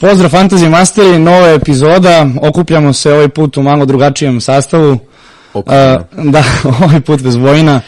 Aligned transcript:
Pozdrav 0.00 0.30
Fantasy 0.30 0.68
Masteri, 0.68 1.18
nova 1.18 1.48
epizoda, 1.48 2.26
okupljamo 2.42 2.92
se 2.92 3.12
ovaj 3.12 3.28
put 3.28 3.56
u 3.56 3.62
malo 3.62 3.84
drugačijem 3.84 4.40
sastavu. 4.40 4.98
Okupljamo. 5.54 5.98
Uh, 6.18 6.24
da, 6.32 6.44
ovaj 6.84 7.00
put 7.00 7.22
bez 7.22 7.36
Vojina. 7.36 7.80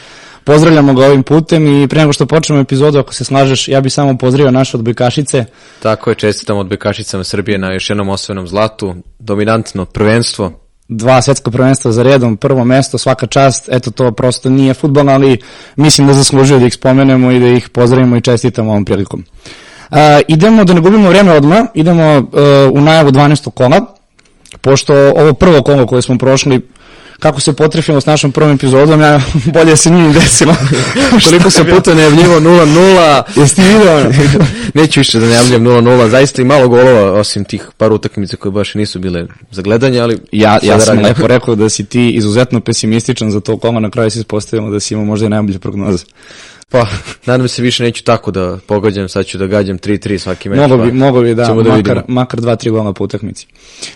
Pozdravljamo 0.45 0.95
ga 0.95 1.06
ovim 1.06 1.23
putem 1.23 1.82
i 1.82 1.88
pre 1.88 2.00
nego 2.00 2.12
što 2.12 2.27
počnemo 2.27 2.60
epizodu, 2.60 2.98
ako 2.98 3.14
se 3.14 3.24
slažeš, 3.24 3.68
ja 3.68 3.80
bih 3.80 3.92
samo 3.92 4.18
pozdravio 4.18 4.50
naše 4.50 4.77
odbojkašice. 4.77 5.45
Tako 5.82 6.10
je, 6.10 6.14
čestitam 6.14 6.59
od 6.59 6.66
Bekašicama 6.66 7.24
Srbije 7.24 7.59
na 7.59 7.73
još 7.73 7.91
jednom 7.91 8.09
osvojenom 8.09 8.48
zlatu, 8.48 8.95
dominantno 9.18 9.84
prvenstvo. 9.84 10.52
Dva 10.88 11.22
svetska 11.22 11.50
prvenstva 11.50 11.92
za 11.92 12.02
redom, 12.02 12.36
prvo 12.36 12.64
mesto, 12.64 12.98
svaka 12.98 13.27
čast, 13.27 13.68
eto 13.72 13.90
to 13.90 14.12
prosto 14.12 14.50
nije 14.50 14.74
futbol, 14.74 15.11
ali 15.11 15.38
mislim 15.77 16.06
da 16.06 16.12
zaslužuje 16.12 16.61
da 16.61 16.66
ih 16.66 16.74
spomenemo 16.74 17.30
i 17.30 17.41
da 17.41 17.47
ih 17.47 17.69
pozdravimo 17.69 18.16
i 18.16 18.20
čestitamo 18.20 18.70
ovom 18.70 18.84
prilikom. 18.84 19.20
Uh, 19.20 19.70
idemo 20.28 20.64
da 20.64 20.74
ne 20.74 20.80
gubimo 20.80 21.08
vreme 21.08 21.32
odmah, 21.32 21.64
idemo 21.74 22.18
uh, 22.18 22.24
u 22.72 22.80
najavu 22.80 23.10
12. 23.10 23.50
kola, 23.50 23.80
pošto 24.60 24.94
ovo 24.94 25.32
prvo 25.32 25.62
kolo 25.62 25.86
koje 25.86 26.02
smo 26.02 26.18
prošli 26.18 26.60
kako 27.20 27.40
se 27.40 27.52
potrefimo 27.52 28.00
s 28.00 28.06
našom 28.06 28.32
prvom 28.32 28.52
epizodom, 28.54 29.00
ja 29.00 29.20
bolje 29.54 29.76
se 29.76 29.90
nije 29.90 30.12
desilo. 30.12 30.54
Koliko 31.28 31.50
se 31.50 31.64
puta 31.64 31.94
najavljivo 31.94 32.40
0-0, 32.40 33.22
Jesi 33.36 33.54
ti 33.54 33.62
video? 33.62 34.12
neću 34.74 35.00
više 35.00 35.18
da 35.20 35.26
najavljam 35.26 35.62
0-0, 35.62 36.08
zaista 36.08 36.42
i 36.42 36.44
malo 36.44 36.68
golova, 36.68 37.12
osim 37.12 37.44
tih 37.44 37.68
par 37.77 37.92
utakmica 37.92 38.36
koje 38.36 38.52
baš 38.52 38.74
nisu 38.74 38.98
bile 38.98 39.27
za 39.50 39.62
gledanje, 39.62 40.00
ali 40.00 40.18
Ja, 40.32 40.58
ja 40.62 40.80
sam 40.80 40.88
radimo. 40.94 41.08
lepo 41.08 41.27
rekao 41.27 41.54
da 41.54 41.68
si 41.68 41.84
ti 41.84 42.10
izuzetno 42.18 42.60
pesimističan 42.60 43.30
za 43.30 43.41
to 43.41 43.56
kola, 43.56 43.80
na 43.80 43.91
kraju 43.91 44.10
se 44.10 44.18
ispostavilo 44.18 44.70
da 44.70 44.80
si 44.80 44.94
imao 44.94 45.06
možda 45.06 45.27
i 45.27 45.30
najbolje 45.30 45.58
prognoze. 45.58 46.04
Pa, 46.70 46.87
nadam 47.27 47.48
se 47.48 47.62
više 47.62 47.83
neću 47.83 48.05
tako 48.05 48.31
da 48.31 48.58
pogađam, 48.67 49.08
sad 49.08 49.27
ću 49.27 49.39
da 49.39 49.47
gađam 49.47 49.78
3-3 49.78 50.19
svaki 50.19 50.48
meč. 50.48 50.58
Mogo 50.58 50.77
bi, 50.77 50.91
pa 50.91 50.94
mogo 50.97 51.20
bi 51.20 51.34
da, 51.34 51.44
da 51.44 51.55
makar, 51.55 51.77
vidimo. 51.77 52.03
makar 52.08 52.41
dva, 52.41 52.56
tri 52.56 52.70
gola 52.70 52.92
po 52.92 53.05
utakmici. 53.05 53.47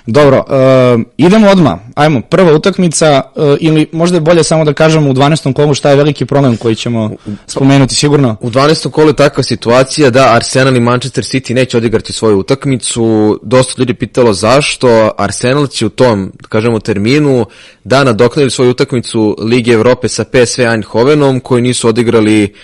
Dobro, 0.06 0.44
uh, 0.48 1.02
idemo 1.16 1.48
odmah. 1.48 1.78
Ajmo, 1.94 2.20
prva 2.20 2.52
utakmica, 2.52 3.20
uh, 3.36 3.56
ili 3.60 3.86
možda 3.92 4.16
je 4.16 4.20
bolje 4.20 4.44
samo 4.44 4.64
da 4.64 4.72
kažemo 4.72 5.10
u 5.10 5.14
12. 5.14 5.52
kolu 5.52 5.74
šta 5.74 5.90
je 5.90 5.96
veliki 5.96 6.24
problem 6.24 6.56
koji 6.56 6.74
ćemo 6.74 7.10
spomenuti 7.46 7.94
sigurno. 7.94 8.36
U 8.40 8.50
12. 8.50 8.90
kolu 8.90 9.08
je 9.08 9.16
takva 9.16 9.42
situacija 9.42 10.10
da 10.10 10.34
Arsenal 10.34 10.76
i 10.76 10.80
Manchester 10.80 11.24
City 11.24 11.54
neće 11.54 11.76
odigrati 11.76 12.12
svoju 12.12 12.38
utakmicu. 12.38 13.38
Dosta 13.42 13.82
ljudi 13.82 13.94
pitalo 13.94 14.32
zašto. 14.32 15.10
Arsenal 15.18 15.66
će 15.66 15.86
u 15.86 15.88
tom, 15.88 16.32
da 16.42 16.48
kažemo, 16.48 16.78
terminu 16.78 17.46
da 17.84 18.04
nadoknali 18.04 18.50
svoju 18.50 18.70
utakmicu 18.70 19.36
Lige 19.38 19.72
Evrope 19.72 20.08
sa 20.08 20.24
PSV 20.24 20.60
Eindhovenom 20.60 21.40
koji 21.40 21.62
nisu 21.62 21.88
odigrali 21.88 22.54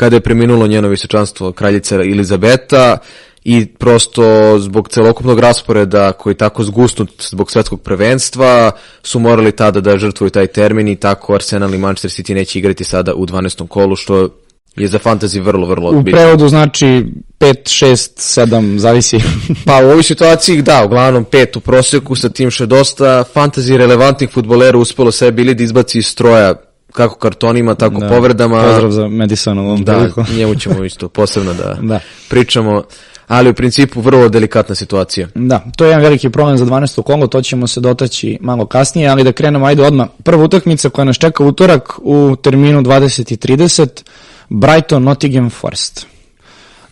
kada 0.00 0.16
je 0.16 0.20
preminulo 0.20 0.66
njeno 0.66 0.88
visečanstvo 0.88 1.52
kraljica 1.52 1.94
Elizabeta 1.94 2.98
i 3.44 3.66
prosto 3.66 4.58
zbog 4.58 4.88
celokupnog 4.88 5.40
rasporeda 5.40 6.12
koji 6.12 6.32
je 6.32 6.36
tako 6.36 6.64
zgusnut 6.64 7.10
zbog 7.28 7.50
svetskog 7.50 7.80
prvenstva 7.80 8.72
su 9.02 9.18
morali 9.18 9.52
tada 9.52 9.80
da 9.80 9.98
žrtvuju 9.98 10.30
taj 10.30 10.46
termin 10.46 10.88
i 10.88 10.96
tako 10.96 11.34
Arsenal 11.34 11.74
i 11.74 11.78
Manchester 11.78 12.10
City 12.10 12.34
neće 12.34 12.58
igrati 12.58 12.84
sada 12.84 13.14
u 13.14 13.26
12. 13.26 13.68
kolu 13.68 13.96
što 13.96 14.28
je 14.76 14.88
za 14.88 14.98
fantasy 14.98 15.42
vrlo, 15.42 15.66
vrlo 15.66 15.90
U 15.90 16.02
bitno. 16.02 16.20
prevodu 16.20 16.48
znači 16.48 16.86
5, 16.86 17.04
6, 17.40 18.40
7, 18.40 18.76
zavisi. 18.76 19.18
Pa 19.66 19.76
u 19.84 19.90
ovoj 19.90 20.02
situaciji, 20.02 20.62
da, 20.62 20.84
uglavnom 20.84 21.24
pet 21.24 21.56
u 21.56 21.60
prosjeku 21.60 22.16
sa 22.16 22.28
tim 22.28 22.50
što 22.50 22.64
je 22.64 22.68
dosta 22.68 23.24
fantasy 23.34 23.76
relevantnih 23.76 24.30
futbolera 24.30 24.78
uspelo 24.78 25.12
sebi 25.12 25.42
ili 25.42 25.54
da 25.54 25.62
izbaci 25.62 25.98
iz 25.98 26.06
stroja 26.06 26.69
kako 26.92 27.14
kartonima, 27.16 27.74
tako 27.74 27.94
Da. 27.94 28.08
povredama. 28.08 28.62
Pozdrav 28.62 28.90
za 28.90 29.08
Madisona 29.08 29.62
u 29.62 29.66
ovom 29.66 29.84
Da, 29.84 29.94
priliku. 29.94 30.24
njemu 30.30 30.54
ćemo 30.54 30.84
isto 30.84 31.08
posebno 31.08 31.54
da, 31.54 31.74
Da. 31.82 32.00
pričamo, 32.28 32.82
ali 33.28 33.50
u 33.50 33.54
principu 33.54 34.00
vrlo 34.00 34.28
delikatna 34.28 34.74
situacija. 34.74 35.28
Da, 35.34 35.64
to 35.76 35.84
je 35.84 35.88
jedan 35.88 36.02
veliki 36.02 36.30
problem 36.30 36.58
za 36.58 36.64
12. 36.64 37.02
kolo, 37.02 37.26
to 37.26 37.42
ćemo 37.42 37.66
se 37.66 37.80
dotaći 37.80 38.38
malo 38.40 38.66
kasnije, 38.66 39.08
ali 39.08 39.24
da 39.24 39.32
krenemo, 39.32 39.66
ajde 39.66 39.82
odmah. 39.82 40.08
Prva 40.22 40.44
utakmica 40.44 40.88
koja 40.88 41.04
nas 41.04 41.16
čeka 41.16 41.44
utorak 41.44 41.92
u 41.98 42.36
terminu 42.36 42.82
20.30, 42.82 44.02
Brighton 44.48 45.02
Nottingham 45.02 45.50
Forest. 45.50 46.06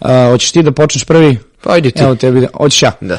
Uh, 0.00 0.08
hoćeš 0.26 0.52
ti 0.52 0.62
da 0.62 0.72
počneš 0.72 1.04
prvi? 1.04 1.38
Pa 1.62 1.72
ajde 1.72 1.90
ti. 1.90 2.02
Evo 2.02 2.14
tebi, 2.14 2.40
da- 2.40 2.46
hoćeš 2.54 2.82
ja. 2.82 2.92
Da. 3.00 3.18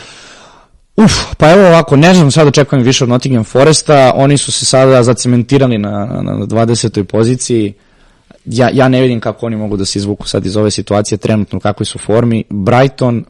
Uf, 1.06 1.14
pa 1.38 1.52
evo 1.52 1.68
ovako, 1.68 1.96
ne 1.96 2.14
znam 2.14 2.32
sad 2.32 2.48
očekujem 2.48 2.84
više 2.84 3.04
od 3.04 3.10
Nottingham 3.10 3.44
Foresta, 3.44 4.12
oni 4.16 4.38
su 4.38 4.52
se 4.52 4.66
sada 4.66 5.04
zacementirali 5.04 5.78
na, 5.78 5.90
na, 6.06 6.22
na 6.22 6.46
20. 6.46 7.04
poziciji, 7.04 7.74
ja, 8.46 8.70
ja 8.74 8.88
ne 8.88 9.02
vidim 9.02 9.20
kako 9.20 9.46
oni 9.46 9.56
mogu 9.56 9.78
da 9.78 9.86
se 9.86 10.00
izvuku 10.00 10.28
sad 10.28 10.46
iz 10.46 10.58
ove 10.58 10.72
situacije 10.72 11.18
trenutno 11.18 11.58
u 11.58 11.60
kakvoj 11.60 11.86
su 11.86 12.00
formi. 12.00 12.44
Brighton 12.50 13.26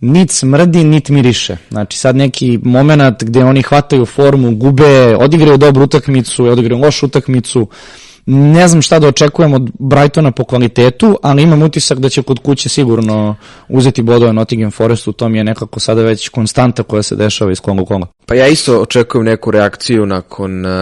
nit 0.00 0.30
smrdi, 0.30 0.84
nit 0.84 1.08
miriše. 1.08 1.56
Znači 1.70 1.98
sad 1.98 2.16
neki 2.16 2.58
moment 2.62 3.24
gde 3.24 3.44
oni 3.44 3.62
hvataju 3.62 4.06
formu, 4.06 4.56
gube, 4.56 5.16
odigraju 5.16 5.56
dobru 5.56 5.84
utakmicu, 5.84 6.44
odigraju 6.44 6.80
lošu 6.80 7.06
utakmicu, 7.06 7.68
ne 8.26 8.68
znam 8.68 8.82
šta 8.82 8.98
da 8.98 9.08
očekujem 9.08 9.54
od 9.54 9.70
Brightona 9.78 10.30
po 10.30 10.44
kvalitetu, 10.44 11.18
ali 11.22 11.42
imam 11.42 11.62
utisak 11.62 11.98
da 11.98 12.08
će 12.08 12.22
kod 12.22 12.38
kuće 12.38 12.68
sigurno 12.68 13.36
uzeti 13.68 14.02
bodove 14.02 14.32
Nottingham 14.32 14.70
Forestu, 14.70 15.12
to 15.12 15.28
mi 15.28 15.38
je 15.38 15.44
nekako 15.44 15.80
sada 15.80 16.02
već 16.02 16.28
konstanta 16.28 16.82
koja 16.82 17.02
se 17.02 17.16
dešava 17.16 17.52
iz 17.52 17.60
kola 17.60 17.82
u 17.82 17.86
kola. 17.86 18.06
Pa 18.26 18.34
ja 18.34 18.48
isto 18.48 18.80
očekujem 18.80 19.24
neku 19.24 19.50
reakciju 19.50 20.06
nakon 20.06 20.66
uh, 20.66 20.72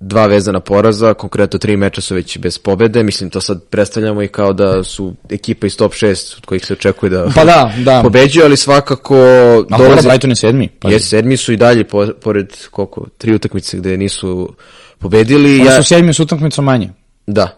dva 0.00 0.26
vezana 0.26 0.60
poraza, 0.60 1.14
konkretno 1.14 1.58
tri 1.58 1.76
meča 1.76 2.00
su 2.00 2.14
već 2.14 2.38
bez 2.38 2.58
pobede, 2.58 3.02
mislim 3.02 3.30
to 3.30 3.40
sad 3.40 3.62
predstavljamo 3.64 4.22
i 4.22 4.28
kao 4.28 4.52
da 4.52 4.84
su 4.84 5.14
ekipa 5.30 5.66
iz 5.66 5.76
top 5.76 5.92
6 5.92 6.36
od 6.38 6.46
kojih 6.46 6.66
se 6.66 6.72
očekuje 6.72 7.10
da 7.10 7.28
Pa 7.34 7.44
da, 7.44 7.72
da. 7.84 8.02
pobeđuju, 8.04 8.44
ali 8.44 8.56
svakako 8.56 9.16
A 9.70 9.78
dolazi... 9.78 10.08
Brighton 10.08 10.30
je 10.30 10.36
sedmi. 10.36 10.68
Pa, 10.68 10.90
Jes, 10.90 11.08
sedmi 11.08 11.36
su 11.36 11.52
i 11.52 11.56
dalje, 11.56 11.84
po, 11.84 12.06
pored 12.22 12.52
koliko, 12.70 13.06
tri 13.18 13.34
utakmice 13.34 13.76
gde 13.76 13.96
nisu 13.96 14.54
pobedili. 14.98 15.60
Oni 15.60 15.64
Ja, 15.66 15.82
su 15.82 15.94
s 16.12 16.20
utakmicom 16.20 16.64
manje. 16.64 16.88
da, 17.26 17.48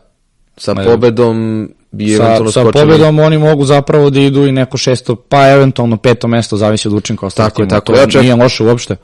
sa 0.56 0.74
Ma, 0.74 0.84
pobedom 0.84 1.68
bi 1.90 2.08
Sa, 2.08 2.14
eventualno 2.14 2.52
sa 2.52 2.60
skočili. 2.60 2.84
pobedom 2.84 3.18
oni 3.18 3.38
mogu 3.38 3.64
zapravo 3.64 4.10
da 4.10 4.20
idu 4.20 4.46
i 4.46 4.52
neko 4.52 4.76
šesto, 4.76 5.16
pa 5.16 5.48
eventualno 5.48 5.96
peto 5.96 6.28
mesto, 6.28 6.56
zavisi 6.56 6.88
od 6.88 6.94
učinka 6.94 7.26
ostalih 7.26 7.52
Tako 7.52 7.66
tako 7.66 7.84
To 7.86 7.92
je. 7.92 7.98
Ja 7.98 8.06
ček- 8.06 8.22
Nije 8.22 8.34
loše 8.34 8.64
uopšte. 8.64 8.96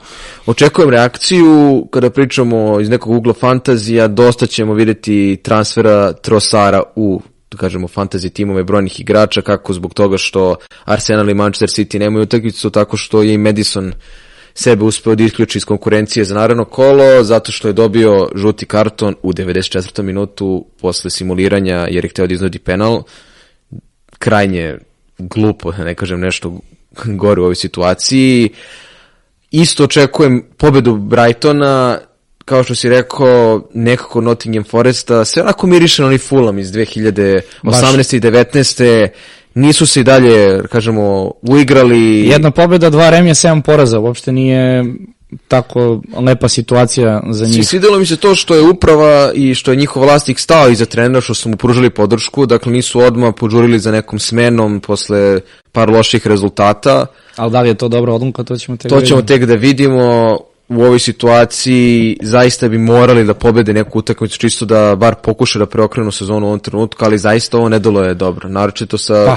Očekujem 0.47 0.91
reakciju, 0.91 1.87
kada 1.91 2.11
pričamo 2.11 2.81
iz 2.81 2.89
nekog 2.89 3.13
ugla 3.13 3.33
fantazija, 3.33 4.09
dosta 4.09 4.47
ćemo 4.47 4.75
vidjeti 4.75 5.41
transfera 5.43 6.13
Trosara 6.13 6.83
u 6.97 7.21
da 7.51 7.59
kažemo 7.59 7.89
fantasy 7.89 8.33
timove 8.33 8.65
brojnih 8.65 9.01
igrača, 9.01 9.43
kako 9.43 9.73
zbog 9.73 9.95
toga 9.95 10.19
što 10.19 10.57
Arsenal 10.85 11.31
i 11.31 11.35
Manchester 11.35 11.69
City 11.69 11.99
nemaju 11.99 12.23
utakmicu, 12.23 12.71
tako 12.71 12.97
što 12.97 13.23
je 13.23 13.35
i 13.35 13.39
Madison 13.39 13.93
sebe 14.55 14.85
uspeo 14.85 15.15
da 15.15 15.25
isključi 15.25 15.59
iz 15.59 15.65
konkurencije 15.65 16.25
za 16.25 16.35
naredno 16.35 16.65
kolo, 16.65 17.25
zato 17.25 17.53
što 17.53 17.69
je 17.69 17.73
dobio 17.73 18.29
žuti 18.35 18.67
karton 18.67 19.15
u 19.23 19.33
94. 19.33 20.03
minutu 20.03 20.67
posle 20.81 21.11
simuliranja 21.11 21.87
jer 21.91 22.05
je 22.05 22.09
hteo 22.09 22.27
da 22.27 22.35
iznudi 22.35 22.59
penal. 22.59 23.03
Krajnje 24.19 24.79
glupo, 25.19 25.73
da 25.73 25.85
ne 25.85 25.95
kažem 25.95 26.21
nešto 26.21 26.61
gore 27.05 27.41
u 27.41 27.45
ovoj 27.45 27.55
situaciji. 27.55 28.51
Isto 29.51 29.85
očekujem 29.85 30.43
pobedu 30.57 30.97
Brightona, 30.97 31.99
kao 32.45 32.65
što 32.65 32.75
si 32.75 32.89
rekao, 32.89 33.69
nekako 33.75 34.21
Nottingham 34.21 34.65
Foresta, 34.65 35.25
sve 35.25 35.43
onako 35.43 35.67
miriše 35.67 36.03
na 36.03 36.07
onaj 36.07 36.19
Fulham 36.19 36.59
iz 36.59 36.73
2018. 36.73 38.17
i 38.17 38.21
19. 38.21 39.09
Nisu 39.55 39.87
se 39.87 40.01
i 40.01 40.05
dalje, 40.05 40.63
kažemo, 40.63 41.33
uigrali. 41.43 42.21
Jedna 42.29 42.51
pobjeda, 42.51 42.91
dva 42.91 43.11
remija, 43.11 43.35
sedam 43.35 43.63
poraza. 43.63 43.99
Uopšte 43.99 44.33
nije 44.33 44.85
tako 45.49 46.03
lepa 46.21 46.49
situacija 46.49 47.23
za 47.31 47.47
njih. 47.47 47.69
svidelo 47.69 47.99
mi 47.99 48.07
se 48.07 48.17
to 48.17 48.35
što 48.35 48.55
je 48.55 48.63
uprava 48.63 49.33
i 49.35 49.55
što 49.55 49.71
je 49.71 49.77
njihov 49.77 50.03
vlasnik 50.03 50.39
stao 50.39 50.69
iza 50.69 50.85
trenera, 50.85 51.21
što 51.21 51.35
su 51.35 51.49
mu 51.49 51.57
pružili 51.57 51.91
podršku, 51.91 52.47
dakle 52.47 52.73
nisu 52.73 53.01
odmah 53.01 53.35
požurili 53.37 53.79
za 53.79 53.93
nekom 53.93 54.19
smenom 54.19 54.81
posle 54.81 55.41
par 55.73 55.91
loših 55.91 56.27
rezultata. 56.27 57.07
Ali 57.37 57.53
da 57.53 57.61
li 57.61 57.69
je 57.69 57.75
to 57.75 57.89
dobra 57.89 58.13
odluka, 58.13 58.45
to 58.45 58.57
ćemo 58.57 58.77
tek 58.77 58.91
To 58.91 59.01
da 59.01 59.07
ćemo 59.07 59.21
vidimo. 59.21 59.39
tek 59.39 59.49
da 59.49 59.55
vidimo 59.55 60.39
u 60.69 60.83
ovoj 60.83 60.99
situaciji 60.99 62.19
zaista 62.23 62.69
bi 62.69 62.79
morali 62.79 63.25
da 63.25 63.35
pobede 63.35 63.73
neku 63.73 63.99
utakmicu 63.99 64.39
čisto 64.39 64.65
da 64.65 64.97
bar 64.97 65.15
pokuša 65.15 65.59
da 65.59 65.67
preokrenu 65.67 66.11
sezonu 66.11 66.47
u 66.47 66.49
ovom 66.49 66.59
trenutku, 66.61 67.05
ali 67.05 67.19
zaista 67.19 67.59
ovo 67.59 67.69
ne 67.69 67.81
je 68.09 68.15
dobro. 68.15 68.49
Naročito 68.49 68.99
sa... 68.99 69.25
Pa, 69.27 69.37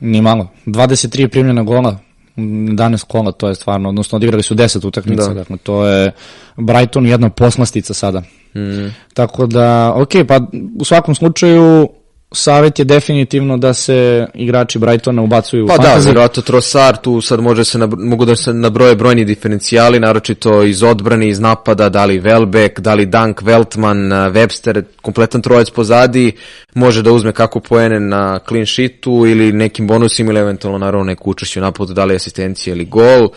ni 0.00 0.22
malo. 0.22 0.48
23 0.66 1.28
primljena 1.28 1.62
gola, 1.62 1.98
11 2.36 3.04
kola, 3.04 3.32
to 3.32 3.48
je 3.48 3.54
stvarno, 3.54 3.88
odnosno 3.88 4.16
odigrali 4.16 4.42
su 4.42 4.54
10 4.54 4.86
utakmica, 4.86 5.28
Da. 5.28 5.34
dakle 5.34 5.56
to 5.56 5.86
je 5.86 6.12
Brighton 6.56 7.06
jedna 7.06 7.30
poslastica 7.30 7.94
sada. 7.94 8.22
Mm, 8.54 8.88
Tako 9.14 9.46
da, 9.46 9.92
ok, 9.96 10.10
pa 10.28 10.40
u 10.80 10.84
svakom 10.84 11.14
slučaju 11.14 11.88
Savet 12.32 12.78
je 12.78 12.84
definitivno 12.84 13.56
da 13.56 13.74
se 13.74 14.26
igrači 14.34 14.78
Brightona 14.78 15.22
ubacuju 15.22 15.66
Pa 15.66 15.74
u 15.74 15.78
da, 15.78 15.82
fantasy. 15.84 16.06
verovatno 16.06 16.42
Trossard, 16.42 17.00
tu 17.00 17.20
sad 17.20 17.40
može 17.40 17.64
se, 17.64 17.78
nabro- 17.78 17.98
mogu 18.00 18.24
da 18.24 18.36
se 18.36 18.52
nabroje 18.54 18.94
brojni 18.94 19.24
diferencijali, 19.24 20.00
naročito 20.00 20.62
iz 20.62 20.82
odbrane, 20.82 21.28
iz 21.28 21.40
napada, 21.40 21.88
da 21.88 22.04
li 22.04 22.20
Welbeck, 22.20 22.80
da 22.80 22.94
li 22.94 23.06
Dunk, 23.06 23.42
Veltman, 23.42 24.12
eh, 24.12 24.16
Webster, 24.16 24.82
kompletan 25.02 25.42
trojac 25.42 25.70
pozadi, 25.70 26.32
može 26.74 27.02
da 27.02 27.12
uzme 27.12 27.32
kako 27.32 27.60
poene 27.60 28.00
na 28.00 28.38
clean 28.48 28.66
sheetu 28.66 29.26
ili 29.26 29.52
nekim 29.52 29.86
bonusima 29.86 30.30
ili 30.30 30.40
eventualno 30.40 30.78
naravno 30.78 31.04
neku 31.04 31.30
učešću 31.30 31.60
napadu, 31.60 31.94
da 31.94 32.04
li 32.04 32.14
asistencija 32.14 32.74
ili 32.74 32.84
gol, 32.84 33.28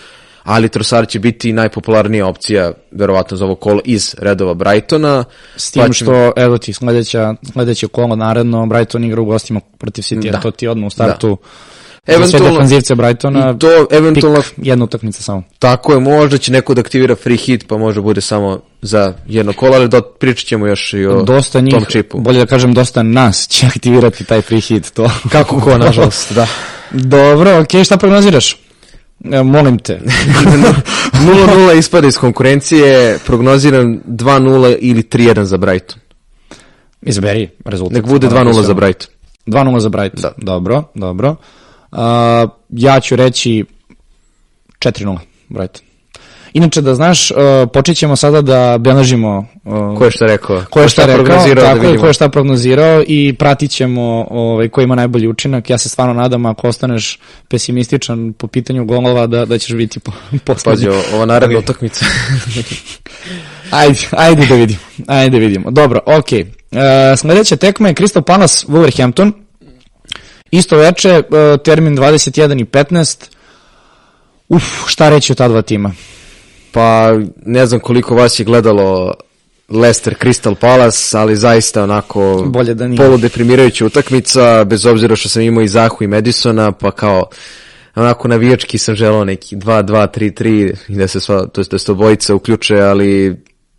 ali 0.43 0.69
Trossard 0.69 1.09
će 1.09 1.19
biti 1.19 1.53
najpopularnija 1.53 2.27
opcija, 2.27 2.71
verovatno 2.91 3.37
za 3.37 3.45
ovo 3.45 3.55
kolo 3.55 3.81
iz 3.85 4.15
redova 4.19 4.53
Brightona. 4.53 5.23
S 5.55 5.71
tim 5.71 5.83
Pa 5.83 5.93
što, 5.93 6.31
evo 6.35 6.57
ti, 6.57 6.73
sledeća, 6.73 7.33
sledeće 7.53 7.87
kolo 7.87 8.15
naredno, 8.15 8.65
Brighton 8.65 9.03
igra 9.03 9.21
u 9.21 9.25
gostima 9.25 9.59
protiv 9.77 10.01
City, 10.01 10.31
Da. 10.31 10.39
to 10.39 10.51
ti 10.51 10.67
odmah 10.67 10.87
u 10.87 10.91
startu 10.91 11.37
za 11.97 12.05
sve 12.07 12.15
Eventualno- 12.15 12.49
defanzivce 12.51 12.95
Brightona, 12.95 13.57
to 13.57 13.87
eventualno 13.91 14.41
pik, 14.41 14.53
jedna 14.57 14.85
utakmica 14.85 15.23
samo. 15.23 15.43
Tako 15.59 15.93
je, 15.93 15.99
možda 15.99 16.37
će 16.37 16.51
neko 16.51 16.73
da 16.73 16.81
aktivira 16.81 17.15
free 17.15 17.37
hit, 17.37 17.67
pa 17.67 17.77
možda 17.77 18.01
bude 18.01 18.21
samo 18.21 18.59
za 18.81 19.13
jedno 19.27 19.53
kola, 19.53 19.75
ali 19.77 19.87
da 19.87 20.01
pričat 20.01 20.45
ćemo 20.47 20.67
još 20.67 20.93
i 20.93 21.05
o 21.05 21.21
Dosta 21.23 21.61
njih, 21.61 21.73
tom 21.73 21.85
čipu. 21.85 22.19
bolje 22.19 22.39
da 22.39 22.45
kažem 22.45 22.73
dosta 22.73 23.03
nas 23.03 23.47
će 23.47 23.65
aktivirati 23.67 24.23
taj 24.23 24.41
free 24.41 24.59
hit, 24.59 24.91
to. 24.91 25.11
Kako 25.31 25.59
ko, 25.61 25.77
nažalost, 25.87 26.33
da. 26.33 26.47
Dobro, 26.91 27.59
okej, 27.59 27.83
šta 27.83 27.97
prognoziraš? 27.97 28.57
E, 29.31 29.43
molim 29.43 29.77
te. 29.79 29.99
0-0 31.13 31.77
ispada 31.77 32.07
iz 32.07 32.17
konkurencije, 32.17 33.19
prognoziram 33.25 33.99
2-0 34.07 34.77
ili 34.79 35.03
3-1 35.03 35.43
za 35.43 35.57
Brighton. 35.57 35.99
Izberi 37.01 37.49
rezultat. 37.65 37.95
Nek 37.95 38.05
bude 38.05 38.27
Moram 38.27 38.47
2-0 38.47 38.55
da 38.55 38.63
za 38.63 38.73
Brighton. 38.73 39.07
2-0 39.47 39.79
za 39.79 39.89
Brighton. 39.89 40.21
Da. 40.21 40.31
Dobro, 40.37 40.83
dobro. 40.95 41.35
Uh, 41.91 41.99
ja 42.69 42.99
ću 42.99 43.15
reći 43.15 43.65
4-0 44.79 45.17
Brighton. 45.49 45.92
Inače, 46.53 46.81
da 46.81 46.95
znaš, 46.95 47.31
uh, 47.31 47.37
počet 47.73 47.97
ćemo 47.97 48.15
sada 48.15 48.41
da 48.41 48.77
beležimo 48.77 49.45
uh, 49.65 49.97
Ko 49.97 50.05
je 50.05 50.11
šta 50.11 50.25
rekao? 50.25 50.61
ko 50.69 50.81
je 50.81 50.89
šta 50.89 51.05
rekao, 51.05 51.23
prognozirao 51.25 51.63
tako 51.63 51.75
da 51.75 51.81
je, 51.81 51.87
vidimo. 51.87 52.01
ko 52.01 52.07
je 52.07 52.13
šta 52.13 52.29
prognozirao 52.29 53.03
i 53.07 53.33
pratit 53.33 53.71
ćemo 53.71 54.27
ovaj, 54.29 54.69
ko 54.69 54.81
ima 54.81 54.95
najbolji 54.95 55.27
učinak. 55.27 55.69
Ja 55.69 55.77
se 55.77 55.89
stvarno 55.89 56.13
nadam 56.13 56.45
ako 56.45 56.67
ostaneš 56.67 57.19
pesimističan 57.47 58.33
po 58.33 58.47
pitanju 58.47 58.85
golova 58.85 59.27
da, 59.27 59.45
da 59.45 59.57
ćeš 59.57 59.73
biti 59.73 59.99
po, 59.99 60.11
Pazi, 60.31 60.39
poslednji. 60.39 60.87
ovo- 60.87 61.03
ova 61.13 61.25
naredna 61.25 61.59
utakmica. 61.59 62.05
Ajde, 63.71 63.99
ajde 64.11 64.45
da 64.45 64.55
vidimo. 64.55 64.79
Ajde 65.07 65.29
da 65.29 65.37
vidimo. 65.37 65.71
Dobro, 65.71 65.99
okej. 66.07 66.39
E, 66.41 66.45
sledeća 67.17 67.55
tekma 67.55 67.87
je 67.87 67.93
Crystal 67.93 68.21
Palace 68.21 68.67
Wolverhampton. 68.67 69.31
Isto 70.51 70.77
veče, 70.77 71.09
e, 71.09 71.23
termin 71.57 71.97
21 71.97 72.61
i 72.61 72.65
15. 72.65 73.17
Uf, 74.49 74.63
šta 74.87 75.09
reći 75.09 75.31
o 75.31 75.35
ta 75.35 75.47
dva 75.47 75.61
tima? 75.61 75.91
Pa 76.73 77.19
ne 77.45 77.65
znam 77.65 77.79
koliko 77.79 78.15
vas 78.15 78.39
je 78.39 78.43
gledalo 78.43 79.13
Leicester 79.69 80.15
Crystal 80.21 80.55
Palace, 80.55 81.17
ali 81.17 81.35
zaista 81.35 81.83
onako 81.83 82.43
Bolje 82.47 82.73
da 82.73 82.87
nije. 82.87 82.97
poludeprimirajuća 82.97 83.85
utakmica, 83.85 84.63
bez 84.63 84.85
obzira 84.85 85.15
što 85.15 85.29
sam 85.29 85.41
imao 85.41 85.61
i 85.63 85.67
Zahu 85.67 86.03
i 86.03 86.07
Madisona, 86.07 86.71
pa 86.71 86.91
kao 86.91 87.25
onako 87.95 88.27
navijački 88.27 88.77
sam 88.77 88.95
želao 88.95 89.25
neki 89.25 89.55
2-2-3-3 89.55 90.75
i 90.87 90.95
da 90.95 91.07
se 91.07 91.19
sva, 91.19 91.47
to 91.47 91.61
jest 91.61 91.71
da 91.71 91.79
se 91.79 91.91
obojica 91.91 92.35
uključe, 92.35 92.79
ali 92.79 93.35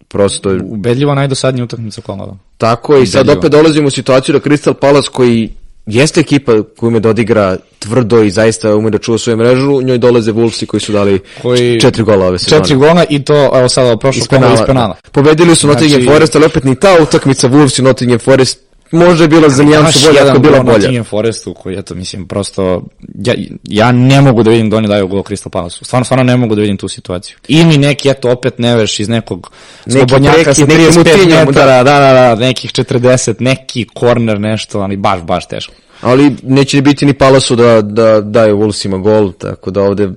prosto 0.08 0.58
Ubedljivo 0.64 1.14
najdosadnija 1.14 1.64
utakmica 1.64 2.00
kolova. 2.00 2.36
tako 2.56 2.96
i 2.96 3.06
sad 3.06 3.20
Ubedljivo. 3.20 3.38
opet 3.38 3.50
dolazimo 3.52 3.86
u 3.86 3.90
situaciju 3.90 4.32
da 4.32 4.40
Crystal 4.40 4.74
Palace 4.74 5.08
koji 5.12 5.50
jeste 5.86 6.20
ekipa 6.20 6.52
koju 6.76 6.88
ume 6.88 7.00
da 7.00 7.08
odigra 7.08 7.56
tvrdo 7.78 8.22
i 8.22 8.30
zaista 8.30 8.74
ume 8.76 8.90
da 8.90 8.98
čuva 8.98 9.18
svoju 9.18 9.36
mrežu, 9.36 9.82
njoj 9.82 9.98
dolaze 9.98 10.32
Wolvesi 10.32 10.66
koji 10.66 10.80
su 10.80 10.92
dali 10.92 11.20
Koji- 11.42 11.80
četiri 11.80 12.02
gola 12.02 12.26
ove 12.26 12.38
sezone. 12.38 12.62
Četiri 12.62 12.76
gola 12.76 13.04
i 13.10 13.24
to, 13.24 13.58
evo 13.58 13.68
sada, 13.68 13.96
prošlo 13.96 14.20
Iz 14.20 14.28
penala. 14.28 14.54
iz 14.54 14.60
penala. 14.66 14.96
Pobedili 15.12 15.54
su 15.54 15.66
Nottingham 15.66 16.00
Znači- 16.02 16.14
Forest, 16.14 16.36
ali 16.36 16.44
opet 16.44 16.64
ni 16.64 16.74
ta 16.76 16.96
utakmica 17.02 17.48
Wolves 17.48 17.78
i 17.78 17.82
Nottingham 17.82 18.18
Forest 18.18 18.58
može 18.90 19.24
je 19.24 19.28
bila 19.28 19.48
za 19.48 19.62
nijansu 19.62 20.08
bolja, 20.08 20.22
ako 20.26 20.36
je 20.36 20.40
bila 20.40 20.62
bolja. 20.62 20.78
Nottingham 20.78 21.04
Forestu 21.04 21.54
koji, 21.54 21.78
eto, 21.78 21.94
mislim, 21.94 22.28
prosto, 22.28 22.82
ja, 23.14 23.34
ja 23.64 23.92
ne 23.92 24.20
mogu 24.20 24.42
da 24.42 24.50
vidim 24.50 24.70
da 24.70 24.76
oni 24.76 24.88
daju 24.88 25.08
gol 25.08 25.22
Crystal 25.22 25.48
Palace. 25.48 25.84
Stvarno, 25.84 26.04
stvarno 26.04 26.24
ne 26.24 26.36
mogu 26.36 26.54
da 26.54 26.60
vidim 26.60 26.76
tu 26.76 26.88
situaciju. 26.88 27.36
Ili 27.48 27.78
neki, 27.78 28.08
eto, 28.08 28.30
opet 28.30 28.58
neveš 28.58 29.00
iz 29.00 29.08
nekog 29.08 29.50
Neki 29.86 29.98
slobodnjaka 29.98 30.54
sa 30.54 30.66
neki 30.66 30.72
35 30.72 30.96
Moutinho, 30.96 31.44
metara, 31.44 31.82
da, 31.82 32.00
da, 32.00 32.12
da, 32.12 32.34
nekih 32.34 32.70
40, 32.72 33.34
neki 33.38 33.86
korner, 33.94 34.40
nešto, 34.40 34.80
ali 34.80 34.96
baš, 34.96 35.22
baš 35.22 35.48
teško. 35.48 35.74
Ali 36.00 36.36
neće 36.42 36.82
biti 36.82 37.06
ni 37.06 37.14
Palasu 37.14 37.56
da, 37.56 37.82
da 37.82 38.20
daju 38.20 38.56
Wolvesima 38.56 39.02
gol, 39.02 39.32
tako 39.32 39.70
da 39.70 39.82
ovde 39.82 40.08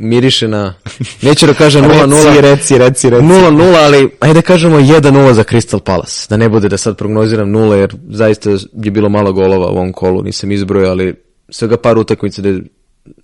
miriše 0.00 0.48
na... 0.48 0.74
Neću 1.22 1.46
da 1.46 1.54
kažem 1.54 1.84
0-0. 1.90 2.40
reci, 2.40 2.78
reci, 2.78 3.10
reci. 3.10 3.24
0-0, 3.24 3.84
ali 3.84 4.10
ajde 4.20 4.34
da 4.34 4.42
kažemo 4.42 4.76
1-0 4.76 5.32
za 5.32 5.44
Crystal 5.44 5.80
Palace. 5.80 6.26
Da 6.30 6.36
ne 6.36 6.48
bude 6.48 6.68
da 6.68 6.76
sad 6.76 6.96
prognoziram 6.96 7.48
0, 7.48 7.72
jer 7.72 7.96
zaista 8.08 8.50
je 8.82 8.90
bilo 8.90 9.08
malo 9.08 9.32
golova 9.32 9.66
u 9.66 9.70
ovom 9.70 9.92
kolu, 9.92 10.22
nisam 10.22 10.52
izbrojao, 10.52 10.90
ali 10.90 11.14
svega 11.48 11.76
par 11.76 11.98
utakmica 11.98 12.42
da 12.42 12.58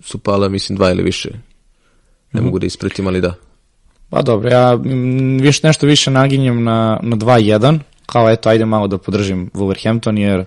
su 0.01 0.17
pala, 0.17 0.49
mislim, 0.49 0.75
dva 0.77 0.91
ili 0.91 1.03
više. 1.03 1.29
Ne 2.31 2.41
mogu 2.41 2.59
da 2.59 2.65
ispratim, 2.65 3.07
ali 3.07 3.21
da. 3.21 3.33
Pa 4.09 4.21
dobro, 4.21 4.49
ja 4.49 4.73
više, 5.41 5.67
nešto 5.67 5.85
više 5.85 6.11
naginjem 6.11 6.63
na, 6.63 6.99
na 7.03 7.15
2-1, 7.15 7.79
kao 8.05 8.29
eto, 8.29 8.49
ajde 8.49 8.65
malo 8.65 8.87
da 8.87 8.97
podržim 8.97 9.49
Wolverhampton, 9.53 10.17
jer 10.19 10.45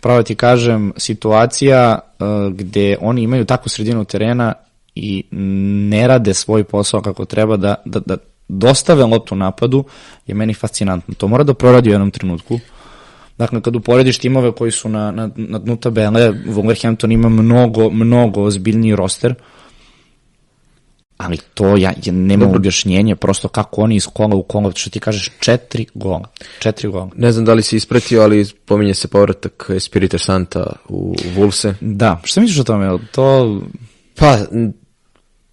pravo 0.00 0.22
ti 0.22 0.34
kažem, 0.34 0.92
situacija 0.96 1.98
uh, 1.98 2.52
gde 2.52 2.96
oni 3.00 3.22
imaju 3.22 3.44
takvu 3.44 3.68
sredinu 3.68 4.04
terena 4.04 4.54
i 4.94 5.24
ne 5.90 6.06
rade 6.08 6.34
svoj 6.34 6.64
posao 6.64 7.02
kako 7.02 7.24
treba 7.24 7.56
da, 7.56 7.74
da, 7.84 8.00
da 8.00 8.16
dostave 8.48 9.04
loptu 9.04 9.36
napadu 9.36 9.84
je 10.26 10.34
meni 10.34 10.54
fascinantno. 10.54 11.14
To 11.14 11.28
mora 11.28 11.44
da 11.44 11.54
proradi 11.54 11.88
u 11.88 11.92
jednom 11.92 12.10
trenutku. 12.10 12.58
Dakle, 13.38 13.60
kad 13.60 13.76
uporediš 13.76 14.18
timove 14.18 14.52
koji 14.52 14.70
su 14.70 14.88
na, 14.88 15.10
na, 15.10 15.30
na 15.36 15.58
dnu 15.58 15.76
tabele, 15.76 16.32
Wolverhampton 16.32 17.12
ima 17.12 17.28
mnogo, 17.28 17.90
mnogo 17.90 18.42
ozbiljniji 18.42 18.96
roster, 18.96 19.34
ali 21.16 21.38
to 21.54 21.76
ja, 21.76 21.92
ja 22.04 22.12
nema 22.12 22.46
objašnjenje 22.46 23.16
prosto 23.16 23.48
kako 23.48 23.82
oni 23.82 23.96
iz 23.96 24.06
kola 24.06 24.36
u 24.36 24.42
kola, 24.42 24.72
što 24.74 24.90
ti 24.90 25.00
kažeš 25.00 25.30
četiri 25.40 25.86
gola, 25.94 26.28
četiri 26.58 26.88
gola. 26.88 27.10
Ne 27.16 27.32
znam 27.32 27.44
da 27.44 27.54
li 27.54 27.62
si 27.62 27.76
ispratio, 27.76 28.22
ali 28.22 28.46
pominje 28.64 28.94
se 28.94 29.08
povratak 29.08 29.70
Espirita 29.76 30.18
Santa 30.18 30.66
u 30.88 31.14
Wolvese. 31.36 31.74
Da, 31.80 32.20
šta 32.24 32.40
misliš 32.40 32.60
o 32.60 32.64
tome? 32.64 32.98
To 33.12 33.60
Pa, 34.20 34.38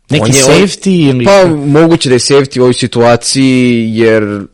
neki 0.09 0.37
je- 0.37 0.43
safety 0.43 1.09
ili... 1.09 1.25
Pa 1.25 1.45
moguće 1.55 2.09
da 2.09 2.15
je 2.15 2.19
safety 2.19 2.59
u 2.59 2.63
ovoj 2.63 2.73
situaciji 2.73 3.89
jer 3.93 4.45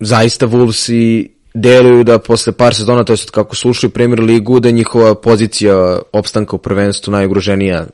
zaista 0.00 0.46
Wolvesi 0.46 1.26
deluju 1.54 2.04
da 2.04 2.18
posle 2.18 2.52
par 2.52 2.74
sezona, 2.74 3.04
to 3.04 3.12
je 3.12 3.16
kako 3.30 3.56
su 3.56 3.70
ušli 3.70 3.86
u 3.86 3.90
Premier 3.90 4.20
ligu, 4.20 4.60
da 4.60 4.68
je 4.68 4.72
njihova 4.72 5.14
pozicija 5.14 5.98
opstanka 6.12 6.56
u 6.56 6.58
prvenstvu 6.58 7.10
najugroženija 7.10 7.86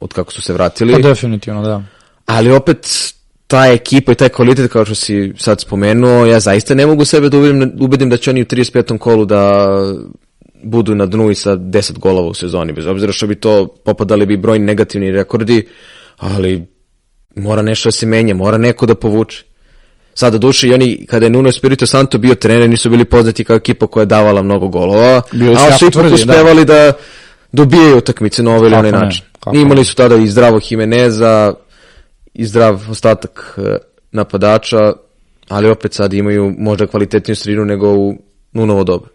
od 0.00 0.12
kako 0.12 0.32
su 0.32 0.42
se 0.42 0.52
vratili. 0.52 0.92
Pa 0.92 0.98
definitivno, 0.98 1.62
da. 1.62 1.82
Ali 2.26 2.50
opet 2.50 3.12
ta 3.46 3.66
ekipa 3.66 4.12
i 4.12 4.14
taj 4.14 4.28
kvalitet 4.28 4.72
kao 4.72 4.84
što 4.84 4.94
si 4.94 5.32
sad 5.36 5.60
spomenuo, 5.60 6.26
ja 6.26 6.40
zaista 6.40 6.74
ne 6.74 6.86
mogu 6.86 7.04
sebe 7.04 7.28
da 7.28 7.38
ubedim, 7.38 7.72
ubedim 7.80 8.10
da 8.10 8.16
će 8.16 8.30
oni 8.30 8.42
u 8.42 8.44
35. 8.44 8.98
kolu 8.98 9.24
da 9.24 9.66
budu 10.62 10.94
na 10.94 11.06
dnu 11.06 11.30
i 11.30 11.34
sa 11.34 11.56
10 11.56 11.98
golova 11.98 12.28
u 12.28 12.34
sezoni, 12.34 12.72
bez 12.72 12.86
obzira 12.86 13.12
što 13.12 13.26
bi 13.26 13.34
to 13.34 13.66
popadali 13.66 14.26
bi 14.26 14.36
brojni 14.36 14.64
negativni 14.64 15.10
rekordi, 15.10 15.66
ali 16.16 16.66
mora 17.36 17.62
nešto 17.62 17.86
da 17.86 17.92
se 17.92 18.06
menja, 18.06 18.34
mora 18.34 18.58
neko 18.58 18.86
da 18.86 18.94
povuče. 18.94 19.44
Sada 20.14 20.38
duše 20.38 20.68
i 20.68 20.74
oni, 20.74 21.06
kada 21.06 21.26
je 21.26 21.30
Nuno 21.30 21.48
Espirito 21.48 21.86
Santo 21.86 22.18
bio 22.18 22.34
trener, 22.34 22.70
nisu 22.70 22.90
bili 22.90 23.04
poznati 23.04 23.44
kao 23.44 23.56
ekipa 23.56 23.86
koja 23.86 24.02
je 24.02 24.06
davala 24.06 24.42
mnogo 24.42 24.68
golova, 24.68 25.22
je 25.32 25.56
ali 25.58 25.72
su 25.78 25.86
ipak 25.86 26.12
uspevali 26.12 26.64
da. 26.64 26.92
dobijaju 27.52 27.98
utakmice 27.98 28.42
na 28.42 28.50
ovaj 28.50 28.66
ili 28.66 28.76
onaj 28.76 28.92
ne, 28.92 28.98
način. 28.98 29.24
kako 29.40 29.56
Imali 29.56 29.84
su 29.84 29.94
tada 29.96 30.16
i 30.16 30.26
zdravo 30.26 30.60
Jimeneza, 30.70 31.54
i 32.34 32.46
zdrav 32.46 32.90
ostatak 32.90 33.58
e, 33.58 33.78
napadača, 34.12 34.92
ali 35.48 35.70
opet 35.70 35.94
sad 35.94 36.12
imaju 36.12 36.54
možda 36.58 36.86
kvalitetniju 36.86 37.36
sredinu 37.36 37.64
nego 37.64 37.94
u 37.94 38.18
Nunovo 38.52 38.84
doba. 38.84 39.06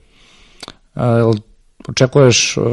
A, 0.95 1.31
očekuješ 1.89 2.57
uh, 2.57 2.63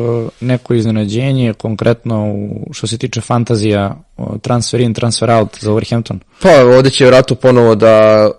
neko 0.40 0.75
iznenađenje 0.75 1.52
konkretno 1.52 2.32
u, 2.32 2.68
što 2.73 2.87
se 2.87 2.99
tiče 2.99 3.20
fantazija 3.20 4.02
uh, 4.16 4.40
transfer 4.40 4.80
in, 4.80 4.94
transfer 4.94 5.30
out 5.30 5.58
za 5.61 5.70
Wolverhampton? 5.70 6.18
Pa 6.42 6.64
ovde 6.76 6.90
će 6.90 7.04
vjerojatno 7.04 7.37
ponovo 7.37 7.75
da 7.75 8.30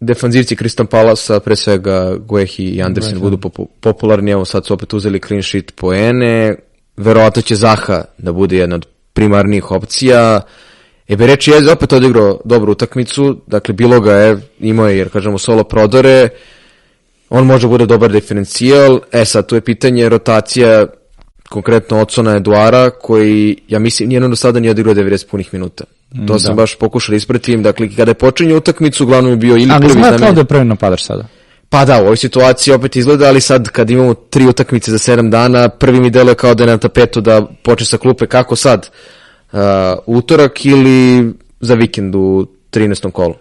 defanzivci 0.00 0.56
Kristan 0.56 0.86
Palasa, 0.86 1.40
pre 1.40 1.56
svega 1.56 2.16
Guehi 2.28 2.62
i 2.62 2.82
Andersen 2.82 3.20
budu 3.20 3.36
popu- 3.36 3.66
popularni, 3.80 4.30
evo 4.30 4.44
sad 4.44 4.66
su 4.66 4.74
opet 4.74 4.94
uzeli 4.94 5.20
clean 5.20 5.42
sheet 5.42 5.72
poene, 5.76 6.54
verovatno 6.96 7.42
će 7.42 7.56
Zaha 7.56 8.04
da 8.18 8.32
bude 8.32 8.56
jedna 8.56 8.76
od 8.76 8.86
primarnijih 9.12 9.70
opcija, 9.70 10.40
Ebereči 11.08 11.50
je 11.50 11.72
opet 11.72 11.92
odigrao 11.92 12.40
dobru 12.44 12.72
utakmicu, 12.72 13.40
dakle 13.46 13.74
bilo 13.74 14.00
ga 14.00 14.12
je, 14.12 14.36
imao 14.60 14.88
je, 14.88 14.98
jer 14.98 15.08
kažemo, 15.08 15.38
solo 15.38 15.64
prodore, 15.64 16.28
on 17.30 17.46
može 17.46 17.68
bude 17.68 17.86
dobar 17.86 18.12
diferencijal, 18.12 19.00
e 19.12 19.24
sad 19.24 19.46
tu 19.46 19.54
je 19.54 19.60
pitanje 19.60 20.08
rotacija 20.08 20.86
konkretno 21.48 22.00
Ocona 22.00 22.36
Eduara, 22.36 22.90
koji, 22.92 23.56
ja 23.68 23.78
mislim, 23.78 24.08
nijedno 24.08 24.28
do 24.28 24.36
sada 24.36 24.60
nije 24.60 24.70
odigrao 24.70 24.94
90 24.94 25.26
punih 25.26 25.48
minuta. 25.52 25.84
To 26.16 26.32
Da. 26.32 26.38
sam 26.38 26.56
baš 26.56 26.74
pokušao 26.74 27.12
da 27.12 27.16
ispratim, 27.16 27.62
dakle, 27.62 27.88
kada 27.96 28.10
je 28.10 28.14
počinje 28.14 28.54
utakmicu, 28.54 29.04
uglavnom 29.04 29.32
je 29.32 29.36
bio 29.36 29.56
ili 29.56 29.70
Ali 29.70 29.80
prvi 29.80 29.88
izgleda 29.90 30.08
kao 30.08 30.18
zamenjen- 30.18 30.34
da 30.34 30.40
je 30.40 30.44
prvi 30.44 30.64
napadač 30.64 31.02
sada. 31.02 31.26
Pa 31.70 31.84
da, 31.84 31.96
u 31.96 32.04
ovoj 32.04 32.16
situaciji 32.16 32.74
opet 32.74 32.96
izgleda, 32.96 33.28
ali 33.28 33.40
sad 33.40 33.68
kad 33.68 33.90
imamo 33.90 34.14
tri 34.14 34.46
utakmice 34.46 34.90
za 34.90 34.98
sedam 34.98 35.30
dana, 35.30 35.68
prvi 35.68 36.00
mi 36.00 36.10
deluje 36.10 36.34
kao 36.34 36.54
da 36.54 36.64
je 36.64 36.66
na 36.66 36.78
tapetu 36.78 37.20
da 37.20 37.46
počne 37.62 37.86
sa 37.86 37.98
klupe 37.98 38.26
kako 38.26 38.56
sad, 38.56 38.88
uh, 39.52 39.58
utorak 40.06 40.66
ili 40.66 41.32
za 41.60 41.74
vikend 41.74 42.14
u 42.14 42.46
13. 42.70 43.10
kolu. 43.10 43.34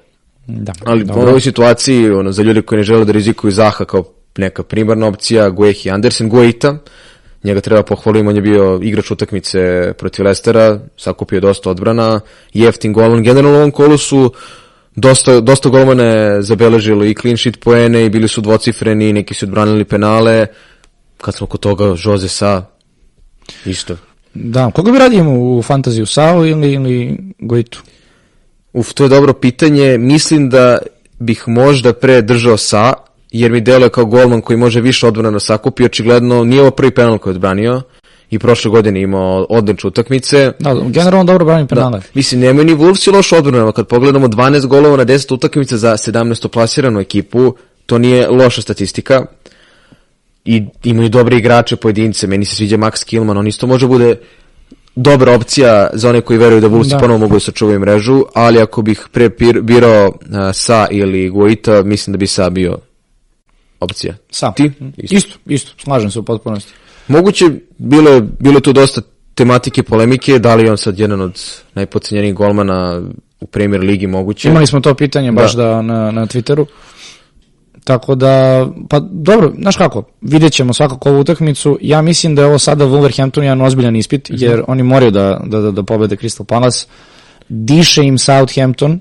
Da. 0.48 0.74
Ali 0.86 1.04
Dobro. 1.04 1.24
u 1.24 1.28
ovoj 1.28 1.42
situaciji, 1.42 2.10
ono, 2.10 2.32
za 2.32 2.44
ljudi 2.44 2.62
koji 2.62 2.78
ne 2.78 2.84
žele 2.84 3.06
da 3.06 3.12
rizikuju 3.12 3.52
Zaha 3.52 3.86
kao 3.86 4.04
neka 4.38 4.64
primarna 4.64 5.08
opcija, 5.08 5.50
Guehi 5.50 5.90
Andersen, 5.90 6.30
Gueita, 6.30 6.78
njega 7.44 7.62
treba 7.62 7.84
pohvaliti, 7.84 8.28
on 8.28 8.36
je 8.36 8.42
bio 8.42 8.80
igrač 8.84 9.12
utakmice 9.12 9.94
protiv 9.98 10.26
Lestera, 10.26 10.80
sakupio 10.98 11.40
dosta 11.40 11.70
odbrana, 11.70 12.20
jeftin 12.54 12.94
golman, 12.94 13.24
generalno 13.24 13.58
u 13.58 13.60
ovom 13.60 13.72
kolu 13.72 13.98
su 13.98 14.34
dosta, 14.96 15.42
dosta 15.42 15.70
golmane 15.70 16.42
zabeležili 16.42 17.12
i 17.12 17.16
clean 17.16 17.38
sheet 17.38 17.60
poene 17.60 18.06
i 18.06 18.10
bili 18.10 18.28
su 18.28 18.42
dvocifreni, 18.42 19.14
neki 19.14 19.34
su 19.34 19.46
odbranili 19.46 19.86
penale, 19.86 20.48
kad 21.18 21.36
smo 21.36 21.48
kod 21.48 21.60
toga 21.60 21.96
Jose 22.04 22.28
Sa, 22.28 22.66
isto. 23.66 23.96
Da, 24.34 24.72
koga 24.72 24.92
bi 24.92 25.00
radimo 25.00 25.32
u 25.34 25.62
fantaziju, 25.62 26.06
Sao 26.06 26.46
ili, 26.46 26.74
ili 26.74 27.18
Goitu? 27.40 27.84
Uf, 28.74 28.94
to 28.94 29.04
je 29.04 29.10
dobro 29.10 29.34
pitanje. 29.34 29.98
Mislim 29.98 30.50
da 30.50 30.78
bih 31.20 31.44
možda 31.48 31.94
pre 31.94 32.22
držao 32.22 32.58
sa, 32.58 32.94
jer 33.32 33.52
mi 33.52 33.62
deluje 33.62 33.90
kao 33.90 34.06
golman 34.06 34.42
koji 34.42 34.58
može 34.58 34.82
više 34.82 35.08
odbrana 35.08 35.40
sakupi. 35.40 35.86
Očigledno 35.86 36.44
nije 36.44 36.62
ovo 36.62 36.72
prvi 36.72 36.92
penal 36.92 37.18
koji 37.18 37.32
je 37.32 37.36
odbranio 37.36 37.82
i 38.30 38.40
prošle 38.40 38.72
godine 38.72 39.02
imao 39.02 39.46
odlične 39.50 39.88
utakmice. 39.88 40.52
Da, 40.60 40.76
generalno 40.88 41.24
dobro 41.24 41.46
brani 41.46 41.68
penale. 41.68 42.02
Mislim, 42.14 42.42
nemaju 42.42 42.66
ni 42.66 42.76
Wolves 42.76 43.10
i 43.10 43.12
lošu 43.12 43.36
odbranu. 43.36 43.72
Kad 43.72 43.88
pogledamo 43.88 44.28
12 44.28 44.66
golova 44.66 44.98
na 44.98 45.06
10 45.06 45.34
utakmica 45.34 45.78
za 45.78 45.92
17. 45.92 46.48
plasiranu 46.48 47.00
ekipu, 47.00 47.56
to 47.86 47.98
nije 47.98 48.28
loša 48.28 48.62
statistika. 48.62 49.26
I 50.46 50.66
imaju 50.84 51.10
dobre 51.10 51.38
igrače 51.38 51.76
pojedince. 51.76 52.28
Meni 52.28 52.46
se 52.46 52.56
sviđa 52.56 52.78
Max 52.78 53.06
Killman, 53.06 53.38
on 53.38 53.48
isto 53.48 53.68
može 53.68 53.88
bude 53.88 54.16
dobra 54.98 55.36
opcija 55.36 55.90
za 55.94 56.10
one 56.10 56.22
koji 56.22 56.40
veruju 56.40 56.62
da 56.62 56.70
Wolves 56.70 56.90
Da. 56.90 56.98
ponovo 56.98 57.20
mogu 57.20 57.34
da 57.34 57.40
sačuvaju 57.40 57.80
mrežu, 57.80 58.24
ali 58.34 58.62
ako 58.62 58.82
bih 58.82 59.08
pre 59.12 59.30
birao 59.62 60.08
uh, 60.08 60.16
Sa 60.54 60.88
ili 60.92 61.30
Guaita, 61.30 61.84
mislim 61.84 62.12
da 62.12 62.18
bi 62.18 62.28
Sa 62.28 62.50
bio 62.50 62.78
opcija. 63.80 64.16
Sa. 64.30 64.52
Ti? 64.52 64.72
Isto. 64.98 65.16
isto, 65.16 65.38
isto, 65.46 65.72
slažem 65.84 66.12
se 66.12 66.20
u 66.20 66.24
potpunosti. 66.24 66.74
Moguće, 67.08 67.46
bilo 67.78 68.10
je, 68.10 68.22
bilo 68.40 68.58
je 68.58 68.62
tu 68.62 68.74
dosta 68.74 69.02
tematike, 69.36 69.84
polemike, 69.84 70.40
da 70.40 70.56
li 70.56 70.64
je 70.64 70.72
on 70.72 70.78
sad 70.78 71.00
jedan 71.00 71.22
od 71.22 71.42
najpocenjenijih 71.74 72.36
golmana 72.36 73.02
u 73.40 73.46
Premier 73.46 73.82
ligi 73.82 74.08
moguće. 74.08 74.50
Imali 74.50 74.68
smo 74.68 74.80
to 74.80 74.94
pitanje 74.94 75.32
baš 75.32 75.56
da. 75.56 75.82
na, 75.82 76.12
na 76.12 76.26
Twitteru. 76.26 76.66
Tako 77.88 78.16
da, 78.16 78.68
pa 78.90 79.00
dobro, 79.00 79.54
znaš 79.62 79.78
kako, 79.78 80.04
vidjet 80.22 80.54
ćemo 80.54 80.74
svakako 80.74 81.10
ovu 81.10 81.20
utakmicu. 81.20 81.78
Ja 81.82 82.02
mislim 82.02 82.36
da 82.36 82.42
je 82.42 82.48
ovo 82.48 82.60
sada 82.60 82.86
Wolverhampton 82.86 83.42
jedan 83.42 83.62
ozbiljan 83.62 83.96
ispit, 83.96 84.30
Mhm. 84.30 84.44
jer 84.44 84.64
oni 84.68 84.84
moraju 84.84 85.12
da, 85.12 85.42
da, 85.46 85.62
da, 85.62 85.72
da 85.72 85.84
pobede 85.84 86.16
Crystal 86.16 86.44
Palace. 86.44 86.86
Diše 87.50 88.04
im 88.04 88.18
Southampton 88.18 89.00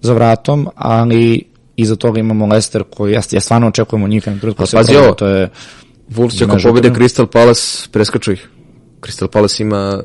za 0.00 0.12
vratom, 0.12 0.68
ali 0.74 1.42
iza 1.76 1.96
toga 1.96 2.20
imamo 2.20 2.46
Leicester 2.46 2.82
koji, 2.90 3.12
ja, 3.12 3.20
ja 3.30 3.40
stvarno 3.40 3.70
njih 4.08 4.22
trenutku 4.38 4.62
da 4.62 4.66
se 4.66 4.76
pazi 4.76 4.96
ovo. 4.96 5.14
to 5.14 5.26
je 5.26 5.48
Wolves 6.10 6.38
će 6.38 6.44
ako 6.44 6.56
pobede. 6.62 6.90
Crystal 6.90 7.26
Palace, 7.26 7.88
preskaču 7.92 8.32
ih. 8.32 8.48
Crystal 9.00 9.26
Palace 9.28 9.62
ima, 9.62 10.02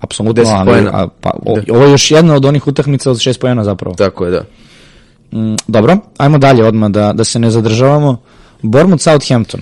apsolutno, 0.00 0.42
10 0.42 0.48
ali, 0.50 0.70
poena. 0.70 0.90
a, 0.94 1.08
pa, 1.20 1.30
o, 1.46 1.58
ovo 1.70 1.84
je 1.84 1.90
još 1.90 2.10
jedna 2.10 2.34
od 2.34 2.44
onih 2.44 2.66
utakmica 2.66 3.10
od 3.10 3.18
šest 3.20 3.40
pojena 3.40 3.64
zapravo. 3.64 3.94
tako 3.94 4.24
je 4.24 4.30
da. 4.30 4.44
Mm, 5.32 5.54
dobro, 5.66 5.98
ajmo 6.18 6.38
dalje 6.38 6.64
odmah 6.64 6.90
da, 6.90 7.12
da 7.12 7.24
se 7.24 7.38
ne 7.38 7.50
zadržavamo. 7.50 8.22
Bournemouth 8.62 9.02
Southampton. 9.02 9.60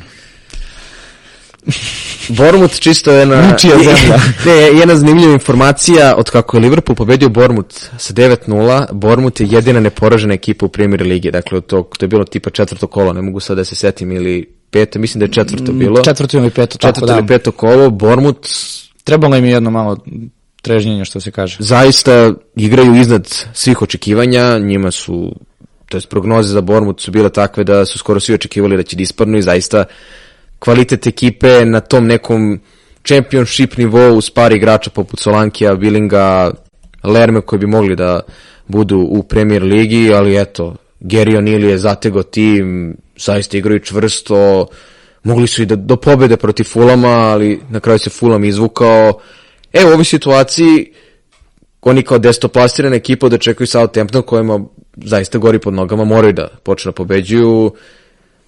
Bournemouth 2.39 2.79
čisto 2.79 3.13
je 3.13 3.19
jedna... 3.19 3.53
Ničija 3.53 3.79
zemlja. 3.89 4.19
ne, 4.47 4.53
jedna 4.53 4.97
zanimljiva 4.97 5.33
informacija 5.33 6.15
od 6.17 6.31
kako 6.31 6.57
je 6.57 6.61
Liverpool 6.61 6.97
pobedio 6.97 7.29
Bournemouth 7.29 7.77
sa 7.99 8.15
9-0, 8.15 8.93
Bournemouth 8.93 9.41
je 9.41 9.49
jedina 9.51 9.81
neporažena 9.81 10.35
ekipa 10.35 10.67
u 10.67 10.69
Premier 10.69 11.03
ligi, 11.03 11.31
dakle 11.31 11.59
od 11.59 11.67
tog, 11.67 11.97
to 11.99 12.05
je 12.05 12.09
bilo 12.09 12.25
tipa 12.25 12.51
četvrto 12.51 12.87
kolo, 12.87 13.13
ne 13.13 13.23
mogu 13.23 13.41
sad 13.41 13.57
da 13.57 13.65
se 13.65 13.75
setim 13.75 14.13
ili 14.13 14.55
peto, 14.71 14.99
mislim 14.99 15.19
da 15.19 15.25
je 15.25 15.33
četvrto 15.33 15.73
bilo. 15.73 16.03
Četvrto 16.05 16.37
ili 16.37 16.51
peto, 16.51 16.79
tako 16.79 16.93
četvrto 16.93 17.07
da. 17.07 17.19
ili 17.19 17.27
peto 17.27 17.53
kolo, 17.53 17.91
Bournemouth 17.91 18.49
Trebalo 19.05 19.37
im 19.37 19.45
je 19.45 19.53
jedno 19.53 19.71
malo 19.71 19.97
trežnjenje, 20.63 21.05
što 21.05 21.21
se 21.21 21.31
kaže. 21.31 21.57
zaista 21.59 22.33
igraju 22.57 22.95
iznad 22.95 23.29
svih 23.53 23.83
očekivanja, 23.83 24.59
njima 24.59 24.91
su 24.91 25.35
to 25.93 25.97
jest 25.97 26.09
prognoze 26.09 26.49
za 26.49 26.61
Bournemouth 26.61 27.03
su 27.03 27.11
bile 27.11 27.31
takve 27.31 27.65
da 27.65 27.85
su 27.85 27.99
skoro 27.99 28.21
svi 28.21 28.35
očekivali 28.35 28.77
da 28.77 28.83
će 28.83 28.97
da 28.97 29.03
ispadnu 29.03 29.39
i 29.39 29.43
zaista 29.43 29.85
kvalitet 30.59 31.07
ekipe 31.07 31.65
na 31.65 31.81
tom 31.81 32.07
nekom 32.07 32.61
championship 33.05 33.77
nivou 33.77 34.17
uz 34.17 34.31
par 34.31 34.53
igrača 34.53 34.91
poput 34.91 35.21
Solankija, 35.21 35.75
Billinga, 35.75 36.51
Lerme 37.05 37.41
koji 37.41 37.59
bi 37.59 37.67
mogli 37.67 37.97
da 37.97 38.21
budu 38.69 38.99
u 38.99 39.23
Premier 39.23 39.63
ligi, 39.63 40.13
ali 40.15 40.41
eto, 40.41 40.77
Gary 41.01 41.37
O'Neill 41.37 41.65
je 41.65 41.79
zatego 41.79 42.23
tim, 42.23 42.97
zaista 43.17 43.57
igraju 43.57 43.81
čvrsto, 43.81 44.67
mogli 45.23 45.47
su 45.47 45.63
i 45.63 45.67
da 45.67 45.77
do 45.77 45.97
pobede 45.97 46.37
protiv 46.37 46.65
Fulama, 46.65 47.09
ali 47.09 47.61
na 47.71 47.81
kraju 47.81 47.99
se 47.99 48.11
Fulam 48.11 48.45
izvukao. 48.45 49.21
E, 49.73 49.85
u 49.85 49.89
ovoj 49.89 50.05
situaciji 50.05 50.93
oni 51.83 52.03
kao 52.03 52.19
destoplastirana 52.19 52.97
ekipa 52.97 53.29
da 53.29 53.39
čekaju 53.39 53.67
Southampton 53.67 54.23
kojima 54.23 54.61
zaista 54.97 55.39
gori 55.39 55.59
pod 55.59 55.75
nogama, 55.75 56.05
moraju 56.05 56.33
da 56.33 56.49
počnu 56.63 56.89
da 56.89 56.95
pobeđuju. 56.95 57.73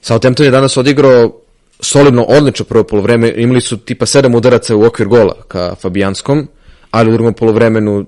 Southampton 0.03 0.47
je 0.47 0.51
danas 0.51 0.77
odigrao 0.77 1.41
solidno, 1.81 2.23
odlično 2.23 2.65
prvo 2.65 2.85
polovreme, 2.85 3.33
imali 3.37 3.61
su 3.61 3.77
tipa 3.77 4.07
sedam 4.07 4.35
udaraca 4.35 4.77
u 4.77 4.85
okvir 4.85 5.09
gola 5.09 5.35
ka 5.49 5.75
Fabijanskom, 5.75 6.49
ali 6.91 7.11
u 7.11 7.15
drugom 7.15 7.35
polovremenu 7.35 8.05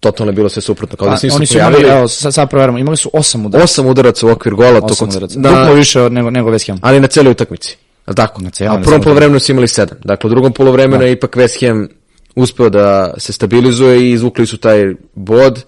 totalno 0.00 0.30
je 0.30 0.36
bilo 0.36 0.48
sve 0.48 0.62
suprotno, 0.62 0.96
kao 0.96 1.08
da 1.08 1.16
se 1.16 1.20
Pa, 1.20 1.26
nisu 1.26 1.36
oni 1.36 1.46
su 1.46 1.52
pojavili. 1.54 1.82
imali, 1.82 1.98
evo, 1.98 2.08
sad, 2.08 2.34
sad 2.34 2.50
proveramo, 2.50 2.78
imali 2.78 2.96
su 2.96 3.10
osam 3.12 3.46
udaraca. 3.46 3.64
Osam 3.64 3.86
udaraca 3.86 4.26
u 4.26 4.30
okvir 4.30 4.54
gola, 4.54 4.80
Osam 4.82 4.96
kod- 4.98 5.16
udaraca. 5.16 5.38
na- 5.40 5.50
Duplo 5.50 5.74
više 5.74 6.00
od 6.00 6.12
nego, 6.12 6.30
nego 6.30 6.50
West 6.50 6.66
Ham. 6.68 6.78
ali 6.82 7.00
na 7.00 7.06
cijeloj 7.06 7.30
utakmici. 7.30 7.76
Tako? 8.16 8.42
Na 8.42 8.50
cijeloj, 8.50 8.76
A 8.76 8.80
u 8.80 8.82
prvom 8.82 9.02
polovremenu 9.02 9.38
su 9.40 9.52
imali 9.52 9.68
sedam. 9.68 9.96
Dakle, 10.04 10.28
u 10.28 10.30
drugom 10.30 10.52
polovremenu 10.52 11.04
je 11.04 11.12
ipak 11.12 11.36
West 11.36 11.66
Ham 11.66 11.88
uspeo 12.34 12.68
da 12.68 13.14
se 13.18 13.32
stabilizuje 13.32 14.00
i 14.00 14.12
izvukli 14.12 14.46
su 14.46 14.56
taj 14.56 14.94
bod. 15.14 15.64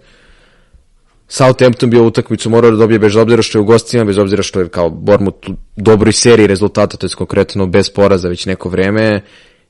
Southampton 1.28 1.90
bio 1.90 2.06
utakmicu 2.06 2.50
morao 2.50 2.70
da 2.70 2.76
dobije 2.76 2.98
bez 2.98 3.16
obzira 3.16 3.42
što 3.42 3.58
je 3.58 3.62
u 3.62 3.64
gostima, 3.64 4.04
bez 4.04 4.18
obzira 4.18 4.42
što 4.42 4.60
je 4.60 4.68
kao 4.68 4.90
Bournemouth 4.90 5.50
u 5.50 5.52
dobroj 5.76 6.12
seriji 6.12 6.46
rezultata, 6.46 6.96
to 6.96 7.06
je 7.06 7.10
konkretno 7.10 7.66
bez 7.66 7.90
poraza 7.90 8.28
već 8.28 8.46
neko 8.46 8.68
vreme, 8.68 9.20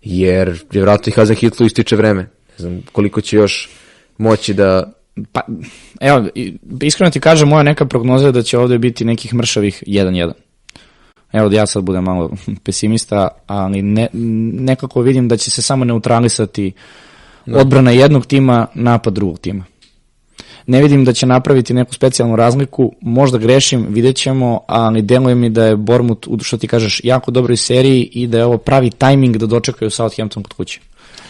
jer 0.02 0.48
je 0.48 0.54
vjerojatno 0.70 1.10
i 1.10 1.12
Hazen 1.12 1.36
Hitlu 1.36 1.66
ističe 1.66 1.96
vreme. 1.96 2.22
Ne 2.22 2.58
znam 2.58 2.82
koliko 2.92 3.20
će 3.20 3.36
još 3.36 3.70
moći 4.18 4.54
da 4.54 4.92
Pa, 5.32 5.40
evo, 6.00 6.28
iskreno 6.82 7.10
ti 7.10 7.20
kažem, 7.20 7.48
moja 7.48 7.62
neka 7.62 7.86
prognoza 7.86 8.26
je 8.26 8.32
da 8.32 8.42
će 8.42 8.58
ovde 8.58 8.78
biti 8.78 9.04
nekih 9.04 9.34
mršavih 9.34 9.84
1-1. 9.86 10.32
Evo 11.32 11.48
da 11.48 11.56
ja 11.56 11.66
sad 11.66 11.82
budem 11.82 12.04
malo 12.04 12.30
pesimista, 12.64 13.28
ali 13.46 13.82
ne, 13.82 14.08
nekako 14.12 15.00
vidim 15.00 15.28
da 15.28 15.36
će 15.36 15.50
se 15.50 15.62
samo 15.62 15.84
neutralisati 15.84 16.72
odbrana 17.54 17.90
jednog 17.90 18.26
tima, 18.26 18.66
napad 18.74 19.14
drugog 19.14 19.38
tima. 19.38 19.64
Ne 20.66 20.82
vidim 20.82 21.04
da 21.04 21.12
će 21.12 21.26
napraviti 21.26 21.74
neku 21.74 21.94
specijalnu 21.94 22.36
razliku, 22.36 22.92
možda 23.00 23.38
grešim, 23.38 23.86
vidjet 23.88 24.16
ćemo, 24.16 24.60
ali 24.66 25.02
deluje 25.02 25.34
mi 25.34 25.50
da 25.50 25.64
je 25.64 25.76
Bormut, 25.76 26.26
što 26.42 26.56
ti 26.56 26.68
kažeš, 26.68 27.00
jako 27.04 27.30
dobroj 27.30 27.56
seriji 27.56 28.02
i 28.12 28.26
da 28.26 28.38
je 28.38 28.44
ovo 28.44 28.58
pravi 28.58 28.90
tajming 28.90 29.36
da 29.36 29.46
dočekaju 29.46 29.90
Southampton 29.90 30.42
kod 30.42 30.52
kuće. 30.52 30.80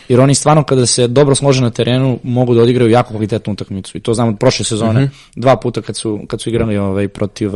Jer 0.09 0.21
oni 0.21 0.35
stvarno 0.35 0.65
kada 0.65 0.87
se 0.87 1.09
dobro 1.09 1.35
slože 1.35 1.61
na 1.61 1.71
terenu 1.71 2.19
mogu 2.23 2.55
da 2.55 2.63
odigraju 2.63 2.91
jako 2.91 3.11
kvalitetnu 3.11 3.53
utakmicu. 3.53 3.99
I 3.99 4.01
to 4.01 4.15
znam 4.15 4.29
od 4.29 4.39
prošle 4.39 4.65
sezone, 4.65 5.11
dva 5.37 5.57
puta 5.57 5.83
kad 5.83 5.97
su, 5.97 6.21
kad 6.29 6.41
su 6.41 6.49
igrali 6.49 6.77
ovaj, 6.77 7.09
protiv 7.09 7.51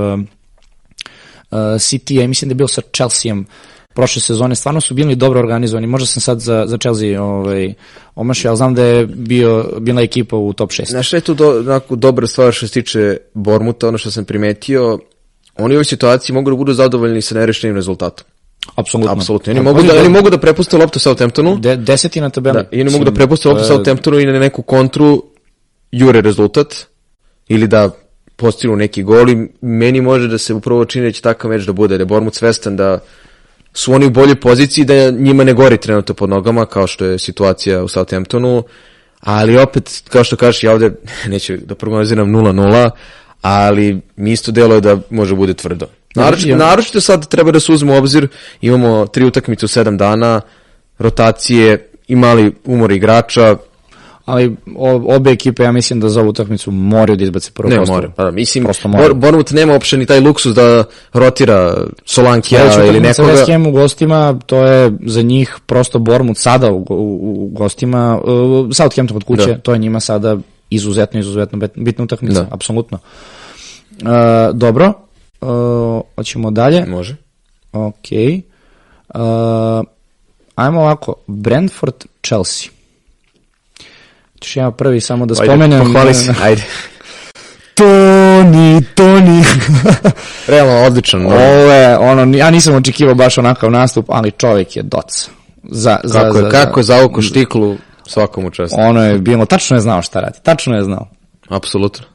City, 1.50 2.20
ja 2.20 2.28
mislim 2.28 2.48
da 2.48 2.52
je 2.52 2.56
bio 2.56 2.68
sa 2.68 2.82
Chelseaom 2.92 3.46
prošle 3.96 4.22
sezone, 4.22 4.54
stvarno 4.54 4.80
su 4.80 4.94
bili 4.94 5.16
dobro 5.16 5.40
organizovani. 5.40 5.86
Možda 5.86 6.06
sam 6.06 6.20
sad 6.20 6.40
za, 6.40 6.64
za 6.66 6.78
Chelsea 6.78 7.22
ovaj, 7.22 7.74
omašio, 8.14 8.50
ali 8.50 8.56
znam 8.56 8.74
da 8.74 8.82
je 8.84 9.06
bio, 9.06 9.70
bila 9.80 10.02
ekipa 10.02 10.36
u 10.36 10.52
top 10.52 10.70
6. 10.70 10.90
Znaš 10.90 11.06
šta 11.06 11.16
je 11.16 11.20
tu 11.20 11.34
do, 11.34 11.50
onako 11.58 11.96
dobra 11.96 12.26
stvar 12.26 12.52
što 12.52 12.66
se 12.66 12.72
tiče 12.72 13.16
Bormuta, 13.34 13.88
ono 13.88 13.98
što 13.98 14.10
sam 14.10 14.24
primetio, 14.24 14.98
oni 15.58 15.74
u 15.74 15.76
ovoj 15.76 15.84
situaciji 15.84 16.34
mogu 16.34 16.50
da 16.50 16.56
budu 16.56 16.72
zadovoljni 16.72 17.22
sa 17.22 17.34
nerešenim 17.34 17.76
rezultatom. 17.76 18.26
Apsolutno. 18.74 19.12
Apsolutno. 19.12 19.50
Oni 19.52 19.60
mogu 19.60 19.78
oni 19.78 19.88
da, 19.88 20.00
oni 20.00 20.08
mogu 20.08 20.30
da 20.30 20.38
prepuste 20.38 20.76
loptu 20.76 20.98
Southamptonu, 20.98 21.56
De, 21.58 21.76
deseti 21.76 22.20
na 22.20 22.30
tabeli. 22.30 22.54
da, 22.54 22.68
i 22.72 22.80
oni 22.80 22.90
mogu 22.90 23.04
da 23.04 23.12
prepuste 23.12 23.48
loptu 23.48 23.64
Southamptonu 23.64 24.18
i 24.18 24.26
na 24.26 24.38
neku 24.38 24.62
kontru 24.62 25.24
jure 25.92 26.20
rezultat, 26.20 26.74
ili 27.48 27.68
da 27.68 27.90
postilu 28.36 28.76
neki 28.76 29.02
gol 29.02 29.30
i 29.30 29.48
meni 29.60 30.00
može 30.00 30.28
da 30.28 30.38
se 30.38 30.54
upravo 30.54 30.84
čini 30.84 31.06
da 31.06 31.12
će 31.12 31.22
takav 31.22 31.50
meč 31.50 31.64
da 31.64 31.72
bude, 31.72 31.98
da 31.98 32.02
je 32.02 32.06
Bormut 32.06 32.34
svestan 32.34 32.76
da 32.76 32.98
su 33.74 33.92
oni 33.92 34.06
u 34.06 34.10
boljoj 34.10 34.40
poziciji, 34.40 34.84
da 34.84 35.10
njima 35.10 35.44
ne 35.44 35.52
gori 35.52 35.76
trenutno 35.76 36.14
pod 36.14 36.28
nogama, 36.28 36.66
kao 36.66 36.86
što 36.86 37.04
je 37.04 37.18
situacija 37.18 37.82
u 37.82 37.88
Southamptonu, 37.88 38.62
ali 39.20 39.58
opet, 39.58 40.02
kao 40.08 40.24
što 40.24 40.36
kažeš, 40.36 40.64
ja 40.64 40.72
ovde 40.72 40.90
neću 41.32 41.56
da 41.56 41.74
prognoziram 41.74 42.28
0-0, 42.28 42.90
ali 43.42 44.00
mi 44.16 44.32
isto 44.32 44.52
deluje 44.52 44.80
da 44.80 44.98
može 45.10 45.34
bude 45.34 45.54
tvrdo. 45.54 45.86
Naročito, 46.14 46.56
naročito 46.56 47.00
sad 47.00 47.28
treba 47.28 47.50
da 47.50 47.60
se 47.60 47.72
uzme 47.72 47.92
u 47.92 47.96
obzir, 47.96 48.28
imamo 48.60 49.06
tri 49.06 49.24
utakmice 49.24 49.64
u 49.64 49.68
sedam 49.68 49.96
dana, 49.96 50.40
rotacije, 50.98 51.90
i 52.08 52.16
mali 52.16 52.52
umor 52.64 52.92
igrača, 52.92 53.56
ali 54.26 54.56
obe 55.08 55.30
ekipe 55.30 55.62
ja 55.62 55.72
mislim 55.72 56.00
da 56.00 56.08
za 56.08 56.20
ovu 56.20 56.28
utakmicu 56.28 56.70
moraju 56.70 57.16
da 57.16 57.24
izbace 57.24 57.50
prvo 57.50 57.70
ne, 57.70 57.80
more. 57.86 58.08
Pa 58.16 58.24
da, 58.24 58.30
mislim, 58.30 58.66
Bor, 58.84 59.14
Bournemouth 59.14 59.52
nema 59.52 59.72
uopšte 59.72 59.96
ni 59.96 60.06
taj 60.06 60.20
luksus 60.20 60.54
da 60.54 60.84
rotira 61.12 61.76
Solankija 62.04 62.86
ili 62.88 63.00
nekoga. 63.00 63.32
West 63.32 63.52
Ham 63.52 63.66
u 63.66 63.70
gostima, 63.70 64.38
to 64.46 64.64
je 64.64 64.92
za 65.06 65.22
njih 65.22 65.56
prosto 65.66 65.98
Bournemouth 65.98 66.40
sada 66.40 66.72
u, 66.72 66.86
u, 66.88 67.44
u 67.44 67.48
gostima, 67.52 68.20
uh, 68.24 68.68
Southampton 68.72 69.16
od 69.16 69.24
kuće, 69.24 69.46
da. 69.46 69.58
to 69.58 69.72
je 69.72 69.78
njima 69.78 70.00
sada 70.00 70.36
izuzetno, 70.70 71.20
izuzetno 71.20 71.68
bitna 71.76 72.04
utakmica, 72.04 72.40
da. 72.40 72.48
apsolutno. 72.50 72.98
Uh, 74.02 74.08
dobro, 74.54 74.92
uh, 75.40 76.00
hoćemo 76.16 76.50
dalje. 76.50 76.86
Može. 76.86 77.16
Ok. 77.72 78.08
Uh, 79.14 79.20
ajmo 80.54 80.80
ovako, 80.80 81.14
Brentford, 81.26 82.04
Chelsea. 82.26 82.75
Ćeš 84.46 84.56
ja 84.56 84.70
prvi 84.70 85.00
samo 85.00 85.26
da 85.26 85.34
ajde, 85.40 85.52
spomenem. 85.52 85.80
Pohvali 85.80 86.14
se, 86.14 86.34
ajde. 86.42 86.64
Toni, 87.78 88.84
Toni. 88.94 89.42
Realno 90.52 90.86
odličan. 90.86 91.26
Ovo 91.26 91.72
je, 91.72 91.98
ono, 91.98 92.36
ja 92.36 92.50
nisam 92.50 92.74
očekivao 92.74 93.14
baš 93.14 93.38
onakav 93.38 93.70
nastup, 93.70 94.06
ali 94.08 94.30
čovjek 94.30 94.76
je 94.76 94.82
doc. 94.82 95.28
Za, 95.62 95.96
za, 96.04 96.20
kako, 96.20 96.38
za, 96.38 96.50
kako 96.50 96.80
je 96.80 96.84
zavuko 96.84 97.22
štiklu 97.22 97.76
svakom 98.06 98.44
učestvu. 98.44 98.78
Ono 98.80 99.04
je 99.04 99.18
bilo, 99.18 99.46
tačno 99.46 99.76
je 99.76 99.80
znao 99.80 100.02
šta 100.02 100.20
radi, 100.20 100.38
tačno 100.42 100.76
je 100.76 100.82
znao. 100.82 101.08
Apsolutno. 101.48 102.06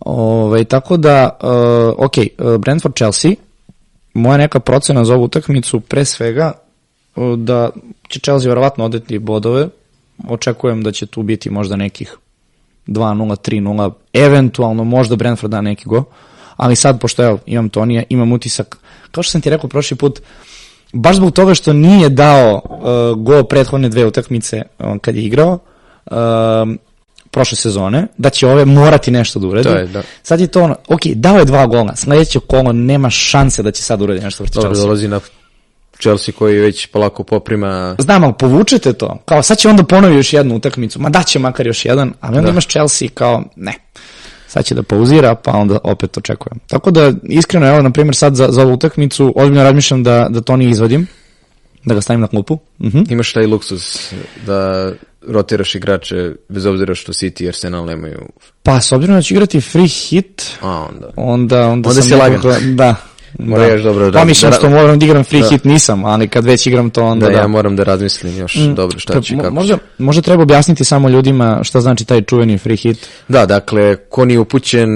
Ove, 0.00 0.64
tako 0.64 0.96
da, 0.96 1.38
uh, 1.42 2.04
ok, 2.06 2.14
uh, 2.16 2.56
Brentford 2.56 2.94
Chelsea, 2.94 3.30
moja 4.14 4.36
neka 4.36 4.60
procena 4.60 5.04
za 5.04 5.14
ovu 5.14 5.24
utakmicu 5.24 5.80
pre 5.80 6.04
svega 6.04 6.52
uh, 7.16 7.38
da 7.38 7.70
će 8.08 8.20
Chelsea 8.20 8.48
verovatno 8.48 8.84
odeti 8.84 9.18
bodove, 9.18 9.68
očekujem 10.28 10.82
da 10.82 10.92
će 10.92 11.06
tu 11.06 11.22
biti 11.22 11.50
možda 11.50 11.76
nekih 11.76 12.16
2-0, 12.86 13.50
3-0, 13.50 13.92
eventualno 14.12 14.84
možda 14.84 15.16
Brentford 15.16 15.50
da 15.50 15.60
neki 15.60 15.84
go, 15.88 16.04
ali 16.56 16.76
sad, 16.76 17.00
pošto 17.00 17.24
evo, 17.24 17.38
imam 17.46 17.68
Tonija, 17.68 18.02
imam 18.08 18.32
utisak, 18.32 18.76
kao 19.10 19.22
što 19.22 19.30
sam 19.30 19.40
ti 19.40 19.50
rekao 19.50 19.68
prošli 19.68 19.96
put, 19.96 20.20
baš 20.92 21.16
zbog 21.16 21.32
toga 21.32 21.54
što 21.54 21.72
nije 21.72 22.08
dao 22.08 22.60
uh, 22.64 23.24
go 23.24 23.42
prethodne 23.42 23.88
dve 23.88 24.06
utakmice 24.06 24.62
um, 24.78 24.98
kad 24.98 25.16
je 25.16 25.24
igrao, 25.24 25.58
uh, 26.06 26.14
prošle 27.30 27.56
sezone, 27.56 28.06
da 28.18 28.30
će 28.30 28.46
ove 28.46 28.64
morati 28.64 29.10
nešto 29.10 29.38
da 29.38 29.46
uredi. 29.46 29.68
To 29.68 29.74
je, 29.74 29.86
da. 29.86 30.02
Sad 30.22 30.40
je 30.40 30.46
to 30.46 30.62
ono, 30.62 30.76
ok, 30.88 31.06
dao 31.06 31.38
je 31.38 31.44
dva 31.44 31.66
gola, 31.66 31.96
sledeće 31.96 32.38
kolo 32.46 32.72
nema 32.72 33.10
šanse 33.10 33.62
da 33.62 33.70
će 33.70 33.82
sad 33.82 34.02
uredi 34.02 34.20
nešto 34.20 34.44
vrti 34.44 34.54
Dobro, 34.54 34.76
dolazi 34.76 35.08
na 35.08 35.20
Chelsea 36.00 36.34
koji 36.38 36.58
već 36.58 36.86
polako 36.86 37.24
poprima... 37.24 37.96
Znam, 37.98 38.24
ali 38.24 38.32
povučete 38.38 38.92
to. 38.92 39.18
Kao 39.24 39.42
sad 39.42 39.58
će 39.58 39.68
onda 39.68 39.82
ponovi 39.82 40.16
još 40.16 40.32
jednu 40.32 40.56
utakmicu, 40.56 41.00
ma 41.00 41.08
daće 41.08 41.38
makar 41.38 41.66
još 41.66 41.84
jedan, 41.84 42.12
ali 42.20 42.36
onda 42.36 42.46
da. 42.46 42.50
imaš 42.50 42.66
Chelsea 42.66 43.08
kao, 43.14 43.44
ne, 43.56 43.74
sad 44.48 44.64
će 44.64 44.74
da 44.74 44.82
pauzira, 44.82 45.34
pa 45.34 45.52
onda 45.52 45.78
opet 45.84 46.18
očekujem. 46.18 46.58
Tako 46.66 46.90
da, 46.90 47.12
iskreno, 47.22 47.68
evo, 47.68 47.82
na 47.82 47.90
primjer, 47.90 48.16
sad 48.16 48.34
za, 48.34 48.48
za 48.50 48.62
ovu 48.62 48.72
utakmicu, 48.72 49.32
ozbiljno 49.36 49.62
razmišljam 49.62 50.02
da, 50.02 50.26
da 50.30 50.40
to 50.40 50.56
nije 50.56 50.70
izvadim, 50.70 51.06
da 51.84 51.94
ga 51.94 52.00
stavim 52.00 52.20
na 52.20 52.26
klupu. 52.26 52.54
Uh 52.54 52.86
mhm. 52.86 52.98
-huh. 52.98 53.12
Imaš 53.12 53.32
taj 53.32 53.46
luksus 53.46 54.12
da 54.46 54.92
rotiraš 55.28 55.74
igrače 55.74 56.34
bez 56.48 56.66
obzira 56.66 56.94
što 56.94 57.12
City 57.12 57.44
i 57.44 57.48
Arsenal 57.48 57.86
nemaju... 57.86 58.20
Pa, 58.62 58.80
s 58.80 58.92
obzirom 58.92 59.16
da 59.16 59.22
će 59.22 59.34
igrati 59.34 59.60
free 59.60 59.86
hit, 59.86 60.50
A, 60.60 60.86
onda. 60.90 61.10
onda, 61.16 61.68
onda, 61.68 61.88
onda 61.88 62.02
si 62.02 62.14
lagan. 62.14 62.40
Da, 62.76 62.94
Mora 63.38 63.76
da. 63.76 63.82
dobro 63.82 64.12
Pa 64.12 64.24
mislim 64.24 64.52
što 64.52 64.70
moram 64.70 64.98
da 64.98 65.04
igram 65.04 65.24
free 65.24 65.42
da. 65.42 65.48
hit 65.48 65.64
nisam, 65.64 66.04
ali 66.04 66.28
kad 66.28 66.44
već 66.44 66.66
igram 66.66 66.90
to 66.90 67.04
onda 67.04 67.26
da. 67.26 67.32
Da, 67.32 67.38
ja 67.38 67.46
moram 67.46 67.76
da 67.76 67.82
razmislim 67.82 68.38
još 68.38 68.56
mm, 68.56 68.74
dobro 68.74 68.98
šta 68.98 69.20
će 69.20 69.36
kako 69.36 69.54
možda, 69.54 69.78
možda 69.98 70.22
treba 70.22 70.42
objasniti 70.42 70.84
samo 70.84 71.08
ljudima 71.08 71.60
šta 71.62 71.80
znači 71.80 72.04
taj 72.04 72.22
čuveni 72.22 72.58
free 72.58 72.76
hit. 72.76 73.08
Da, 73.28 73.46
dakle, 73.46 73.96
ko 73.96 74.24
nije 74.24 74.38
upućen, 74.38 74.88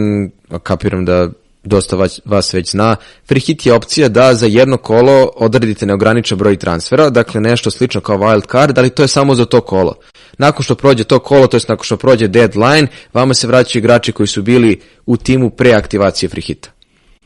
kapiram 0.63 1.05
da 1.05 1.29
dosta 1.65 1.97
vas, 1.97 2.21
vas 2.25 2.55
već 2.55 2.71
zna, 2.71 2.97
free 3.29 3.41
hit 3.41 3.67
je 3.67 3.73
opcija 3.73 4.09
da 4.09 4.35
za 4.35 4.47
jedno 4.47 4.77
kolo 4.77 5.31
odredite 5.37 5.87
neograničen 5.87 6.39
broj 6.39 6.57
transfera, 6.57 7.11
dakle 7.11 7.41
nešto 7.41 7.71
slično 7.71 8.01
kao 8.01 8.19
wild 8.19 8.51
card, 8.53 8.79
ali 8.79 8.91
to 8.91 9.03
je 9.03 9.09
samo 9.09 9.35
za 9.35 9.45
to 9.45 9.61
kolo. 9.61 9.95
Nakon 10.39 10.63
što 10.63 10.75
prođe 10.75 11.05
to 11.05 11.19
kolo, 11.19 11.47
to 11.47 11.57
je 11.57 11.61
nakon 11.69 11.85
što 11.85 11.97
prođe 11.97 12.29
deadline, 12.29 12.87
vama 13.15 13.35
se 13.35 13.47
vraćaju 13.47 13.81
igrači 13.81 14.13
koji 14.13 14.27
su 14.27 14.43
bili 14.43 14.81
u 15.07 15.17
timu 15.17 15.51
pre 15.51 15.73
aktivacije 15.73 16.29
free 16.29 16.43
hita. 16.43 16.71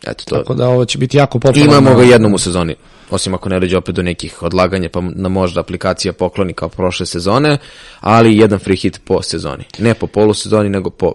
Eto 0.06 0.24
to. 0.24 0.36
Tako 0.36 0.54
da 0.54 0.68
ovo 0.68 0.84
će 0.84 0.98
biti 0.98 1.16
jako 1.16 1.38
popularno. 1.38 1.78
Imamo 1.78 1.96
ga 1.96 2.02
jednom 2.02 2.34
u 2.34 2.38
sezoni, 2.38 2.74
osim 3.10 3.34
ako 3.34 3.48
ne 3.48 3.60
dođe 3.60 3.76
opet 3.76 3.94
do 3.94 4.02
nekih 4.02 4.42
odlaganja, 4.42 4.88
pa 4.92 5.00
na 5.00 5.28
možda 5.28 5.60
aplikacija 5.60 6.12
pokloni 6.12 6.52
kao 6.52 6.68
prošle 6.68 7.06
sezone, 7.06 7.58
ali 8.00 8.36
jedan 8.36 8.58
free 8.58 8.76
hit 8.76 9.00
po 9.04 9.22
sezoni. 9.22 9.64
Ne 9.78 9.94
po 9.94 10.06
polusezoni, 10.06 10.68
nego 10.68 10.90
po 10.90 11.12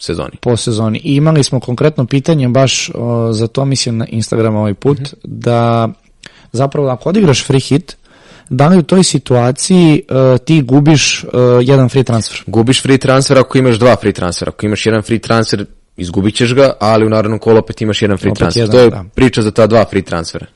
sezoni. 0.00 0.36
Po 0.40 0.56
sezoni. 0.56 1.00
I 1.04 1.14
imali 1.14 1.44
smo 1.44 1.60
konkretno 1.60 2.06
pitanje 2.06 2.48
baš 2.48 2.90
o, 2.94 3.32
za 3.32 3.46
to 3.46 3.64
mislim 3.64 3.98
na 3.98 4.06
Instagram 4.06 4.56
ovaj 4.56 4.74
put, 4.74 4.98
mm 4.98 5.02
-hmm. 5.02 5.18
da 5.22 5.88
zapravo 6.52 6.88
ako 6.88 7.08
odigraš 7.08 7.46
free 7.46 7.60
hit, 7.60 7.96
da 8.50 8.68
li 8.68 8.78
u 8.78 8.82
toj 8.82 9.02
situaciji 9.02 10.02
uh, 10.10 10.38
ti 10.44 10.62
gubiš 10.62 11.24
uh, 11.24 11.30
jedan 11.60 11.88
free 11.88 12.04
transfer? 12.04 12.42
Gubiš 12.46 12.82
free 12.82 12.98
transfer 12.98 13.38
ako 13.38 13.58
imaš 13.58 13.76
dva 13.76 13.96
free 13.96 14.12
transfera. 14.12 14.50
Ako 14.50 14.66
imaš 14.66 14.86
jedan 14.86 15.02
free 15.02 15.18
transfer, 15.18 15.64
izgubit 15.96 16.34
ćeš 16.34 16.54
ga, 16.54 16.72
ali 16.80 17.06
u 17.06 17.08
narednom 17.08 17.38
kolu 17.38 17.58
opet 17.58 17.80
imaš 17.80 18.02
jedan 18.02 18.18
free 18.18 18.30
opet 18.30 18.38
transfer. 18.38 18.62
Jedan, 18.62 18.72
to 18.72 18.78
je 18.78 18.90
da. 18.90 19.04
priča 19.14 19.42
za 19.42 19.50
ta 19.50 19.66
dva 19.66 19.84
free 19.90 20.02
transfera. 20.02 20.46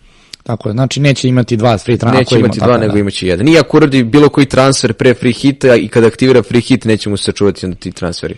Tako 0.42 0.68
je, 0.68 0.72
znači 0.72 1.00
neće 1.00 1.28
imati 1.28 1.56
dva 1.56 1.78
free 1.78 1.96
transfera. 1.96 2.18
Neće 2.20 2.38
imati 2.38 2.58
ima, 2.58 2.66
dva, 2.66 2.78
nego 2.78 2.92
da. 2.92 2.98
imaće 2.98 3.26
jedan. 3.26 3.48
I 3.48 3.58
ako 3.58 3.76
uradi 3.76 4.04
bilo 4.04 4.28
koji 4.28 4.46
transfer 4.46 4.92
pre 4.92 5.14
free 5.14 5.32
hita 5.32 5.76
i 5.76 5.88
kada 5.88 6.06
aktivira 6.06 6.42
free 6.42 6.60
hit, 6.60 6.84
neće 6.84 7.10
mu 7.10 7.16
se 7.16 7.24
sačuvati 7.24 7.66
onda 7.66 7.78
ti 7.78 7.92
transferi. 7.92 8.34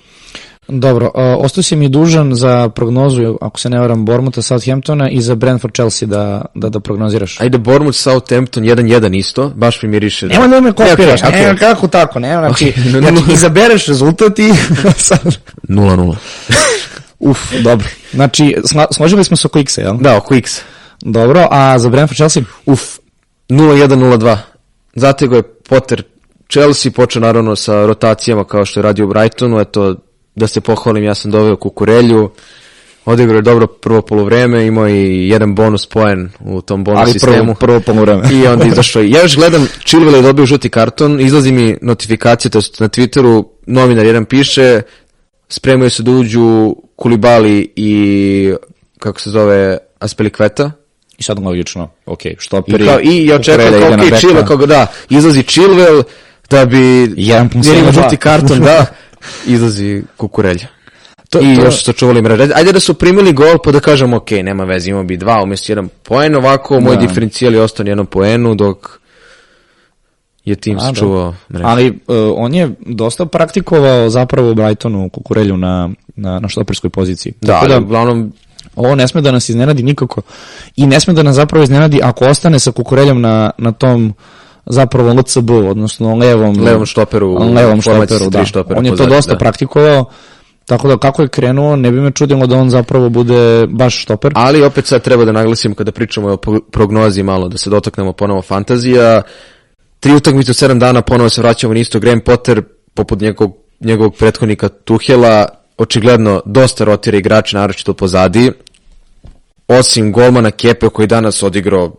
Dobro, 0.69 1.07
uh, 1.07 1.45
ostao 1.45 1.63
si 1.63 1.77
mi 1.77 1.89
dužan 1.89 2.35
za 2.35 2.69
prognozu, 2.69 3.39
ako 3.41 3.61
se 3.61 3.71
ne 3.71 3.79
varam, 3.79 4.05
Bormuta, 4.05 4.43
Southamptona 4.43 5.11
i 5.11 5.21
za 5.21 5.35
Brentford 5.35 5.75
Chelsea 5.75 6.09
da, 6.09 6.45
da, 6.55 6.69
da 6.69 6.81
prognoziraš. 6.81 7.41
Ajde, 7.41 7.59
Bormut, 7.59 7.97
Southampton 7.97 8.65
1-1 8.65 9.19
isto, 9.19 9.49
baš 9.49 9.83
mi 9.83 9.89
miriše. 9.89 10.27
Da... 10.27 10.35
Nema 10.35 10.49
da 10.49 10.61
me 10.61 10.73
kopiraš, 10.73 11.21
okay, 11.21 11.27
okay. 11.27 11.43
nema 11.43 11.59
kako 11.59 11.89
tako, 11.89 12.19
nema, 12.19 12.41
znači, 12.41 12.65
okay. 12.65 13.01
znači 13.01 13.33
izabereš 13.35 13.87
rezultat 13.87 14.39
i... 14.39 14.43
0-0. 15.69 16.17
Uf, 17.19 17.39
dobro. 17.63 17.87
Znači, 18.13 18.57
složili 18.91 19.25
smo 19.25 19.37
se 19.37 19.47
oko 19.47 19.59
X-a, 19.59 19.81
jel? 19.81 19.97
Da, 20.01 20.17
oko 20.17 20.35
X. 20.35 20.61
Dobro, 21.01 21.49
a 21.51 21.79
za 21.79 21.89
Brentford 21.89 22.17
Chelsea? 22.17 22.43
Uf, 22.67 22.83
0-1-0-2. 23.49 24.37
Zatego 24.95 25.37
je 25.37 25.43
Potter 25.43 26.03
Chelsea, 26.53 26.93
počeo 26.93 27.23
naravno 27.23 27.57
sa 27.57 27.87
rotacijama 27.87 28.45
kao 28.45 28.65
što 28.65 28.81
je 28.81 28.85
radio 28.85 29.05
u 29.05 29.09
Brightonu, 29.09 29.61
eto, 29.61 29.97
da 30.39 30.47
se 30.47 30.61
pohvalim, 30.61 31.05
ja 31.05 31.15
sam 31.15 31.31
doveo 31.31 31.57
Kukurelju, 31.57 32.31
odigrao 33.05 33.37
je 33.37 33.43
dobro 33.43 33.67
prvo 33.67 34.03
polovreme, 34.03 34.67
imao 34.67 34.89
i 34.89 35.29
jedan 35.29 35.55
bonus 35.55 35.87
poen 35.87 36.31
u 36.41 36.61
tom 36.61 36.85
bonus 36.85 37.01
Ali 37.01 37.13
sistemu. 37.13 37.37
prvo, 37.37 37.55
prvo 37.55 37.81
polovreme. 37.81 38.23
I 38.33 38.47
onda 38.47 38.65
izašao. 38.65 39.03
Ja 39.03 39.23
još 39.23 39.37
gledam, 39.37 39.69
Chilwell 39.85 40.17
je 40.17 40.23
dobio 40.23 40.47
žuti 40.47 40.69
karton, 40.69 41.21
izlazi 41.21 41.53
mi 41.53 41.77
notifikacija, 41.83 42.51
to 42.51 42.59
na 42.79 42.89
Twitteru 42.89 43.45
novinar 43.67 44.07
jedan 44.07 44.25
piše, 44.25 44.83
spremaju 45.49 45.91
se 45.91 46.03
da 46.03 46.11
uđu 46.11 46.77
Kulibali 46.97 47.73
i 47.77 48.53
kako 48.99 49.21
se 49.21 49.31
zove 49.31 49.79
Aspelikveta. 49.99 50.71
I 51.19 51.23
sad 51.23 51.39
logično, 51.39 51.91
ok, 52.07 52.21
što 52.39 52.63
prije. 52.63 52.85
I, 52.85 52.87
kao, 52.87 53.01
i 53.01 53.27
ja 53.27 53.37
očekujem 53.37 53.81
kao, 53.81 53.93
ok, 53.93 54.01
Chilwell, 54.01 54.47
kako 54.47 54.67
da, 54.67 54.87
izlazi 55.11 55.43
Chilwell, 55.43 56.03
da 56.51 56.65
bi... 56.65 57.13
Jedan 57.17 57.49
pun 57.49 57.63
ima 57.79 57.93
žuti 57.93 58.17
karton, 58.17 58.61
da, 58.61 58.87
izlazi 59.47 60.03
Kukurelja. 60.17 60.67
To, 61.31 61.41
I 61.41 61.57
to... 61.57 61.65
još 61.65 61.85
su 61.85 61.93
čuvali 61.93 62.23
mreže. 62.23 62.49
Ajde 62.55 62.73
da 62.73 62.81
su 62.81 62.95
primili 62.95 63.33
gol, 63.33 63.59
pa 63.65 63.73
da 63.73 63.81
kažemo, 63.81 64.17
ok, 64.17 64.31
nema 64.31 64.65
veze, 64.65 64.91
imamo 64.91 65.05
bi 65.05 65.17
dva 65.17 65.43
umjesto 65.43 65.73
jedan 65.73 65.89
poen, 66.03 66.37
ovako 66.37 66.81
moj 66.81 66.97
da. 66.97 67.07
diferencijal 67.07 67.55
je 67.55 67.63
ostao 67.63 67.85
na 67.85 67.91
jednom 67.91 68.07
poenu, 68.07 68.55
dok 68.55 68.99
je 70.45 70.57
tim 70.57 70.81
sačuvao 70.81 71.35
mrežu. 71.53 71.69
Ali 71.69 71.89
uh, 71.89 72.17
on 72.37 72.55
je 72.55 72.71
dosta 72.87 73.27
praktikovao 73.27 74.11
zapravo 74.11 74.55
Brightonu 74.55 75.09
Kukurelju 75.09 75.57
na, 75.57 75.91
na, 76.17 76.41
na 76.41 76.49
štoperskoj 76.49 76.91
poziciji. 76.91 77.33
Da, 77.41 77.53
Tako 77.53 77.69
da, 77.69 77.79
uglavnom 77.79 78.33
ovo 78.77 78.95
ne 78.95 79.09
sme 79.09 79.21
da 79.21 79.31
nas 79.31 79.49
iznenadi 79.49 79.83
nikako 79.83 80.23
i 80.77 80.87
ne 80.87 81.01
sme 81.01 81.15
da 81.15 81.23
nas 81.23 81.37
zapravo 81.37 81.65
iznenadi 81.65 82.01
ako 82.03 82.25
ostane 82.25 82.59
sa 82.59 82.73
Kukureljom 82.73 83.21
na, 83.21 83.51
na 83.59 83.73
tom 83.73 84.15
zapravo 84.71 85.13
LCB, 85.13 85.51
odnosno 85.51 86.15
levom 86.15 86.61
levom 86.61 86.87
štoperu, 86.87 87.39
levom 87.55 87.81
štoperu, 87.81 88.31
da. 88.31 88.45
Štopera 88.45 88.79
on 88.79 88.87
je 88.87 88.97
to 88.97 89.07
dosta 89.07 89.33
da. 89.33 89.39
praktikovao 89.39 90.05
Tako 90.69 90.89
da 90.89 90.97
kako 90.97 91.23
je 91.23 91.29
krenuo, 91.29 91.77
ne 91.77 91.91
bi 91.91 92.01
me 92.01 92.11
čudilo 92.11 92.47
da 92.47 92.57
on 92.57 92.71
zapravo 92.71 93.09
bude 93.09 93.67
baš 93.67 94.03
štoper. 94.03 94.33
Ali 94.35 94.63
opet 94.63 94.87
sad 94.87 95.03
treba 95.03 95.25
da 95.25 95.33
naglasim 95.33 95.75
kada 95.75 95.93
pričamo 95.93 96.29
o 96.33 96.37
prognozi 96.71 97.23
malo, 97.23 97.49
da 97.49 97.59
se 97.59 97.71
dotaknemo 97.71 98.13
ponovo 98.13 98.43
fantazija. 98.43 99.23
Tri 100.01 100.15
utakmice 100.15 100.51
u 100.51 100.55
sedam 100.55 100.79
dana, 100.79 101.03
ponovo 101.03 101.29
se 101.29 101.41
vraćamo 101.41 101.75
na 101.75 101.81
isto. 101.81 102.01
Graham 102.01 102.21
Potter, 102.21 102.63
poput 102.95 103.21
njegovog, 103.21 103.57
njegovog 103.81 104.15
prethodnika 104.15 104.69
Tuhela, 104.69 105.47
očigledno 105.79 106.43
dosta 106.45 106.85
rotira 106.85 107.19
igrača, 107.19 107.59
naročito 107.59 107.95
pozadi. 107.95 108.53
Osim 109.69 110.13
golmana 110.13 110.51
Kepe 110.51 110.89
koji 110.89 111.09
danas 111.09 111.43
odigrao 111.43 111.97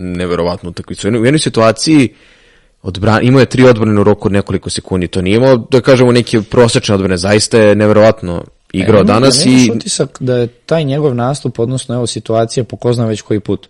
neverovatnu 0.00 0.70
utakmicu. 0.70 1.08
U 1.08 1.24
jednoj 1.24 1.38
situaciji 1.38 2.08
odbran, 2.82 3.26
imao 3.26 3.40
je 3.40 3.46
tri 3.46 3.64
odbrane 3.64 4.00
u 4.00 4.04
roku 4.04 4.28
od 4.28 4.32
nekoliko 4.32 4.70
sekundi. 4.70 5.08
To 5.08 5.22
nije 5.22 5.36
imao, 5.36 5.56
da 5.56 5.80
kažemo, 5.80 6.12
neke 6.12 6.42
prosečne 6.42 6.94
odbrane. 6.94 7.16
Zaista 7.16 7.58
je 7.58 7.74
neverovatno 7.74 8.44
igrao 8.72 9.00
E, 9.00 9.04
danas 9.04 9.44
nemaš 9.44 9.66
i... 9.66 9.70
utisak 9.70 10.18
da 10.20 10.36
je 10.36 10.46
taj 10.46 10.84
njegov 10.84 11.14
nastup, 11.14 11.58
odnosno 11.58 11.94
evo 11.94 12.06
situacija, 12.06 12.64
pokozna 12.64 13.06
već 13.06 13.20
koji 13.20 13.40
put. 13.40 13.68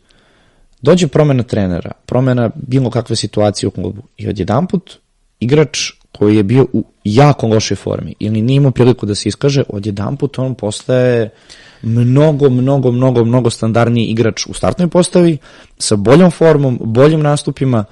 Dođe 0.83 1.09
promena 1.09 1.43
trenera, 1.43 1.93
promena 2.07 2.51
bilo 2.55 2.91
kakve 2.91 3.17
situacije 3.17 3.69
u 3.69 3.71
klubu 3.71 4.03
i 4.17 4.29
odjedanput 4.29 4.93
igrač 5.41 5.93
koji 6.13 6.37
je 6.37 6.43
bio 6.43 6.67
u 6.73 6.85
jako 7.05 7.47
lošoj 7.47 7.77
formi 7.77 8.15
ili 8.19 8.43
nije 8.43 8.57
imao 8.57 8.71
priliku 8.71 9.07
da 9.07 9.15
se 9.15 9.29
iskaže, 9.29 9.63
odjedanput 9.69 10.39
on 10.39 10.55
postaje 10.55 11.31
mnogo, 11.83 12.51
mnogo, 12.51 12.93
mnogo, 12.93 13.25
mnogo 13.25 13.51
standardniji 13.51 14.07
igrač 14.07 14.47
u 14.47 14.55
startnoj 14.55 14.89
postavi, 14.89 15.39
sa 15.79 15.97
boljom 15.97 16.31
formom, 16.31 16.79
boljim 16.83 17.21
nastupima. 17.21 17.85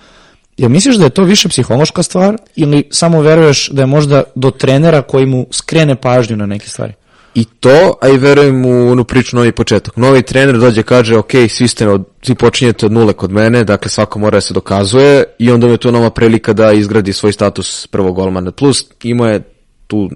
Jel 0.56 0.70
misliš 0.70 0.96
da 0.96 1.04
je 1.04 1.10
to 1.10 1.24
više 1.24 1.48
psihološka 1.48 2.02
stvar 2.02 2.36
ili 2.56 2.88
samo 2.90 3.20
veruješ 3.20 3.68
da 3.68 3.82
je 3.82 3.86
možda 3.86 4.22
do 4.34 4.50
trenera 4.50 5.02
koji 5.02 5.26
mu 5.26 5.46
skrene 5.50 5.96
pažnju 5.96 6.36
na 6.36 6.46
neke 6.46 6.68
stvari? 6.68 6.92
I 7.34 7.44
to, 7.44 7.98
a 8.00 8.08
i 8.08 8.16
verujem 8.18 8.66
u 8.66 8.90
onu 8.90 9.04
priču 9.04 9.36
novi 9.36 9.52
početak. 9.52 9.96
Novi 9.96 10.22
trener 10.22 10.58
dođe 10.58 10.82
kaže, 10.82 11.16
ok, 11.16 11.30
svi, 11.48 11.68
ste 11.68 11.88
od, 11.88 12.04
svi 12.22 12.34
počinjete 12.34 12.86
od 12.86 12.92
nule 12.92 13.12
kod 13.12 13.32
mene, 13.32 13.64
dakle 13.64 13.90
svako 13.90 14.18
mora 14.18 14.36
da 14.36 14.40
se 14.40 14.54
dokazuje 14.54 15.24
i 15.38 15.50
onda 15.50 15.66
mu 15.66 15.72
je 15.72 15.78
to 15.78 15.90
nova 15.90 16.10
prilika 16.10 16.52
da 16.52 16.72
izgradi 16.72 17.12
svoj 17.12 17.32
status 17.32 17.86
prvog 17.86 18.14
golmana. 18.14 18.52
Plus 18.52 18.84
imao 19.02 19.28
je 19.28 19.42
tu, 19.86 20.10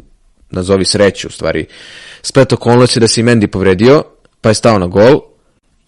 nazovi 0.50 0.84
sreću 0.84 1.28
u 1.28 1.30
stvari, 1.30 1.66
splet 2.22 2.52
okolnosti 2.52 3.00
da 3.00 3.08
se 3.08 3.20
i 3.20 3.24
Mendy 3.24 3.46
povredio, 3.46 4.02
pa 4.40 4.48
je 4.48 4.54
stao 4.54 4.78
na 4.78 4.86
gol 4.86 5.20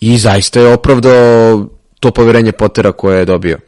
i 0.01 0.19
zaista 0.19 0.61
je 0.61 0.75
opravdao 0.75 1.67
to 2.01 2.11
poverenje 2.11 2.53
Pottera 2.53 2.93
koje 2.93 3.19
je 3.19 3.25
dobio. 3.25 3.59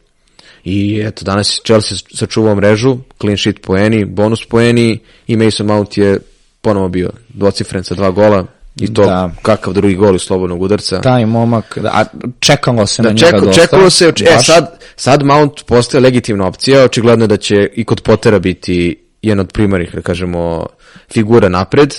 I 0.65 1.03
eto, 1.05 1.25
danas 1.25 1.61
Chelsea 1.65 1.99
sačuvao 2.15 2.55
mrežu, 2.55 2.97
clean 3.21 3.37
sheet 3.37 3.61
poeni, 3.63 4.05
bonus 4.05 4.45
poeni 4.45 4.99
i 5.27 5.37
Mason 5.37 5.67
Mount 5.67 5.99
je 5.99 6.19
ponovo 6.67 6.89
bio 6.89 7.11
dvocifren 7.31 7.85
sa 7.85 7.95
dva 7.95 8.11
gola 8.11 8.45
i 8.77 8.95
to 8.95 9.05
Da. 9.05 9.31
kakav 9.43 9.73
drugi 9.73 9.95
gol 9.95 10.15
iz 10.15 10.23
slobodnog 10.23 10.63
udarca. 10.63 11.01
taj 11.01 11.27
momak, 11.27 11.79
da, 11.79 11.89
a 11.91 12.05
čekalo 12.41 12.87
se 12.87 13.03
Da, 13.03 13.09
na 13.09 13.15
njega 13.15 13.27
čeko, 13.27 13.41
dosta. 13.41 13.61
čekalo 13.63 13.91
se, 13.91 14.09
oč- 14.09 14.23
e, 14.29 14.43
sad, 14.43 14.65
sad 14.97 15.23
Mount 15.23 15.65
postaje 15.67 16.03
legitimna 16.03 16.47
opcija, 16.47 16.85
očigledno 16.85 17.25
je 17.25 17.29
da 17.29 17.37
će 17.37 17.69
i 17.75 17.85
kod 17.85 18.01
Pottera 18.01 18.39
biti 18.39 18.77
jedan 19.23 19.41
od 19.41 19.53
primarnih, 19.53 19.95
da 19.95 20.03
kažemo, 20.03 20.67
figura 21.13 21.49
napred. 21.49 21.95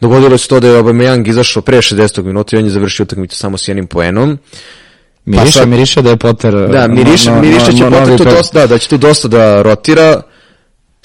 Dogodilo 0.00 0.38
se 0.38 0.48
to 0.48 0.60
da 0.60 0.68
je 0.68 0.82
Aubameyang 0.82 1.28
izašao 1.28 1.62
pre 1.62 1.76
60. 1.78 2.22
minuta 2.22 2.56
i 2.56 2.58
on 2.58 2.64
je 2.64 2.70
završio 2.70 3.04
utakmicu 3.04 3.36
samo 3.36 3.58
s 3.58 3.68
jednim 3.68 3.86
poenom. 3.86 4.38
Miriše, 5.24 5.44
pa 5.46 5.50
sad- 5.52 5.68
miriše 5.68 6.02
da 6.02 6.10
je 6.10 6.16
Potter... 6.16 6.54
Da, 6.68 6.86
miriše, 6.88 7.30
no, 7.30 7.36
no, 7.36 7.42
miriše 7.42 7.72
će 7.72 7.84
no, 7.84 7.90
Potter 7.90 8.16
tu 8.18 8.24
pet. 8.24 8.32
dosta, 8.32 8.60
da, 8.60 8.66
da 8.66 8.78
će 8.78 8.88
tu 8.88 8.96
dosta 8.98 9.28
da 9.28 9.62
rotira. 9.62 10.22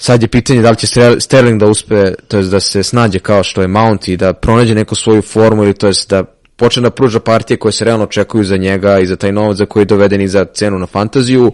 Sad 0.02 0.22
je 0.22 0.28
pitanje 0.28 0.62
da 0.62 0.70
li 0.70 0.76
će 0.76 0.86
Sterling 1.20 1.60
da 1.60 1.66
uspe, 1.66 2.14
to 2.28 2.36
jest 2.36 2.50
da 2.50 2.60
se 2.60 2.82
snađe 2.82 3.18
kao 3.18 3.42
što 3.42 3.62
je 3.62 3.68
Mount 3.68 4.08
i 4.08 4.16
da 4.16 4.32
pronađe 4.32 4.74
neku 4.74 4.94
svoju 4.94 5.22
formu 5.22 5.62
ili 5.62 5.74
to 5.74 5.86
jest 5.86 6.10
da 6.10 6.24
počne 6.56 6.82
da 6.82 6.90
pruža 6.90 7.20
partije 7.20 7.56
koje 7.56 7.72
se 7.72 7.84
realno 7.84 8.04
očekuju 8.04 8.44
za 8.44 8.56
njega 8.56 8.98
i 8.98 9.06
za 9.06 9.16
taj 9.16 9.32
novac 9.32 9.56
za 9.56 9.66
koji 9.66 9.80
je 9.80 9.84
doveden 9.84 10.20
i 10.20 10.28
za 10.28 10.44
cenu 10.44 10.78
na 10.78 10.86
fantaziju, 10.86 11.52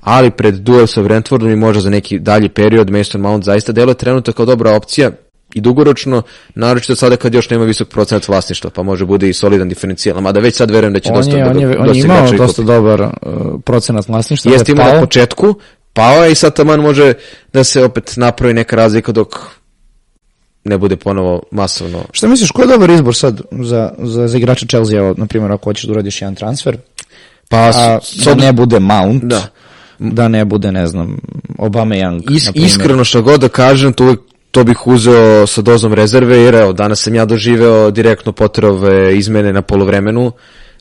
ali 0.00 0.30
pred 0.30 0.54
duel 0.54 0.86
sa 0.86 1.02
Brentfordom 1.02 1.50
i 1.50 1.56
možda 1.56 1.80
za 1.80 1.90
neki 1.90 2.18
dalji 2.18 2.48
period 2.48 2.90
Mason 2.90 3.20
Mount 3.20 3.44
zaista 3.44 3.72
deluje 3.72 3.94
trenutno 3.94 4.32
kao 4.32 4.46
dobra 4.46 4.72
opcija 4.76 5.10
i 5.54 5.60
dugoročno, 5.60 6.22
naročito 6.54 6.96
sada 6.96 7.16
kad 7.16 7.34
još 7.34 7.50
nema 7.50 7.64
visok 7.64 7.88
procenat 7.88 8.28
vlasništva, 8.28 8.70
pa 8.70 8.82
može 8.82 9.04
bude 9.04 9.28
i 9.28 9.32
solidan 9.32 9.68
diferencijal, 9.68 10.20
mada 10.20 10.40
već 10.40 10.54
sad 10.54 10.70
verujem 10.70 10.92
da 10.92 11.00
će 11.00 11.08
On 11.08 11.16
dosta 11.16 11.36
je, 11.36 11.44
da, 11.44 11.50
on 11.50 11.60
je, 11.60 11.78
on 11.78 11.86
dosta 11.86 11.98
je 11.98 12.04
imao 12.04 12.30
dosta 12.30 12.62
kupi. 12.62 12.66
dobar 12.66 13.00
uh, 13.00 13.08
procenat 13.64 14.08
vlasništva. 14.08 14.52
Jeste 14.52 14.72
je 14.72 14.74
imao 14.74 14.94
na 14.94 15.00
početku, 15.00 15.54
pao 15.94 16.24
je 16.24 16.32
i 16.32 16.34
sad 16.34 16.54
taman 16.56 16.80
može 16.80 17.12
da 17.52 17.64
se 17.64 17.84
opet 17.84 18.12
napravi 18.16 18.54
neka 18.54 18.76
razlika 18.76 19.12
dok 19.12 19.36
ne 20.64 20.78
bude 20.78 20.96
ponovo 20.96 21.42
masovno. 21.50 22.04
Šta 22.12 22.28
misliš, 22.28 22.50
ko 22.50 22.62
je 22.62 22.68
dobar 22.68 22.90
izbor 22.90 23.14
sad 23.16 23.40
za, 23.50 23.92
za, 23.98 24.28
za 24.28 24.38
igrača 24.38 24.66
Chelsea, 24.66 24.98
evo, 24.98 25.14
na 25.16 25.26
primjer, 25.26 25.52
ako 25.52 25.64
hoćeš 25.64 25.84
da 25.84 25.92
uradiš 25.92 26.22
jedan 26.22 26.34
transfer, 26.34 26.76
Pa, 27.48 27.58
a 27.74 28.00
s, 28.02 28.24
da 28.24 28.34
ne 28.34 28.52
bude 28.52 28.78
Mount, 28.80 29.24
Da. 29.24 29.42
da 29.98 30.28
ne 30.28 30.44
bude, 30.44 30.72
ne 30.72 30.86
znam, 30.86 31.18
Obama 31.58 31.94
Young, 31.94 32.32
is, 32.32 32.46
na 32.46 32.52
primjer. 32.52 32.70
iskreno 32.70 33.04
što 33.04 33.22
god 33.22 33.40
da 33.40 33.48
kažem, 33.48 33.92
to, 33.92 34.04
uvek, 34.04 34.20
to 34.50 34.64
bih 34.64 34.86
uzeo 34.86 35.46
sa 35.46 35.62
dozom 35.62 35.94
rezerve, 35.94 36.36
jer 36.38 36.54
evo, 36.54 36.72
danas 36.72 37.02
sam 37.02 37.14
ja 37.14 37.24
doživeo 37.24 37.90
direktno 37.90 38.32
Potterove 38.32 39.18
izmene 39.18 39.52
na 39.52 39.62
polovremenu. 39.62 40.32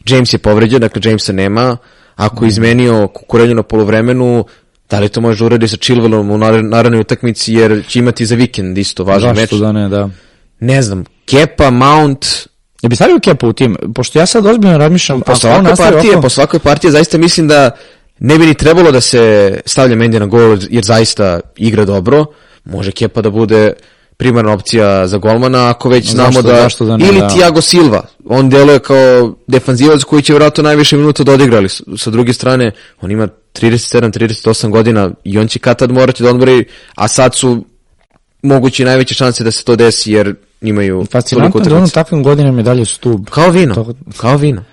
James 0.08 0.34
je 0.34 0.38
povređen, 0.38 0.82
dakle 0.82 1.02
Jamesa 1.06 1.34
nema. 1.34 1.78
Ako 2.15 2.45
je 2.45 2.47
izmenio 2.47 3.08
kukurenju 3.08 3.56
na 3.56 3.63
polovremenu, 3.63 4.45
da 4.89 4.99
li 4.99 5.09
to 5.09 5.21
može 5.21 5.39
da 5.39 5.45
uradi 5.45 5.67
sa 5.67 5.77
Chilwellom 5.77 6.31
u 6.31 6.37
nar- 6.37 6.61
narednoj 6.63 7.01
utakmici, 7.01 7.53
jer 7.53 7.83
će 7.87 7.99
imati 7.99 8.25
za 8.25 8.35
vikend 8.35 8.77
isto 8.77 9.03
važan 9.03 9.29
meč. 9.29 9.39
Zašto 9.41 9.57
da 9.57 9.71
ne, 9.71 9.89
da. 9.89 10.09
Ne 10.59 10.81
znam, 10.81 11.03
Kepa, 11.25 11.69
Mount, 11.69 12.25
Ja 12.81 12.89
bi 12.89 12.95
stavio 12.95 13.19
Kepa 13.19 13.47
u 13.47 13.53
tim, 13.53 13.75
pošto 13.95 14.19
ja 14.19 14.25
sad 14.25 14.45
ozbiljno 14.45 14.77
razmišljam, 14.77 15.21
po 15.21 15.35
svakoj 15.37 15.63
partiji, 15.77 16.09
ovako- 16.09 16.21
po 16.21 16.29
svakoj 16.29 16.59
partiji 16.59 16.91
zaista 16.91 17.17
mislim 17.17 17.47
da 17.47 17.71
ne 18.19 18.37
bi 18.37 18.45
ni 18.45 18.53
trebalo 18.53 18.91
da 18.91 19.01
se 19.01 19.21
stavlja 19.65 19.95
Mendy 19.95 20.19
na 20.19 20.25
gol 20.25 20.39
jer 20.69 20.83
zaista 20.83 21.39
igra 21.57 21.85
dobro. 21.85 22.25
Može 22.65 22.91
Kepa 22.91 23.21
da 23.21 23.29
bude 23.29 23.73
primarna 24.17 24.53
opcija 24.53 25.07
za 25.07 25.17
golmana 25.17 25.69
ako 25.69 25.89
već 25.89 26.05
Zašto- 26.05 26.15
znamo 26.15 26.41
da, 26.43 26.55
zašto 26.55 26.85
da 26.85 26.97
ne, 26.97 27.07
ili 27.07 27.19
da. 27.19 27.27
Thiago 27.29 27.61
Silva. 27.61 28.05
On 28.25 28.49
deluje 28.49 28.79
kao 28.79 29.33
defanzivac 29.47 30.03
koji 30.03 30.21
će 30.21 30.33
vjerojatno 30.33 30.63
najviše 30.63 30.97
minuta 30.97 31.23
da 31.23 31.31
odigra, 31.33 31.57
ali 31.57 31.69
s- 31.69 31.81
sa 31.97 32.09
druge 32.09 32.33
strane 32.33 32.71
on 33.01 33.11
ima 33.11 33.27
37-38 33.53 34.69
godina 34.69 35.11
i 35.23 35.37
on 35.39 35.47
će 35.47 35.59
kad 35.59 35.79
tad 35.79 35.91
morati 35.91 36.23
da 36.23 36.29
odmori, 36.29 36.65
a 36.95 37.07
sad 37.07 37.35
su 37.35 37.65
moguće 38.41 38.85
najveće 38.85 39.13
šanse 39.13 39.43
da 39.43 39.51
se 39.51 39.63
to 39.63 39.75
desi 39.75 40.11
jer 40.11 40.35
imaju 40.61 40.95
toliko 40.95 41.11
Fascinantno 41.11 41.61
je 41.61 41.69
da 41.69 41.75
on 41.75 41.89
takvim 41.89 42.23
godinama 42.23 42.59
je 42.59 42.63
dalje 42.63 42.85
stub. 42.85 43.25
Kao 43.29 43.49
vino, 43.49 43.75
To- 43.75 43.93
kao 44.17 44.37
vino. 44.37 44.63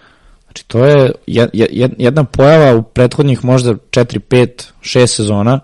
Znači, 0.44 0.64
to 0.66 0.84
je 0.84 1.12
jed- 1.26 1.50
jed- 1.52 1.94
jedna 1.98 2.24
pojava 2.24 2.76
u 2.76 2.82
prethodnih 2.82 3.44
možda 3.44 3.74
4, 3.74 4.18
5, 4.18 4.64
6 4.82 5.06
sezona, 5.06 5.60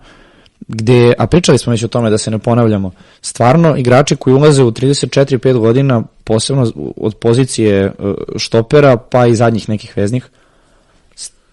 gde, 0.69 1.15
a 1.19 1.27
pričali 1.27 1.59
smo 1.59 1.71
već 1.71 1.83
o 1.85 1.89
tome 1.89 2.11
da 2.11 2.19
se 2.19 2.31
ne 2.31 2.39
ponavljamo, 2.39 2.91
stvarno 3.23 3.77
igrači 3.77 4.17
koji 4.17 4.35
ulaze 4.35 4.63
u 4.63 4.71
34-5 4.71 5.59
godina, 5.59 6.03
posebno 6.25 6.73
od 6.97 7.15
pozicije 7.15 7.85
e, 7.85 7.93
štopera, 8.37 8.97
pa 8.97 9.27
i 9.27 9.35
zadnjih 9.35 9.69
nekih 9.69 9.97
veznih, 9.97 10.29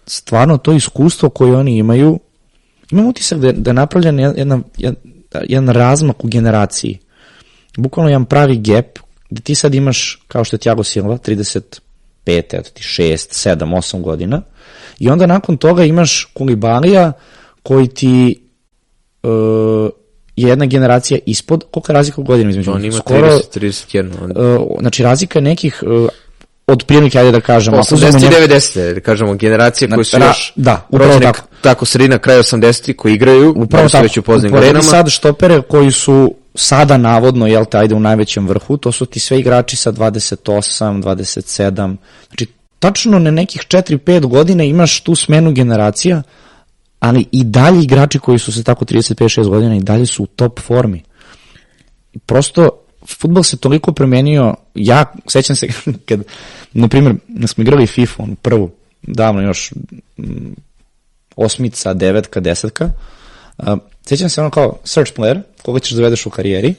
stvarno 0.06 0.58
to 0.58 0.72
iskustvo 0.72 1.28
koje 1.28 1.56
oni 1.56 1.76
imaju, 1.76 2.18
imam 2.90 3.06
utisak 3.06 3.38
da 3.38 3.46
je, 3.46 3.52
da 3.52 3.70
je 3.70 3.74
napravljen 3.74 4.18
jedna, 4.18 4.34
jedna, 4.36 4.60
jedan, 4.76 4.96
jedan 5.48 5.68
razmak 5.68 6.24
u 6.24 6.28
generaciji. 6.28 6.98
Bukvalno 7.76 8.10
jedan 8.10 8.24
pravi 8.24 8.56
gap, 8.56 8.98
gde 9.30 9.40
ti 9.40 9.54
sad 9.54 9.74
imaš, 9.74 10.24
kao 10.28 10.44
što 10.44 10.56
je 10.56 10.60
Thiago 10.60 10.84
Silva, 10.84 11.18
35, 11.18 11.80
eto 12.26 12.70
ti 12.74 12.82
6, 12.82 13.02
7, 13.02 13.76
8 13.76 14.00
godina, 14.00 14.42
i 14.98 15.08
onda 15.08 15.26
nakon 15.26 15.56
toga 15.56 15.84
imaš 15.84 16.24
Kulibalija 16.34 17.12
koji 17.62 17.88
ti 17.88 18.42
uh, 19.22 19.30
je 20.36 20.48
jedna 20.48 20.66
generacija 20.66 21.18
ispod, 21.26 21.64
koliko 21.70 21.92
je 21.92 21.94
razlika 21.94 22.20
u 22.20 22.24
godinu 22.24 22.50
između 22.50 22.72
On 22.72 22.84
ima 22.84 22.96
Skoro, 22.96 23.38
30, 23.52 23.58
31. 23.60 24.12
On... 24.22 24.62
uh, 24.62 24.80
znači 24.80 25.02
razlika 25.02 25.38
je 25.38 25.42
nekih 25.42 25.82
uh, 25.86 26.08
od 26.66 26.84
prilike, 26.84 27.18
ajde 27.18 27.32
da 27.32 27.40
kažemo, 27.40 27.76
ako 27.76 27.94
uzmemo 27.94 28.12
80 28.12 28.16
i 28.18 28.26
njeg- 28.26 28.48
90, 28.48 28.94
da 28.94 29.00
kažemo, 29.00 29.34
generacije 29.34 29.90
koje 29.90 30.04
su 30.04 30.18
još 30.18 30.52
da, 30.56 30.86
upravo 30.90 31.20
tako. 31.20 31.40
tako 31.60 31.84
sredina, 31.84 32.18
kraj 32.18 32.36
80 32.38 32.96
koji 32.96 33.14
igraju, 33.14 33.54
Upravo 33.56 33.88
su 33.88 33.92
tako. 33.92 34.02
već 34.02 34.16
u 34.16 34.22
poznim 34.22 34.52
godinama. 34.52 34.82
sad 34.82 35.08
štopere 35.08 35.62
koji 35.62 35.90
su 35.92 36.34
sada 36.54 36.96
navodno, 36.96 37.46
jel 37.46 37.64
te, 37.64 37.78
ajde 37.78 37.94
u 37.94 38.00
najvećem 38.00 38.48
vrhu, 38.48 38.76
to 38.76 38.92
su 38.92 39.06
ti 39.06 39.20
sve 39.20 39.40
igrači 39.40 39.76
sa 39.76 39.92
28, 39.92 40.36
27, 41.02 41.96
znači 42.28 42.46
tačno 42.78 43.18
na 43.18 43.30
nekih 43.30 43.60
4-5 43.62 44.20
godina 44.20 44.64
imaš 44.64 45.00
tu 45.00 45.14
smenu 45.14 45.52
generacija, 45.52 46.22
ali 47.00 47.26
i 47.32 47.44
dalje 47.44 47.82
igrači 47.82 48.18
koji 48.18 48.38
su 48.38 48.52
se 48.52 48.62
tako 48.64 48.84
35-6 48.84 49.48
godina 49.48 49.76
i 49.76 49.80
dalje 49.80 50.06
su 50.06 50.22
u 50.22 50.26
top 50.26 50.60
formi. 50.60 51.02
Prosto, 52.26 52.68
futbol 53.08 53.42
se 53.42 53.56
toliko 53.56 53.92
promenio, 53.92 54.54
ja 54.74 55.12
sećam 55.26 55.56
se 55.56 55.68
kad, 56.08 56.22
na 56.72 56.88
primjer, 56.88 57.14
smo 57.46 57.62
igrali 57.62 57.86
FIFA, 57.86 58.22
onu 58.22 58.34
prvu, 58.34 58.70
davno 59.02 59.42
još, 59.42 59.72
mm, 60.18 60.52
osmica, 61.36 61.94
devetka, 61.94 62.40
desetka, 62.40 62.90
uh, 63.58 63.78
sećam 64.06 64.28
se 64.28 64.40
ono 64.40 64.50
kao 64.50 64.78
search 64.84 65.12
player, 65.16 65.40
koga 65.62 65.80
ćeš 65.80 65.90
da 65.90 65.96
dovedeš 65.96 66.26
u 66.26 66.30
karijeri, 66.30 66.74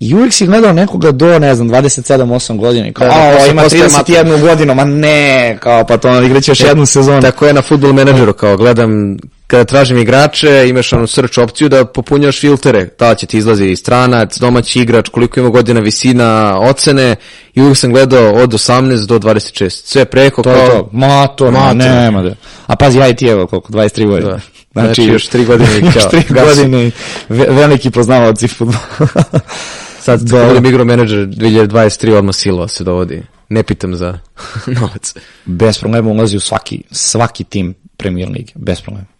I 0.00 0.14
uvijek 0.14 0.32
si 0.32 0.46
gledao 0.46 0.72
nekoga 0.72 1.10
do, 1.10 1.38
ne 1.38 1.54
znam, 1.54 1.70
27-8 1.70 2.56
godina 2.56 2.88
i 2.88 2.92
kao, 2.92 3.08
Da, 3.08 3.14
da, 3.14 3.36
posle 3.36 3.50
ima 3.50 3.62
postaje 3.62 3.88
31 3.88 4.40
godinu, 4.40 4.74
ma 4.74 4.84
ne, 4.84 5.58
kao, 5.60 5.84
pa 5.84 5.98
to 5.98 6.22
igraće 6.22 6.50
još 6.50 6.60
jednu 6.60 6.86
sezonu. 6.86 7.22
Tako 7.22 7.46
je 7.46 7.52
na 7.52 7.62
futbol 7.62 7.92
menadžeru, 7.92 8.32
kao 8.32 8.56
gledam, 8.56 9.16
kada 9.46 9.64
tražim 9.64 9.98
igrače, 9.98 10.66
imaš 10.68 10.92
onu 10.92 11.06
search 11.06 11.38
opciju 11.38 11.68
da 11.68 11.84
popunjaš 11.84 12.40
filtere, 12.40 12.88
da 12.98 13.14
će 13.14 13.26
ti 13.26 13.38
izlazi 13.38 13.76
stranac, 13.76 14.38
domaći 14.38 14.80
igrač, 14.80 15.08
koliko 15.08 15.40
ima 15.40 15.48
godina 15.48 15.80
visina, 15.80 16.58
ocene, 16.60 17.16
i 17.54 17.60
uvijek 17.60 17.76
sam 17.76 17.92
gledao 17.92 18.32
od 18.32 18.52
18 18.52 19.06
do 19.06 19.18
26, 19.18 19.68
sve 19.70 20.04
preko, 20.04 20.42
To 20.42 20.52
kao, 20.52 20.68
to, 20.68 20.88
ma 20.92 21.26
to, 21.26 21.50
ma, 21.50 21.58
Mato. 21.58 21.74
nema 21.74 22.22
da. 22.22 22.34
A 22.66 22.76
pazi, 22.76 22.98
ja 22.98 23.08
i 23.08 23.16
ti 23.16 23.26
evo 23.26 23.46
koliko, 23.46 23.72
23 23.72 24.06
godine. 24.08 24.32
Da. 24.32 24.40
Znači, 24.74 25.02
još 25.02 25.26
tri 25.26 25.44
godine 25.44 25.78
i 25.78 25.84
još 25.84 25.94
ćao, 25.94 26.10
tri 26.10 26.22
gasi. 26.28 26.44
godine 26.44 26.86
i 26.86 26.90
ve, 27.28 27.46
veliki 27.50 27.90
poznavaoci 27.90 28.48
futbola. 28.48 28.78
sad 30.04 30.30
kad 30.30 30.48
budem 30.48 30.66
igrao 30.66 30.84
menadžer 30.84 31.18
2023, 31.18 32.12
odmah 32.14 32.34
Silva 32.34 32.68
se 32.68 32.84
dovodi. 32.84 33.22
Ne 33.48 33.62
pitam 33.62 33.94
za 33.94 34.18
novac. 34.66 35.14
bez 35.44 35.78
problema 35.78 36.10
ulazi 36.10 36.36
u 36.36 36.40
svaki, 36.40 36.82
svaki 36.90 37.44
tim 37.44 37.74
Premier 37.96 38.28
Lige, 38.28 38.52
bez 38.54 38.80
problema. 38.80 39.13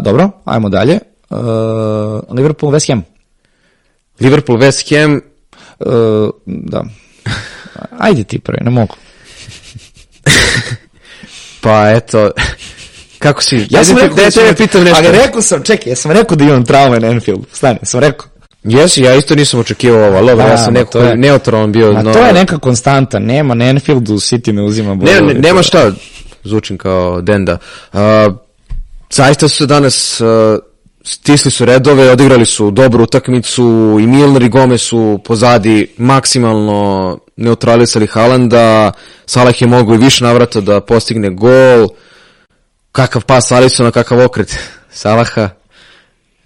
Dobro, 0.00 0.30
ajmo 0.44 0.68
dalje. 0.68 0.98
Uh, 1.30 1.38
Liverpool, 2.30 2.72
West 2.72 2.88
Ham. 2.88 3.02
Liverpool, 4.20 4.58
West 4.58 4.96
Ham, 4.96 5.20
Uh, 5.78 6.30
da. 6.46 6.84
Ajde 7.98 8.24
ti 8.24 8.38
prvi, 8.38 8.58
ne 8.60 8.70
mogu. 8.70 8.94
pa 11.60 11.90
eto, 11.90 12.30
kako 13.18 13.42
si, 13.42 13.66
Ja 13.70 13.84
sam 13.84 13.98
rekao 13.98 14.16
da 14.16 14.22
da 14.22 14.30
te 14.30 14.40
ću- 14.48 14.56
pitam 14.56 14.82
nešto. 14.84 14.98
Ali 14.98 15.18
rekao 15.18 15.42
sam, 15.42 15.62
čekaj, 15.62 15.92
ja 15.92 15.96
sam 15.96 16.10
rekao 16.10 16.36
da 16.36 16.44
imam 16.44 16.64
traume 16.64 17.00
na 17.00 17.06
Enfieldu. 17.08 17.44
Stani, 17.52 17.78
sam 17.82 18.00
rekao. 18.00 18.26
Jesi, 18.64 19.02
ja 19.02 19.14
isto 19.14 19.34
nisam 19.34 19.60
očekivao 19.60 20.02
ovo, 20.02 20.16
ali 20.16 20.26
dobro, 20.26 20.44
Da, 20.44 20.50
ja 20.50 20.58
sam 20.58 20.74
neko 20.74 20.98
je- 20.98 21.16
neutralan 21.16 21.72
bio. 21.72 21.90
A 21.90 22.02
no, 22.02 22.12
to 22.12 22.18
je 22.18 22.32
neka 22.32 22.58
konstanta, 22.58 23.18
nema 23.18 23.54
na 23.54 23.64
Enfieldu, 23.64 24.12
City 24.14 24.52
ne 24.52 24.62
uzima 24.62 24.88
Ne, 24.88 24.96
bodove. 24.96 25.20
ne, 25.20 25.34
nema 25.34 25.62
šta, 25.62 25.92
zvučim 26.44 26.78
kao 26.78 27.20
Denda. 27.20 27.58
Uh, 27.92 27.98
zaista 29.12 29.48
su 29.48 29.66
danas 29.66 30.20
uh, 30.20 30.28
stisli 31.04 31.50
su 31.50 31.64
redove, 31.64 32.10
odigrali 32.10 32.46
su 32.46 32.70
dobru 32.70 33.02
utakmicu 33.02 33.62
i 34.00 34.06
Milner 34.06 34.42
i 34.42 34.48
Gomez 34.48 34.80
su 34.82 35.20
pozadi 35.24 35.94
maksimalno 35.98 37.18
neutralisali 37.36 38.06
Haalanda, 38.06 38.92
Salah 39.26 39.62
je 39.62 39.66
mogao 39.66 39.94
i 39.94 39.98
više 39.98 40.24
navrata 40.24 40.60
da 40.60 40.80
postigne 40.80 41.30
gol, 41.30 41.88
kakav 42.92 43.24
pas 43.24 43.52
Alisona, 43.52 43.90
kakav 43.90 44.24
okret 44.24 44.58
Salaha, 44.90 45.48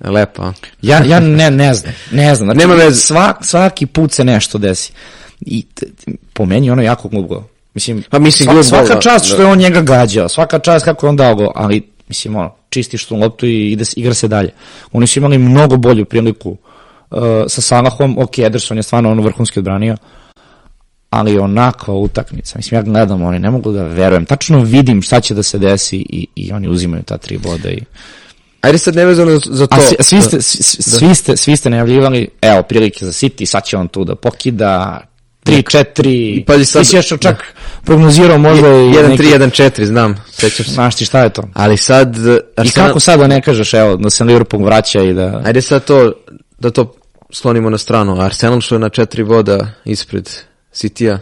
lepo. 0.00 0.52
Ja, 0.82 1.02
ja 1.04 1.20
ne, 1.20 1.50
ne 1.50 1.74
znam, 1.74 1.92
ne 2.10 2.34
znam. 2.34 2.46
Znači, 2.46 2.58
Nema 2.58 2.74
veze. 2.74 3.00
Svak, 3.00 3.36
svaki 3.42 3.86
put 3.86 4.12
se 4.12 4.24
nešto 4.24 4.58
desi. 4.58 4.92
I 5.40 5.62
t- 5.74 5.86
t- 5.86 6.12
po 6.32 6.46
meni 6.46 6.70
ono 6.70 6.82
jako 6.82 7.08
glup 7.08 7.26
gol. 7.28 7.42
Mislim, 7.74 8.02
Pa 8.10 8.18
mislim, 8.18 8.48
sva- 8.48 8.52
glup 8.52 8.64
svaka 8.64 8.86
gol, 8.86 8.94
da. 8.94 9.00
čast 9.00 9.24
što 9.26 9.42
je 9.42 9.46
on 9.46 9.58
njega 9.58 9.80
gađao, 9.80 10.28
svaka 10.28 10.58
čast 10.58 10.84
kako 10.84 11.06
je 11.06 11.10
on 11.10 11.16
dao 11.16 11.34
gol, 11.34 11.48
ali 11.54 11.95
mislim 12.08 12.36
ono, 12.36 12.54
čistiš 12.70 13.04
tu 13.04 13.16
loptu 13.16 13.46
i 13.46 13.72
ide, 13.72 13.84
igra 13.96 14.14
se 14.14 14.28
dalje. 14.28 14.50
Oni 14.92 15.06
su 15.06 15.18
imali 15.18 15.38
mnogo 15.38 15.76
bolju 15.76 16.04
priliku 16.04 16.50
uh, 16.50 17.18
sa 17.48 17.60
Salahom, 17.60 18.18
ok, 18.18 18.38
Ederson 18.38 18.76
je 18.76 18.82
stvarno 18.82 19.10
ono 19.10 19.22
vrhunski 19.22 19.58
odbranio, 19.58 19.96
ali 21.10 21.38
onakva 21.38 21.94
utakmica, 21.94 22.58
mislim 22.58 22.78
ja 22.78 22.82
gledam, 22.82 23.22
oni 23.22 23.38
ne 23.38 23.50
mogu 23.50 23.72
da 23.72 23.82
verujem, 23.82 24.24
tačno 24.24 24.60
vidim 24.60 25.02
šta 25.02 25.20
će 25.20 25.34
da 25.34 25.42
se 25.42 25.58
desi 25.58 25.96
i, 25.96 26.26
i 26.34 26.52
oni 26.52 26.68
uzimaju 26.68 27.02
ta 27.02 27.18
tri 27.18 27.38
boda 27.38 27.70
i 27.70 27.80
Ajde 28.60 28.78
sad 28.78 28.96
nevezano 28.96 29.38
za 29.38 29.66
to. 29.66 29.76
A 29.76 29.80
svi, 29.80 29.96
svi, 30.00 30.22
ste, 30.22 30.42
svi, 30.42 30.82
svi, 30.82 31.14
ste, 31.14 31.36
svi 31.36 31.56
ste 31.56 31.70
najavljivali, 31.70 32.28
evo, 32.42 32.62
prilike 32.62 33.04
za 33.04 33.12
City, 33.12 33.44
sad 33.44 33.64
će 33.64 33.76
on 33.76 33.88
tu 33.88 34.04
da 34.04 34.14
pokida, 34.14 35.00
3-4, 35.46 36.44
Pazi 36.46 36.64
sad- 36.64 36.82
ti 36.82 36.88
si 36.88 36.96
još 36.96 37.08
čak 37.20 37.44
prognozirao 37.84 38.38
možda 38.38 38.68
i 38.68 38.72
1-3-1-4, 38.72 39.84
znam, 39.84 40.24
sećam 40.32 40.66
se. 40.66 40.72
Znaš 40.72 40.94
ti 40.96 41.04
šta 41.04 41.22
je 41.22 41.30
to? 41.30 41.42
Ali 41.54 41.76
sad... 41.76 42.16
I 42.16 42.20
Arsenal- 42.56 42.74
kako 42.86 43.00
sad 43.00 43.20
da 43.20 43.26
ne 43.26 43.42
kažeš, 43.42 43.74
evo, 43.74 43.96
da 43.96 44.10
se 44.10 44.24
Liverpool 44.24 44.64
vraća 44.64 45.02
i 45.02 45.14
da... 45.14 45.42
Ajde 45.44 45.62
sad 45.62 45.84
to, 45.84 46.12
da 46.58 46.70
to 46.70 46.94
slonimo 47.32 47.70
na 47.70 47.78
stranu. 47.78 48.20
Arsenal 48.20 48.60
što 48.60 48.74
je 48.74 48.78
na 48.78 48.88
četiri 48.88 49.24
boda 49.24 49.68
ispred 49.84 50.30
City-a 50.74 51.18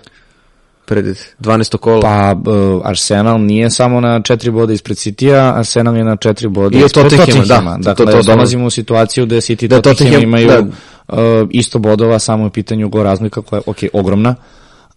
pred 0.85 1.05
12. 1.40 1.77
kolo. 1.77 2.01
Pa 2.01 2.35
uh, 2.47 2.81
Arsenal 2.85 3.40
nije 3.40 3.70
samo 3.70 4.01
na 4.01 4.23
četiri 4.23 4.51
boda 4.51 4.73
ispred 4.73 4.97
City-a, 4.97 5.53
Arsenal 5.57 5.97
je 5.97 6.05
na 6.05 6.16
četiri 6.16 6.49
boda 6.49 6.79
I 6.79 6.81
ispred 6.81 7.05
Tottenhama, 7.05 7.27
Tottenhama. 7.33 7.70
da. 7.70 7.83
Dakle, 7.83 8.07
To- 8.07 8.12
to 8.12 8.23
smo- 8.23 8.35
dolazimo 8.35 8.66
u 8.66 8.70
situaciju 8.70 9.27
da 9.27 9.37
City 9.37 9.64
i 9.64 9.68
Da, 9.68 9.77
Tottenham 9.77 9.97
Tottenham, 9.97 10.23
imaju 10.23 10.49
da. 10.49 10.61
uh, 11.09 11.49
isto 11.51 11.79
bodova, 11.79 12.18
samo 12.18 12.42
je 12.44 12.49
u 12.49 12.51
pitanju 12.51 12.88
go 12.88 13.03
razlika 13.03 13.42
koja 13.42 13.59
je, 13.59 13.62
ok, 13.66 13.77
ogromna, 13.92 14.35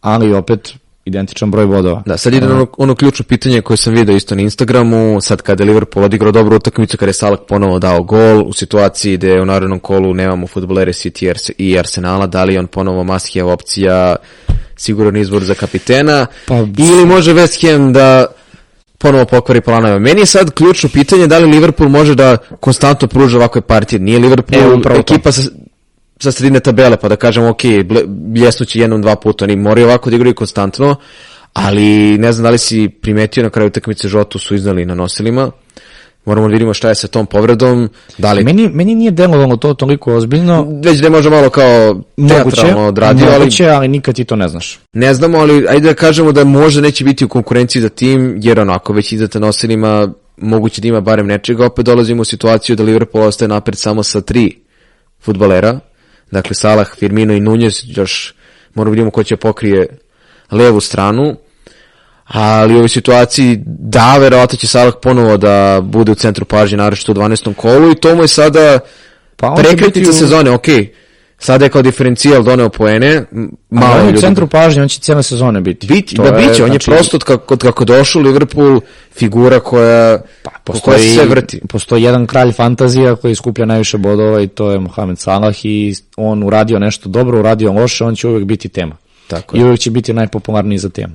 ali 0.01 0.33
opet 0.33 0.73
identičan 1.05 1.51
broj 1.51 1.65
bodova. 1.67 2.03
Da, 2.05 2.17
sad 2.17 2.33
ide 2.33 2.47
na 2.47 2.53
ono, 2.55 2.67
ono 2.77 2.95
ključno 2.95 3.25
pitanje 3.25 3.61
koje 3.61 3.77
sam 3.77 3.93
vidio 3.93 4.15
isto 4.15 4.35
na 4.35 4.41
Instagramu, 4.41 5.21
sad 5.21 5.41
kada 5.41 5.63
je 5.63 5.67
Liverpool 5.67 6.05
odigrao 6.05 6.31
dobru 6.31 6.55
utakmicu, 6.55 6.97
kada 6.97 7.09
je 7.09 7.13
Salah 7.13 7.39
ponovo 7.47 7.79
dao 7.79 8.03
gol, 8.03 8.41
u 8.41 8.53
situaciji 8.53 9.17
gde 9.17 9.41
u 9.41 9.45
narodnom 9.45 9.79
kolu 9.79 10.13
nemamo 10.13 10.47
futbolere 10.47 10.91
City 10.91 11.23
i 11.23 11.29
Arse- 11.29 11.53
i 11.57 11.79
Arsenala, 11.79 12.27
da 12.27 12.43
li 12.43 12.57
on 12.57 12.67
ponovo 12.67 13.03
Maskija 13.03 13.45
opcija, 13.45 14.15
siguran 14.77 15.17
izbor 15.17 15.43
za 15.43 15.53
kapitena, 15.53 16.25
Pa- 16.45 16.65
ili 16.77 17.05
može 17.05 17.33
West 17.33 17.67
Ham 17.67 17.93
da 17.93 18.25
ponovo 18.97 19.25
pokvari 19.25 19.61
planove. 19.61 19.99
Meni 19.99 20.21
je 20.21 20.25
sad 20.25 20.51
ključno 20.51 20.89
pitanje 20.93 21.27
da 21.27 21.39
li 21.39 21.45
Liverpool 21.51 21.89
može 21.89 22.15
da 22.15 22.37
konstantno 22.59 23.07
pruža 23.07 23.37
ovakve 23.37 23.61
partije. 23.61 23.99
Nije 23.99 24.19
Liverpool 24.19 24.81
E, 24.95 24.99
ekipa 24.99 25.31
sa, 25.31 25.41
sa 26.19 26.31
sredine 26.31 26.59
tabele, 26.59 26.97
pa 26.97 27.07
da 27.09 27.15
kažem, 27.15 27.45
ok, 27.45 27.61
bljesnući 28.07 28.79
jednom, 28.79 29.01
dva 29.01 29.15
puta, 29.15 29.45
oni 29.45 29.55
moraju 29.55 29.87
ovako 29.87 30.09
da 30.09 30.15
igraju 30.15 30.35
konstantno, 30.35 30.95
ali 31.53 32.17
ne 32.17 32.31
znam 32.31 32.43
da 32.43 32.49
li 32.49 32.57
si 32.57 32.89
primetio 33.01 33.43
na 33.43 33.49
kraju 33.49 33.67
utakmice 33.67 34.07
Žotu 34.07 34.39
su 34.39 34.55
iznali 34.55 34.85
na 34.85 34.95
nosilima, 34.95 35.51
moramo 36.27 36.47
da 36.47 36.51
vidimo 36.51 36.73
šta 36.73 36.89
je 36.89 36.95
sa 36.95 37.07
tom 37.07 37.25
povredom, 37.25 37.89
da 38.17 38.33
li 38.33 38.43
Meni, 38.43 38.69
meni 38.69 38.95
nije 38.95 39.11
delovalo 39.11 39.57
to 39.57 39.73
toliko 39.73 40.13
ozbiljno, 40.15 40.67
već 40.83 40.99
da 40.99 41.05
je 41.05 41.09
možda 41.09 41.29
malo 41.29 41.49
kao 41.49 42.01
moguće, 42.17 42.55
teatralno 42.55 42.87
odradio, 42.87 43.27
ali 43.27 43.39
moguće, 43.39 43.67
ali 43.67 43.87
nikad 43.87 44.15
ti 44.15 44.25
to 44.25 44.35
ne 44.35 44.47
znaš. 44.47 44.79
ne 44.93 45.13
znamo, 45.13 45.37
ali 45.37 45.67
ajde 45.69 45.87
da 45.87 45.93
kažemo 45.93 46.31
da 46.31 46.43
možda 46.43 46.81
neće 46.81 47.03
biti 47.03 47.25
u 47.25 47.27
konkurenciji 47.27 47.81
za 47.81 47.89
tim, 47.89 48.39
jer 48.41 48.59
onako 48.59 48.93
već 48.93 49.11
izdate 49.11 49.39
nosilima, 49.39 50.13
moguće 50.37 50.81
da 50.81 50.87
ima 50.87 51.01
barem 51.01 51.27
nečega, 51.27 51.65
opet 51.65 51.85
dolazimo 51.85 52.21
u 52.21 52.25
situaciju 52.25 52.75
da 52.75 52.83
Liverpool 52.83 53.23
ostaje 53.23 53.49
napred 53.49 53.77
samo 53.77 54.03
sa 54.03 54.21
tri 54.21 54.57
futbalera, 55.21 55.79
dakle 56.31 56.55
Salah, 56.55 56.87
Firmino 56.99 57.33
i 57.33 57.39
Nunez, 57.39 57.83
još 57.85 58.33
moramo 58.73 58.91
vidimo 58.91 59.11
ko 59.11 59.23
će 59.23 59.35
pokrije 59.35 59.97
levu 60.51 60.81
stranu, 60.81 61.35
ali 62.27 62.73
u 62.73 62.77
ovoj 62.77 62.89
situaciji 62.89 63.57
da, 63.65 64.17
verovatno 64.17 64.57
će 64.57 64.67
Salah 64.67 64.93
ponovo 64.95 65.37
da 65.37 65.79
bude 65.83 66.11
u 66.11 66.15
centru 66.15 66.45
pažnje, 66.45 66.77
naročito 66.77 67.11
u 67.11 67.15
12. 67.15 67.53
kolu 67.53 67.91
i 67.91 67.95
to 67.95 68.15
mu 68.15 68.21
je 68.21 68.27
sada 68.27 68.79
Pa 69.35 69.53
prekretnica 69.53 70.09
u- 70.09 70.13
sezone, 70.13 70.51
ok, 70.51 70.65
sada 71.39 71.65
je 71.65 71.69
kao 71.69 71.81
diferencijal 71.81 72.43
doneo 72.43 72.69
poene, 72.69 73.23
Malo 73.69 73.95
je 73.97 74.03
u 74.03 74.07
ljudi- 74.07 74.19
centru 74.19 74.47
pažnje, 74.47 74.81
on 74.81 74.87
će 74.87 74.99
cijele 74.99 75.23
sezone 75.23 75.61
biti. 75.61 75.87
Biti, 75.87 76.15
To 76.15 76.23
da 76.23 76.31
biće, 76.31 76.63
on 76.63 76.69
je 76.69 76.73
znači, 76.73 76.91
prosto 76.91 77.17
od 77.17 77.23
kako, 77.23 77.53
od 77.53 77.61
kako 77.61 77.83
je 77.83 77.87
došao 77.87 78.19
u 78.19 78.25
Liverpool 78.25 78.79
figura 79.11 79.59
koja, 79.59 80.17
Pa, 80.43 80.49
koja 80.49 80.59
postoji, 80.63 80.99
se 80.99 81.13
sve 81.13 81.25
vrti. 81.25 81.61
postoji 81.69 82.03
jedan 82.03 82.27
kralj 82.27 82.51
fantazija 82.51 83.15
koji 83.15 83.35
skuplja 83.35 83.65
najviše 83.65 83.97
bodova 83.97 84.41
i 84.41 84.47
to 84.47 84.71
je 84.71 84.79
Mohamed 84.79 85.19
Salah 85.19 85.65
i 85.65 85.95
on 86.17 86.43
uradio 86.43 86.79
nešto 86.79 87.09
dobro, 87.09 87.39
uradio 87.39 87.71
loše, 87.71 88.03
on 88.03 88.15
će 88.15 88.27
uvek 88.27 88.43
biti 88.43 88.69
tema. 88.69 88.95
Tako 89.27 89.57
I 89.57 89.63
uvek 89.63 89.79
će 89.79 89.91
biti 89.91 90.13
najpopularniji 90.13 90.77
za 90.77 90.89
temu. 90.89 91.13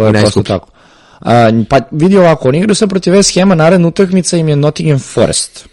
To 0.00 0.06
je 0.06 0.22
prosto 0.22 0.42
tako. 0.42 0.68
A, 1.20 1.50
pa 1.68 1.80
vidi 1.90 2.16
ovako, 2.18 2.48
oni 2.48 2.58
igraju 2.58 2.74
sad 2.74 2.88
protiv 2.88 3.12
West 3.12 3.40
Hama, 3.40 3.54
naredna 3.54 3.88
utakmica 3.88 4.36
im 4.36 4.48
je 4.48 4.56
Nottingham 4.56 4.98
Forest. 4.98 5.68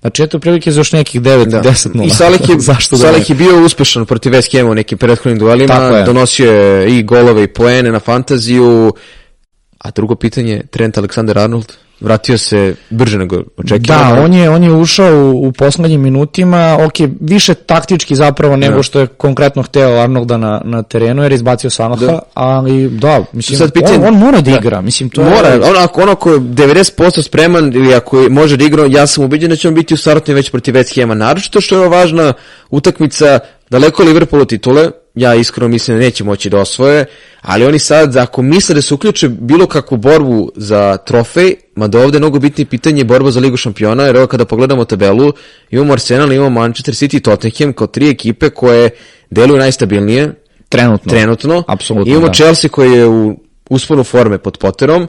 Znači, 0.00 0.22
eto 0.22 0.38
prilike 0.38 0.72
za 0.72 0.80
još 0.80 0.92
nekih 0.92 1.20
9, 1.20 1.44
Da. 1.44 1.60
10 1.62 1.94
nula. 1.94 2.06
I 2.06 2.10
Salah 2.10 2.40
je, 2.48 2.60
Zašto 2.70 2.96
da 2.96 3.02
Salah 3.02 3.18
ne? 3.20 3.24
je 3.28 3.34
bio 3.34 3.64
uspešan 3.64 4.06
protiv 4.06 4.32
West 4.32 4.58
Hama 4.58 4.70
u 4.70 4.74
nekim 4.74 4.98
prethodnim 4.98 5.38
duelima, 5.38 5.74
je. 5.74 6.04
donosio 6.04 6.52
je 6.52 6.98
i 6.98 7.02
golove 7.02 7.42
i 7.42 7.48
poene 7.48 7.90
na 7.90 8.00
fantaziju, 8.00 8.92
a 9.78 9.90
drugo 9.90 10.14
pitanje, 10.14 10.62
Trent 10.70 10.96
Alexander-Arnold, 10.96 11.72
vratio 12.00 12.38
se 12.38 12.74
brže 12.90 13.18
nego 13.18 13.42
očekivano. 13.56 14.14
Da, 14.14 14.22
on 14.22 14.34
je, 14.34 14.50
on 14.50 14.64
je 14.64 14.72
ušao 14.72 15.14
u, 15.16 15.48
u 15.48 15.52
poslednjim 15.52 16.00
minutima, 16.00 16.78
ok, 16.80 16.92
više 17.20 17.54
taktički 17.54 18.14
zapravo 18.14 18.56
nego 18.56 18.76
Da. 18.76 18.82
što 18.82 19.00
je 19.00 19.06
konkretno 19.06 19.62
hteo 19.62 20.00
Arnolda 20.00 20.36
na, 20.36 20.60
na 20.64 20.82
terenu, 20.82 21.22
jer 21.22 21.32
je 21.32 21.36
izbacio 21.36 21.70
Salaha, 21.70 22.06
Da. 22.06 22.18
ali 22.34 22.88
da, 22.88 23.20
mislim, 23.32 23.58
Sad 23.58 23.72
pitanje- 23.72 23.98
on, 23.98 24.06
on 24.06 24.20
mora 24.20 24.40
da 24.40 24.50
Da. 24.50 24.56
igra, 24.56 24.80
mislim, 24.80 25.10
to 25.10 25.22
Mora, 25.22 25.48
je... 25.48 25.60
on 25.60 25.76
ako, 25.76 26.02
on 26.02 26.08
ako 26.08 26.30
je 26.30 26.38
90% 26.38 27.22
spreman 27.22 27.72
ili 27.74 27.94
ako 27.94 28.20
je, 28.20 28.28
može 28.28 28.56
da 28.56 28.64
igra, 28.64 28.86
ja 28.86 29.06
sam 29.06 29.24
ubeđen 29.24 29.50
da 29.50 29.56
će 29.56 29.68
on 29.68 29.74
biti 29.74 29.94
u 29.94 29.96
startnoj 29.96 30.34
već 30.34 30.50
protiv 30.50 30.74
West 30.74 31.00
Hama. 31.00 31.14
Naročito 31.14 31.60
što 31.60 31.82
je 31.82 31.88
važna 31.88 32.32
utakmica 32.70 33.38
daleko 33.70 34.02
Liverpoolu 34.02 34.44
titule, 34.44 34.90
ja 35.14 35.34
iskreno 35.34 35.68
mislim 35.68 35.96
da 35.96 36.04
neće 36.04 36.24
moći 36.24 36.50
da 36.50 36.58
osvoje, 36.58 37.04
ali 37.40 37.64
oni 37.64 37.78
sad, 37.78 38.16
ako 38.16 38.42
misle 38.42 38.74
da 38.74 38.82
se 38.82 38.94
uključe 38.94 39.28
bilo 39.28 39.66
kakvu 39.66 39.96
borbu 39.96 40.52
za 40.56 40.96
trofej, 40.96 41.54
ma 41.76 41.88
da 41.88 41.98
ovde 41.98 42.16
je 42.16 42.20
mnogo 42.20 42.38
bitnije 42.38 42.66
pitanje 42.66 43.04
borba 43.04 43.30
za 43.30 43.40
Ligu 43.40 43.56
šampiona, 43.56 44.04
jer 44.04 44.16
evo 44.16 44.26
kada 44.26 44.44
pogledamo 44.44 44.84
tabelu, 44.84 45.32
imamo 45.70 45.92
Arsenal, 45.92 46.32
imamo 46.32 46.60
Manchester 46.60 46.94
City 46.94 47.16
i 47.16 47.20
Tottenham 47.20 47.72
kao 47.72 47.86
tri 47.86 48.08
ekipe 48.08 48.50
koje 48.50 48.90
deluju 49.30 49.58
najstabilnije, 49.58 50.34
Trenutno. 50.68 51.10
trenutno. 51.10 51.64
Apsolutno, 51.68 52.10
Imamo 52.12 52.26
da. 52.26 52.32
Chelsea 52.32 52.70
koji 52.70 52.92
je 52.92 53.06
u 53.06 53.36
usponu 53.70 54.04
forme 54.04 54.38
pod 54.38 54.58
Potterom. 54.58 55.08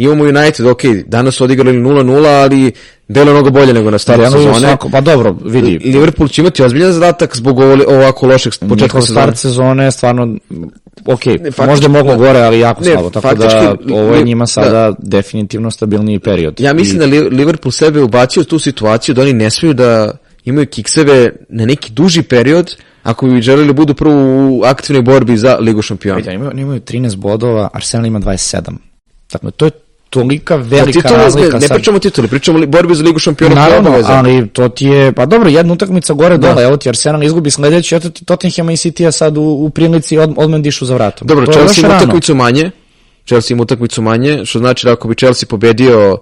Imamo 0.00 0.24
United, 0.24 0.66
ok, 0.66 0.80
danas 1.06 1.34
su 1.34 1.44
odigrali 1.44 1.78
0-0, 1.78 2.26
ali 2.42 2.72
delo 3.08 3.32
mnogo 3.32 3.50
bolje 3.50 3.72
nego 3.72 3.90
na 3.90 3.98
startu 3.98 4.22
Deluju 4.22 4.38
sezone. 4.44 4.60
svako- 4.68 4.90
pa 4.90 5.00
dobro, 5.00 5.36
vidi. 5.44 5.78
Liverpool 5.84 6.28
će 6.28 6.42
imati 6.42 6.62
ozbiljan 6.62 6.92
zadatak 6.92 7.36
zbog 7.36 7.58
ovako 7.88 8.26
lošeg 8.26 8.52
početka 8.52 8.74
Njihov 8.86 9.00
sezone. 9.00 9.20
start 9.22 9.38
sezone 9.38 9.84
je 9.84 9.90
stvarno, 9.90 10.36
ok, 11.06 11.20
faktički- 11.20 11.66
možda 11.66 11.84
je 11.84 11.90
moglo 11.90 12.12
da. 12.12 12.18
gore, 12.18 12.38
ali 12.38 12.58
jako 12.58 12.84
Ne, 12.84 12.90
slabo, 12.92 13.10
tako 13.10 13.28
faktički, 13.28 13.54
da 13.84 13.94
ovo 13.94 14.14
je 14.14 14.24
njima 14.24 14.42
da. 14.42 14.46
sada 14.46 14.92
definitivno 14.98 15.70
stabilniji 15.70 16.18
period. 16.18 16.60
Ja 16.60 16.72
mislim 16.72 16.96
I, 16.96 17.00
da 17.00 17.06
Li- 17.06 17.30
Liverpool 17.30 17.72
sebe 17.72 18.02
ubacio 18.02 18.40
u 18.40 18.44
tu 18.44 18.58
situaciju 18.58 19.14
da 19.14 19.22
oni 19.22 19.32
ne 19.32 19.50
smiju 19.50 19.74
da 19.74 20.12
imaju 20.44 20.66
kikseve 20.66 21.32
na 21.48 21.66
neki 21.66 21.92
duži 21.92 22.22
period 22.22 22.76
ako 23.02 23.26
bi 23.26 23.42
želeli 23.42 23.66
da 23.66 23.72
budu 23.72 23.94
prvo 23.94 24.14
u 24.48 24.62
aktivnoj 24.64 25.02
borbi 25.02 25.36
za 25.36 25.56
Ligu 25.56 25.82
šampiona. 25.82 26.16
Vidite, 26.16 26.30
oni 26.30 26.36
imaju, 26.36 26.52
imaju 26.56 26.80
13 26.80 27.16
bodova, 27.16 27.68
Arsenal 27.72 28.06
ima 28.06 28.20
27. 28.20 28.76
Dakle, 29.32 29.50
to 29.50 29.64
je 29.64 29.70
tolika 30.10 30.56
Pa 30.56 30.62
velika 30.62 31.00
titulu, 31.00 31.16
razlika 31.16 31.58
ne, 31.58 31.68
ne 31.68 31.68
pričamo 31.68 31.96
o 31.96 32.00
tituli, 32.00 32.28
pričamo 32.28 32.58
o 32.58 32.66
borbi 32.66 32.94
za 32.94 33.04
Ligu 33.04 33.18
šampiona. 33.18 33.54
Naravno, 33.54 34.02
ali 34.04 34.48
to 34.48 34.68
ti 34.68 34.86
je, 34.86 35.12
pa 35.12 35.26
dobro, 35.26 35.48
jedna 35.48 35.72
utakmica 35.72 36.14
gore 36.14 36.38
dole, 36.38 36.62
evo 36.62 36.76
ti 36.76 36.88
Arsenal 36.88 37.22
izgubi 37.22 37.50
sledeći, 37.50 37.94
eto 37.94 38.10
ti 38.10 38.24
Tottenham 38.24 38.70
i 38.70 38.76
City 38.76 39.10
sad 39.10 39.36
u, 39.36 39.42
u 39.42 39.70
prilici 39.70 40.18
od, 40.18 40.34
odmah 40.36 40.60
dišu 40.60 40.84
za 40.84 40.94
vratom. 40.94 41.28
Dobro, 41.28 41.46
to 41.46 41.52
Chelsea 41.52 41.86
ima 41.86 41.96
utakmicu 41.96 42.34
manje, 42.34 42.70
Chelsea 43.26 43.54
ima 43.54 43.62
utakmicu 43.62 44.02
manje, 44.02 44.44
što 44.44 44.58
znači 44.58 44.86
da 44.86 44.92
ako 44.92 45.08
bi 45.08 45.14
Chelsea 45.14 45.46
pobedio 45.46 46.18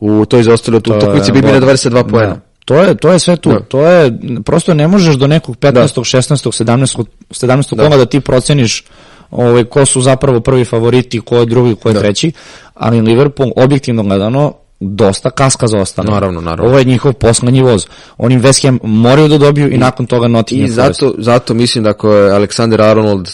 u 0.00 0.24
toj 0.24 0.42
zaostaloj 0.42 0.80
To 0.80 0.96
utakmici 0.96 1.32
bi 1.32 1.42
bod. 1.42 1.50
22 1.50 2.10
poena. 2.10 2.34
Da. 2.34 2.40
To 2.64 2.74
je, 2.74 2.94
to 2.94 3.12
je 3.12 3.18
sve 3.18 3.36
tu. 3.36 3.50
Da. 3.50 3.60
To 3.60 3.86
je, 3.86 4.12
prosto 4.44 4.74
ne 4.74 4.88
možeš 4.88 5.14
do 5.14 5.26
nekog 5.26 5.56
15. 5.56 5.72
16. 5.72 6.64
17. 6.64 7.04
17. 7.30 7.76
kola 7.76 7.96
da 7.96 8.06
ti 8.06 8.20
proceniš 8.20 8.84
ovaj, 9.30 9.64
ko 9.64 9.86
su 9.86 10.00
zapravo 10.00 10.40
prvi 10.40 10.64
favoriti, 10.64 11.20
ko 11.20 11.36
je 11.36 11.46
drugi, 11.46 11.74
ko 11.74 11.88
je 11.88 11.92
Da. 11.92 12.00
treći, 12.00 12.32
ali 12.74 13.00
Liverpool, 13.00 13.50
objektivno 13.56 14.02
gledano, 14.02 14.52
dosta 14.80 15.30
kaska 15.30 15.66
za 15.66 15.78
ostalo. 15.78 16.10
Naravno, 16.10 16.40
naravno. 16.40 16.70
Ovo 16.70 16.78
je 16.78 16.84
njihov 16.84 17.12
poslednji 17.12 17.62
voz. 17.62 17.86
Oni 18.18 18.38
West 18.38 18.62
Ham 18.62 18.78
moraju 18.82 19.28
da 19.28 19.38
dobiju 19.38 19.72
i, 19.72 19.78
nakon 19.78 20.06
toga 20.06 20.28
Nottingham 20.28 20.70
I 20.70 20.74
Forest. 20.74 21.00
zato, 21.00 21.14
zato 21.18 21.54
mislim 21.54 21.84
da 21.84 21.90
ako 21.90 22.12
je 22.12 22.32
Alexander 22.32 22.90
Arnold 22.90 23.28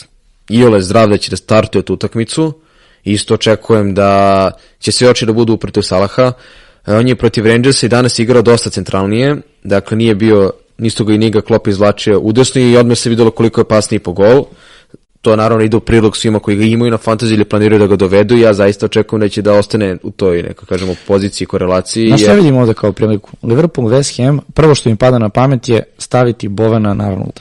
iole 0.49 0.81
zdrav 0.83 1.09
da 1.09 1.17
će 1.17 1.31
da 1.31 1.37
startuje 1.37 1.83
tu 1.83 1.95
utakmicu, 1.95 2.53
isto 3.05 3.35
očekujem 3.35 3.95
da 3.95 4.51
će 4.79 4.93
sve 4.93 5.09
oči 5.09 5.27
da 5.27 5.33
budu 5.33 5.53
uprti 5.53 5.81
u 5.81 5.83
Salaha. 5.83 6.33
E, 6.87 6.95
On 6.95 7.09
je 7.09 7.17
protiv 7.17 7.47
Rangersa 7.47 7.87
i 7.87 7.89
danas 7.89 8.19
igrao 8.19 8.43
dosta 8.43 8.71
centralnije, 8.71 9.37
dakle 9.65 9.97
nije 9.97 10.15
bio, 10.15 10.53
nisto 10.79 11.05
ga 11.05 11.13
i 11.15 11.19
Niga 11.19 11.41
Klopp 11.41 11.67
izvlačio 11.67 12.21
udesno 12.21 12.61
i 12.61 12.77
odmah 12.77 12.99
se 12.99 13.11
videlo 13.11 13.31
koliko 13.31 13.61
je 13.61 13.65
pasniji 13.65 13.99
po 13.99 14.13
gol. 14.13 14.45
To 15.25 15.37
naravno 15.37 15.65
ide 15.65 15.77
u 15.77 15.81
prilog 15.81 16.17
svima 16.17 16.39
koji 16.39 16.57
ga 16.57 16.65
imaju 16.65 16.91
na 16.91 16.99
fantasy 16.99 17.33
ili 17.35 17.45
planiraju 17.45 17.79
da 17.79 17.87
ga 17.87 17.97
dovedu 17.97 18.37
ja 18.37 18.55
zaista 18.55 18.87
očekujem 18.87 19.21
da 19.21 19.29
će 19.29 19.43
da 19.43 19.53
ostane 19.53 19.97
u 20.03 20.11
toj, 20.11 20.43
neko 20.43 20.67
kažemo, 20.67 20.95
poziciji, 21.07 21.47
korelaciji. 21.47 22.09
Znaš 22.09 22.21
šta 22.21 22.31
jer- 22.31 22.41
vidim 22.41 22.57
ovde 22.57 22.75
kao 22.75 22.93
priliku? 22.93 23.31
Liverpool, 23.43 23.89
West 23.89 24.25
Ham, 24.25 24.41
prvo 24.55 24.75
što 24.75 24.91
mi 24.91 24.97
pada 24.97 25.19
na 25.19 25.29
pamet 25.29 25.69
je 25.69 25.83
staviti 25.99 26.49
Bovena 26.49 26.95
na 26.95 27.05
Arnolda. 27.05 27.41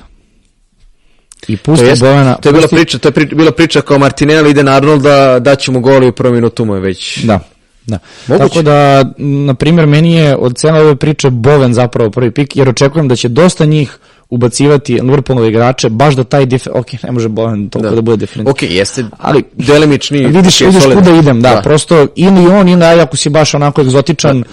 I 1.48 1.58
To, 1.58 1.64
pusti 1.64 1.86
jest, 1.86 2.02
Bovena... 2.02 2.36
to 2.36 2.50
je 2.50 2.54
bila 2.54 2.64
pusti- 2.64 2.76
priča, 2.76 2.98
to 2.98 3.08
je 3.08 3.12
pri, 3.12 3.26
bila 3.26 3.52
priča 3.52 3.82
kao 3.82 3.98
Martinelli 3.98 4.50
ide 4.50 4.64
na 4.64 4.72
Arnolda, 4.72 5.40
daće 5.40 5.72
mu 5.72 5.80
gol 5.82 6.04
i 6.04 6.08
u 6.08 6.12
prvom 6.12 6.36
minutu 6.36 6.66
mu 6.66 6.76
je 6.76 6.82
već. 6.82 7.24
Da, 7.24 7.40
da. 7.88 8.00
Moguće. 8.28 8.48
Tako 8.50 8.62
da, 8.62 9.04
na 9.18 9.54
primjer, 9.54 9.88
meni 9.88 10.14
je 10.14 10.36
od 10.36 10.58
cele 10.58 10.82
ove 10.82 10.96
priče 10.96 11.30
Boven 11.30 11.74
zapravo 11.74 12.10
prvi 12.12 12.32
pik, 12.32 12.56
jer 12.56 12.70
očekujem 12.70 13.08
da 13.08 13.16
će 13.16 13.30
dosta 13.30 13.66
njih 13.66 13.98
ubacivati 14.30 15.00
Liverpoolove 15.02 15.48
igrače, 15.48 15.90
baš 15.90 16.16
da 16.16 16.24
taj 16.24 16.46
dif... 16.46 16.68
Ok, 16.72 16.88
ne 17.04 17.12
može 17.12 17.28
Boven 17.28 17.70
toliko 17.70 17.90
da, 17.90 17.96
da 17.96 18.02
bude 18.02 18.18
diferent. 18.18 18.50
Ok, 18.50 18.62
jeste 18.62 19.06
Ali 19.18 19.44
delimični. 19.54 20.26
vidiš, 20.28 20.62
ok, 20.62 20.68
vidiš 20.68 20.84
kuda 20.86 21.12
idem, 21.12 21.42
da, 21.42 21.62
prosto 21.64 22.08
ili 22.16 22.48
on 22.48 22.70
ili 22.70 22.84
aj, 22.84 23.02
ako 23.02 23.18
si 23.18 23.30
baš 23.30 23.54
onako 23.54 23.82
egzotičan, 23.82 24.44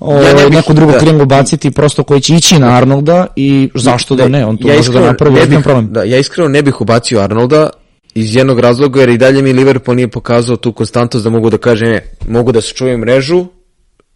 ovaj, 0.00 0.24
Ja 0.24 0.34
ne 0.34 0.42
bih- 0.42 0.50
neku 0.50 0.74
drugu 0.74 0.92
da. 0.92 0.98
kringu 0.98 1.24
baciti, 1.24 1.70
prosto 1.70 2.02
koji 2.02 2.20
će 2.20 2.34
ići 2.34 2.58
na 2.58 2.68
Arnolda 2.68 3.26
i 3.36 3.70
zašto 3.74 4.14
da 4.14 4.28
ne, 4.28 4.46
on 4.46 4.56
tu 4.56 4.62
može 4.62 4.74
da 4.74 4.80
iskreno 4.80 5.06
napravi 5.06 5.34
ne 5.34 5.46
bih- 5.46 5.62
problem. 5.62 5.92
Da, 5.92 6.02
ja 6.02 6.18
iskreno 6.18 6.48
ne 6.48 6.62
bih 6.62 6.80
ubacio 6.80 7.20
Arnolda 7.20 7.70
iz 8.14 8.36
jednog 8.36 8.60
razloga 8.60 9.00
jer 9.00 9.08
i 9.08 9.18
dalje 9.18 9.42
mi 9.42 9.52
Liverpool 9.52 9.96
nije 9.96 10.08
pokazao 10.08 10.56
tu 10.56 10.72
konstantnost 10.72 11.24
da 11.24 11.30
mogu 11.30 11.50
da 11.50 11.58
kažem, 11.58 11.88
ne, 11.88 12.00
mogu 12.28 12.52
da 12.52 12.60
se 12.60 12.74
čujem 12.74 13.00
mrežu, 13.00 13.46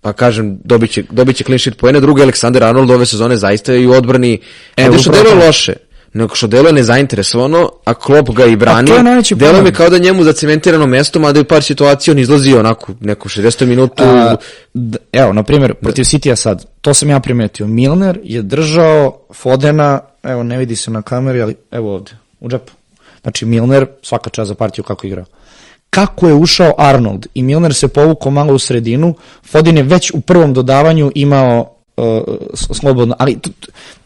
pa 0.05 0.13
kažem, 0.13 0.59
dobit 0.65 0.91
će, 0.91 1.03
dobit 1.11 1.37
će 1.37 1.45
clean 1.45 1.59
sheet 1.59 1.77
poena, 1.77 2.01
drugi 2.01 2.23
Aleksandar 2.23 2.65
Arnold 2.65 2.91
ove 2.91 3.07
sezone 3.07 3.37
zaista 3.37 3.73
je 3.73 3.83
i 3.83 3.87
u 3.87 3.93
odbrani, 3.93 4.41
E, 4.77 4.89
ne 4.89 4.99
što 4.99 5.11
deluje 5.13 5.31
to. 5.33 5.47
loše, 5.47 5.73
nego 6.13 6.35
što 6.35 6.47
deluje 6.47 6.73
nezainteresovano, 6.73 7.71
a 7.85 7.95
Klopp 7.95 8.31
ga 8.31 8.45
i 8.45 8.57
brani, 8.57 8.91
deluje 9.37 9.63
mi 9.63 9.73
kao 9.73 9.89
da 9.89 9.97
je 9.97 10.03
njemu 10.03 10.25
zacementirano 10.25 10.87
mesto, 10.87 11.21
mada 11.21 11.39
je 11.39 11.43
u 11.43 11.47
par 11.47 11.63
situacija 11.63 12.13
on 12.13 12.19
izlazi 12.19 12.55
onako, 12.55 12.93
neku 13.01 13.29
60 13.29 13.67
minutu, 13.67 14.05
A, 14.05 14.37
d- 14.75 14.99
evo, 15.13 15.33
na 15.33 15.43
primjer, 15.43 15.75
protiv 15.75 16.03
City-a 16.05 16.37
sad, 16.37 16.67
to 16.81 16.95
sam 16.95 17.11
ja 17.11 17.21
primetio. 17.21 17.67
Milner 17.67 18.19
je 18.25 18.43
držao 18.43 19.19
Fodena, 19.35 20.01
evo, 20.23 20.43
ne 20.43 20.59
vidi 20.59 20.77
se 20.77 20.91
na 20.91 21.03
kameri, 21.03 21.43
ali 21.43 21.55
evo 21.71 21.95
ovde, 21.95 22.11
u 22.41 22.49
džepu. 22.49 22.73
Znači, 23.23 23.47
Milner, 23.47 23.87
svaka 24.03 24.31
čast 24.31 24.49
za 24.49 24.55
partiju 24.55 24.85
kako 24.85 25.07
igrao. 25.07 25.25
Kako 25.95 26.29
je 26.29 26.35
ušao 26.35 26.75
Arnold. 26.79 27.27
I 27.35 27.43
Milner 27.43 27.75
se 27.75 27.89
povukao 27.89 28.33
malo 28.33 28.55
u 28.55 28.59
sredinu, 28.59 29.15
Foden 29.45 29.77
je 29.77 29.83
već 29.83 30.11
u 30.15 30.21
prvom 30.21 30.53
dodavanju 30.53 31.13
imao 31.15 31.75
uh, 31.97 32.23
slobodno, 32.55 33.15
ali 33.19 33.39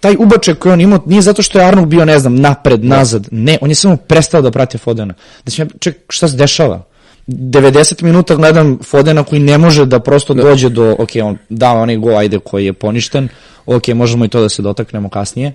taj 0.01 0.17
ubačaj 0.19 0.55
koji 0.55 0.73
on 0.73 0.81
imao 0.81 1.01
nije 1.07 1.23
zato 1.23 1.43
što 1.43 1.59
je 1.59 1.65
Arnold 1.65 1.89
bio, 1.89 2.05
ne 2.05 2.19
znam, 2.19 2.37
napred, 2.37 2.85
nazad, 2.85 3.29
ne, 3.31 3.59
on 3.61 3.69
je 3.69 3.75
samo 3.75 3.97
prestao 3.97 4.43
da 4.43 4.51
prati 4.51 4.79
Fodena. 4.79 5.15
Da 5.45 5.51
će, 5.51 5.67
ček, 5.79 5.97
šta 6.09 6.29
se 6.29 6.37
dešava? 6.37 6.83
90 7.27 8.03
minuta 8.03 8.35
gledam 8.35 8.79
Fodena 8.85 9.25
koji 9.25 9.41
ne 9.41 9.59
može 9.59 9.87
da 9.87 10.01
prosto 10.01 10.35
dođe 10.35 10.69
do, 10.69 10.97
ok, 10.99 11.11
on 11.23 11.39
da 11.49 11.73
onaj 11.73 11.97
gol, 11.97 12.17
ajde, 12.17 12.39
koji 12.39 12.65
je 12.67 12.73
poništen, 12.73 13.29
ok, 13.67 13.89
možemo 13.89 14.25
i 14.25 14.29
to 14.29 14.41
da 14.41 14.49
se 14.49 14.63
dotaknemo 14.63 15.09
kasnije, 15.09 15.53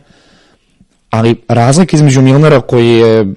ali 1.09 1.35
razlika 1.47 1.97
između 1.97 2.21
Milnera 2.21 2.61
koji 2.61 2.89
je, 2.89 3.33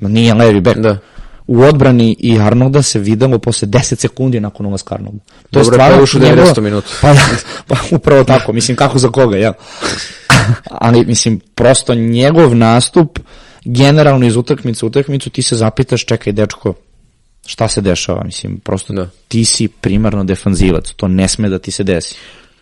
nije 0.00 0.34
levi 0.34 0.60
bek, 0.60 0.78
Da. 0.78 0.98
U 1.46 1.62
odbrani 1.62 2.16
i 2.18 2.38
Arnolda 2.38 2.82
se 2.82 2.98
videlo 2.98 3.38
posle 3.38 3.68
10 3.68 3.94
sekundi 3.98 4.40
nakon 4.40 4.66
ulaska 4.66 4.94
Arnolda. 4.94 5.18
To 5.50 5.62
Dobro, 5.62 5.78
pa 5.78 5.86
je 5.86 6.02
ušao 6.02 6.20
u 6.20 6.24
90 6.24 6.60
minutu. 6.60 6.88
Pa, 7.00 7.12
da, 7.12 7.20
pa 7.68 7.76
upravo 7.90 8.24
tako, 8.24 8.52
mislim 8.52 8.76
kako 8.76 8.98
za 8.98 9.08
koga, 9.08 9.36
jel? 9.36 9.52
Ali 10.64 11.06
mislim 11.06 11.40
prosto 11.54 11.94
njegov 11.94 12.56
nastup 12.56 13.18
generalno 13.64 14.26
iz 14.26 14.36
utakmice 14.36 14.86
u 14.86 14.88
utakmicu 14.88 15.30
ti 15.30 15.42
se 15.42 15.56
zapitaš, 15.56 16.04
čekaj 16.04 16.32
dečko, 16.32 16.74
šta 17.46 17.68
se 17.68 17.80
dešava, 17.80 18.24
mislim, 18.24 18.58
prosto 18.58 18.92
Da. 18.92 19.08
ti 19.28 19.44
si 19.44 19.68
primarno 19.68 20.24
defanzivac, 20.24 20.92
to 20.96 21.08
ne 21.08 21.28
sme 21.28 21.48
da 21.48 21.58
ti 21.58 21.70
se 21.70 21.84
desi. 21.84 22.14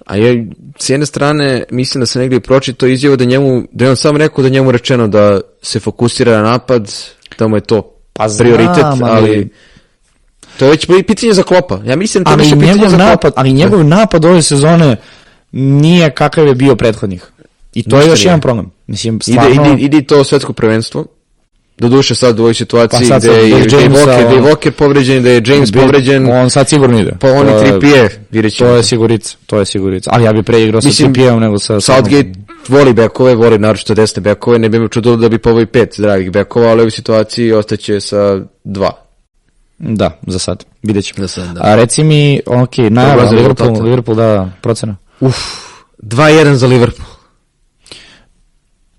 A 0.06 0.16
ja, 0.16 0.44
s 0.78 0.90
jedne 0.90 1.06
strane, 1.06 1.64
mislim 1.70 2.00
da 2.00 2.06
se 2.06 2.18
negdje 2.18 2.40
pročito 2.40 2.86
izjavo 2.86 3.16
da 3.16 3.24
njemu, 3.24 3.62
da 3.72 3.84
je 3.84 3.90
on 3.90 3.96
sam 3.96 4.16
rekao 4.16 4.42
da 4.42 4.48
je 4.48 4.52
njemu 4.52 4.70
rečeno 4.70 5.08
da 5.08 5.40
se 5.62 5.80
fokusira 5.80 6.42
na 6.42 6.50
napad, 6.50 6.92
da 7.38 7.48
mu 7.48 7.56
je 7.56 7.60
to 7.60 8.01
Pa 8.12 8.28
znam, 8.28 8.46
prioritet, 8.46 8.84
ali- 8.84 9.02
ali 9.02 9.48
to 10.58 10.64
je 10.64 10.70
već 10.70 10.86
pitanje 11.06 11.32
za 11.32 11.42
klopa. 11.42 11.80
Ja 11.84 11.96
mislim 11.96 12.24
da 12.24 12.30
to 12.30 12.32
je 12.32 12.38
više 12.38 12.54
pitanje 12.56 12.74
za 12.80 12.96
klopa. 12.96 13.04
napad, 13.04 13.32
ali 13.36 13.52
njegov 13.52 13.84
napad 13.84 14.24
ove 14.24 14.42
sezone 14.42 14.96
nije 15.52 16.10
kakav 16.10 16.46
je 16.46 16.54
bio 16.54 16.76
prethodnih. 16.76 17.24
I 17.74 17.82
to 17.82 17.96
je 17.96 17.98
Ništa 17.98 18.10
još 18.10 18.18
nije. 18.18 18.26
jedan 18.26 18.40
problem. 18.40 18.70
Mislim, 18.86 19.14
Ide, 19.16 19.32
stvarno... 19.32 19.72
ide, 19.72 19.82
ide 19.82 20.02
to 20.02 20.24
svetsko 20.24 20.52
prvenstvo. 20.52 21.04
Doduše 21.78 22.14
sad 22.14 22.38
u 22.38 22.42
ovoj 22.42 22.54
situaciji 22.54 23.08
Pa 23.08 23.18
gde 23.18 23.28
je, 23.28 23.60
gde 23.60 23.76
je 23.76 23.88
Walker, 23.90 24.26
gde 24.26 24.34
je 24.36 24.42
Walker 24.44 24.70
povređen, 24.70 25.22
da 25.22 25.30
je 25.30 25.42
James 25.46 25.72
Bi- 25.72 25.78
povređen, 25.80 26.30
On 26.30 26.50
sad 26.50 26.68
sigurno 26.68 27.00
ide. 27.00 27.12
pa 27.20 27.28
on 27.28 27.46
i 27.46 27.50
To 27.50 27.56
je- 27.56 27.70
Trippier, 27.70 28.10
vidjet 28.30 28.54
ćemo. 28.54 28.70
To 28.70 28.76
je 28.76 28.82
sigurica, 28.82 29.36
to 29.46 29.58
je 29.58 29.64
sigurica. 29.64 30.10
Ali 30.12 30.24
ja 30.24 30.32
bih 30.32 30.44
pre 30.44 30.62
igrao 30.62 30.80
sa 30.80 30.88
Mislim, 30.88 31.12
Trippierom 31.12 31.40
nego 31.40 31.58
sa... 31.58 31.80
Southgate 31.80 32.32
voli 32.68 32.92
bekove, 32.92 33.34
voli 33.34 33.58
naročito 33.58 33.94
desne 33.94 34.22
bekove, 34.22 34.58
ne 34.58 34.68
bi 34.68 34.78
me 34.78 34.88
čudilo 34.88 35.16
da 35.16 35.28
bi 35.28 35.38
povoj 35.38 35.66
pet 35.66 35.94
dragih 35.98 36.30
bekova, 36.30 36.66
ali 36.66 36.80
u 36.80 36.82
ovoj 36.82 36.90
situaciji 36.90 37.52
ostaće 37.52 38.00
sa 38.00 38.40
dva. 38.64 38.92
Da, 39.78 40.18
za 40.26 40.38
sad. 40.38 40.64
Vidjet 40.82 41.04
ćemo. 41.04 41.26
Za 41.26 41.28
sad, 41.28 41.54
da. 41.54 41.60
A 41.64 41.74
reci 41.76 42.04
mi, 42.04 42.40
ok, 42.46 42.78
najava, 42.90 43.26
za 43.26 43.36
Liverpool, 43.36 43.68
rezultate. 43.68 43.82
Liverpool 43.82 44.16
da 44.16 44.50
procena. 44.60 44.96
Uf, 45.20 45.36
2-1 46.02 46.52
za 46.52 46.66
Liverpool. 46.66 47.08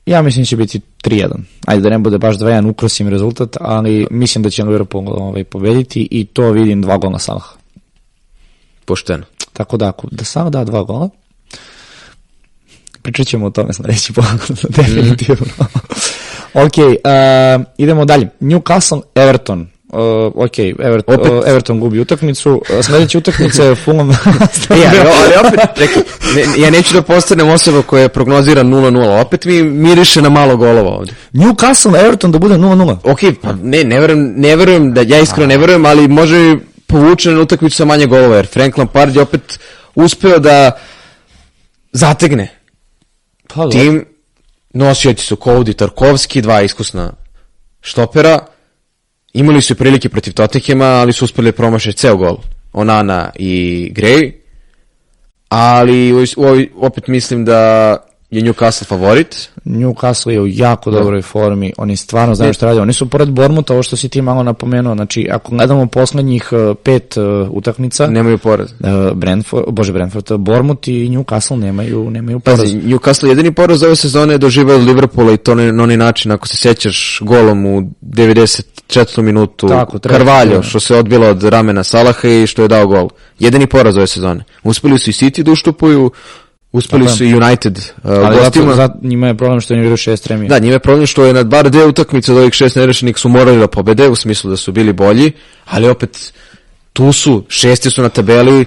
Ja 0.05 0.21
mislim 0.21 0.43
da 0.43 0.47
će 0.47 0.57
biti 0.57 0.81
3-1. 1.03 1.29
Ajde 1.65 1.81
da 1.81 1.89
ne 1.89 1.99
bude 1.99 2.17
baš 2.17 2.37
2-1, 2.37 2.69
ukrosim 2.69 3.09
rezultat, 3.09 3.57
ali 3.61 4.07
mislim 4.11 4.43
da 4.43 4.49
će 4.49 4.63
Liverpool 4.63 5.05
ovaj, 5.07 5.43
pobediti 5.43 6.07
i 6.11 6.25
to 6.25 6.51
vidim 6.51 6.81
dva 6.81 6.97
gola 6.97 7.19
Salaha. 7.19 7.55
Pošteno. 8.85 9.23
Tako 9.53 9.77
da 9.77 9.89
ako 9.89 10.07
da 10.11 10.23
Salah 10.23 10.51
da 10.51 10.63
dva 10.63 10.83
gola, 10.83 11.09
pričat 13.03 13.27
ćemo 13.27 13.45
o 13.45 13.49
tome 13.49 13.73
sledeći 13.73 14.13
pogod, 14.17 14.59
definitivno. 14.69 15.45
ok, 16.53 16.77
uh, 16.77 17.63
idemo 17.77 18.05
dalje. 18.05 18.29
Newcastle, 18.41 19.01
Everton. 19.15 19.67
Uh, 19.87 19.99
ok, 20.45 20.59
Everton, 20.59 21.15
Opet- 21.15 21.37
uh, 21.39 21.43
Everton 21.47 21.79
gubi 21.79 21.99
utakmicu. 21.99 22.51
Uh, 22.51 22.85
sledeća 22.85 23.17
utakmica 23.17 23.63
je 23.63 23.75
Fulham. 23.75 24.09
E, 24.69 24.87
ali, 24.99 25.47
opet, 25.47 25.59
čekaj, 25.77 26.03
ne, 26.35 26.63
ja 26.63 26.69
neću 26.69 26.93
da 26.93 27.01
postanem 27.01 27.49
osoba 27.49 27.81
koja 27.81 28.09
prognozira 28.09 28.63
0-0, 28.63 29.21
opet 29.21 29.45
mi 29.45 29.63
miriše 29.63 30.21
na 30.21 30.29
malo 30.29 30.57
golova 30.57 30.89
ovde. 30.89 31.13
Newcastle, 31.33 32.05
Everton 32.05 32.31
da 32.31 32.39
bude 32.39 32.55
0-0. 32.55 32.97
Ok, 33.03 33.19
pa 33.41 33.51
ne, 33.63 33.83
ne 33.83 33.99
verujem, 33.99 34.33
ne 34.37 34.55
verujem 34.55 34.93
da, 34.93 35.01
ja 35.01 35.19
iskreno 35.19 35.47
ne 35.47 35.57
verujem, 35.57 35.85
ali 35.85 36.07
može 36.07 36.35
mi 36.37 36.59
povuče 36.87 37.31
na 37.31 37.41
utakmicu 37.41 37.75
sa 37.77 37.85
manje 37.85 38.05
golova, 38.05 38.35
jer 38.35 38.47
Frank 38.47 38.77
Lampard 38.77 39.15
je 39.15 39.21
opet 39.21 39.59
uspeo 39.95 40.39
da 40.39 40.71
zategne 41.91 42.62
Pa, 43.53 43.69
tim, 43.69 44.05
nosioci 44.73 45.25
su 45.25 45.35
Cody 45.35 45.75
Tarkovski, 45.75 46.41
dva 46.41 46.61
iskusna 46.61 47.13
štopera, 47.81 48.39
imali 49.33 49.61
su 49.61 49.73
i 49.73 49.75
prilike 49.75 50.09
protiv 50.09 50.33
Tottenhema, 50.33 50.85
ali 50.85 51.13
su 51.13 51.25
uspeli 51.25 51.51
promašati 51.51 51.97
ceo 51.97 52.17
gol, 52.17 52.37
Onana 52.73 53.29
i 53.35 53.91
Gray, 53.95 54.31
ali 55.49 56.13
u, 56.13 56.23
u, 56.37 56.57
opet 56.75 57.07
mislim 57.07 57.45
da 57.45 57.97
je 58.35 58.41
Newcastle 58.41 58.85
favorit, 58.85 59.49
Newcastle 59.65 60.29
je 60.31 60.41
u 60.41 60.47
jako 60.47 60.91
dobroj 60.91 61.21
formi, 61.21 61.73
oni 61.77 61.97
stvarno 61.97 62.35
znaju 62.35 62.53
šta 62.53 62.65
rade. 62.65 62.81
Oni 62.81 62.93
su 62.93 63.09
pored 63.09 63.29
Bormuta, 63.29 63.73
ovo 63.73 63.83
što 63.83 63.95
si 63.97 64.09
ti 64.09 64.21
malo 64.21 64.43
napomenuo, 64.43 64.95
znači 64.95 65.27
ako 65.31 65.51
gledamo 65.55 65.85
poslednjih 65.87 66.49
uh, 66.51 66.77
pet 66.83 67.17
uh, 67.17 67.23
utakmica, 67.51 68.07
nemaju 68.07 68.37
poraz. 68.37 68.71
uh, 68.71 69.17
Brentford, 69.17 69.65
bože 69.69 69.93
Brentford, 69.93 70.31
Bormut 70.37 70.87
i 70.87 71.09
Newcastle 71.09 71.55
nemaju, 71.55 72.09
nemaju 72.09 72.39
poraz. 72.39 72.59
Pazi, 72.59 72.77
Newcastle 72.77 73.27
jedini 73.27 73.51
poraz 73.51 73.83
ove 73.83 73.95
sezone 73.95 74.33
je 74.33 74.37
doživao 74.37 74.75
od 74.75 74.83
Liverpoola 74.83 75.33
i 75.33 75.37
to 75.37 75.55
na, 75.55 75.71
na 75.71 75.83
onaj 75.83 75.97
način, 75.97 76.31
ako 76.31 76.47
se 76.47 76.57
sećaš 76.57 77.19
golom 77.21 77.65
u 77.65 77.81
94. 78.01 79.21
minutu, 79.21 79.67
Tako, 79.67 79.99
treći, 79.99 80.17
Carvalho, 80.17 80.55
da. 80.55 80.63
što 80.63 80.79
se 80.79 80.95
odbilo 80.95 81.27
od 81.27 81.43
ramena 81.43 81.83
Salaha 81.83 82.27
i 82.27 82.47
što 82.47 82.61
je 82.61 82.67
dao 82.67 82.87
gol. 82.87 83.09
Jedini 83.39 83.67
poraz 83.67 83.97
ove 83.97 84.07
sezone. 84.07 84.43
Uspeli 84.63 84.99
su 84.99 85.09
i 85.09 85.13
City 85.13 85.43
da 85.43 85.51
uštupuju, 85.51 86.11
uspeli 86.73 87.09
su 87.09 87.23
i 87.23 87.35
United 87.35 87.77
uh, 87.77 88.11
Ali 88.11 88.37
gostima. 88.37 88.65
zato, 88.65 88.75
zato, 88.75 88.99
njima 89.01 89.27
je 89.27 89.37
problem 89.37 89.61
što 89.61 89.73
oni 89.73 89.81
igraju 89.81 89.97
šest 89.97 90.27
remija. 90.27 90.49
Da, 90.49 90.59
njima 90.59 90.73
je 90.73 90.79
problem 90.79 91.07
što 91.07 91.25
je 91.25 91.33
na 91.33 91.43
bar 91.43 91.69
dve 91.69 91.85
utakmice 91.85 92.31
od 92.31 92.37
ovih 92.37 92.53
šest 92.53 92.75
nerešenih 92.75 93.17
su 93.17 93.29
morali 93.29 93.59
da 93.59 93.67
pobede, 93.67 94.09
u 94.09 94.15
smislu 94.15 94.49
da 94.49 94.57
su 94.57 94.71
bili 94.71 94.93
bolji, 94.93 95.31
ali 95.65 95.89
opet 95.89 96.33
tu 96.93 97.11
su, 97.11 97.43
šesti 97.47 97.89
su 97.89 98.01
na 98.01 98.09
tabeli, 98.09 98.65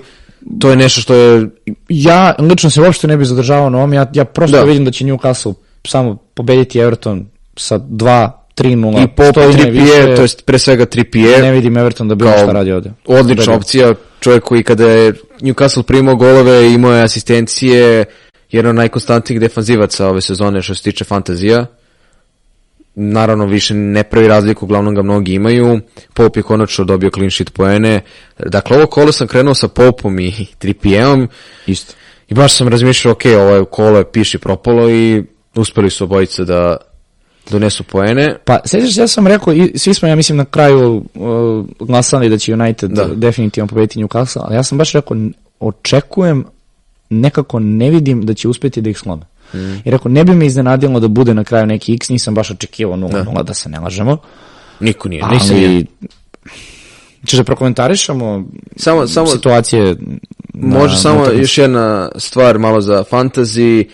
to 0.59 0.71
je 0.71 0.77
nešto 0.77 1.01
što 1.01 1.15
je 1.15 1.49
Ja 1.89 2.35
lično 2.39 2.71
se 2.71 2.81
uopšte 2.81 3.07
ne 3.07 3.17
bih 3.17 3.27
zadržavao 3.27 3.71
na 3.71 3.79
ovom, 3.79 3.93
ja, 3.93 4.07
ja 4.15 4.25
prosto 4.25 4.57
Da. 4.57 4.63
vidim 4.63 4.85
da 4.85 4.91
će 4.91 5.05
Newcastle 5.05 5.55
samo 5.87 6.17
pobediti 6.35 6.79
Everton 6.79 7.27
sa 7.57 7.79
2 7.79 8.31
3-0. 8.57 8.99
i 8.99 9.03
ide 9.03 9.63
Trippier, 9.63 9.73
više, 9.73 10.17
to 10.17 10.23
jest 10.23 10.45
pre 10.45 10.59
svega 10.59 10.87
Trippier, 10.87 11.43
Ne 11.43 11.53
vidim 11.53 11.77
Everton 11.77 12.09
da 12.09 12.15
bilo 12.15 12.33
šta 12.33 12.53
radi 12.53 12.73
ovde. 12.73 12.91
odlična 13.07 13.55
opcija, 13.55 13.95
čovjek 14.21 14.45
koji 14.45 14.63
kada 14.63 14.91
je 14.91 15.13
Newcastle 15.41 15.83
primao 15.83 16.17
golove, 16.17 16.73
imao 16.73 16.93
je 16.93 17.03
asistencije, 17.03 18.05
jedan 18.51 18.71
od 18.71 18.77
najkonstantnijih 18.77 19.41
defanzivaca 19.41 20.09
ove 20.09 20.21
sezone 20.21 20.63
što 20.63 20.75
se 20.75 20.83
tiče 20.83 21.05
fantazija. 21.05 21.67
Naravno, 22.95 23.47
više 23.47 23.75
ne 23.75 24.03
pravi 24.05 24.29
razliku, 24.29 24.65
uglavnom 24.65 24.95
ga 24.95 25.03
mnogi 25.03 25.35
imaju. 25.35 25.81
Pope 26.15 26.39
je 26.39 26.45
konačno 26.45 26.85
dobio 26.85 27.11
clean 27.11 27.31
sheet 27.31 27.53
poene. 27.53 28.01
Dakle, 28.39 28.77
ovo 28.77 28.87
kolo 28.87 29.13
sam 29.13 29.27
krenuo 29.27 29.55
sa 29.55 29.69
Popom 29.69 30.19
i 30.19 30.47
Trippierom 30.59 31.29
Isto. 31.67 31.95
i 32.29 32.35
baš 32.35 32.57
sam 32.57 32.69
razmišljao, 32.69 33.13
ok, 33.13 33.23
ovo 33.39 33.55
je 33.55 33.65
kolo 33.65 33.99
je 33.99 34.13
piši 34.13 34.39
propalo 34.39 34.91
i 34.91 35.25
uspeli 35.55 35.91
su 35.91 36.05
obojice 36.05 36.45
da 36.45 36.77
donesu 37.51 37.85
poene. 37.85 38.37
Pa, 38.45 38.59
sećaš 38.65 38.95
se, 38.95 39.01
ja 39.01 39.09
sam 39.09 39.27
rekao, 39.27 39.53
i 39.53 39.73
svi 39.79 39.95
smo, 39.95 40.09
ja 40.09 40.17
mislim, 40.17 40.39
na 40.39 40.45
kraju 40.45 41.05
uh, 41.15 41.67
glasali 41.87 42.29
da 42.29 42.39
će 42.39 42.55
United 42.55 42.91
Da. 42.91 43.05
definitivno 43.05 43.67
pobediti 43.69 43.99
Newcastle, 43.99 44.41
ali 44.45 44.55
ja 44.55 44.63
sam 44.63 44.79
baš 44.79 44.93
rekao, 44.93 45.17
očekujem, 45.61 46.45
nekako 47.11 47.59
ne 47.61 47.91
vidim 47.91 48.27
da 48.27 48.35
će 48.35 48.49
uspeti 48.49 48.81
da 48.81 48.91
ih 48.91 48.99
slome. 48.99 49.23
Mm. 49.55 49.59
I 49.85 49.91
rekao, 49.91 50.11
ne 50.11 50.25
bi 50.25 50.35
me 50.35 50.47
iznenadilo 50.47 51.01
da 51.01 51.09
bude 51.09 51.35
na 51.35 51.45
kraju 51.45 51.67
neki 51.67 51.95
X, 51.95 52.09
nisam 52.09 52.35
baš 52.35 52.51
očekivao 52.51 52.97
0-0, 52.97 53.35
da. 53.37 53.43
da 53.43 53.55
se 53.55 53.69
ne 53.69 53.81
lažemo. 53.81 54.19
Niko 54.81 55.09
nije, 55.09 55.23
nisam 55.27 55.57
ja. 55.57 55.69
Ali, 55.69 55.87
ćeš 57.27 57.39
da 57.39 57.45
prokomentarišamo 57.45 58.45
Samo- 58.77 59.07
samo- 59.07 59.27
situacije 59.27 59.97
na, 60.55 60.79
Može 60.79 60.93
na 60.93 60.99
samo 60.99 61.21
utakmici? 61.21 61.41
još 61.43 61.59
jedna 61.59 62.09
stvar 62.17 62.59
malo 62.59 62.81
za 62.81 63.05
fantasy. 63.11 63.85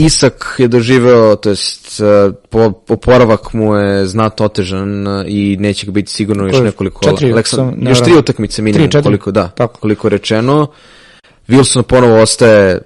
Isak 0.00 0.54
je 0.58 0.68
doživeo, 0.68 1.36
to 1.36 1.48
jest 1.48 2.00
uh, 2.00 2.06
po, 2.48 2.58
oporavak 2.88 3.52
mu 3.52 3.76
je 3.76 4.06
znatno 4.06 4.46
otežan 4.46 5.06
uh, 5.08 5.24
i 5.26 5.56
neće 5.56 5.86
ga 5.86 5.92
biti 5.92 6.12
sigurno 6.12 6.46
još 6.46 6.58
nekoliko 6.58 7.04
Četiri, 7.04 7.32
Aleksan- 7.32 7.56
sam- 7.56 7.74
ne 7.76 7.90
još 7.90 8.00
tri 8.00 8.12
utakmice 8.14 8.62
minimum, 8.62 8.88
koliko 9.02 9.30
da, 9.30 9.48
Tako. 9.48 9.80
koliko 9.80 10.08
rečeno. 10.08 10.66
Wilson 11.48 11.82
ponovo 11.82 12.20
ostaje 12.20 12.78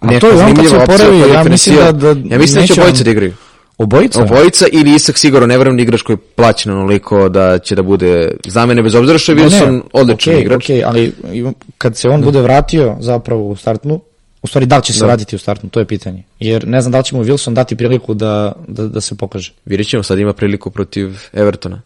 A 0.00 0.06
neka 0.06 0.20
to 0.20 0.26
je 0.26 0.32
on 0.32 0.38
kad 0.38 0.48
se 0.48 0.54
zanimljiva 0.54 0.78
opcija 0.78 0.94
oporavi, 0.96 1.22
koja 1.22 1.34
ja 1.34 1.44
mislim 1.44 1.76
da- 1.76 1.92
da 1.92 2.08
ja 2.08 2.38
mislim 2.38 2.60
da 2.60 2.66
će 2.66 2.80
obojica 2.80 3.04
da 3.04 3.10
igraju. 3.10 3.32
Obojica? 3.78 4.22
Obojica 4.22 4.66
ili 4.72 4.94
Isak 4.94 5.18
sigurno, 5.18 5.46
ne 5.46 5.58
verujem 5.58 5.76
da 5.76 5.82
igrač 5.82 6.02
koji 6.02 6.14
je 6.14 6.20
plaćen 6.36 6.72
onoliko 6.72 7.28
da 7.28 7.58
će 7.58 7.74
da 7.74 7.82
bude 7.82 8.32
zamene, 8.46 8.82
bez 8.82 8.94
obzira 8.94 9.18
što 9.18 9.32
je 9.32 9.36
Ne, 9.36 9.42
Wilson 9.42 9.70
ne, 9.72 9.80
odličan 9.92 10.32
okej, 10.32 10.42
igrač. 10.42 10.64
okej, 10.64 10.84
ali 10.84 11.12
kad 11.78 11.96
se 11.96 12.08
on 12.08 12.22
bude 12.22 12.40
vratio 12.40 12.96
zapravo 13.00 13.48
u 13.48 13.56
startnu, 13.56 14.00
u 14.42 14.46
stvari 14.46 14.66
da 14.66 14.76
li 14.76 14.82
će 14.82 14.92
se 14.92 14.98
Da. 14.98 15.06
vratiti 15.06 15.36
u 15.36 15.38
startnu, 15.38 15.70
to 15.70 15.80
je 15.80 15.86
pitanje. 15.86 16.22
Jer 16.40 16.68
ne 16.68 16.80
znam 16.80 16.92
da 16.92 16.98
li 16.98 17.04
će 17.04 17.16
mu 17.16 17.24
Wilson 17.24 17.54
dati 17.54 17.76
priliku 17.76 18.14
da, 18.14 18.52
da, 18.68 18.86
da 18.88 19.00
se 19.00 19.14
pokaže. 19.14 19.52
Vidjet 19.64 19.88
ćemo, 19.88 20.02
sad 20.02 20.18
ima 20.18 20.32
priliku 20.32 20.70
protiv 20.70 21.18
Evertona. 21.32 21.82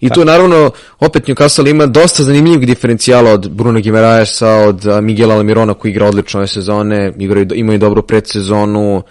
I 0.00 0.10
tu 0.10 0.24
naravno, 0.24 0.70
opet 1.00 1.26
Newcastle 1.26 1.70
ima 1.70 1.86
dosta 1.86 2.22
zanimljivih 2.22 2.66
diferencijala 2.66 3.30
od 3.30 3.50
Bruno 3.50 3.80
Gimeraesa, 3.80 4.48
od 4.48 4.84
Miguela 5.02 5.34
Almirona 5.34 5.74
koji 5.74 5.90
igra 5.90 6.06
odlično 6.06 6.40
ove 6.40 6.46
sezone, 6.46 7.12
igraju, 7.18 7.48
imaju 7.54 7.78
dobru 7.78 8.02
predsezonu, 8.02 9.02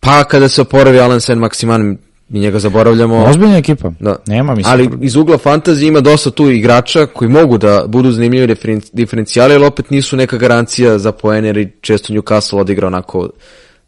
pa 0.00 0.24
kada 0.24 0.48
se 0.48 0.60
oporavi 0.60 1.00
Alan 1.00 1.20
Sen 1.20 1.38
Maximan, 1.38 1.96
mi 2.28 2.38
njega 2.38 2.58
zaboravljamo. 2.58 3.24
Ozbiljna 3.24 3.56
ekipa. 3.56 3.92
Da. 4.00 4.16
Nema 4.26 4.54
mi 4.54 4.62
se. 4.62 4.68
Ali 4.70 4.90
iz 5.00 5.16
ugla 5.16 5.38
fantazije 5.38 5.88
ima 5.88 6.00
dosta 6.00 6.30
tu 6.30 6.50
igrača 6.50 7.06
koji 7.06 7.28
mogu 7.28 7.58
da 7.58 7.84
budu 7.88 8.10
zanimljivi 8.12 8.46
diferen- 8.46 8.90
diferencijali, 8.92 9.54
ali 9.54 9.64
opet 9.66 9.90
nisu 9.90 10.16
neka 10.16 10.36
garancija 10.36 10.98
za 10.98 11.12
poene, 11.12 11.48
jer 11.48 11.68
često 11.80 12.12
Newcastle 12.12 12.60
odigra 12.60 12.86
onako 12.86 13.30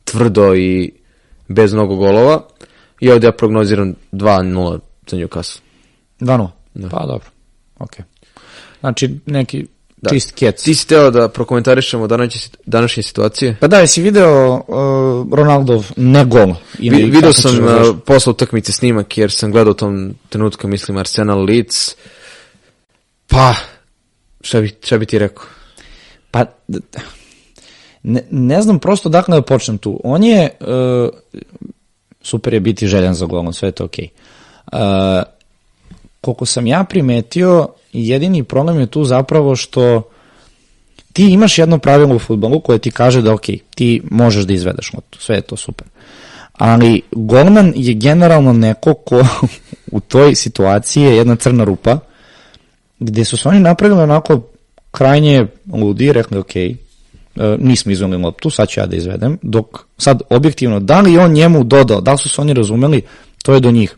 tvrdo 0.05 0.55
i 0.55 0.93
bez 1.49 1.75
mnogo 1.75 1.97
golova. 1.97 2.41
I 3.01 3.11
ovdje 3.11 3.29
ja 3.29 3.33
prognoziram 3.33 3.95
2-0 4.13 4.79
za 5.07 5.17
Newcastle. 5.17 5.61
2-0. 6.21 6.49
Pa 6.91 7.07
dobro. 7.07 7.27
Okay. 7.79 8.03
Znači 8.81 9.19
neki 9.27 9.67
Da. 10.03 10.11
čist 10.11 10.33
kec. 10.33 10.63
Ti 10.63 10.75
si 10.75 10.89
teo 10.89 11.11
da 11.11 11.29
prokomentarišemo 11.29 12.07
današnje, 12.07 12.41
današnje 12.67 13.03
situacije? 13.03 13.57
Pa 13.61 13.67
da, 13.67 13.79
jesi 13.79 14.03
video 14.03 14.55
uh, 14.55 15.35
Ronaldov 15.39 15.91
ne 15.97 16.25
gol? 16.25 16.55
Ili 16.79 16.97
Vi, 16.97 17.11
video 17.11 17.33
sam 17.33 17.65
uh, 17.65 17.97
posle 18.07 18.31
utakmice 18.31 18.73
snimak 18.73 19.19
jer 19.19 19.31
sam 19.33 19.53
gledao 19.53 19.71
u 19.71 19.75
tom 19.75 20.15
trenutku, 20.29 20.69
mislim, 20.69 20.97
Arsenal 20.97 21.45
Leeds. 21.45 21.95
Pa, 23.27 23.55
šta 24.41 24.61
bi, 24.61 24.77
šta 24.83 24.99
bi 24.99 25.07
ti 25.07 25.19
rekao? 25.19 25.45
Pa, 26.31 26.45
ne, 28.03 28.23
ne 28.31 28.63
znam 28.63 28.79
prosto 28.79 29.09
dakle 29.09 29.37
da 29.37 29.43
počnem 29.43 29.79
tu. 29.79 30.01
On 30.05 30.25
je, 30.25 30.51
uh, 30.61 31.09
super 32.23 32.55
je 32.55 32.61
biti 32.61 32.87
željan 32.87 33.15
za 33.15 33.27
golom, 33.27 33.53
sve 33.53 33.69
je 33.69 33.73
to 33.73 33.85
okej. 33.85 34.09
Uh, 34.73 34.79
koliko 36.21 36.47
sam 36.47 36.67
ja 36.67 36.85
primetio, 36.85 37.69
jedini 37.93 38.45
problem 38.45 38.81
je 38.81 38.87
tu 38.87 39.05
zapravo 39.05 39.57
što 39.57 40.03
ti 41.13 41.33
imaš 41.33 41.59
jedno 41.59 41.79
pravilo 41.79 42.17
u 42.17 42.19
futbolu 42.19 42.61
koje 42.61 42.79
ti 42.79 42.91
kaže 42.91 43.23
da 43.23 43.33
okej, 43.33 43.59
ti 43.75 44.03
možeš 44.11 44.45
da 44.45 44.53
izvedeš 44.53 44.93
loptu, 44.93 45.19
sve 45.19 45.37
je 45.37 45.43
to 45.43 45.57
super. 45.57 45.87
Ali 46.53 47.03
golman 47.13 47.73
je 47.77 47.95
generalno 47.95 48.53
neko 48.53 48.95
ko 48.95 49.27
u 49.97 50.01
toj 50.01 50.35
situaciji 50.35 51.03
je 51.03 51.17
jedna 51.17 51.37
crna 51.37 51.65
rupa, 51.65 51.99
gde 52.99 53.25
su 53.25 53.37
se 53.37 53.49
oni 53.49 53.61
napravili 53.61 54.01
onako 54.01 54.41
krajnje 54.91 55.47
ludi 55.73 56.05
i 56.05 56.13
rekli, 56.13 56.39
ok, 56.39 56.57
e, 56.57 56.77
nismo 57.59 57.93
izveli 57.93 58.17
loptu, 58.17 58.51
sad 58.51 58.69
ću 58.69 58.81
ja 58.81 58.87
da 58.87 58.97
izvedem, 58.97 59.39
dok 59.43 59.79
sad 59.99 60.23
objektivno, 60.31 60.81
da 60.81 61.01
li 61.01 61.19
on 61.19 61.33
njemu 61.33 61.65
dodao, 61.65 62.01
da 62.01 62.13
li 62.13 62.19
su 62.19 62.29
se 62.29 62.41
oni 62.41 62.55
razumeli, 62.55 63.03
to 63.43 63.55
je 63.55 63.61
do 63.61 63.71
njih. 63.71 63.97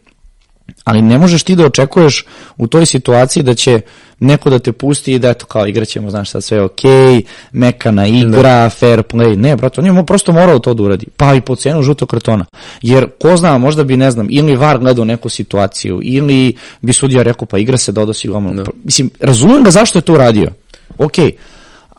Ali 0.85 1.03
ne 1.03 1.19
možeš 1.19 1.43
ti 1.43 1.57
da 1.57 1.67
očekuješ 1.67 2.25
u 2.57 2.67
toj 2.67 2.87
situaciji 2.87 3.43
da 3.43 3.55
će 3.55 3.81
neko 4.21 4.51
da 4.51 4.59
te 4.59 4.73
pusti 4.73 5.13
i 5.13 5.19
da 5.19 5.31
eto 5.31 5.47
kao 5.47 5.67
igraćemo, 5.67 6.11
znaš 6.11 6.31
sad 6.31 6.45
sve 6.45 6.59
je 6.59 6.63
okej, 6.63 7.23
mekana 7.53 8.07
igra, 8.07 8.71
fair 8.71 9.03
play. 9.03 9.37
Ne, 9.37 9.57
brate, 9.57 9.81
on 9.81 9.87
je 9.87 10.07
prosto 10.07 10.33
morao 10.33 10.59
to 10.59 10.75
da 10.75 10.83
uradi. 10.83 11.07
Pa 11.17 11.35
i 11.35 11.41
po 11.41 11.57
cenu 11.57 11.83
žutog 11.83 12.09
kartona. 12.09 12.47
Jer 12.83 13.07
ko 13.21 13.37
zna, 13.37 13.59
možda 13.59 13.85
bi, 13.85 13.97
ne 13.97 14.11
znam, 14.11 14.27
ili 14.31 14.57
VAR 14.57 14.79
gledao 14.79 15.05
neku 15.05 15.29
situaciju, 15.29 16.01
ili 16.03 16.57
bi 16.81 16.93
sudija 16.93 17.23
rekao 17.23 17.47
pa 17.47 17.59
igra 17.59 17.79
se, 17.79 17.93
dodao 17.93 18.15
si 18.15 18.29
golman. 18.29 18.65
Mislim, 18.85 19.11
razumem 19.21 19.65
ga 19.65 19.71
zašto 19.71 19.99
je 19.99 20.03
to 20.03 20.13
uradio. 20.13 20.51
Okej, 20.99 21.33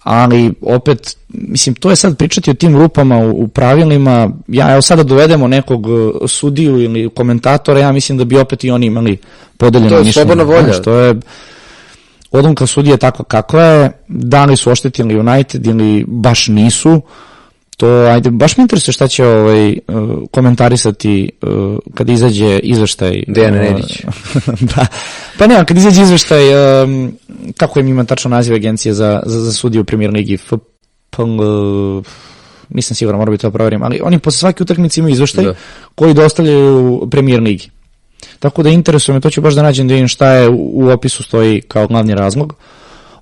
ali 0.04 0.54
opet, 0.62 1.18
mislim, 1.30 1.76
to 1.76 1.90
je 1.90 1.96
sad 1.96 2.18
pričati 2.18 2.52
o 2.52 2.54
tim 2.54 2.78
rupama 2.78 3.18
u, 3.18 3.44
u 3.44 3.48
pravilima, 3.48 4.30
ja 4.48 4.72
evo 4.72 4.82
sada 4.82 5.04
dovedemo 5.04 5.48
nekog 5.48 5.88
uh, 5.88 6.12
sudiju 6.28 6.82
ili 6.82 7.10
komentatora, 7.10 7.80
ja 7.80 7.92
mislim 7.92 8.18
da 8.18 8.26
bi 8.26 8.38
opet 8.38 8.64
i 8.64 8.72
oni 8.72 8.86
imali 8.86 9.18
podeljeno 9.58 9.90
To 9.90 9.96
je 9.96 10.04
mišljenje. 10.04 10.14
slobodna 10.14 10.44
volja. 10.44 10.64
Znaš, 10.64 10.84
to 10.84 10.94
je 10.94 11.16
odlomka 12.32 12.68
sudije 12.68 12.98
takva 12.98 13.26
kakva 13.26 13.64
je, 13.64 13.92
da 14.08 14.46
li 14.46 14.58
su 14.58 14.72
oštetili 14.72 15.20
United 15.20 15.66
ili 15.66 16.06
baš 16.08 16.48
nisu, 16.48 17.02
to 17.82 17.88
ajde, 17.88 18.30
baš 18.30 18.58
me 18.58 18.62
interesuje 18.62 18.94
šta 18.94 19.08
će 19.08 19.26
ovaj, 19.26 19.70
uh, 19.72 19.76
komentarisati 20.32 21.32
uh, 21.42 21.78
kad 21.94 22.10
izađe 22.10 22.60
izveštaj. 22.60 23.24
Dejan 23.28 23.54
uh, 23.54 23.62
Nedić. 23.62 24.04
da. 24.76 24.86
Pa 25.38 25.48
ne, 25.48 25.66
kad 25.66 25.78
izađe 25.78 26.02
izveštaj, 26.02 26.44
um, 26.84 27.18
kako 27.58 27.80
im 27.80 27.88
ima 27.88 28.04
tačno 28.04 28.30
naziv 28.30 28.56
agencije 28.56 28.94
za, 28.94 29.24
za, 29.26 29.40
za 29.40 29.54
sudiju 29.54 29.82
u 29.82 29.86
premier 29.86 30.12
ligi, 30.12 30.38
FPL, 30.38 31.22
uh, 31.22 32.06
nisam 32.70 32.96
siguran, 32.96 33.20
mora 33.20 33.32
bi 33.32 33.38
to 33.38 33.52
proverim, 33.52 33.84
ali 33.84 34.02
oni 34.04 34.20
posle 34.20 34.38
svake 34.38 34.64
utakmice 34.64 35.00
imaju 35.00 35.14
izveštaj 35.14 35.44
Da. 35.44 35.54
koji 35.96 36.14
dostavljaju 36.14 37.08
premier 37.12 37.42
ligi. 37.42 37.70
Tako 38.40 38.64
da 38.64 38.70
interesuje 38.70 39.16
me, 39.16 39.22
to 39.22 39.30
ću 39.30 39.42
baš 39.42 39.54
da 39.54 39.62
nađem 39.64 39.88
da 39.88 39.94
vidim 39.94 40.08
šta 40.08 40.32
je 40.32 40.50
u, 40.50 40.72
u 40.74 40.90
opisu 40.90 41.24
stoji 41.24 41.62
kao 41.62 41.88
glavni 41.88 42.16
razlog. 42.16 42.56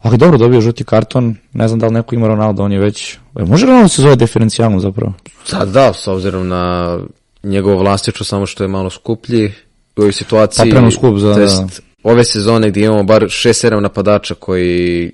Ali 0.02 0.18
dobro, 0.18 0.38
dobio 0.38 0.62
žuti 0.62 0.84
karton, 0.84 1.36
ne 1.54 1.68
znam 1.68 1.80
da 1.80 1.88
li 1.88 1.94
neko 1.94 2.16
ima 2.16 2.28
Ronaldo, 2.28 2.64
on 2.64 2.72
je 2.72 2.80
već... 2.80 3.14
E, 3.14 3.44
može 3.46 3.66
Ronaldo 3.66 3.88
se 3.90 4.02
zove 4.02 4.16
diferencijalno 4.16 4.80
zapravo? 4.80 5.14
Sad 5.46 5.70
da, 5.70 5.94
s 5.94 6.08
obzirom 6.08 6.48
na 6.48 6.98
njegovo 7.44 7.78
vlastično, 7.78 8.26
samo 8.26 8.46
što 8.46 8.64
je 8.64 8.68
malo 8.68 8.90
skuplji 8.90 9.54
u 9.96 10.02
ovoj 10.02 10.12
situaciji. 10.14 10.74
Pa 10.74 10.92
skup 10.92 11.18
za- 11.18 11.34
to 11.34 11.40
jest, 11.42 11.82
ove 12.04 12.24
sezone 12.24 12.70
gdje 12.70 12.86
imamo 12.86 13.04
bar 13.04 13.22
6-7 13.24 13.80
napadača 13.80 14.36
koji 14.36 15.12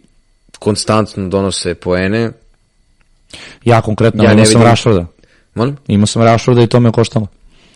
konstantno 0.59 1.29
donose 1.29 1.75
poene. 1.75 2.31
Ja 3.63 3.81
konkretno, 3.81 4.23
Ja 4.23 4.31
imao 4.31 4.45
sam 4.45 4.61
Rashforda. 4.61 5.05
Molim? 5.55 5.77
Imao 5.88 6.07
sam 6.07 6.21
Rashforda 6.21 6.61
i 6.61 6.67
to 6.67 6.79
me 6.79 6.91
koštalo. 6.91 7.27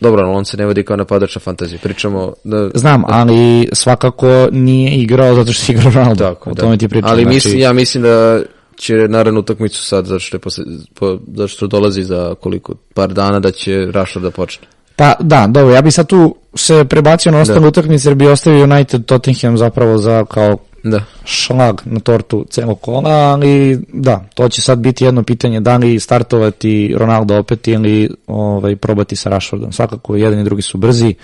Dobro, 0.02 0.32
on 0.32 0.46
se 0.46 0.58
ne 0.58 0.66
vodi 0.66 0.84
kao 0.84 0.98
napadač 0.98 1.36
na 1.36 1.40
fantaziji. 1.40 1.80
Pričamo 1.84 2.34
da... 2.44 2.70
Znam, 2.74 3.04
ali 3.08 3.70
svakako 3.74 4.48
nije 4.52 4.96
igrao 4.96 5.36
zato 5.36 5.54
što 5.54 5.72
je 5.72 5.76
igrao 5.76 5.94
Ronaldo. 5.94 6.24
Tako, 6.24 6.50
o 6.50 6.54
da. 6.54 6.62
tome 6.62 6.78
ti 6.78 6.88
pričam. 6.88 7.10
Ali 7.10 7.24
znači, 7.24 7.36
mislim, 7.36 7.60
ja 7.60 7.74
mislim 7.74 8.04
da 8.04 8.42
će 8.76 8.94
narednu 8.94 9.40
utakmicu 9.40 9.84
sad, 9.84 10.06
zato 10.06 10.20
što, 10.20 10.38
je 10.38 10.42
posle, 10.42 10.64
po, 10.94 11.18
zato 11.36 11.48
što 11.48 11.68
dolazi 11.68 12.04
za 12.04 12.36
koliko, 12.42 12.74
par 12.94 13.14
dana 13.14 13.40
da 13.40 13.52
će 13.52 13.88
Rashford 13.92 14.24
da 14.24 14.32
počne. 14.32 14.68
Pa 14.96 15.14
da, 15.20 15.48
dobro, 15.48 15.74
ja 15.74 15.82
bi 15.82 15.92
sad 15.92 16.08
tu 16.08 16.36
se 16.56 16.86
prebacio 16.86 17.32
na 17.32 17.40
ostale 17.40 17.68
utakmice 17.68 18.10
jer 18.10 18.16
bi 18.16 18.28
ostavio 18.28 18.64
United 18.64 19.06
Tottenham 19.06 19.58
zapravo 19.58 19.98
za 19.98 20.26
kao 20.26 20.58
Da. 20.84 21.04
šlag 21.26 21.82
na 21.86 22.00
tortu 22.00 22.46
celog 22.50 22.82
kola, 22.82 23.12
ali 23.12 23.80
da, 23.94 24.26
to 24.34 24.50
će 24.50 24.62
sad 24.62 24.80
biti 24.80 25.04
jedno 25.04 25.24
pitanje 25.24 25.60
da 25.60 25.78
li 25.78 26.00
startovati 26.00 26.96
Ronaldo 26.98 27.38
opet 27.38 27.68
ili 27.68 28.10
ovaj, 28.28 28.76
probati 28.76 29.16
sa 29.16 29.30
Rashfordom. 29.30 29.72
Svakako 29.72 30.16
jedan 30.16 30.40
i 30.40 30.44
drugi 30.44 30.62
su 30.62 30.78
brzi, 30.78 31.16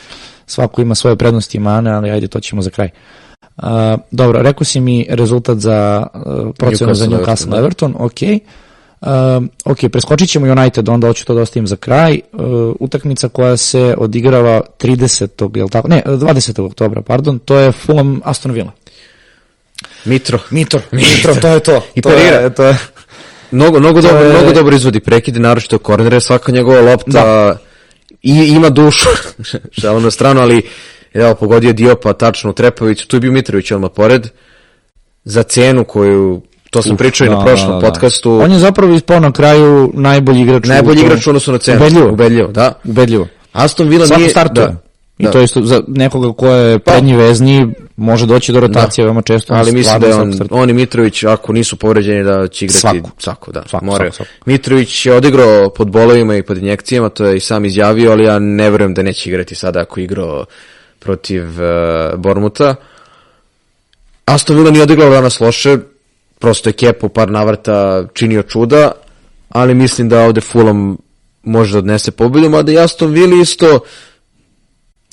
svako 0.46 0.82
ima 0.82 0.96
svoje 0.96 1.16
prednosti 1.16 1.58
i 1.58 1.62
mane, 1.62 1.92
ali 1.92 2.12
ajde 2.12 2.28
to 2.28 2.40
ćemo 2.40 2.62
za 2.62 2.70
kraj. 2.70 2.90
Uh, 3.58 3.70
dobro, 4.12 4.42
rekao 4.42 4.66
si 4.66 4.80
mi 4.80 5.06
rezultat 5.10 5.58
za 5.58 6.08
uh, 6.14 6.56
procenu 6.58 6.94
za 6.94 7.08
Newcastle, 7.08 7.26
Newcastle 7.26 7.50
da. 7.50 7.58
Everton, 7.58 7.96
ok. 8.00 8.22
Uh, 9.02 9.10
ok, 9.66 9.78
preskočit 9.92 10.30
ćemo 10.30 10.52
United, 10.52 10.90
onda 10.90 11.08
hoću 11.08 11.26
to 11.26 11.34
da 11.34 11.42
ostavim 11.42 11.68
za 11.68 11.76
kraj. 11.76 12.20
Uh, 12.34 12.42
utakmica 12.80 13.30
koja 13.30 13.58
se 13.58 13.96
odigrava 13.98 14.62
30. 14.80 15.58
Jel 15.58 15.70
tako? 15.70 15.88
Ne, 15.88 16.04
20. 16.06 16.66
oktobra, 16.66 17.02
pardon, 17.02 17.40
to 17.40 17.58
je 17.58 17.72
Fulham 17.72 18.22
Aston 18.24 18.52
Villa. 18.52 18.72
Mitro. 20.06 20.40
Mitro, 20.52 20.82
Mitro, 20.92 21.36
to 21.36 21.48
je 21.48 21.60
to. 21.60 21.82
I 21.96 22.02
to 22.02 22.10
parira. 22.10 22.38
Je, 22.38 22.50
to 22.50 22.64
je. 22.64 22.78
Mnogo, 23.52 23.80
mnogo, 23.80 24.02
To 24.02 24.08
dobro, 24.08 24.24
je- 24.24 24.34
mnogo 24.34 24.54
dobro 24.54 24.76
izvodi 24.76 25.00
prekide, 25.00 25.40
naročito 25.40 25.78
kornere, 25.78 26.20
svaka 26.20 26.52
njegova 26.52 26.82
lopta 26.82 27.58
i 28.22 28.48
ima 28.48 28.70
dušu, 28.70 29.10
šalom 29.82 30.04
na 30.04 30.12
stranu, 30.12 30.42
ali 30.42 30.62
evo, 31.14 31.36
pogodio 31.36 31.74
Diopa 31.74 32.14
tačno 32.14 32.50
u 32.50 32.54
Trepaviću, 32.54 33.08
tu 33.08 33.16
je 33.16 33.22
bio 33.22 33.32
Mitrović 33.32 33.72
odmah 33.72 33.90
pored, 33.96 34.28
za 35.24 35.44
cenu 35.44 35.84
koju, 35.84 36.42
to 36.70 36.82
sam 36.82 36.98
pričao 36.98 37.26
i 37.26 37.30
na 37.30 37.36
Da, 37.36 37.46
prošlom 37.46 37.70
da, 37.70 37.76
da. 37.76 37.82
podcastu, 37.82 38.32
On 38.34 38.52
je 38.52 38.60
zapravo 38.60 38.94
ispao 38.94 39.20
na 39.20 39.32
kraju 39.32 39.92
najbolji 39.94 40.42
igrač. 40.42 40.66
u 40.66 40.68
najbolji 40.68 40.98
tom- 40.98 41.06
igrač 41.06 41.28
u 41.28 41.30
odnosu 41.30 41.52
na 41.52 41.58
cenu. 41.58 41.78
Ubedljivo. 41.78 42.10
Ubedljivo, 42.10 42.48
da. 42.48 42.74
Ubedljivo. 42.86 43.28
Aston 43.54 43.90
Villa 43.90 44.08
Svako 44.08 44.20
nije... 44.20 44.30
startuje. 44.30 44.68
Da, 44.68 44.76
I 45.18 45.24
da. 45.24 45.32
to 45.32 45.42
isto 45.42 45.62
za 45.62 45.82
nekoga 45.88 46.34
ko 46.34 46.48
je 46.48 46.80
prednji 46.80 47.16
vezni 47.16 47.68
može 47.96 48.26
doći 48.26 48.52
do 48.52 48.60
rotacije 48.60 49.06
veoma 49.06 49.22
često. 49.22 49.54
Ali 49.54 49.72
mislim 49.72 50.00
da 50.00 50.08
je 50.08 50.16
on, 50.16 50.34
on 50.50 50.70
i 50.70 50.74
Mitrović, 50.74 51.24
ako 51.24 51.54
nisu 51.54 51.76
povređeni, 51.76 52.24
da 52.24 52.48
će 52.48 52.66
igrati 52.66 52.80
Svako. 52.80 53.10
svako 53.18 53.52
da. 53.52 53.64
Svako, 53.68 53.86
moraju. 53.86 54.12
svako, 54.12 54.30
svako. 54.30 54.50
Mitrović 54.50 55.06
je 55.06 55.14
odigrao 55.14 55.70
pod 55.70 55.90
bolovima 55.90 56.36
i 56.36 56.44
pod 56.44 56.58
injekcijama, 56.58 57.10
to 57.10 57.26
je 57.26 57.38
i 57.38 57.40
sam 57.40 57.66
izjavio, 57.66 58.12
ali 58.12 58.24
ja 58.24 58.40
ne 58.40 58.70
verujem 58.70 58.94
da 58.94 59.04
neće 59.04 59.30
igrati 59.30 59.56
sada 59.56 59.82
ako 59.82 60.00
igrao 60.00 60.46
protiv 61.00 61.44
uh, 61.44 62.20
Bormuta. 62.20 62.76
Aston 64.26 64.58
Villa 64.58 64.72
nije 64.72 64.84
odigrao 64.84 65.10
danas 65.10 65.40
loše, 65.40 65.78
prosto 66.40 66.70
je 66.70 66.74
Kepo 66.74 67.10
par 67.10 67.32
navrata 67.32 68.08
činio 68.14 68.44
čuda, 68.44 68.92
ali 69.50 69.76
mislim 69.76 70.10
da 70.10 70.24
ovde 70.24 70.42
Fulham 70.42 70.98
može 71.44 71.74
da 71.74 71.78
odnese 71.78 72.12
pobedu, 72.12 72.50
mada 72.50 72.72
i 72.72 72.80
Aston 72.80 73.12
Villa 73.12 73.42
isto 73.42 73.80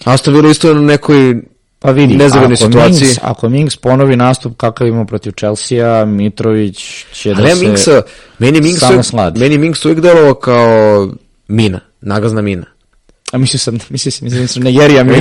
Aston 0.05 0.51
isto 0.51 0.69
je 0.69 0.75
na 0.75 0.81
nekoj 0.81 1.43
Pa 1.83 1.91
vidi, 1.91 2.15
nezavidnoj 2.17 2.57
situaciji. 2.57 3.07
Minks, 3.07 3.19
ako 3.23 3.49
Minks 3.49 3.77
ponovi 3.77 4.17
nastup 4.17 4.57
kakav 4.57 4.87
ima 4.87 5.05
protiv 5.05 5.33
Chelsea, 5.39 6.05
Mitrović 6.05 7.05
će 7.13 7.35
da 7.35 7.41
Ali 7.41 7.51
ja 7.51 7.57
se... 7.57 7.65
Minksa, 7.65 8.03
meni 8.39 8.61
Minks, 8.61 8.81
samo 8.81 8.93
uvijek, 8.93 9.07
sladi. 9.07 9.41
meni 9.41 9.59
Minks 9.59 9.85
uvijek 9.85 10.01
delovao 10.01 10.35
kao 10.35 11.09
mina, 11.49 11.81
nagazna 12.01 12.43
mina. 12.43 12.65
A 13.33 13.39
mislio 13.39 13.59
sam, 13.59 13.79
mislio 13.89 14.13
sam, 14.13 14.25
mislio 14.25 14.49
sam, 14.49 14.63
ne 14.63 14.75
Jerija 14.75 15.05
mi. 15.05 15.19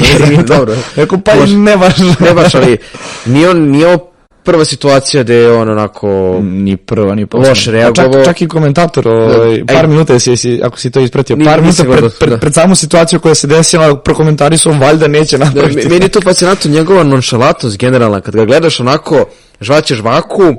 Dobro. 0.47 0.75
Rekao, 0.95 1.19
pa 1.25 1.31
ne 1.45 1.77
baš. 1.77 1.97
Ne 2.19 2.33
baš, 2.33 2.55
ali 2.55 2.77
nije, 3.25 3.49
on, 3.49 3.69
nije 3.69 3.87
ovo 3.87 4.10
prva 4.43 4.65
situacija 4.65 5.23
gde 5.23 5.35
je 5.35 5.51
on 5.51 5.69
onako... 5.69 6.07
Ni 6.41 6.77
prva, 6.77 7.15
ni 7.15 7.21
Loše 7.23 7.27
poslednja. 7.27 7.71
reagovao. 7.73 8.13
Čak, 8.15 8.25
čak 8.25 8.41
i 8.41 8.47
komentator, 8.47 9.07
ovaj, 9.07 9.57
Da, 9.57 9.65
par 9.67 9.85
ej. 9.85 9.87
minuta, 9.87 10.13
jesi, 10.13 10.29
jesi, 10.29 10.59
ako 10.63 10.79
si 10.79 10.91
to 10.91 10.99
ispratio, 10.99 11.35
Ni- 11.35 11.45
par 11.45 11.61
minuta 11.61 11.83
pred, 11.85 12.11
pred, 12.19 12.29
da. 12.29 12.37
pred 12.37 12.53
samu 12.53 12.75
situaciju 12.75 13.19
koja 13.19 13.35
se 13.35 13.47
desila, 13.47 13.97
prokomentarisao, 13.97 14.73
valjda 14.73 15.07
neće 15.07 15.37
Da, 15.37 15.45
napraviti. 15.45 15.77
me- 15.77 15.89
meni 15.89 16.05
je 16.05 16.09
to 16.09 16.21
fascinantno, 16.21 16.71
njegova 16.71 17.03
nonšalatnost 17.03 17.77
generalna, 17.77 18.21
kad 18.21 18.35
ga 18.35 18.45
gledaš 18.45 18.79
onako, 18.79 19.25
žvaće 19.61 19.95
žvaku, 19.95 20.55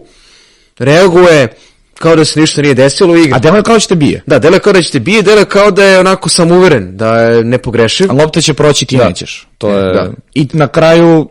reaguje 0.78 1.48
kao 1.94 2.16
da 2.16 2.24
se 2.24 2.40
ništa 2.40 2.62
nije 2.62 2.74
desilo 2.74 3.12
u 3.12 3.16
igri. 3.16 3.32
A 3.34 3.38
delo 3.38 3.56
je 3.56 3.62
kao 3.62 3.74
da 3.74 3.80
će 3.80 3.88
te 3.88 3.94
bije. 3.94 4.22
Da, 4.26 4.38
dele 4.38 4.58
kao 4.58 4.72
da 4.72 4.82
će 4.82 4.92
te 4.92 5.00
bije, 5.00 5.22
dele 5.22 5.44
kao 5.44 5.70
da 5.70 5.84
je 5.84 6.00
onako 6.00 6.28
samuveren, 6.28 6.96
da 6.96 7.16
je 7.16 7.44
nepogrešiv. 7.44 8.10
A 8.10 8.14
lopta 8.14 8.40
će 8.40 8.54
proći, 8.54 8.84
ti 8.86 8.96
Da. 8.96 9.08
nećeš. 9.08 9.48
To 9.58 9.68
E, 9.70 9.74
je... 9.76 9.92
da. 9.92 10.10
I 10.34 10.48
na 10.52 10.68
kraju 10.68 11.28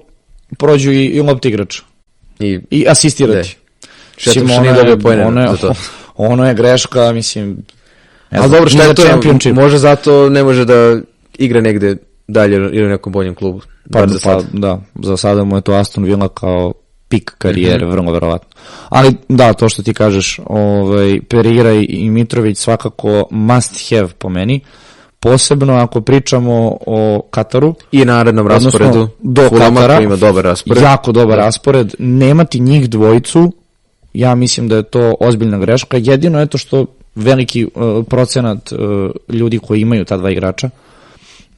prođu 0.57 0.91
i, 0.91 1.05
i 1.05 1.21
lopta 1.21 1.47
igrača. 1.47 1.81
I 2.41 2.59
I 2.71 2.85
asistirati. 2.89 3.55
Šteta 4.17 4.39
Mislim, 4.39 4.47
što 4.47 4.61
nije 4.61 4.73
dobio 4.85 5.11
je- 5.11 5.47
za 5.51 5.57
to. 5.57 5.73
Ono 6.15 6.47
je 6.47 6.53
greška, 6.53 7.11
mislim... 7.11 7.57
Ne 8.31 8.39
Ali 8.39 8.51
dobro, 8.51 8.69
šta 8.69 8.83
je 8.83 8.93
to? 8.93 9.01
Championship. 9.03 9.55
Može 9.55 9.77
zato 9.77 10.29
ne 10.29 10.43
može 10.43 10.65
da 10.65 10.99
igra 11.37 11.61
negde 11.61 11.95
dalje 12.27 12.55
ili 12.55 12.85
u 12.85 12.89
nekom 12.89 13.13
boljem 13.13 13.35
klubu. 13.35 13.61
Pa, 13.91 14.07
za 14.07 14.19
pa, 14.23 14.41
da, 14.53 14.81
za 14.95 15.17
sada 15.17 15.43
mu 15.43 15.55
je 15.55 15.61
to 15.61 15.73
Aston 15.73 16.03
Villa 16.03 16.27
kao 16.27 16.73
pik 17.09 17.31
karijere, 17.37 17.85
Mhm. 17.85 17.91
vrlo 17.91 18.11
verovatno. 18.11 18.49
Ali 18.89 19.15
da, 19.29 19.53
to 19.53 19.69
što 19.69 19.83
ti 19.83 19.93
kažeš, 19.93 20.39
ovaj, 20.45 21.19
Perira 21.29 21.73
i- 21.73 22.09
Mitrović 22.09 22.57
svakako 22.57 23.27
must 23.31 23.89
have 23.89 24.07
po 24.09 24.29
meni, 24.29 24.59
posebno 25.21 25.73
ako 25.75 26.01
pričamo 26.01 26.53
o 26.81 27.21
Kataru, 27.23 27.75
I 27.91 28.05
narednom 28.05 28.45
odnosno 28.45 28.69
rasporedu. 28.69 29.07
do 29.19 29.49
Fulama 29.49 29.75
Katara, 29.75 30.01
ima 30.01 30.15
dobar 30.15 30.43
raspored. 30.43 30.83
jako 30.83 31.11
dobar 31.11 31.37
Da. 31.37 31.45
raspored, 31.45 31.95
nemati 31.99 32.59
njih 32.59 32.89
dvojicu, 32.89 33.51
ja 34.13 34.35
mislim 34.35 34.67
da 34.67 34.75
je 34.75 34.83
to 34.83 35.15
ozbiljna 35.19 35.57
greška, 35.57 35.97
jedino 35.99 36.39
je 36.39 36.45
to 36.45 36.57
što 36.57 36.85
veliki 37.15 37.65
uh, 37.65 37.71
procenat 38.05 38.71
uh, 38.71 38.79
ljudi 39.29 39.59
koji 39.59 39.81
imaju 39.81 40.05
ta 40.05 40.17
dva 40.17 40.31
igrača, 40.31 40.69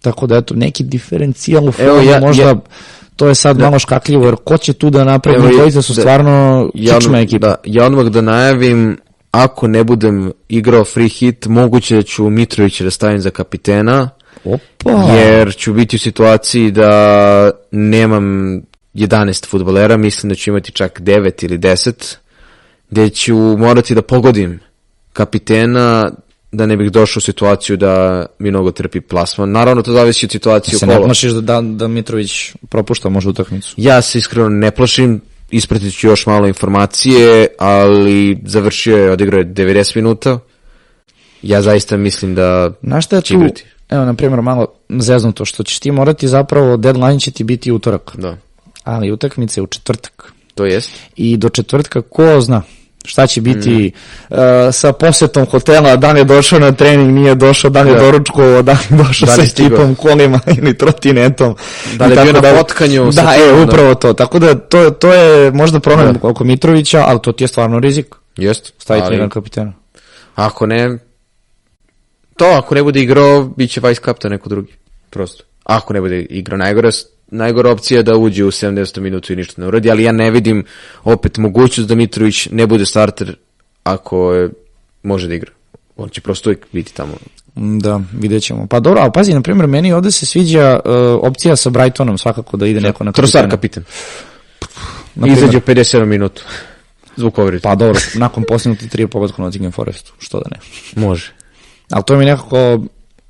tako 0.02 0.28
da 0.28 0.38
eto, 0.38 0.56
neki 0.56 0.84
diferencijal 0.84 1.64
u 1.64 1.72
Evo, 1.80 2.02
ja- 2.02 2.20
možda, 2.20 2.44
ja- 2.44 2.56
to 3.16 3.28
je 3.28 3.36
sad 3.36 3.60
malo 3.60 3.80
škakljivo, 3.80 4.26
jer 4.26 4.36
ko 4.36 4.58
će 4.58 4.74
tu 4.74 4.90
da 4.90 5.04
napravi, 5.04 5.54
dvojica 5.54 5.82
su 5.82 5.94
da. 5.94 6.02
stvarno 6.02 6.70
Ja, 6.74 6.98
odmah- 6.98 7.24
ekipa. 7.24 7.48
da, 7.48 7.56
ja 7.66 7.86
odmah 7.86 8.06
da 8.06 8.22
najavim, 8.22 8.98
ako 9.34 9.68
ne 9.68 9.84
budem 9.84 10.32
igrao 10.50 10.86
free 10.86 11.08
hit, 11.08 11.46
moguće 11.46 11.96
da 11.96 12.04
ću 12.04 12.30
Mitrovića 12.30 12.84
da 12.84 12.92
stavim 12.92 13.22
za 13.22 13.30
kapitena, 13.30 14.10
Opa! 14.46 14.92
jer 15.14 15.56
ću 15.56 15.74
biti 15.74 15.96
u 15.96 16.00
situaciji 16.00 16.72
da 16.72 17.52
nemam 17.72 18.26
11 18.94 19.48
futbolera, 19.48 19.98
mislim 19.98 20.30
da 20.30 20.36
ću 20.36 20.50
imati 20.50 20.72
čak 20.72 21.02
9 21.02 21.46
ili 21.46 21.58
10, 21.58 22.16
gde 22.90 23.10
ću 23.10 23.36
morati 23.36 23.96
da 23.96 24.02
pogodim 24.02 24.60
kapitena 25.14 26.12
da 26.52 26.66
ne 26.66 26.78
bih 26.78 26.92
došao 26.92 27.20
u 27.20 27.22
situaciju 27.22 27.78
da 27.78 28.26
mi 28.40 28.50
mnogo 28.50 28.72
trpi 28.72 29.02
plasman. 29.02 29.52
Naravno, 29.52 29.82
to 29.82 29.94
zavisi 29.94 30.26
od 30.26 30.32
situacije 30.32 30.80
se 30.80 30.86
u 30.86 30.88
ne 30.88 30.96
kolo. 30.96 31.06
plašiš 31.06 31.32
da, 31.32 31.42
da, 31.42 31.62
da 31.62 31.88
Mitrović 31.88 32.56
propušta 32.70 33.10
možda 33.10 33.30
utakmicu. 33.30 33.74
Ja 33.78 34.02
se 34.02 34.18
iskreno 34.18 34.50
ne 34.50 34.72
plašim 34.72 35.22
ispratit 35.54 35.94
ću 35.94 36.08
još 36.08 36.26
malo 36.26 36.48
informacije, 36.48 37.48
ali 37.60 38.38
završio 38.46 38.98
je, 38.98 39.12
odigrao 39.12 39.38
je 39.40 39.46
90 39.46 39.96
minuta. 39.96 40.40
Ja 41.42 41.62
zaista 41.62 41.98
mislim 41.98 42.36
da 42.36 42.72
Znaš 42.84 43.06
šta 43.06 43.22
će 43.22 43.34
tu, 43.34 43.40
igrati. 43.40 43.66
evo, 43.90 44.06
na 44.06 44.14
primjer, 44.14 44.42
malo 44.42 44.68
zeznuto, 44.90 45.46
što 45.46 45.64
ćeš 45.64 45.80
ti 45.80 45.92
morati 45.92 46.28
zapravo, 46.28 46.78
deadline 46.78 47.20
će 47.20 47.32
ti 47.32 47.44
biti 47.44 47.72
utorak, 47.72 48.12
Da, 48.18 48.38
ali 48.84 49.12
utakmice 49.12 49.60
je 49.60 49.64
u 49.64 49.68
četvrtak. 49.68 50.34
to 50.56 50.66
jest. 50.66 50.92
I 51.16 51.38
do 51.38 51.50
četvrtka, 51.50 52.02
ko 52.02 52.42
zna 52.42 52.62
šta 53.06 53.28
će 53.28 53.42
biti 53.42 53.92
uh, 54.30 54.38
sa 54.72 54.94
posetom 54.94 55.46
hotela, 55.46 55.96
da 55.96 56.12
li 56.12 56.20
je 56.20 56.24
došao 56.24 56.60
na 56.60 56.72
trening, 56.72 57.14
nije 57.14 57.36
došao, 57.36 57.70
da 57.70 57.82
li 57.82 57.90
je 57.90 57.96
Da. 57.96 58.02
doručkovao, 58.02 58.62
da 58.62 58.72
li 58.72 58.78
je 58.90 58.98
došao 59.04 59.26
Da 59.26 59.34
sa 59.34 59.42
ekipom, 59.42 59.96
kolima 59.96 60.40
ili 60.58 60.78
trotinetom. 60.78 61.56
Da 61.96 62.06
li 62.06 62.16
je 62.16 62.24
bio 62.24 62.34
na 62.34 62.42
potkanju 62.42 63.12
Da, 63.12 63.22
e, 63.36 63.56
da. 63.56 63.64
upravo 63.64 63.96
to. 63.96 64.14
Tako 64.14 64.40
da 64.40 64.56
to, 64.56 64.90
to 64.90 65.14
je 65.14 65.52
možda 65.52 65.80
problem 65.80 66.14
Da. 66.14 66.28
oko 66.28 66.44
Mitrovića, 66.44 67.04
ali 67.08 67.20
to 67.22 67.32
ti 67.32 67.44
je 67.44 67.48
stvarno 67.48 67.80
rizik. 67.80 68.16
Jest. 68.38 68.74
Staviti 68.78 69.06
ali 69.08 69.20
ali... 69.22 69.30
kapitena. 69.30 69.74
Ako 70.36 70.66
ne, 70.66 70.98
to 72.38 72.46
ako 72.46 72.76
ne 72.76 72.84
bude 72.84 73.00
igrao, 73.00 73.44
bit 73.58 73.72
će 73.72 73.82
vice 73.84 74.02
captain 74.06 74.32
neko 74.32 74.50
drugi. 74.50 74.74
Prosto. 75.10 75.44
Ako 75.64 75.94
ne 75.94 76.02
bude 76.02 76.20
igrao, 76.22 76.58
najgora, 76.58 76.90
najgora 77.34 77.72
opcija 77.72 77.98
je 77.98 78.04
da 78.04 78.18
uđe 78.18 78.46
u 78.46 78.52
70. 78.52 79.00
minutu 79.00 79.34
i 79.34 79.36
ništa 79.36 79.62
ne 79.62 79.68
uradi, 79.68 79.92
ali 79.92 80.04
ja 80.04 80.12
ne 80.12 80.32
vidim 80.32 80.66
opet 81.04 81.38
mogućnost 81.38 81.90
da 81.90 81.96
Mitrović 81.96 82.48
ne 82.52 82.68
bude 82.68 82.86
starter 82.86 83.36
ako 83.84 84.34
je, 84.34 84.50
može 85.04 85.28
da 85.28 85.34
igra. 85.34 85.52
On 85.98 86.10
će 86.10 86.22
prosto 86.22 86.50
uvijek 86.50 86.66
biti 86.72 86.94
tamo. 86.94 87.14
Mm, 87.56 87.80
Da, 87.80 88.02
vidjet 88.14 88.44
ćemo. 88.44 88.68
Pa 88.68 88.80
dobro, 88.80 89.02
ali 89.02 89.12
pazi, 89.14 89.34
na 89.34 89.42
primjer, 89.42 89.68
meni 89.68 89.94
ovde 89.94 90.12
se 90.12 90.26
sviđa 90.26 90.80
uh, 90.86 90.92
opcija 91.22 91.56
sa 91.56 91.70
Brightonom, 91.70 92.18
svakako 92.18 92.58
da 92.58 92.68
ide 92.68 92.82
neko 92.82 93.04
na 93.04 93.12
Trosar 93.12 93.50
kapitan. 93.50 93.84
Na 95.16 95.22
primjer. 95.22 95.38
Izađe 95.38 95.58
u 95.58 95.62
57 95.62 96.06
minutu. 96.06 96.44
Zvuk 97.16 97.36
povrede. 97.36 97.62
Pa 97.62 97.76
dobro, 97.76 98.00
nakon 98.16 98.44
postignutih 98.48 98.90
tri 98.90 99.08
na 99.14 99.30
Nottingham 99.38 99.72
Forestu, 99.72 100.14
što 100.20 100.40
da 100.40 100.46
ne. 100.52 100.58
Može. 101.06 101.32
Ali 101.92 102.04
to 102.04 102.18
mi 102.18 102.26
nekako 102.26 102.80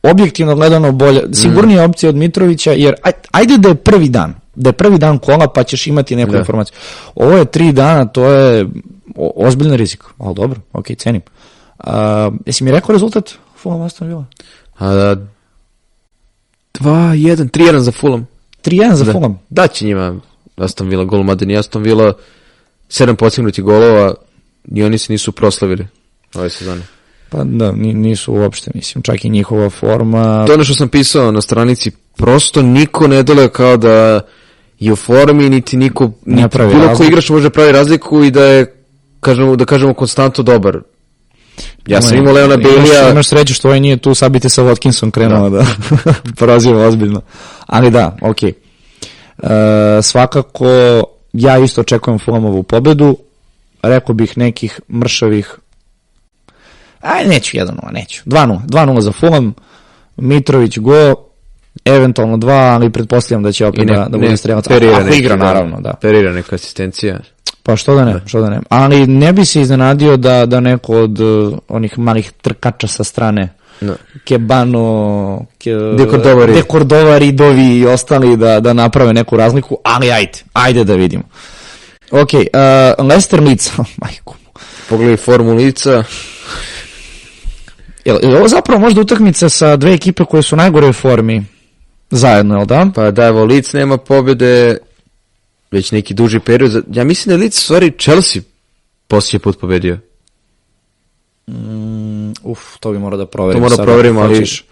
objektivno 0.03 0.55
gledano 0.55 0.91
bolje, 0.91 1.23
sigurnija 1.33 1.81
Mm. 1.81 1.89
opcija 1.89 2.09
od 2.09 2.15
Mitrovića, 2.15 2.71
jer 2.71 2.95
aj- 3.03 3.11
ajde 3.31 3.57
da 3.57 3.69
je 3.69 3.75
prvi 3.75 4.09
dan, 4.09 4.33
da 4.55 4.69
je 4.69 4.73
prvi 4.73 4.97
dan 4.97 5.19
kola 5.19 5.47
pa 5.47 5.63
ćeš 5.63 5.87
imati 5.87 6.15
neku 6.15 6.31
Da. 6.31 6.37
informaciju. 6.37 6.75
Ovo 7.15 7.31
je 7.31 7.45
tri 7.45 7.71
dana, 7.71 8.05
to 8.05 8.25
je 8.25 8.67
ozbiljan 9.15 9.75
rizik, 9.75 10.03
ali 10.17 10.35
dobro, 10.35 10.59
ok, 10.73 10.85
cenim. 10.97 11.21
A, 11.79 12.31
jesi 12.45 12.63
mi 12.63 12.71
rekao 12.71 12.93
rezultat 12.93 13.29
Fulham 13.57 13.81
Aston 13.81 14.07
Villa? 14.07 14.25
A, 14.79 15.15
2-1, 16.73 17.49
3-1 17.49 17.79
za 17.79 17.91
Fulham. 17.91 18.27
3-1 18.61 18.93
za 18.93 19.05
Da. 19.05 19.11
Fulham. 19.11 19.39
Da 19.49 19.67
će 19.67 19.85
njima 19.85 20.15
Aston 20.57 20.87
Villa 20.87 21.03
gol, 21.03 21.23
mada 21.23 21.45
ni 21.45 21.57
Aston 21.57 21.83
Villa 21.83 22.13
sedam 22.89 23.15
postignutih 23.15 23.63
golova 23.63 24.13
i 24.65 24.83
oni 24.83 24.97
se 24.97 25.13
nisu 25.13 25.31
proslavili 25.31 25.87
ove 26.35 26.49
sezone. 26.49 26.81
Pa 27.33 27.43
da, 27.43 27.71
ni- 27.71 27.93
nisu 27.93 28.33
uopšte, 28.33 28.71
mislim, 28.75 29.01
čak 29.01 29.25
i 29.25 29.29
njihova 29.29 29.69
forma. 29.69 30.45
To 30.47 30.53
ono 30.53 30.63
što 30.63 30.73
sam 30.73 30.89
pisao 30.89 31.31
na 31.31 31.41
stranici, 31.41 31.91
prosto 32.15 32.61
niko 32.61 33.07
ne 33.07 33.23
deluje 33.23 33.49
kao 33.49 33.77
da 33.77 34.21
je 34.79 34.93
u 34.93 34.95
formi, 34.95 35.49
niti 35.49 35.77
niko, 35.77 36.11
niti 36.25 36.57
bilo 36.57 36.85
razliku. 36.85 37.03
igrač 37.11 37.29
može 37.29 37.43
da 37.43 37.49
pravi 37.49 37.71
razliku 37.71 38.23
i 38.23 38.31
da 38.31 38.43
je, 38.45 38.75
kažemo, 39.19 39.55
da 39.55 39.65
kažemo, 39.65 39.93
konstantno 39.93 40.43
dobar. 40.43 40.79
Ja 41.87 42.01
sam 42.01 42.17
imao 42.17 42.33
Leona 42.33 42.53
Imaš, 42.53 42.65
Bailey-a, 42.65 43.11
imaš 43.11 43.27
sreću 43.27 43.53
što 43.53 43.67
ovaj 43.67 43.79
nije 43.79 43.97
tu, 43.97 44.13
sad 44.15 44.31
bi 44.31 44.39
te 44.39 44.49
sa 44.49 44.63
Watkinson 44.63 45.11
krenuo 45.11 45.49
da, 45.49 45.65
proziva 46.39 46.87
ozbiljno. 46.87 47.21
Ali 47.65 47.91
da, 47.91 48.17
okej. 48.21 48.53
E, 49.43 49.49
svakako, 50.01 50.67
ja 51.33 51.57
isto 51.57 51.81
očekujem 51.81 52.19
Fulhamovu 52.19 52.63
pobedu. 52.63 53.17
Rekao 53.83 54.15
bih 54.15 54.37
nekih 54.37 54.79
mršavih 54.89 55.57
Aj, 57.03 57.25
neću 57.25 57.57
1-0, 57.57 57.91
neću. 57.91 58.23
2-0. 58.25 58.59
2-0 58.65 58.99
za 58.99 59.11
Fulham. 59.11 59.53
Mitrović 60.17 60.77
go, 60.79 61.15
eventualno 61.85 62.37
2, 62.37 62.73
ali 62.73 62.89
pretpostavljam 62.89 63.43
da 63.43 63.51
će 63.51 63.65
opet 63.65 63.87
ne, 63.87 63.95
da, 63.95 64.05
da 64.09 64.17
bude 64.17 64.37
strelac. 64.37 64.65
Ako 64.67 65.13
igra, 65.13 65.35
naravno, 65.35 65.81
da. 65.81 65.93
Perira 65.93 66.33
neka 66.33 66.55
asistencija. 66.55 67.19
Pa 67.63 67.75
što 67.75 67.95
da 67.95 68.05
ne, 68.05 68.21
što 68.25 68.41
da 68.41 68.49
ne. 68.49 68.59
Ali 68.69 69.07
ne 69.07 69.33
bi 69.33 69.45
se 69.45 69.61
iznenadio 69.61 70.17
da, 70.17 70.45
da 70.45 70.59
neko 70.59 70.93
od 70.93 71.19
uh, 71.19 71.57
onih 71.67 71.99
malih 71.99 72.31
trkača 72.31 72.87
sa 72.87 73.03
strane 73.03 73.49
No. 73.81 73.95
Kebano, 74.23 75.45
ke, 75.57 75.73
De 75.97 76.05
Cordova-Reid. 76.05 76.55
De 76.55 76.63
Cordova, 76.63 77.17
Ridovi 77.17 77.77
i 77.77 77.85
ostali 77.85 78.37
da, 78.37 78.59
da 78.59 78.73
naprave 78.73 79.13
neku 79.13 79.37
razliku, 79.37 79.77
ali 79.83 80.11
ajde, 80.11 80.39
ajde 80.53 80.83
da 80.83 80.95
vidimo. 80.95 81.23
Ok, 82.11 82.33
uh, 82.33 83.05
Leicester 83.07 83.41
Leeds, 83.41 83.71
majku. 84.01 84.35
Pogledaj 84.89 85.17
formu 85.17 85.53
lica, 85.53 86.03
Jel, 88.05 88.17
jel 88.23 88.35
ovo 88.35 88.47
zapravo 88.47 88.81
možda 88.81 89.01
utakmica 89.01 89.49
sa 89.49 89.75
dve 89.75 89.93
ekipe 89.93 90.25
koje 90.25 90.43
su 90.43 90.55
u 90.55 90.57
najgoroj 90.57 90.93
formi 90.93 91.45
zajedno, 92.11 92.55
jel 92.55 92.65
da? 92.65 92.87
pa 92.95 93.11
da, 93.11 93.25
evo, 93.25 93.45
Leeds 93.45 93.73
nema 93.73 93.97
pobjede 93.97 94.77
već 95.71 95.91
neki 95.91 96.13
duži 96.13 96.39
period. 96.39 96.83
Ja 96.91 97.03
mislim 97.03 97.29
da 97.29 97.33
je 97.33 97.39
Leeds, 97.39 97.63
stvari, 97.63 97.91
Chelsea 97.99 98.41
poslije 99.07 99.39
put 99.39 99.59
pobedio. 99.59 99.97
Mm, 101.47 102.31
uf, 102.43 102.59
to 102.79 102.91
bi 102.91 102.99
morao 102.99 103.17
da 103.17 103.25
proverimo. 103.25 103.59
To 103.59 103.63
mora 103.63 103.75
sad, 103.75 103.85
proverimo, 103.85 104.19
ako 104.19 104.27
ali- 104.29 104.35
hoćeš. 104.39 104.63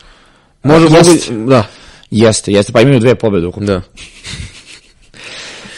Može, 0.64 0.86
A, 0.86 0.90
mogu, 0.90 1.10
jest. 1.10 1.32
da, 1.32 1.68
Jeste, 2.12 2.52
jeste, 2.52 2.74
pa 2.74 2.82
imaju 2.82 3.00
dve 3.00 3.16
pobjede 3.16 3.48
ukupno. 3.48 3.68
da. 3.68 3.82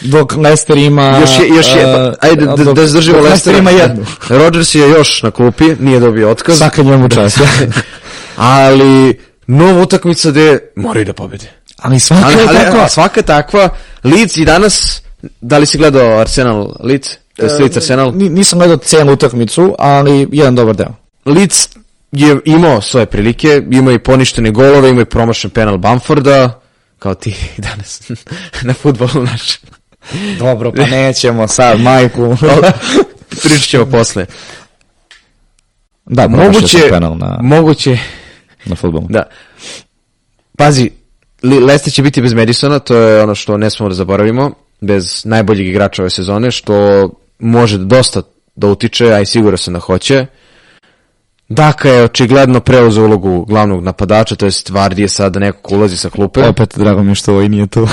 Dok 0.03 0.33
Leicester 0.33 0.77
ima... 0.77 1.17
Još 1.17 1.29
je, 1.31 1.47
još 1.47 1.67
je, 1.67 1.83
pa, 1.85 2.03
uh, 2.03 2.13
ajde 2.21 2.45
da, 2.45 2.51
dok- 2.53 2.73
da 2.73 2.87
zdržimo 2.87 3.17
dok 3.17 3.25
Leicester. 3.25 3.55
ima 3.55 3.69
jednu. 3.71 4.05
Rodgers 4.29 4.75
je 4.75 4.81
još 4.81 5.23
na 5.23 5.31
klupi, 5.31 5.75
nije 5.79 5.99
dobio 5.99 6.29
otkaz. 6.31 6.57
Svaka 6.57 6.83
njemu 6.83 7.09
čast. 7.09 7.39
ali 8.35 9.19
nova 9.47 9.81
utakmica 9.81 10.31
gde 10.31 10.59
moraju 10.75 11.05
da 11.05 11.13
pobede. 11.13 11.45
ali 11.77 11.99
svaka 11.99 12.25
Ali, 12.25 12.35
je 12.35 12.47
ali, 12.49 12.57
takva. 12.57 12.89
svaka 12.89 13.21
takva, 13.21 13.69
Leeds 14.03 14.37
i 14.37 14.45
danas, 14.45 15.01
da 15.41 15.57
li 15.57 15.65
si 15.65 15.77
gledao 15.77 16.19
Arsenal 16.19 16.75
Leeds? 16.79 17.09
To 17.35 17.45
je 17.45 17.53
Leeds 17.53 17.77
Arsenal. 17.77 18.11
Ni- 18.11 18.29
Nisam 18.29 18.59
gledao 18.59 18.77
celu 18.77 19.13
utakmicu, 19.13 19.75
ali 19.79 20.27
jedan 20.31 20.55
dobar 20.55 20.75
deo. 20.75 20.95
Leeds 21.25 21.69
je 22.11 22.39
imao 22.45 22.81
svoje 22.81 23.05
prilike, 23.05 23.63
ima 23.71 23.91
i 23.91 23.99
poništene 23.99 24.51
golove, 24.51 24.89
ima 24.89 25.01
i 25.01 25.05
promašen 25.05 25.49
penal 25.49 25.77
Bamforda, 25.77 26.61
kao 26.99 27.15
ti 27.15 27.35
danas 27.57 28.01
na 28.61 28.73
futbolu 28.73 29.23
naš. 29.23 29.59
Dobro, 30.39 30.71
pa 30.71 30.85
nećemo 30.85 31.47
sad, 31.47 31.79
majku. 31.79 32.37
Pričat 33.43 33.67
ćemo 33.69 33.85
posle. 33.85 34.25
da, 36.05 36.27
moguće 36.27 36.47
Moguće, 36.47 36.89
penal 36.89 37.17
na, 37.17 37.39
moguće, 37.41 37.97
na 38.65 38.75
futbolu. 38.75 39.05
da. 39.09 39.23
Pazi, 40.57 40.89
Leicester 41.43 41.93
će 41.93 42.01
biti 42.01 42.21
bez 42.21 42.33
Madisona, 42.33 42.79
to 42.79 42.95
je 42.95 43.23
ono 43.23 43.35
što 43.35 43.57
ne 43.57 43.69
smemo 43.69 43.89
da 43.89 43.95
zaboravimo, 43.95 44.51
bez 44.81 45.25
najboljeg 45.25 45.67
igrača 45.67 46.01
ove 46.01 46.09
sezone, 46.09 46.51
što 46.51 47.09
može 47.39 47.77
dosta 47.77 48.21
da 48.55 48.67
utiče, 48.67 49.13
a 49.13 49.21
i 49.21 49.25
sigurno 49.25 49.57
sam 49.57 49.73
da 49.73 49.79
hoće. 49.79 50.25
Daka 51.49 51.89
je 51.89 52.03
očigledno 52.03 52.59
preuzeo 52.59 53.05
ulogu 53.05 53.45
glavnog 53.45 53.83
napadača, 53.83 54.35
to 54.35 54.45
jest 54.45 54.69
Vardy 54.69 54.99
je 54.99 55.07
sada 55.07 55.39
neko 55.39 55.59
ko 55.61 55.75
ulazi 55.75 55.97
sa 55.97 56.09
klupe. 56.09 56.47
Opet, 56.47 56.77
drago 56.77 57.03
mi 57.03 57.11
je 57.11 57.15
što 57.15 57.33
ovaj 57.33 57.49
nije 57.49 57.67
tu. 57.67 57.87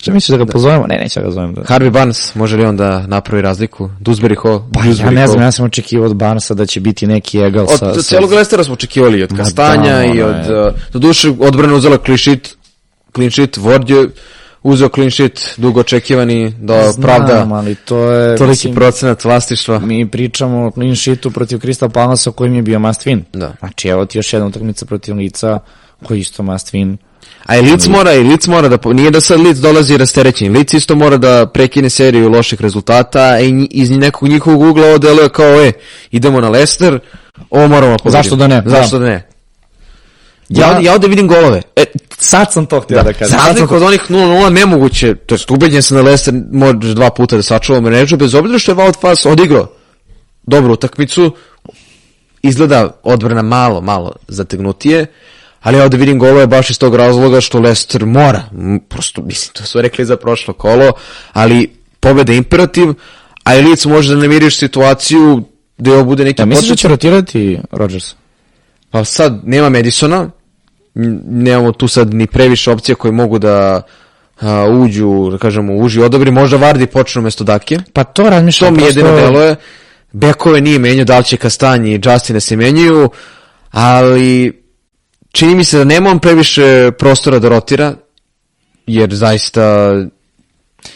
Šta 0.00 0.12
misliš 0.12 0.38
da 0.38 0.44
ga 0.44 0.52
pozovemo? 0.52 0.86
Ne, 0.86 0.98
neće 0.98 1.20
da 1.20 1.26
ga 1.26 1.32
zovem. 1.32 1.54
Da. 1.54 1.62
Harvey 1.62 1.90
Barnes, 1.90 2.34
može 2.34 2.56
li 2.56 2.64
on 2.64 2.76
da 2.76 3.06
napravi 3.06 3.42
razliku? 3.42 3.90
Dewsbury 4.00 4.42
Hall? 4.42 4.60
Pa 4.72 5.04
ja 5.04 5.10
ne 5.10 5.26
znam, 5.26 5.42
ja 5.42 5.52
sam 5.52 5.64
očekivao 5.64 6.06
od 6.06 6.16
Barnesa 6.16 6.54
da 6.54 6.66
će 6.66 6.80
biti 6.80 7.06
neki 7.06 7.38
egal 7.38 7.64
Od 7.64 7.78
sa... 7.78 7.94
sa... 7.94 8.02
celog 8.02 8.32
Lestera 8.32 8.64
smo 8.64 8.74
očekivali 8.74 9.22
od 9.22 9.36
Kastanja 9.36 9.92
da, 9.92 10.04
i 10.04 10.22
od... 10.22 10.36
je. 10.48 10.66
Uh, 10.66 10.74
do 10.92 10.98
duše, 10.98 11.32
odbrana 11.40 11.74
uzela 11.74 11.98
clean 12.04 12.18
sheet, 12.18 12.56
clean 13.14 13.30
sheet, 13.30 13.58
Ward 13.58 13.90
je 13.90 14.08
uzeo 14.62 14.88
clean 14.88 15.10
sheet, 15.10 15.54
dugo 15.56 15.80
očekivani, 15.80 16.54
da 16.58 16.92
Znam, 16.92 17.02
pravda 17.02 17.46
ali 17.52 17.74
to 17.74 18.12
je... 18.12 18.36
toliki 18.36 18.50
mislim, 18.50 18.74
procenat 18.74 19.24
vlastištva. 19.24 19.78
Mi 19.78 20.10
pričamo 20.10 20.66
o 20.66 20.70
clean 20.70 20.96
sheetu 20.96 21.30
protiv 21.30 21.58
Crystal 21.58 21.88
Palace 21.88 22.30
kojim 22.30 22.54
je 22.54 22.62
bio 22.62 22.78
must 22.78 23.06
win. 23.06 23.20
Da. 23.32 23.52
Znači, 23.58 23.88
evo 23.88 24.06
ti 24.06 24.18
još 24.18 24.32
jedna 24.32 24.46
utakmica 24.46 24.86
protiv 24.86 25.16
Lica 25.16 25.58
koji 26.04 26.20
isto 26.20 26.42
must 26.42 26.74
win. 26.74 26.96
A 27.50 27.56
i 27.56 27.62
Leeds 27.62 27.88
mora, 27.88 28.14
i 28.14 28.22
Leeds 28.22 28.46
mora 28.46 28.68
da, 28.68 28.78
nije 28.92 29.10
da 29.10 29.20
sad 29.20 29.40
Leeds 29.40 29.60
dolazi 29.60 29.96
rasterećen, 29.96 30.52
Leeds 30.52 30.74
isto 30.74 30.94
mora 30.94 31.16
da 31.16 31.46
prekine 31.46 31.90
seriju 31.90 32.28
loših 32.28 32.60
rezultata, 32.60 33.20
a 33.20 33.40
i 33.40 33.68
iz 33.70 33.90
nekog 33.90 34.28
njihovog 34.28 34.60
ugla 34.62 34.86
ovo 34.86 34.98
deluje 34.98 35.28
kao, 35.28 35.60
e, 35.64 35.72
idemo 36.10 36.40
na 36.40 36.48
Leicester, 36.48 36.98
ovo 37.50 37.68
moramo 37.68 37.96
pobediti. 37.96 38.10
Zašto 38.12 38.36
da 38.36 38.46
ne? 38.46 38.62
Zašto 38.66 38.98
da 38.98 39.04
ne? 39.06 39.26
Ja, 40.48 40.66
Ja- 40.70 40.80
ja 40.80 40.92
ovde 40.94 41.08
vidim 41.08 41.28
golove. 41.28 41.62
E, 41.76 41.84
sad 42.18 42.52
sam 42.52 42.66
to 42.66 42.80
htio 42.80 42.96
da, 42.96 43.02
da 43.02 43.12
kažem. 43.12 43.28
Za 43.28 43.36
Sad 43.36 43.40
sam 43.40 43.48
razliku 43.48 43.74
od 43.76 43.82
onih 43.82 44.00
0-0 44.08 44.50
nemoguće, 44.50 45.14
to 45.14 45.34
jest 45.34 45.50
ubeđen 45.50 45.82
sam 45.82 45.96
da 45.96 46.02
Leicester 46.02 46.34
može 46.52 46.94
dva 46.94 47.10
puta 47.10 47.36
da 47.36 47.42
sačuva 47.42 47.80
mrežu, 47.80 48.16
bez 48.16 48.34
obzira 48.34 48.58
što 48.58 48.72
je 48.72 48.76
Wout 48.76 49.00
Fass 49.00 49.26
odigrao 49.26 49.66
dobru 50.42 50.72
utakmicu, 50.72 51.34
izgleda 52.42 53.00
odbrana 53.02 53.42
malo, 53.42 53.80
malo 53.80 54.12
zategnutije, 54.28 55.06
ali 55.60 55.78
ja 55.78 55.84
ovde 55.84 55.96
vidim 55.96 56.18
golove 56.18 56.46
baš 56.46 56.70
iz 56.70 56.78
tog 56.78 56.94
razloga 56.94 57.40
što 57.40 57.58
Leicester 57.60 58.06
mora, 58.06 58.42
prosto, 58.88 59.22
mislim, 59.22 59.52
to 59.52 59.62
su 59.64 59.80
rekli 59.80 60.04
za 60.04 60.16
prošlo 60.16 60.54
kolo, 60.54 60.92
ali 61.32 61.70
pobeda 62.00 62.32
imperativ, 62.32 62.88
a 63.44 63.54
i 63.54 63.62
Leeds 63.62 63.86
može 63.86 64.14
da 64.14 64.20
namiriš 64.20 64.58
situaciju 64.58 65.42
da 65.78 65.92
ovo 65.92 66.04
bude 66.04 66.24
neki 66.24 66.42
Ja 66.42 66.46
misliš 66.46 66.68
da 66.68 66.76
će 66.76 66.88
rotirati 66.88 67.58
Rodgers? 67.70 68.14
Pa 68.90 69.04
sad 69.04 69.40
nema 69.44 69.68
Madisona, 69.68 70.30
nemamo 71.24 71.72
tu 71.72 71.88
sad 71.88 72.14
ni 72.14 72.26
previše 72.26 72.70
opcija 72.70 72.94
koje 72.94 73.12
mogu 73.12 73.38
da 73.38 73.82
a, 74.40 74.64
uđu, 74.64 75.28
da 75.30 75.38
kažemo, 75.38 75.76
uži 75.76 76.00
odobri, 76.00 76.30
možda 76.30 76.56
Vardi 76.56 76.86
počne 76.86 77.18
umesto 77.18 77.44
Dake. 77.44 77.78
Pa 77.92 78.04
to 78.04 78.30
razmišljam. 78.30 78.74
To 78.74 78.80
mi 78.80 78.86
prosto- 78.86 78.98
jedino 78.98 79.16
deluje. 79.16 79.56
Bekove 80.12 80.60
nije 80.60 80.78
menjao, 80.78 81.04
da 81.04 81.18
li 81.18 81.24
će 81.24 81.36
Kastanji 81.36 81.94
i 81.94 82.00
Justin 82.04 82.34
da 82.34 82.40
se 82.40 82.56
menjaju, 82.56 83.10
ali 83.70 84.59
čini 85.32 85.54
mi 85.54 85.64
se 85.64 85.78
da 85.78 85.84
nema 85.84 86.10
on 86.10 86.18
previše 86.18 86.90
prostora 86.98 87.38
da 87.38 87.48
rotira, 87.48 87.94
jer 88.86 89.14
zaista 89.14 89.94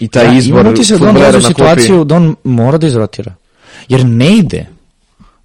i 0.00 0.08
taj 0.08 0.24
Ja, 0.24 0.32
izbor 0.32 0.60
imam 0.60 0.72
utisak 0.72 1.00
da 1.00 1.08
on 1.08 1.16
klupi- 1.16 1.46
situaciju 1.46 2.04
da 2.04 2.14
on 2.14 2.36
mora 2.44 2.78
da 2.78 2.86
izrotira. 2.86 3.34
Jer 3.88 4.04
ne 4.04 4.36
ide. 4.36 4.66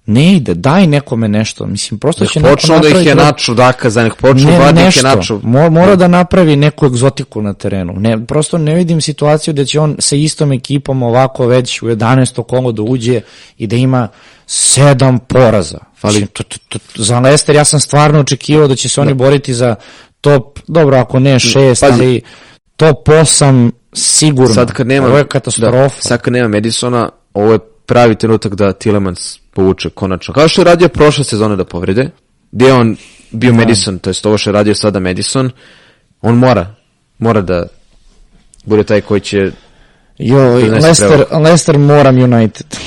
Ne 0.06 0.32
ide, 0.32 0.54
daj 0.54 0.86
nekome 0.86 1.28
nešto. 1.28 1.66
Mislim, 1.66 2.00
prosto 2.00 2.26
će 2.26 2.40
Nek 2.40 2.44
neko 2.44 2.56
počnu 2.56 2.80
da 2.80 2.88
ih 2.88 2.94
je 2.96 3.14
napraviti- 3.14 3.16
naču 3.16 3.54
Daka, 3.54 3.90
za 3.90 4.02
nek 4.02 4.14
počnu 4.14 4.50
ne, 4.50 4.58
Vardi 4.58 4.80
ih 4.80 4.96
je 4.96 5.02
naču. 5.02 5.40
Mo- 5.40 5.70
mora 5.70 5.96
da 5.96 6.08
napravi 6.08 6.56
neku 6.56 6.86
egzotiku 6.86 7.42
na 7.42 7.52
terenu. 7.52 7.92
Ne, 7.92 8.26
prosto 8.26 8.58
ne 8.58 8.74
vidim 8.74 9.00
situaciju 9.00 9.54
da 9.54 9.64
će 9.64 9.80
on 9.80 9.96
sa 9.98 10.16
istom 10.16 10.52
ekipom 10.52 11.02
ovako 11.02 11.46
već 11.46 11.82
u 11.82 11.88
11. 11.88 12.42
kolo 12.42 12.72
da 12.72 12.82
uđe 12.82 13.20
i 13.58 13.66
da 13.66 13.76
ima 13.76 14.08
sedam 14.46 15.18
poraza. 15.18 15.78
Fali- 16.02 16.12
Mislim, 16.12 16.26
to, 16.26 16.42
to, 16.42 16.58
to, 16.68 16.78
za 16.94 17.20
Leicester 17.20 17.54
ja 17.56 17.64
sam 17.64 17.80
stvarno 17.80 18.20
očekivao 18.20 18.68
da 18.68 18.76
će 18.76 18.88
se 18.88 19.00
oni 19.00 19.14
boriti 19.14 19.54
za 19.54 19.74
top, 20.20 20.58
dobro 20.66 20.96
ako 20.96 21.18
ne 21.18 21.38
šest, 21.38 21.80
Pazi. 21.80 21.92
ali 21.92 22.20
top 22.76 23.08
8 23.08 23.70
sigurno. 23.92 24.54
Sad 24.54 24.72
kad 24.72 24.86
nema 24.86 25.06
Ovo 25.06 25.18
je 25.18 25.26
katastrofa. 25.26 25.78
Da, 25.78 25.88
sad 25.88 26.20
kad 26.20 26.32
nema 26.32 26.48
Madisona, 26.48 27.08
ovo 27.34 27.52
je 27.52 27.58
pravi 27.86 28.14
trenutak 28.14 28.54
da 28.54 28.72
Tillemans 28.72 29.38
povuče 29.52 29.90
konačno. 29.90 30.34
Kao 30.34 30.48
što 30.48 30.60
je 30.60 30.64
radio 30.64 30.88
prošle 30.88 31.24
sezone 31.24 31.56
da 31.56 31.64
povrede, 31.64 32.10
gdje 32.52 32.66
je 32.66 32.72
on 32.72 32.96
bio 33.30 33.52
Madison, 33.52 33.98
to 33.98 34.10
jest 34.10 34.26
ovo 34.26 34.38
što 34.38 34.50
je 34.50 34.54
radio 34.54 34.74
sada 34.74 35.00
Madison, 35.00 35.50
on 36.22 36.36
mora, 36.36 36.74
mora 37.18 37.40
da 37.40 37.66
bude 38.64 38.84
taj 38.84 39.00
koji 39.00 39.20
će 39.20 39.50
Donese 40.60 40.70
Leicester, 40.78 41.24
Leicester 41.34 41.78
moram 41.78 42.16
United. 42.16 42.66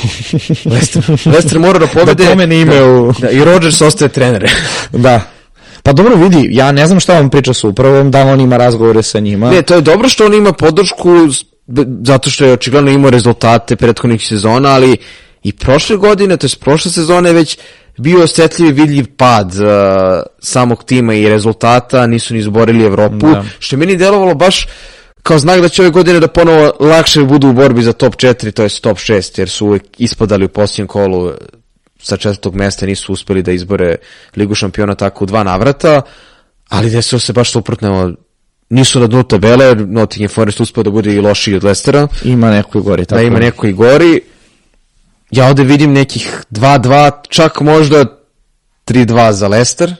Leicester, 0.65 1.03
Leicester 1.25 1.59
mora 1.59 1.79
da 1.79 1.87
pobede. 1.87 2.13
Da 2.15 2.25
promeni 2.25 2.61
ime 2.61 2.83
u- 2.83 3.13
Da, 3.19 3.29
I 3.29 3.43
Rodgers 3.43 3.81
ostaje 3.81 4.09
trener. 4.09 4.51
da. 4.91 5.21
Pa 5.83 5.93
dobro 5.93 6.15
vidi, 6.15 6.47
ja 6.51 6.71
ne 6.71 6.87
znam 6.87 6.99
šta 6.99 7.13
vam 7.13 7.29
priča 7.29 7.53
sa 7.53 7.67
upravom, 7.67 8.11
da 8.11 8.21
on 8.21 8.39
ima 8.41 8.57
razgovore 8.57 9.03
sa 9.03 9.19
njima. 9.19 9.49
ne, 9.49 9.61
to 9.61 9.75
je 9.75 9.81
dobro 9.81 10.09
što 10.09 10.25
on 10.25 10.33
ima 10.33 10.53
podršku 10.53 11.09
zato 12.03 12.29
što 12.29 12.45
je 12.45 12.53
očigledno 12.53 12.91
imao 12.91 13.09
rezultate 13.09 13.75
prethodnih 13.75 14.27
sezona, 14.27 14.69
ali 14.69 14.97
i 15.43 15.53
prošle 15.53 15.97
godine, 15.97 16.37
to 16.37 16.45
je 16.45 16.51
prošle 16.59 16.91
sezone 16.91 17.31
već 17.33 17.57
bio 17.97 18.23
osjetljiv 18.23 18.67
i 18.69 18.73
vidljiv 18.73 19.05
pad 19.17 19.47
uh, 19.47 19.61
samog 20.39 20.83
tima 20.83 21.13
i 21.13 21.29
rezultata, 21.29 22.07
nisu 22.07 22.33
ni 22.33 22.39
izborili 22.39 22.83
Evropu, 22.85 23.15
Da. 23.27 23.43
što 23.59 23.75
je 23.75 23.77
meni 23.77 23.97
delovalo 23.97 24.33
baš 24.35 24.67
kao 25.23 25.39
znak 25.39 25.61
da 25.61 25.69
će 25.69 25.81
ove 25.81 25.91
godine 25.91 26.19
da 26.19 26.27
ponovo 26.27 26.71
lakše 26.79 27.23
budu 27.23 27.49
u 27.49 27.53
borbi 27.53 27.83
za 27.83 27.93
top 27.93 28.15
4, 28.15 28.51
to 28.51 28.63
je 28.63 28.69
top 28.81 28.97
6, 28.97 29.39
jer 29.39 29.49
su 29.49 29.65
uvek 29.65 29.83
ispadali 29.97 30.45
u 30.45 30.49
posljednjem 30.49 30.87
kolu 30.87 31.29
e, 31.29 31.33
sa 32.01 32.17
četvrtog 32.17 32.55
mesta, 32.55 32.85
nisu 32.85 33.13
uspeli 33.13 33.43
da 33.43 33.51
izbore 33.51 33.95
Ligu 34.37 34.55
šampiona 34.55 34.95
tako 34.95 35.23
u 35.23 35.27
dva 35.27 35.43
navrata, 35.43 36.01
ali 36.69 36.89
desilo 36.89 37.19
se 37.19 37.33
baš 37.33 37.51
suprotno, 37.51 38.13
nisu 38.69 38.99
na 38.99 39.07
dnu 39.07 39.23
tabele, 39.23 39.75
Nottingham 39.75 40.29
Forest 40.29 40.59
uspeo 40.59 40.83
da 40.83 40.91
bude 40.91 41.13
i 41.13 41.21
lošiji 41.21 41.55
od 41.55 41.63
Lestera, 41.63 42.07
Ima 42.23 42.51
neko 42.51 42.77
i 42.77 42.81
gori. 42.81 43.05
Tako 43.05 43.21
da 43.21 43.27
ima 43.27 43.39
neko 43.39 43.67
i 43.67 43.73
gori. 43.73 44.21
Ja 45.31 45.47
ovde 45.47 45.63
vidim 45.63 45.93
nekih 45.93 46.43
2-2, 46.51 47.11
čak 47.29 47.61
možda 47.61 48.05
3-2 48.85 49.31
za 49.31 49.47
Leicester, 49.47 49.95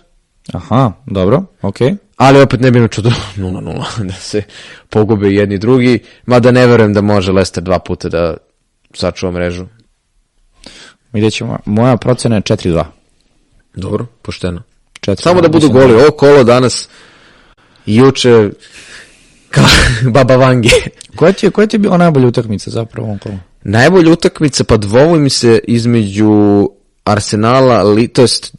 Aha, 0.51 0.91
dobro, 1.05 1.43
okej. 1.61 1.95
Ali 2.23 2.41
opet 2.41 2.59
ne 2.59 2.71
bi 2.71 2.79
me 2.79 2.87
čudo 2.87 3.09
0-0 3.37 4.03
da 4.09 4.13
se 4.13 4.43
pogube 4.89 5.29
jedni 5.29 5.57
drugi, 5.57 5.99
mada 6.25 6.51
ne 6.51 6.67
verujem 6.67 6.93
da 6.93 7.01
može 7.01 7.31
Leicester 7.31 7.63
dva 7.63 7.79
puta 7.79 8.09
da 8.09 8.37
sačuva 8.93 9.31
mrežu. 9.31 9.65
Vidjet 11.13 11.33
ćemo. 11.33 11.57
Moja 11.65 11.97
procena 11.97 12.35
je 12.35 12.41
4-2. 12.41 12.83
Dobro, 13.75 14.05
pošteno. 14.21 14.61
4 15.01 15.21
Samo 15.21 15.41
da 15.41 15.47
budu 15.47 15.69
goli, 15.69 15.93
ovo 15.93 16.11
kolo 16.11 16.43
danas 16.43 16.89
juče 17.85 18.49
kao 19.53 19.65
Baba 20.11 20.35
Vangi. 20.35 20.69
Koja 21.15 21.31
ti 21.31 21.45
je, 21.45 21.51
koja 21.51 21.67
ti 21.67 21.75
je 21.75 21.79
bila 21.79 21.97
najbolja 21.97 22.27
utakmica 22.27 22.69
zapravo 22.69 23.05
u 23.05 23.09
ovom 23.09 23.19
kolu? 23.19 23.35
Najbolja 23.63 24.11
utakmica, 24.11 24.63
pa 24.63 24.77
dvomi 24.77 25.19
mi 25.19 25.29
se 25.29 25.59
između 25.67 26.69
Arsenala, 27.03 27.83
li, 27.83 28.07
to 28.07 28.21
jest 28.21 28.55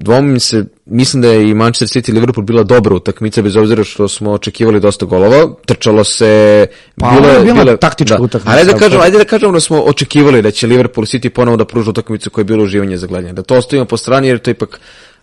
dvomi 0.00 0.32
mi 0.32 0.40
se, 0.40 0.64
mislim 0.86 1.22
da 1.22 1.28
je 1.28 1.50
i 1.50 1.54
Manchester 1.54 2.02
City 2.02 2.10
i 2.10 2.12
Liverpool 2.12 2.44
bila 2.44 2.62
dobra 2.62 2.94
utakmica, 2.94 3.42
bez 3.42 3.56
obzira 3.56 3.84
što 3.84 4.08
smo 4.08 4.32
očekivali 4.32 4.80
dosta 4.80 5.06
golova, 5.06 5.54
trčalo 5.66 6.04
se, 6.04 6.66
Pa, 6.96 7.08
ovo 7.08 7.28
je 7.28 7.52
bila 7.52 7.76
taktička 7.76 8.16
utakmica, 8.20 8.50
Ali 8.50 8.60
ajde 8.60 8.72
da, 8.72 8.78
kažem, 8.78 9.00
ajde 9.00 9.18
da 9.18 9.24
kažemo 9.24 9.52
da 9.52 9.60
smo 9.60 9.80
očekivali 9.80 10.42
da 10.42 10.50
će 10.50 10.66
Liverpool 10.66 11.04
City 11.04 11.28
ponovo 11.28 11.56
da 11.56 11.64
pruža 11.64 11.90
utakmicu 11.90 12.30
koja 12.30 12.42
je 12.42 12.44
bila 12.44 12.62
uživanje 12.64 12.96
za 12.96 13.06
gledanje. 13.06 13.32
Da 13.32 13.42
to 13.42 13.56
ostavimo 13.56 13.84
po 13.84 13.96
strani 13.96 14.28
jer 14.28 14.38
to 14.38 14.50
je 14.50 14.52
ipak 14.52 14.80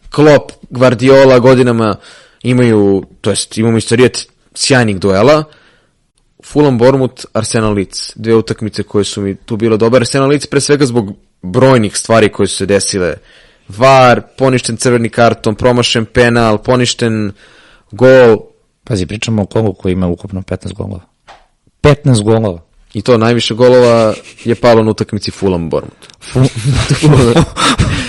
Klopp, 0.09 0.51
Guardiola 0.69 1.39
godinama 1.39 1.95
imaju, 2.43 3.05
to 3.21 3.29
jest 3.29 3.57
imamo 3.57 3.77
istorijet 3.77 4.27
sjajnih 4.53 4.99
duela, 4.99 5.43
Fulham 6.43 6.77
Bournemouth, 6.77 7.25
Arsenal 7.33 7.73
Leeds. 7.73 8.13
Dve 8.15 8.35
utakmice 8.35 8.83
koje 8.83 9.03
su 9.03 9.21
mi 9.21 9.35
tu 9.35 9.57
bile 9.57 9.77
dobre. 9.77 9.97
Arsenal 9.97 10.29
Leeds 10.29 10.47
pre 10.47 10.61
svega 10.61 10.85
zbog 10.85 11.13
brojnih 11.41 11.97
stvari 11.97 12.29
koje 12.29 12.47
su 12.47 12.55
se 12.55 12.65
desile. 12.65 13.15
VAR, 13.67 14.21
poništen 14.37 14.77
crveni 14.77 15.09
karton, 15.09 15.55
promašen 15.55 16.05
penal, 16.05 16.57
poništen 16.57 17.31
gol 17.91 18.37
Pazi, 18.87 19.05
pričamo 19.05 19.41
o 19.41 19.45
kolu 19.45 19.73
koji 19.73 19.93
ima 19.93 20.07
ukupno 20.07 20.41
15 20.41 20.73
golova. 20.73 21.01
15 21.81 22.23
golova. 22.23 22.61
i 22.93 23.01
to 23.01 23.17
najviše 23.17 23.53
golova 23.53 24.13
je 24.43 24.55
palo 24.55 24.83
na 24.83 24.91
utakmici 24.91 25.31
Fulham 25.39 25.69
Bournemouth. 25.69 26.07
Fulham 26.19 27.45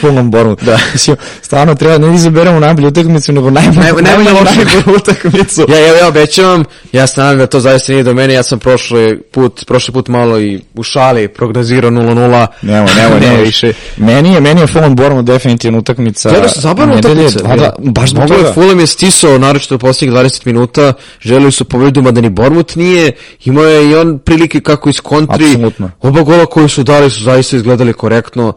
Bournemouth. 0.02 0.64
Da. 0.64 0.78
Mislim, 0.92 1.16
stvarno 1.42 1.74
treba 1.74 1.98
ne 1.98 2.14
izaberemo 2.14 2.60
najbolju 2.60 2.88
utakmicu, 2.88 3.32
nego 3.32 3.50
najbolju, 3.50 3.80
Naj, 3.80 3.92
najmanje 3.92 4.30
najbolju, 4.30 4.44
najbolju 4.44 4.96
utakmicu. 4.96 5.66
Ja, 5.68 5.78
ja, 5.78 5.96
ja 5.96 6.08
obećavam, 6.08 6.64
ja 6.92 7.06
se 7.06 7.20
nadam 7.20 7.38
da 7.38 7.46
to 7.46 7.60
zaista 7.60 7.92
nije 7.92 8.02
do 8.02 8.14
mene, 8.14 8.34
ja 8.34 8.42
sam 8.42 8.58
prošli 8.58 9.22
put, 9.32 9.64
prošli 9.66 9.94
put 9.94 10.08
malo 10.08 10.40
i 10.40 10.60
u 10.74 10.82
šali 10.82 11.28
prognozirao 11.28 11.90
0-0. 11.90 12.46
Nemo, 12.62 12.86
nemo, 12.96 13.18
nemo 13.20 13.42
više. 13.42 13.72
Meni 13.96 14.32
je, 14.32 14.40
meni 14.40 14.60
je 14.60 14.66
Fulham 14.66 14.96
Bournemouth 14.96 15.26
definitivno 15.26 15.78
utakmica. 15.78 16.28
Gledao 16.28 16.48
sam 16.48 16.62
zabavna 16.62 16.94
nedelje, 16.94 17.26
utakmica. 17.26 17.44
dva, 17.44 17.56
dva, 17.56 17.72
baš 17.78 18.10
zbog 18.10 18.28
toga. 18.28 18.52
Fulham 18.52 18.80
je 18.80 18.86
stisao, 18.86 19.38
naročito 19.38 19.74
u 19.74 19.78
posljednjih 19.78 20.18
20 20.18 20.46
minuta, 20.46 20.92
želeli 21.20 21.52
su 21.52 21.64
pobedu, 21.64 22.02
mada 22.02 22.20
ni 22.20 22.30
Bormut 22.30 22.76
nije, 22.76 23.12
imao 23.44 23.64
je 23.64 23.90
i 23.90 23.94
on 23.94 24.18
prilike 24.18 24.60
kako 24.60 24.88
iz 24.88 25.00
kontri. 25.00 25.46
Apsolutno. 25.46 25.90
Oba 26.00 26.22
gola 26.22 26.46
koji 26.46 26.68
su 26.68 26.82
dali 26.82 27.10
su 27.10 27.22
zaista 27.22 27.56
izgledali 27.56 27.92
korektno. 27.92 28.52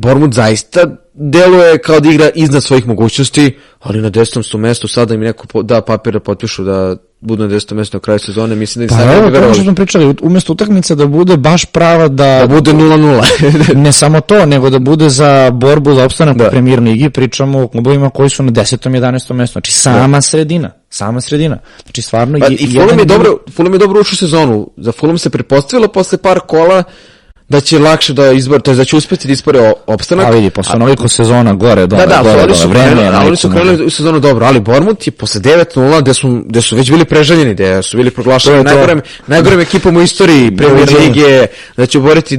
Bormut 0.00 0.34
zaista 0.34 0.80
deluje 1.14 1.78
kao 1.78 2.00
da 2.00 2.10
igra 2.10 2.30
iznad 2.34 2.62
svojih 2.62 2.86
mogućnosti, 2.86 3.44
ali 3.80 4.00
na 4.00 4.10
desnom 4.10 4.42
su 4.42 4.58
mestu 4.58 4.88
sada 4.88 5.14
im 5.14 5.20
neko 5.20 5.62
da 5.62 5.80
papir 5.82 6.12
da 6.12 6.20
potpišu 6.20 6.64
da 6.64 6.96
budu 7.20 7.42
na 7.42 7.48
desnom 7.48 7.78
mestu 7.78 7.96
na 7.96 8.00
kraju 8.00 8.18
sezone, 8.18 8.54
mislim 8.54 8.80
da 8.80 8.84
im 8.84 8.88
Pa 8.90 8.94
sad 8.96 9.06
ne 9.08 9.14
bi 9.16 9.30
verovali. 9.30 9.54
što 9.54 9.62
smo 9.64 9.74
pričali, 9.74 10.14
umjesto 10.22 10.52
utakmice 10.52 10.94
da 10.94 11.06
bude 11.06 11.36
baš 11.36 11.64
prava 11.64 12.08
da, 12.08 12.38
Da 12.38 12.46
bude 12.48 12.72
0-0. 12.72 13.74
ne 13.76 13.92
samo 13.92 14.20
to, 14.20 14.46
nego 14.46 14.70
da 14.70 14.78
bude 14.80 15.08
za 15.08 15.50
borbu 15.52 15.94
za 15.94 16.04
opstanak 16.04 16.36
Da. 16.36 16.46
u 16.46 16.50
premier 16.50 16.80
ligi, 16.80 17.10
pričamo 17.10 17.62
o 17.62 17.68
klubovima 17.68 18.10
koji 18.10 18.30
su 18.30 18.42
na 18.42 18.52
10. 18.52 18.88
11. 18.90 19.32
mestu, 19.32 19.52
znači 19.52 19.72
sama 19.72 20.20
sredina, 20.20 20.70
sama 20.90 21.20
sredina. 21.20 21.58
Znači 21.84 22.02
stvarno 22.02 22.38
Pa, 22.38 22.46
je- 22.46 22.52
I 22.52 22.66
Fulham 22.68 22.98
je, 22.98 23.04
dobro, 23.04 23.36
Fulham 23.50 23.72
je 23.72 23.78
dobro 23.78 24.00
ušao 24.00 24.16
sezonu. 24.16 24.70
Za 24.76 24.92
Fulham 24.92 25.18
se 25.18 25.30
pretpostavilo 25.30 25.88
posle 25.88 26.18
par 26.18 26.40
kola 26.40 26.82
da 27.50 27.60
će 27.60 27.78
lakše 27.78 28.12
da 28.12 28.32
izbore, 28.32 28.62
to 28.62 28.70
je 28.70 28.76
da 28.76 28.84
će 28.84 28.96
uspeti 28.96 29.26
da 29.26 29.32
izbore 29.32 29.60
o- 29.60 29.74
opstanak. 29.86 30.26
A 30.26 30.30
vidi, 30.30 30.50
posle 30.50 30.74
onoliko 30.74 31.08
sezona 31.08 31.54
gore, 31.54 31.86
dole, 31.86 32.06
Da, 32.06 32.16
da, 32.16 32.22
gore, 32.22 32.46
dole, 32.46 32.66
vreme 32.66 33.06
ali 33.06 33.26
oni 33.26 33.36
su 33.36 33.50
krenuli 33.50 33.84
u 33.84 33.90
sezonu 33.90 34.20
dobro, 34.20 34.46
ali 34.46 34.60
Bournemouth 34.60 35.06
je 35.06 35.10
posle 35.10 35.40
9-0, 35.40 36.00
gde 36.00 36.14
su, 36.14 36.42
gde 36.46 36.62
su 36.62 36.76
već 36.76 36.90
bili 36.90 37.04
preželjeni, 37.04 37.54
gde 37.54 37.82
su 37.82 37.96
bili 37.96 38.10
proglašeni 38.10 38.64
najgorem, 38.64 39.00
najgorem 39.26 39.60
ekipom 39.60 39.96
u 39.96 40.02
istoriji 40.02 40.56
Premier. 40.56 40.88
Lige, 41.00 41.46
da 41.76 41.86
će 41.86 41.98
oboriti 41.98 42.38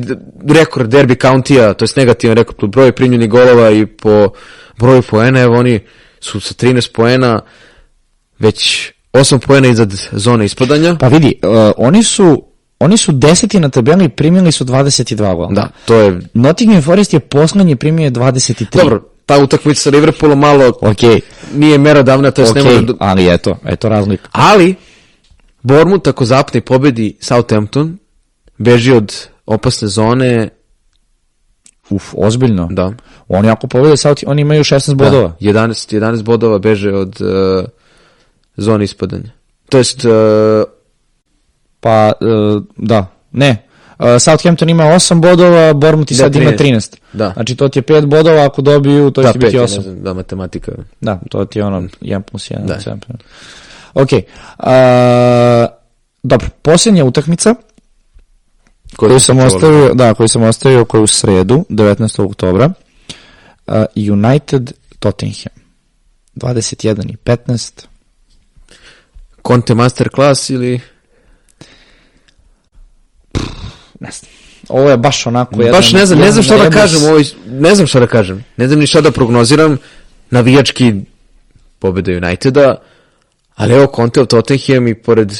rekord 0.49 0.93
derby 0.93 1.21
countija, 1.21 1.73
to 1.73 1.85
je 1.85 1.89
negativan 1.95 2.35
rekord 2.35 2.57
po 2.59 2.67
broju 2.67 2.93
primljenih 2.93 3.29
golova 3.29 3.71
i 3.71 3.85
po 3.85 4.29
broju 4.77 5.01
poena, 5.01 5.41
evo 5.41 5.55
oni 5.55 5.79
su 6.19 6.39
sa 6.39 6.53
13 6.53 6.91
poena 6.91 7.39
već 8.39 8.91
8 9.13 9.39
poena 9.39 9.67
iznad 9.67 9.93
zone 10.11 10.45
ispadanja. 10.45 10.95
Pa 10.99 11.07
vidi, 11.07 11.39
uh, 11.43 11.71
oni 11.77 12.03
su 12.03 12.50
oni 12.81 12.97
su 12.97 13.11
deseti 13.11 13.59
na 13.59 13.69
tabeli, 13.69 14.09
primili 14.09 14.51
su 14.51 14.65
22 14.65 15.35
gola. 15.35 15.51
Da, 15.51 15.67
to 15.85 15.95
je 15.95 16.19
Nottingham 16.33 16.81
Forest 16.81 17.13
je 17.13 17.19
poslednji 17.19 17.75
primio 17.75 18.09
23. 18.09 18.77
Dobro, 18.77 19.03
ta 19.25 19.37
utakmica 19.37 19.81
sa 19.81 19.89
Liverpoolom 19.89 20.39
malo 20.39 20.73
Okej, 20.81 21.21
nije 21.55 21.77
merodavna, 21.77 22.31
to 22.31 22.41
jest 22.41 22.55
ne 22.55 22.61
okej, 22.61 22.73
može 22.73 22.85
da- 22.85 22.93
ali 22.99 23.33
eto, 23.33 23.57
eto 23.65 23.89
razlika. 23.89 24.29
Ali, 24.31 24.75
Bournemouth 25.63 26.09
ako 26.09 26.25
zapne 26.25 26.57
i 26.57 26.61
pobedi 26.61 27.17
Southampton, 27.19 27.97
beži 28.57 28.91
od 28.91 29.13
opasne 29.45 29.87
zone, 29.87 30.49
Uf, 31.89 32.13
ozbiljno. 32.17 32.67
da. 32.71 32.93
Oni 33.27 33.49
ako 33.49 33.67
povede 33.67 33.97
South, 33.97 34.23
oni 34.27 34.41
imaju 34.41 34.63
16 34.63 34.93
bodova. 34.95 35.27
Da, 35.27 35.35
11, 35.39 35.93
11 35.99 36.23
bodova 36.23 36.59
beže 36.59 36.93
od 36.93 37.21
uh, 37.21 37.65
zone 38.57 38.83
ispadanja. 38.83 39.31
To 39.69 39.77
jest, 39.77 40.05
uh, 40.05 40.11
Pa, 41.81 42.11
uh, 42.21 42.63
da, 42.77 43.05
ne. 43.31 43.67
Uh, 43.99 44.05
Southampton 44.19 44.69
ima 44.69 44.83
8 44.83 45.21
bodova, 45.21 45.73
Bournemouth 45.73 46.11
i 46.11 46.15
Da, 46.15 46.23
sad 46.23 46.35
ima 46.35 46.51
13. 46.51 46.57
13. 46.57 46.95
da. 47.13 47.31
Znači 47.33 47.55
to 47.55 47.69
ti 47.69 47.79
je 47.79 47.83
5 47.83 48.05
bodova, 48.05 48.45
ako 48.45 48.61
dobiju, 48.61 49.11
to 49.11 49.21
da, 49.21 49.31
će 49.31 49.39
biti 49.39 49.51
pet, 49.51 49.53
ja 49.53 49.67
8. 49.67 49.75
ne 49.75 49.81
znam, 49.81 50.03
da, 50.03 50.13
matematika. 50.13 50.71
Da, 51.01 51.19
to 51.29 51.45
ti 51.45 51.59
je 51.59 51.65
ono 51.65 51.81
1 51.81 52.21
plus 52.21 52.51
1. 52.51 52.65
Da. 52.65 52.97
Ok. 53.93 54.09
Uh, 54.11 55.75
dobro, 56.23 56.47
posljednja 56.61 57.05
utakmica 57.05 57.55
koju 58.95 59.19
sam 59.19 59.39
ostavio, 59.39 59.93
da, 59.93 60.13
koju 60.13 60.27
sam 60.27 60.43
ostavio 60.43 60.85
koju 60.85 61.03
u 61.03 61.07
sredu, 61.07 61.65
19. 61.69 62.25
oktobra, 62.25 62.71
uh, 63.67 63.75
United 63.95 64.71
Tottenham. 64.99 65.61
21 66.35 67.11
i 67.11 67.15
15. 67.15 67.85
Conte 69.47 69.75
Masterclass 69.75 70.49
ili... 70.49 70.79
Ne 74.01 74.09
znam. 74.11 74.31
Ovo 74.69 74.89
je 74.89 74.97
baš 74.97 75.27
onako 75.27 75.61
jedan... 75.61 75.71
Baš 75.71 75.91
ne 75.93 76.05
znam, 76.05 76.19
ne 76.19 76.31
znam 76.31 76.43
šta 76.43 76.57
da 76.57 76.69
kažem, 76.69 77.03
ovoj, 77.03 77.23
ne 77.45 77.75
znam 77.75 77.87
šta 77.87 77.99
da 77.99 78.07
kažem. 78.07 78.43
Ne 78.57 78.67
znam 78.67 78.79
ni 78.79 78.87
šta 78.87 79.01
da 79.01 79.11
prognoziram. 79.11 79.77
Navijački 80.29 80.93
pobeda 81.79 82.11
Uniteda, 82.11 82.75
ali 83.55 83.73
evo 83.73 83.87
Conte 83.95 84.25
Tottenham 84.25 84.87
i 84.87 84.95
pored 84.95 85.31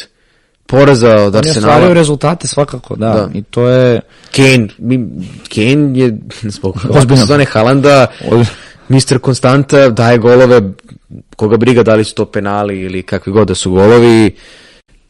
poraza 0.66 1.16
od 1.16 1.36
Arsenala. 1.36 1.94
rezultate 1.94 2.48
svakako, 2.48 2.96
da. 2.96 3.10
Da. 3.14 3.30
I 3.34 3.44
to 3.44 3.68
je... 3.68 4.02
Kane, 4.36 4.68
mi, 4.78 5.10
Kane 5.56 6.00
je 6.00 6.18
zbog 6.56 6.76
Ozbiljno. 6.90 7.18
sezone 7.18 7.46
Halanda, 7.46 8.08
Mr. 8.90 9.20
Konstanta 9.20 9.90
daje 9.90 10.18
golove, 10.18 10.62
koga 11.36 11.58
briga 11.58 11.84
da 11.84 11.96
li 11.96 12.04
su 12.04 12.16
to 12.16 12.26
penali 12.26 12.82
ili 12.82 13.04
kakvi 13.04 13.34
god 13.34 13.48
da 13.48 13.56
su 13.56 13.72
golovi. 13.72 14.36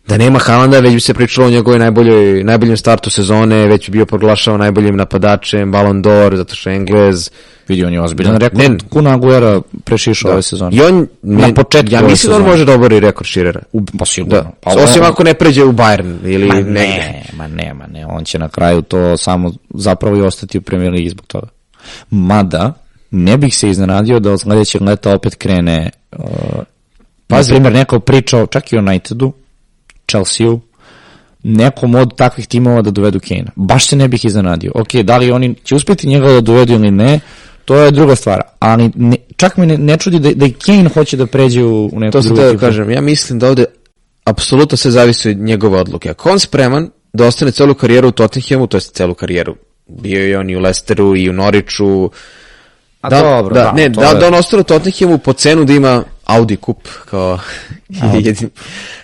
Da 0.07 0.17
nema 0.17 0.39
Halanda, 0.39 0.79
već 0.79 0.93
bi 0.93 0.99
se 0.99 1.13
pričalo 1.13 1.47
o 1.47 1.51
njegovoj 1.51 1.79
najboljoj, 1.79 2.43
najboljem 2.43 2.77
startu 2.77 3.09
sezone, 3.09 3.67
već 3.67 3.89
bi 3.89 3.91
bio 3.91 4.05
proglašao 4.05 4.57
najboljim 4.57 4.95
napadačem, 4.95 5.71
Ballon 5.71 6.03
d'Or, 6.03 6.35
zato 6.35 6.55
što 6.55 6.69
je 6.69 6.75
Englez. 6.75 7.29
Vidio 7.67 7.87
on 7.87 7.93
je 7.93 8.01
ozbiljan 8.01 8.33
Da. 8.33 8.37
rekord. 8.39 8.59
Ne. 8.61 8.77
Kuna 8.89 9.13
Aguera 9.13 9.61
prešišao 9.83 10.31
ove 10.31 10.41
sezone. 10.41 10.75
I 10.75 10.81
on, 10.81 11.07
Na 11.21 11.47
ne- 11.47 11.55
početku 11.55 11.93
ja 11.93 12.01
mislim 12.01 12.29
da 12.31 12.37
on 12.37 12.43
može 12.43 12.65
da 12.65 12.73
obori 12.73 12.99
rekord 12.99 13.27
Širera. 13.27 13.61
U, 13.71 13.81
pa 13.99 14.05
sigurno. 14.05 14.35
Da. 14.35 14.51
Pa 14.61 14.71
Osim 14.73 15.03
ako 15.03 15.23
ne 15.23 15.33
pređe 15.33 15.63
u 15.63 15.71
Bayern 15.73 16.15
ili 16.25 16.47
Ma 16.47 16.53
negde. 16.55 16.71
ne, 16.71 17.23
ma 17.33 17.47
ne, 17.47 17.73
ma 17.73 17.87
ne, 17.87 18.05
on 18.05 18.23
će 18.23 18.39
na 18.39 18.49
kraju 18.49 18.81
to 18.81 19.17
samo 19.17 19.51
zapravo 19.69 20.17
i 20.17 20.21
ostati 20.21 20.57
u 20.57 20.61
Premier 20.61 20.91
Ligi 20.91 21.09
zbog 21.09 21.25
toga. 21.27 21.47
Mada, 22.09 22.73
ne 23.11 23.37
bih 23.37 23.55
se 23.55 23.69
iznenadio 23.69 24.19
da 24.19 24.31
od 24.31 24.41
sledećeg 24.41 24.81
leta 24.81 25.13
opet 25.15 25.35
krene, 25.35 25.89
uh, 26.11 26.25
pa 27.27 27.43
za 27.43 27.49
primjer 27.49 27.73
neko 27.73 27.99
pričao 27.99 28.45
čak 28.45 28.73
i 28.73 28.77
o 28.77 28.79
Unitedu, 28.79 29.33
Chelsea-u, 30.11 30.59
nekom 31.43 31.95
od 31.95 32.15
takvih 32.15 32.47
timova 32.47 32.81
da 32.81 32.91
dovedu 32.91 33.19
Kane. 33.19 33.45
Baš 33.55 33.87
se 33.87 33.95
ne 33.95 34.07
bih 34.07 34.25
iznenadio. 34.25 34.71
Ok, 34.75 34.93
da 34.95 35.17
li 35.17 35.31
oni 35.31 35.55
će 35.63 35.75
uspjeti 35.75 36.07
njega 36.07 36.27
da 36.27 36.41
dovedu 36.41 36.73
ili 36.73 36.91
ne, 36.91 37.19
to 37.65 37.75
je 37.75 37.91
druga 37.91 38.15
stvar. 38.15 38.41
Ali 38.59 38.91
ne, 38.95 39.15
čak 39.35 39.57
mi 39.57 39.65
ne, 39.65 39.77
ne 39.77 39.97
čudi 39.97 40.19
da, 40.19 40.33
da 40.33 40.45
i 40.45 40.53
Kane 40.53 40.89
hoće 40.89 41.17
da 41.17 41.25
pređe 41.25 41.63
u, 41.63 41.89
u 41.93 41.99
neku 41.99 42.11
To 42.11 42.21
sam 42.21 42.35
da 42.35 42.57
kažem. 42.57 42.91
Ja 42.91 43.01
mislim 43.01 43.39
da 43.39 43.47
ovde 43.47 43.65
apsolutno 44.23 44.77
sve 44.77 44.91
zavisi 44.91 45.29
od 45.29 45.37
njegove 45.37 45.79
odluke. 45.79 46.09
Ako 46.09 46.29
on 46.29 46.39
spreman 46.39 46.89
da 47.13 47.25
ostane 47.25 47.51
celu 47.51 47.73
karijeru 47.73 48.07
u 48.07 48.11
Tottenhamu, 48.11 48.67
to 48.67 48.77
je 48.77 48.81
celu 48.81 49.13
karijeru. 49.13 49.55
Bio 49.87 50.25
je 50.25 50.39
on 50.39 50.49
i 50.49 50.55
u 50.55 50.59
Leicesteru 50.59 51.15
i 51.15 51.29
u 51.29 51.33
Norwichu. 51.33 52.09
A 53.01 53.09
da, 53.09 53.21
dobro, 53.21 53.55
da, 53.55 53.63
da, 53.63 53.71
ne, 53.71 53.89
da, 53.89 54.05
je- 54.05 54.15
da 54.15 54.27
on 54.27 54.33
ostane 54.33 54.61
u 54.61 54.63
Tottenhamu 54.63 55.17
po 55.17 55.33
cenu 55.33 55.65
da 55.65 55.73
ima 55.73 56.03
Audi 56.35 56.55
kup 56.55 56.87
kao, 57.09 57.39
jedini, 58.13 58.49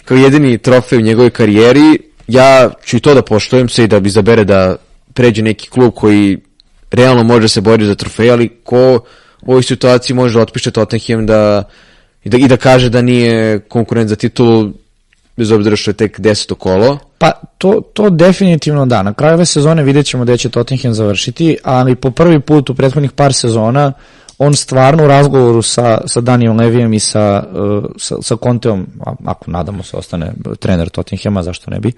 kao 0.06 0.18
jedini 0.18 0.58
trofej 0.58 0.98
u 0.98 1.02
njegovoj 1.02 1.30
karijeri. 1.30 2.00
Ja 2.28 2.70
ću 2.86 2.98
i 2.98 3.00
to 3.00 3.14
da 3.14 3.22
poštojem 3.22 3.70
se 3.70 3.84
i 3.84 3.88
da 3.88 4.00
bi 4.00 4.08
izabere 4.08 4.44
da 4.44 4.76
pređe 5.14 5.42
neki 5.42 5.70
klub 5.70 5.94
koji 5.96 6.38
realno 6.92 7.24
može 7.24 7.48
se 7.48 7.62
boriti 7.62 7.88
za 7.88 7.96
trofej, 7.96 8.32
ali 8.32 8.50
ko 8.64 9.00
u 9.42 9.52
ovoj 9.52 9.64
situaciji 9.64 10.16
može 10.16 10.34
da 10.34 10.42
otpiše 10.42 10.72
Tottenham 10.72 11.26
da, 11.26 11.64
i, 12.24 12.30
da, 12.30 12.38
i 12.38 12.48
da 12.48 12.58
kaže 12.58 12.90
da 12.90 13.02
nije 13.02 13.60
konkurent 13.60 14.10
za 14.10 14.16
titulu 14.16 14.72
bez 15.38 15.52
obzira 15.52 15.76
što 15.76 15.92
je 15.92 15.96
tek 15.96 16.20
deseto 16.20 16.56
kolo. 16.56 16.98
Pa 17.18 17.32
to, 17.58 17.82
to 17.94 18.10
definitivno 18.10 18.86
da. 18.86 19.04
Na 19.04 19.14
kraju 19.14 19.34
ove 19.34 19.46
sezone 19.46 19.84
vidjet 19.84 20.06
ćemo 20.06 20.24
gde 20.24 20.38
će 20.38 20.50
Tottenham 20.50 20.94
završiti, 20.94 21.58
ali 21.64 21.96
po 21.96 22.12
prvi 22.12 22.40
put 22.40 22.70
u 22.70 22.76
prethodnih 22.76 23.12
par 23.12 23.34
sezona 23.34 23.94
on 24.40 24.56
stvarno 24.56 25.04
u 25.04 25.08
razgovoru 25.08 25.62
sa, 25.62 26.02
sa 26.06 26.22
Danijom 26.22 26.58
Levijem 26.58 26.94
i 26.94 27.00
sa, 27.00 27.44
uh, 27.52 27.86
sa, 27.98 28.16
sa 28.22 28.36
Conteom, 28.44 28.88
a- 29.06 29.16
ako 29.26 29.52
nadamo 29.52 29.84
se 29.84 29.98
ostane 29.98 30.34
trener 30.60 30.90
Tottenhama, 30.90 31.44
zašto 31.44 31.72
ne 31.72 31.80
bi, 31.80 31.92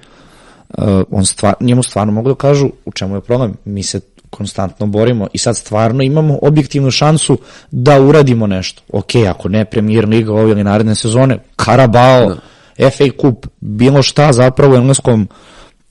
uh, 0.78 0.84
on 1.12 1.26
stvar, 1.26 1.54
njemu 1.60 1.84
stvarno 1.84 2.14
mogu 2.14 2.30
da 2.30 2.36
kažu 2.36 2.70
u 2.86 2.92
čemu 2.92 3.16
je 3.16 3.22
problem. 3.22 3.54
Mi 3.66 3.84
se 3.84 4.00
konstantno 4.30 4.88
borimo 4.88 5.28
i 5.34 5.38
sad 5.38 5.58
stvarno 5.58 6.04
imamo 6.04 6.40
objektivnu 6.42 6.92
šansu 6.92 7.38
da 7.72 8.02
uradimo 8.02 8.48
nešto. 8.48 8.82
Ok, 8.94 9.16
ako 9.30 9.50
ne 9.50 9.66
Premier 9.66 10.08
Liga 10.08 10.34
ove 10.34 10.52
ili 10.52 10.64
naredne 10.64 10.96
sezone, 10.96 11.40
Karabao, 11.56 12.36
FA 12.78 13.06
Cup, 13.22 13.46
bilo 13.60 14.04
šta 14.04 14.34
zapravo 14.34 14.74
u 14.74 14.78
engleskom 14.78 15.28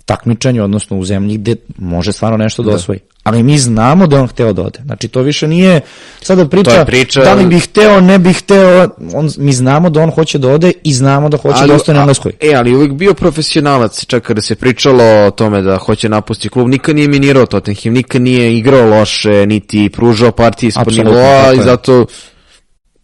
takmičenju, 0.09 0.65
odnosno 0.65 0.99
u 0.99 1.05
zemlji 1.05 1.37
gde 1.37 1.57
može 1.79 2.13
stvarno 2.13 2.37
nešto 2.37 2.63
da 2.63 2.71
osvoji. 2.73 2.99
Ali 3.23 3.43
mi 3.43 3.59
znamo 3.59 4.07
da 4.07 4.21
on 4.21 4.27
hteo 4.27 4.53
da 4.53 4.63
ode. 4.63 4.79
Znači 4.85 5.09
to 5.09 5.23
više 5.23 5.49
nije 5.49 5.81
sada 6.23 6.49
priča, 6.49 6.85
priča- 6.85 7.25
da 7.25 7.35
li 7.35 7.47
bi 7.47 7.61
hteo, 7.61 8.01
ne 8.01 8.19
bi 8.19 8.33
hteo, 8.33 8.89
on, 9.15 9.31
mi 9.39 9.53
znamo 9.53 9.91
da 9.91 10.01
on 10.01 10.11
hoće 10.11 10.39
da 10.39 10.49
ode 10.49 10.73
i 10.85 10.93
znamo 10.93 11.29
da 11.29 11.37
hoće 11.37 11.67
da 11.67 11.75
ostane 11.75 11.99
u 11.99 12.01
a- 12.01 12.03
Engleskoj. 12.03 12.33
E, 12.41 12.55
ali 12.55 12.75
uvijek 12.77 12.93
bio 12.93 13.15
profesionalac, 13.15 14.07
čak 14.07 14.23
kada 14.23 14.41
se 14.41 14.55
pričalo 14.55 15.05
o 15.27 15.31
tome 15.31 15.63
da 15.63 15.77
hoće 15.77 16.09
napustiti 16.09 16.49
klub, 16.49 16.69
nikad 16.69 16.97
nije 16.97 17.09
minirao 17.09 17.47
Tottenham, 17.47 17.93
nikad 17.95 18.23
nije 18.23 18.59
igrao 18.59 18.89
loše, 18.89 19.47
niti 19.47 19.91
pružao 19.91 20.33
partije 20.33 20.69
ispod 20.69 20.85
nivoa 21.05 21.53
i 21.55 21.65
zato 21.65 22.07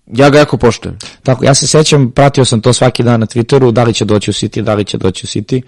ja 0.07 0.31
ga 0.31 0.39
jako 0.39 0.57
poštujem. 0.57 0.99
Tako, 1.23 1.45
ja 1.45 1.55
se 1.55 1.67
sećam, 1.67 2.11
pratio 2.11 2.45
sam 2.45 2.61
to 2.61 2.73
svaki 2.73 3.03
dan 3.03 3.21
na 3.21 3.27
Twitteru, 3.27 3.71
da 3.73 3.85
li 3.85 3.95
će 3.95 4.05
doći 4.05 4.31
u 4.31 4.35
City, 4.35 4.63
da 4.63 4.75
li 4.75 4.85
će 4.85 4.99
doći 4.99 5.27
u 5.27 5.29
City. 5.29 5.61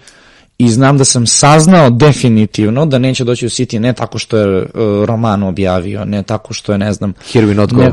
I 0.57 0.69
znam 0.69 0.97
da 0.97 1.05
sam 1.05 1.27
saznao 1.27 1.89
definitivno 1.89 2.85
da 2.85 2.99
neće 2.99 3.23
doći 3.23 3.45
u 3.45 3.49
City 3.49 3.79
ne 3.79 3.93
tako 3.93 4.19
što 4.19 4.37
je 4.37 4.61
uh, 4.61 4.67
roman 5.05 5.43
objavio, 5.43 6.05
ne 6.05 6.23
tako 6.23 6.53
što 6.53 6.71
je, 6.71 6.77
ne 6.77 6.93
znam, 6.93 7.13
Here 7.33 7.47
we 7.47 7.53
not 7.53 7.73
go. 7.73 7.81
ne, 7.81 7.91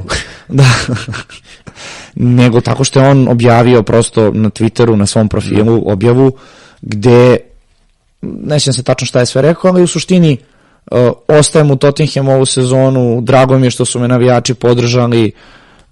da, 0.49 0.65
nego 2.15 2.61
tako 2.61 2.85
što 2.85 3.01
je 3.01 3.09
on 3.09 3.29
objavio 3.29 3.83
prosto 3.83 4.31
na 4.31 4.51
Twitteru, 4.51 4.97
na 4.97 5.07
svom 5.07 5.29
profilu, 5.29 5.83
objavu, 5.87 6.33
gde, 6.83 7.37
ne 8.23 8.61
sjećam 8.61 8.73
se 8.73 8.83
tačno 8.83 9.07
šta 9.07 9.21
je 9.21 9.27
sve 9.27 9.43
rekao, 9.43 9.71
ali 9.71 9.83
u 9.83 9.87
suštini 9.87 10.37
uh, 10.91 10.99
ostajem 11.29 11.71
u 11.71 11.77
Tottenham 11.77 12.29
ovu 12.29 12.47
sezonu, 12.47 13.21
drago 13.21 13.59
mi 13.59 13.67
je 13.67 13.71
što 13.71 13.85
su 13.85 14.01
me 14.01 14.09
navijači 14.09 14.55
podržali, 14.55 15.33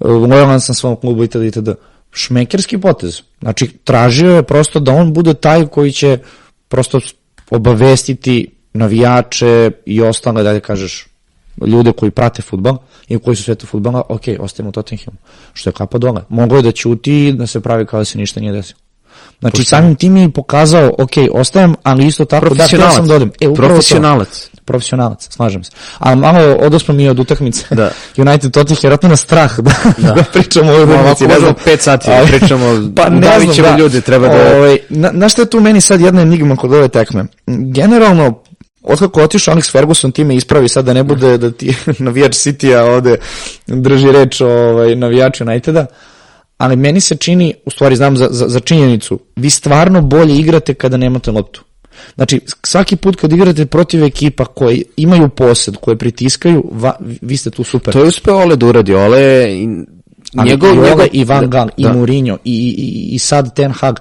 uh, 0.01 0.11
lojalan 0.11 0.61
sam 0.61 0.75
svom 0.75 0.97
klubu 0.97 1.25
itd. 1.25 1.43
itd. 1.43 1.69
Šmekerski 2.13 2.79
potez. 2.79 3.21
Znači, 3.41 3.69
tražio 3.85 4.35
je 4.37 4.43
prosto 4.43 4.81
da 4.81 4.93
on 4.93 5.13
bude 5.13 5.35
taj 5.35 5.67
koji 5.67 5.93
će 5.93 6.19
prosto 6.73 7.01
obavestiti 7.51 8.51
navijače 8.73 9.71
i 9.87 10.03
ostale, 10.03 10.43
da 10.43 10.61
kažeš, 10.61 11.07
ljude 11.67 11.93
koji 11.93 12.11
prate 12.11 12.43
futbal 12.43 12.79
i 13.09 13.19
koji 13.19 13.37
su 13.37 13.43
svetu 13.43 13.67
futbala, 13.67 14.03
ok, 14.09 14.23
ostajemo 14.39 14.69
u 14.69 14.73
Tottenhamu. 14.73 15.17
Što 15.53 15.71
je 15.71 15.75
kapa 15.75 15.99
dole. 15.99 16.23
Mogao 16.29 16.57
je 16.57 16.63
da 16.63 16.73
ćuti 16.73 17.27
i 17.27 17.33
da 17.33 17.47
se 17.47 17.61
pravi 17.61 17.87
kao 17.87 18.01
da 18.01 18.05
se 18.05 18.19
ništa 18.19 18.41
nije 18.41 18.53
desilo. 18.53 18.81
Znači, 19.43 19.65
samim 19.65 19.95
tim 19.95 20.17
je 20.17 20.31
pokazao, 20.31 20.93
ok, 20.99 21.11
ostajem, 21.33 21.75
ali 21.83 22.07
isto 22.07 22.25
tako, 22.25 22.55
da, 22.55 22.65
htio 22.65 22.91
sam 22.91 23.07
da 23.09 23.15
odem. 23.15 23.31
E, 23.41 23.49
upravo 23.49 23.69
to. 23.69 23.75
Profesionalac. 23.75 24.49
Profesionalac, 24.65 25.29
slažem 25.31 25.65
se. 25.65 25.71
Ali 25.99 26.17
malo 26.17 26.55
odosmo 26.55 26.95
mi 26.95 27.09
od 27.09 27.19
utakmice. 27.19 27.65
Da. 27.71 27.91
United 28.23 28.53
Tottenham 28.53 28.81
je 28.83 28.89
vratno 28.89 29.09
na 29.09 29.17
strah 29.17 29.61
da, 29.61 29.73
da. 29.99 30.15
pričamo 30.33 30.73
o 30.73 30.83
utakmici. 30.83 31.27
ne 31.27 31.39
znam. 31.39 31.55
pet 31.65 31.81
sati 31.81 32.07
da 32.07 32.17
Ali- 32.17 32.27
pričamo, 32.29 32.65
pa 32.97 33.09
ne 33.09 33.17
udavit 33.19 33.51
znam, 33.51 33.67
da. 33.67 33.79
ljude, 33.79 34.01
treba 34.01 34.29
da- 34.29 34.57
Ovaj, 34.57 34.79
na, 34.89 35.11
na 35.13 35.29
što 35.29 35.43
je 35.43 35.47
tu 35.47 35.61
meni 35.61 35.81
sad 35.81 36.01
jedna 36.01 36.21
enigma 36.23 36.57
kod 36.57 36.73
ove 36.73 36.89
tekme? 36.89 37.25
Generalno, 37.47 38.43
otkako 38.83 39.23
otišao 39.23 39.55
Alex 39.55 39.71
Ferguson, 39.73 40.13
time 40.13 40.37
ispravi 40.37 40.69
sad 40.69 40.85
da 40.85 40.93
ne 40.93 41.03
bude 41.03 41.39
da 41.39 41.51
ti 41.51 41.75
navijač 41.99 42.33
City-a 42.33 42.85
ovde 42.85 43.17
drži 43.67 44.13
reč 44.13 44.41
o 44.41 44.49
ovaj, 44.49 44.95
navijaču 44.97 45.45
Uniteda, 45.45 45.87
ali 46.63 46.77
meni 46.77 47.01
se 47.01 47.17
čini, 47.17 47.55
u 47.67 47.71
stvari 47.71 47.97
znam 47.97 48.17
za, 48.17 48.29
za, 48.31 48.49
za 48.49 48.61
činjenicu, 48.61 49.19
vi 49.37 49.51
stvarno 49.51 50.01
bolje 50.03 50.37
igrate 50.37 50.75
kada 50.75 50.97
nemate 50.97 51.31
loptu. 51.31 51.63
Znači, 52.15 52.41
svaki 52.63 52.97
put 52.97 53.17
kad 53.17 53.33
igrate 53.33 53.67
protiv 53.67 54.05
ekipa 54.05 54.45
koji 54.45 54.85
imaju 54.97 55.29
posed, 55.29 55.77
koje 55.77 55.97
pritiskaju, 55.97 56.65
va, 56.73 56.93
vi 57.23 57.37
ste 57.37 57.51
tu 57.51 57.65
super. 57.65 57.93
To 57.93 57.99
je 57.99 58.09
uspeo 58.09 58.37
Ole 58.37 58.57
da 58.57 58.67
uradi. 58.67 58.95
Ole, 58.95 59.21
i- 59.53 59.69
Ali 60.37 60.51
Njegov- 60.51 60.75
i, 60.75 60.77
njegov- 60.77 61.09
i 61.13 61.25
Van 61.25 61.41
da, 61.41 61.47
Gaal, 61.47 61.69
i 61.77 61.83
da. 61.83 61.93
Mourinho, 61.93 62.39
i, 62.45 62.75
i, 62.79 63.15
i 63.15 63.19
sad 63.19 63.55
Ten 63.57 63.73
Hag, 63.73 63.99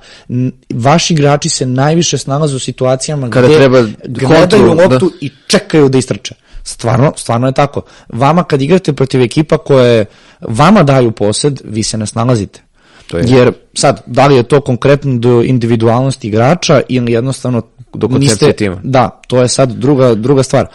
vaši 0.74 1.14
igrači 1.14 1.50
se 1.50 1.66
najviše 1.66 2.18
snalaze 2.18 2.56
u 2.56 2.60
situacijama 2.60 3.30
Kada 3.30 3.48
gde 3.48 3.58
treba 3.58 3.82
gledaju 4.06 4.68
kontru, 4.68 4.84
loptu 4.84 5.10
da. 5.10 5.16
i 5.22 5.30
čekaju 5.48 5.90
da 5.90 5.98
istrče. 5.98 6.36
Stvarno, 6.64 7.14
stvarno 7.18 7.48
je 7.48 7.54
tako. 7.54 7.82
Vama 8.10 8.44
kad 8.44 8.62
igrate 8.62 8.94
protiv 8.94 9.22
ekipa 9.22 9.58
koje 9.58 10.06
vama 10.42 10.84
daju 10.84 11.12
posed, 11.12 11.62
vi 11.64 11.84
se 11.84 11.98
ne 11.98 12.08
snalazite. 12.08 12.62
To 13.08 13.18
je- 13.18 13.24
Jer 13.28 13.52
sad, 13.74 14.02
da 14.06 14.28
li 14.28 14.36
je 14.36 14.44
to 14.44 14.62
konkretno 14.62 15.18
do 15.18 15.42
individualnosti 15.44 16.28
igrača 16.28 16.82
ili 16.90 17.12
jednostavno 17.12 17.62
Do 17.94 18.08
koncepcije 18.10 18.56
tima. 18.56 18.80
Da, 18.84 19.10
to 19.28 19.42
je 19.42 19.48
sad 19.48 19.72
druga, 19.72 20.16
druga 20.16 20.44
stvar. 20.44 20.68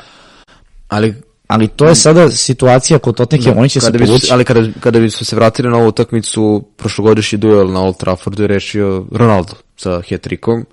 Ali 0.89 1.15
Ali 1.49 1.69
to 1.69 1.87
je 1.87 1.95
sada 1.95 2.31
situacija 2.31 2.99
kod 2.99 3.17
Tottenham, 3.17 3.59
oni 3.59 3.69
će 3.69 3.81
se 3.81 3.87
kada 3.87 3.99
bi, 3.99 4.07
povući. 4.07 4.33
ali 4.33 4.45
kada, 4.45 4.69
kada 4.81 5.01
bi 5.01 5.11
se 5.11 5.37
vratili 5.37 5.71
na 5.71 5.77
ovu 5.77 5.89
utakmicu, 5.89 6.65
prošlogodišnji 6.77 7.39
duel 7.39 7.73
na 7.73 7.83
Old 7.83 7.97
Traffordu 7.97 8.43
je 8.43 8.47
rešio 8.47 9.07
Ronaldo 9.13 9.53
sa 9.77 9.91
hat-trickom. 9.91 10.65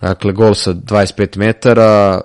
Dakle, 0.00 0.32
gol 0.32 0.54
sa 0.54 0.72
25 0.72 1.36
metara, 1.36 2.20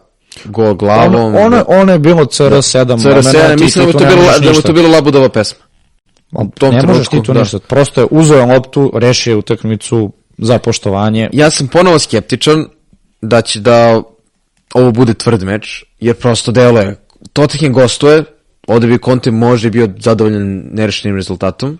gol 0.45 0.73
glavom. 0.73 1.35
Ono, 1.35 1.39
ono, 1.39 1.65
ono 1.67 1.91
je 1.91 1.99
bilo 1.99 2.25
CR7. 2.25 2.85
CR7, 2.85 3.59
mislim 3.59 3.85
da 3.85 3.91
mu 3.91 3.99
je 3.99 4.09
to 4.09 4.15
bilo, 4.15 4.31
da 4.39 4.49
mu 4.49 4.55
je 4.55 4.61
to 4.61 4.73
bilo 4.73 4.89
labudova 4.89 5.29
pesma. 5.29 5.59
u 6.31 6.49
tom 6.49 6.75
Ne 6.75 6.83
možeš 6.83 7.07
ti 7.07 7.23
tu 7.23 7.33
da. 7.33 7.39
ništa. 7.39 7.59
Prosto 7.59 8.01
je 8.01 8.07
uzeo 8.11 8.45
loptu, 8.45 8.91
rešio 8.95 9.31
je 9.31 9.37
utakmicu 9.37 10.11
za 10.37 10.59
poštovanje. 10.59 11.29
Ja 11.33 11.49
sam 11.49 11.67
ponovo 11.67 11.99
skeptičan 11.99 12.65
da 13.21 13.41
će 13.41 13.59
da 13.59 14.01
ovo 14.73 14.91
bude 14.91 15.13
tvrd 15.13 15.43
meč, 15.43 15.83
jer 15.99 16.15
prosto 16.15 16.51
deluje. 16.51 16.95
Tottenham 17.33 17.73
gostuje, 17.73 18.23
ovde 18.67 18.87
bi 18.87 18.97
Conte 19.05 19.31
možda 19.31 19.69
bio 19.69 19.89
zadovoljan 19.99 20.63
nerešenim 20.71 21.15
rezultatom, 21.15 21.79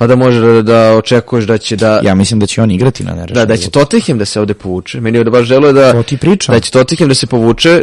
pa 0.00 0.06
da 0.06 0.16
može 0.16 0.40
da, 0.40 0.62
da 0.62 0.96
očekuješ 0.96 1.44
da 1.44 1.58
će 1.58 1.76
da... 1.76 2.00
Ja 2.04 2.14
mislim 2.14 2.40
da 2.40 2.46
će 2.46 2.62
on 2.62 2.70
igrati 2.70 3.04
na 3.04 3.14
nerešenju. 3.14 3.34
Da, 3.34 3.44
da 3.46 3.56
će 3.56 3.70
Tottenham 3.70 4.18
da 4.18 4.24
se 4.24 4.40
ovde 4.40 4.54
povuče. 4.54 5.00
Meni 5.00 5.18
je 5.18 5.24
da 5.24 5.30
baš 5.30 5.48
deluje 5.48 5.72
da, 5.72 5.92
To 5.92 6.02
ti 6.02 6.16
pričam. 6.16 6.54
da 6.54 6.60
će 6.60 6.70
Tottenham 6.70 7.08
da 7.08 7.14
se 7.14 7.26
povuče 7.26 7.82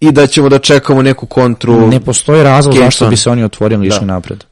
i 0.00 0.12
da 0.12 0.26
ćemo 0.26 0.48
da 0.48 0.58
čekamo 0.58 1.02
neku 1.02 1.26
kontru. 1.26 1.86
Ne 1.86 2.00
postoji 2.00 2.42
razlog 2.42 2.74
Kane 2.74 2.86
zašto 2.86 3.08
bi 3.08 3.16
se 3.16 3.30
oni 3.30 3.44
otvorili 3.44 3.88
Da. 3.88 4.00
napred. 4.00 4.44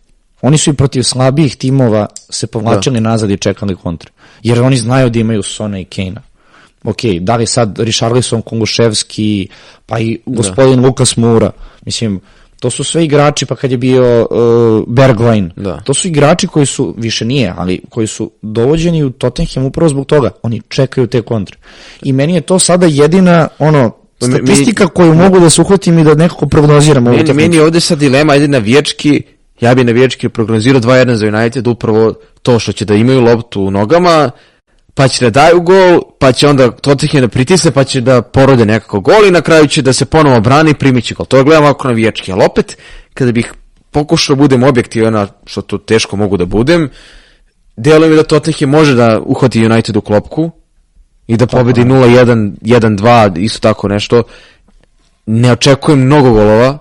Oni 0.42 0.58
su 0.58 0.70
i 0.70 0.74
protiv 0.74 1.02
slabijih 1.02 1.56
timova 1.56 2.06
se 2.30 2.46
povlačili 2.46 3.00
nazad 3.00 3.30
i 3.30 3.36
čekali 3.36 3.76
kontre. 3.76 4.10
Jer 4.42 4.62
oni 4.62 4.76
znaju 4.76 5.10
da 5.10 5.18
imaju 5.18 5.42
Sona 5.42 5.80
i 5.80 5.84
Kejna. 5.84 6.22
Ok, 6.84 6.98
da 7.20 7.36
li 7.36 7.46
sad 7.46 7.78
Richarlison, 7.78 8.42
Konguševski, 8.42 9.48
pa 9.86 9.98
i 9.98 10.18
gospodin 10.26 10.80
Lukas 10.80 11.16
Moura. 11.16 11.50
Mislim, 11.84 12.20
to 12.64 12.70
su 12.70 12.84
sve 12.84 13.04
igrači, 13.04 13.46
pa 13.46 13.56
kad 13.56 13.70
je 13.70 13.76
bio 13.76 14.20
uh, 14.22 14.36
Bergwijn. 14.88 15.50
Da. 15.56 15.80
To 15.80 15.94
su 15.94 16.08
igrači 16.08 16.46
koji 16.46 16.66
su, 16.66 16.94
više 16.98 17.24
nije, 17.24 17.54
ali 17.56 17.80
koji 17.90 18.06
su 18.06 18.30
dovođeni 18.42 19.02
u 19.04 19.10
Tottenham 19.10 19.64
upravo 19.64 19.88
zbog 19.88 20.06
toga. 20.06 20.30
Oni 20.42 20.62
čekaju 20.68 21.06
te 21.06 21.22
kontre. 21.22 21.56
I 22.02 22.12
meni 22.12 22.34
je 22.34 22.40
to 22.40 22.58
sada 22.58 22.86
jedina, 22.86 23.48
ono, 23.58 23.90
Pa 24.18 24.26
statistika 24.26 24.86
koju 24.86 25.14
mogu 25.14 25.40
da 25.40 25.50
se 25.50 25.60
uhvatim 25.60 25.98
i 25.98 26.04
da 26.04 26.14
nekako 26.14 26.46
prognoziram 26.46 27.04
Meni, 27.04 27.32
meni 27.32 27.56
je 27.56 27.62
ovde 27.62 27.80
sad 27.80 27.98
dilema, 27.98 28.32
ajde 28.32 28.48
na 28.48 28.58
vječki, 28.58 29.22
ja 29.60 29.74
bi 29.74 29.84
na 29.84 29.92
vječki 29.92 30.28
prognozirao 30.28 30.80
2-1 30.80 31.14
za 31.14 31.26
United, 31.26 31.66
upravo 31.66 32.14
to 32.42 32.58
što 32.58 32.72
će 32.72 32.84
da 32.84 32.94
imaju 32.94 33.20
loptu 33.20 33.62
u 33.62 33.70
nogama, 33.70 34.30
pa 34.94 35.08
će 35.08 35.24
da 35.24 35.30
daju 35.30 35.60
gol, 35.60 36.00
pa 36.18 36.32
će 36.32 36.48
onda 36.48 36.70
Tottenham 36.70 37.20
da 37.20 37.28
pritisne, 37.28 37.70
pa 37.70 37.84
će 37.84 38.00
da 38.00 38.22
porode 38.22 38.66
nekako 38.66 39.00
gol 39.00 39.26
i 39.26 39.30
na 39.30 39.40
kraju 39.40 39.66
će 39.66 39.82
da 39.82 39.92
se 39.92 40.04
ponovo 40.04 40.40
brani 40.40 40.70
i 40.70 40.74
primit 40.74 41.04
će 41.04 41.14
gol. 41.14 41.26
To 41.26 41.36
je 41.36 41.44
gledam 41.44 41.64
ovako 41.64 41.88
na 41.88 41.94
vječki, 41.94 42.32
ali 42.32 42.44
opet, 42.44 42.76
kada 43.14 43.32
bih 43.32 43.52
pokušao 43.90 44.36
da 44.36 44.42
budem 44.42 44.62
objektivan, 44.62 45.28
što 45.46 45.62
to 45.62 45.78
teško 45.78 46.16
mogu 46.16 46.36
da 46.36 46.44
budem, 46.44 46.88
deluje 47.76 48.10
mi 48.10 48.16
da 48.16 48.22
Tottenham 48.22 48.70
može 48.70 48.94
da 48.94 49.20
uhvati 49.20 49.66
United 49.66 49.96
u 49.96 50.00
klopku 50.00 50.50
i 51.26 51.36
da 51.36 51.46
pobedi 51.46 51.80
0-1, 51.80 52.52
1-2, 52.60 53.38
isto 53.38 53.58
tako 53.60 53.88
nešto. 53.88 54.22
Ne 55.26 55.52
očekujem 55.52 56.00
mnogo 56.00 56.30
golova, 56.30 56.78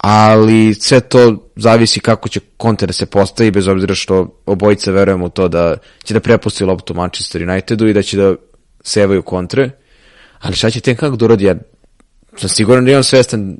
ali 0.00 0.74
sve 0.74 1.00
to 1.00 1.50
zavisi 1.56 2.00
kako 2.00 2.28
će 2.28 2.40
Conte 2.62 2.86
da 2.86 2.92
se 2.92 3.06
postavi, 3.06 3.50
bez 3.50 3.68
obzira 3.68 3.94
što 3.94 4.42
obojica 4.46 4.90
verujemo 4.90 5.26
u 5.26 5.28
to 5.28 5.48
da 5.48 5.76
će 6.04 6.14
da 6.14 6.20
prepusti 6.20 6.64
loptu 6.64 6.94
Manchester 6.94 7.42
Unitedu 7.42 7.86
i 7.88 7.92
da 7.92 8.02
će 8.02 8.16
da 8.16 8.34
sevaju 8.82 9.22
kontre. 9.22 9.70
Ali 10.38 10.56
šta 10.56 10.70
će 10.70 10.80
Ten 10.80 10.96
Hag 10.96 11.16
da 11.16 11.24
uradi? 11.24 11.44
Ja 11.44 11.54
sam 12.36 12.48
siguran 12.48 12.84
da 12.84 12.90
imam 12.90 13.02
svestan 13.02 13.58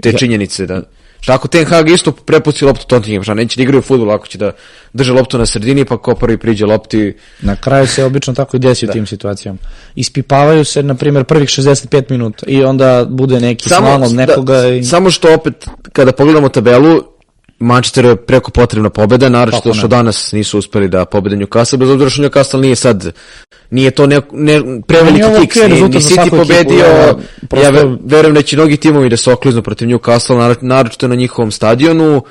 te 0.00 0.08
Ja- 0.08 0.18
činjenice 0.18 0.66
da 0.66 0.82
Šta 1.22 1.34
ako 1.34 1.48
Ten 1.48 1.64
Hag 1.64 1.88
isto 1.88 2.12
prepusti 2.12 2.64
loptu 2.64 2.86
Tottenham, 2.86 3.22
šta 3.22 3.34
neće 3.34 3.56
da 3.56 3.62
igraju 3.62 3.82
fudbal 3.82 4.10
ako 4.10 4.26
će 4.26 4.38
da 4.38 4.52
drže 4.92 5.12
loptu 5.12 5.38
na 5.38 5.46
sredini 5.46 5.84
pa 5.84 5.98
ko 5.98 6.14
prvi 6.14 6.36
priđe 6.36 6.66
lopti 6.66 7.14
Na 7.40 7.56
kraju 7.56 7.86
se 7.86 8.04
obično 8.04 8.34
tako 8.34 8.56
i 8.56 8.60
desi 8.60 8.86
u 8.86 8.92
tim 8.92 9.06
situacijama. 9.06 9.58
Ispipavaju 9.94 10.64
se, 10.64 10.82
na 10.82 10.94
primjer, 10.94 11.24
prvih 11.24 11.48
65 11.48 12.10
minuta 12.10 12.46
i 12.48 12.64
onda 12.64 13.06
bude 13.08 13.40
neki 13.40 13.68
slalom 13.68 14.14
nekoga 14.14 14.60
da, 14.60 14.68
i... 14.68 14.84
samo 14.84 15.10
što 15.10 15.34
opet 15.34 15.66
kada 15.92 16.12
pogledamo 16.12 16.48
tabelu 16.48 17.11
Manchester 17.62 18.04
je 18.04 18.16
preko 18.16 18.50
potrebna 18.50 18.90
pobeda, 18.90 19.28
naročito 19.28 19.68
ne. 19.68 19.74
što 19.74 19.88
danas 19.88 20.32
nisu 20.32 20.58
uspeli 20.58 20.88
da 20.88 21.04
pobede 21.04 21.36
Newcastle, 21.36 21.76
bez 21.76 21.90
obzira 21.90 22.10
što 22.10 22.22
Newcastle 22.22 22.60
nije 22.60 22.76
sad, 22.76 23.12
nije 23.70 23.90
to 23.90 24.06
ne, 24.06 24.20
ne 24.32 24.60
preveliki 24.86 25.40
kiks, 25.40 25.56
okej 25.56 25.68
ni, 25.68 25.82
ni 25.82 25.88
City 25.88 26.30
pobedio, 26.30 26.78
ja, 26.78 26.86
ja, 26.96 27.14
prosto- 27.48 27.72
ve- 27.72 27.98
verujem 28.04 28.34
da 28.34 28.42
će 28.42 28.56
mnogi 28.56 28.76
timovi 28.76 29.08
da 29.08 29.16
se 29.16 29.32
okliznu 29.32 29.62
protiv 29.62 29.88
Newcastle, 29.88 30.36
nar- 30.36 30.56
naročito 30.62 31.08
na 31.08 31.14
njihovom 31.14 31.50
stadionu, 31.50 32.22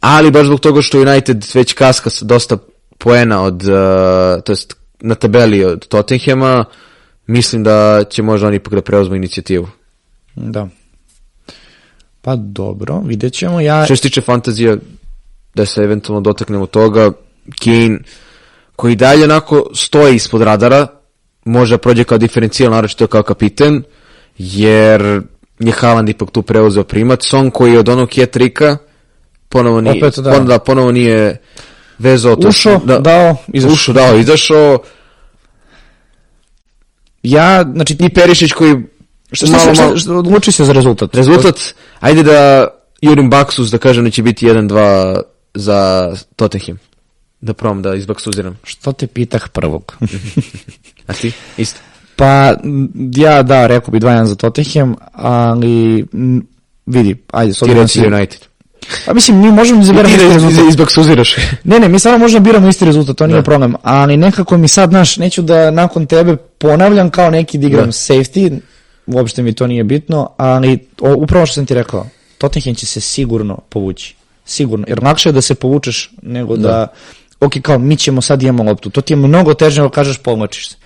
ali 0.00 0.30
baš 0.30 0.46
zbog 0.46 0.60
toga 0.60 0.82
što 0.82 1.00
United 1.00 1.44
već 1.54 1.72
kaska 1.72 2.10
sa 2.10 2.24
dosta 2.24 2.58
poena 2.98 3.42
od, 3.42 3.62
uh, 3.62 3.68
to 4.44 4.52
jest 4.52 4.76
na 5.00 5.14
tabeli 5.14 5.64
od 5.64 5.88
Tottenhama, 5.88 6.64
mislim 7.26 7.64
da 7.64 8.04
će 8.10 8.22
možda 8.22 8.46
oni 8.46 8.56
ipak 8.56 8.74
da 8.74 8.82
preuzmu 8.82 9.14
inicijativu. 9.16 9.68
Da. 10.34 10.68
Pa 12.28 12.36
dobro, 12.36 13.00
vidjet 13.04 13.32
ćemo. 13.32 13.60
Ja, 13.60 13.84
Što 13.84 13.96
se 13.96 14.02
tiče 14.02 14.20
fantazija, 14.20 14.76
da 15.54 15.66
se 15.66 15.82
eventualno 15.82 16.20
dotaknemo 16.20 16.66
toga, 16.66 17.12
Kane, 17.62 17.98
koji 18.76 18.96
dalje 18.96 19.24
onako 19.24 19.70
stoji 19.74 20.14
ispod 20.14 20.42
radara, 20.42 20.86
može 21.44 21.74
da 21.74 21.78
prođe 21.78 22.04
kao 22.04 22.18
diferencijal, 22.18 22.72
naročito 22.72 23.06
kao 23.06 23.22
kapiten, 23.22 23.82
jer 24.38 25.22
je 25.58 25.72
Haaland 25.72 26.08
ipak 26.08 26.30
tu 26.30 26.42
preuzeo 26.42 26.84
primat. 26.84 27.22
Son 27.22 27.50
koji 27.50 27.72
je 27.72 27.78
od 27.78 27.88
onog 27.88 28.18
jetrika, 28.18 28.76
ponovo 29.48 29.80
nije, 29.80 30.04
Opet, 30.04 30.18
da. 30.18 30.30
pon- 30.30 30.46
da, 30.46 30.58
ponovo 30.58 30.92
nije 30.92 31.36
vezao 31.98 32.36
to. 32.36 32.48
Ušao, 32.48 32.80
dao, 33.00 33.36
izašao. 33.52 33.72
Ušao, 33.72 33.94
dao, 33.94 34.18
izašao. 34.18 34.78
ja, 37.22 37.64
znači, 37.74 37.96
I 38.00 38.08
Perišić 38.08 38.52
koji 38.52 38.76
šta, 39.32 39.46
šta, 39.46 39.58
šta, 39.58 39.74
šta, 39.74 39.96
šta, 39.96 40.14
odluči 40.14 40.52
se 40.52 40.64
za 40.64 40.72
rezultat. 40.72 41.14
Rezultat, 41.14 41.74
ajde 42.00 42.22
da 42.22 42.68
jurim 43.00 43.30
Baksus, 43.30 43.70
da 43.70 43.78
kažem 43.78 44.04
da 44.04 44.10
će 44.10 44.22
biti 44.22 44.46
1-2 44.46 45.20
za 45.54 46.10
Tottenham. 46.36 46.78
Da 47.40 47.54
probam 47.54 47.82
da 47.82 47.94
izbaksuziram. 47.94 48.58
Što 48.64 48.92
te 48.92 49.06
pitah 49.06 49.48
prvog? 49.48 49.96
A 51.06 51.12
ti? 51.12 51.32
Isto. 51.56 51.80
pa, 52.16 52.54
ja 53.14 53.42
da, 53.42 53.66
rekao 53.66 53.90
bi 53.90 54.00
2-1 54.00 54.24
za 54.24 54.34
Tottenham, 54.34 54.94
ali 55.12 56.06
vidi, 56.86 57.16
ajde, 57.32 57.52
Ti 57.54 57.66
da 57.66 57.74
reci 57.74 58.00
si- 58.00 58.06
United. 58.06 58.40
Pa 59.06 59.14
mislim, 59.14 59.38
mi 59.38 59.52
možemo 59.52 59.76
da 59.76 59.82
izaberemo 59.82 60.14
isti 60.16 60.34
rezultat. 60.34 60.68
izbaksuziraš. 60.68 61.36
Ne, 61.64 61.78
ne, 61.78 61.88
mi 61.88 61.98
samo 61.98 62.18
možemo 62.18 62.40
da 62.40 62.44
biramo 62.44 62.68
isti 62.68 62.84
rezultat, 62.84 63.16
to 63.16 63.26
nije 63.26 63.36
Da. 63.36 63.42
problem, 63.42 63.74
ali 63.82 64.16
nekako 64.16 64.58
mi 64.58 64.68
sad, 64.68 64.90
znaš, 64.90 65.16
neću 65.16 65.42
da 65.42 65.70
nakon 65.70 66.06
tebe 66.06 66.36
ponavljam 66.36 67.10
kao 67.10 67.30
neki 67.30 67.58
da 67.58 67.66
igram 67.66 67.84
Da. 67.84 67.92
safety, 67.92 68.58
uopšte 69.14 69.42
mi 69.42 69.52
to 69.52 69.66
nije 69.66 69.84
bitno, 69.84 70.30
ali 70.36 70.78
o, 71.00 71.14
upravo 71.16 71.46
što 71.46 71.54
sam 71.54 71.66
ti 71.66 71.74
rekao, 71.74 72.06
Tottenham 72.38 72.74
će 72.74 72.86
se 72.86 73.00
sigurno 73.00 73.58
povući, 73.68 74.14
sigurno, 74.44 74.84
jer 74.88 75.02
lakše 75.02 75.28
je 75.28 75.32
da 75.32 75.40
se 75.40 75.54
povučeš 75.54 76.10
nego 76.22 76.56
da, 76.56 76.86
ok, 77.40 77.52
kao 77.62 77.78
mi 77.78 77.96
ćemo 77.96 78.20
sad 78.20 78.42
imamo 78.42 78.62
loptu, 78.62 78.90
to 78.90 79.00
ti 79.00 79.12
je 79.12 79.16
mnogo 79.16 79.54
teže 79.54 79.80
nego 79.80 79.90
kažeš 79.90 80.18
povlačiš 80.18 80.68
se. 80.68 80.76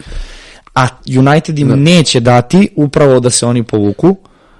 A 0.75 0.87
United 1.19 1.59
im 1.59 1.83
neće 1.83 2.21
dati 2.21 2.69
upravo 2.77 3.21
da 3.21 3.31
se 3.31 3.47
oni 3.47 3.63
povuku, 3.63 4.17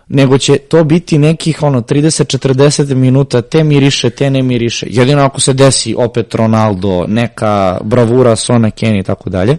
nego 0.09 0.39
će 0.39 0.59
to 0.59 0.85
biti 0.85 1.19
nekih 1.19 1.63
ono 1.63 1.81
30-40 1.81 2.95
minuta 2.95 3.43
te 3.43 3.65
miriše, 3.65 4.11
te 4.11 4.31
ne 4.31 4.43
miriše. 4.43 4.87
Jedino 4.91 5.23
ako 5.23 5.41
se 5.41 5.53
desi 5.53 5.95
opet 5.99 6.35
Ronaldo, 6.35 7.05
neka 7.09 7.79
bravura 7.85 8.37
Sona 8.37 8.71
Kenny 8.71 9.01
i 9.01 9.03
tako 9.03 9.31
dalje. 9.31 9.57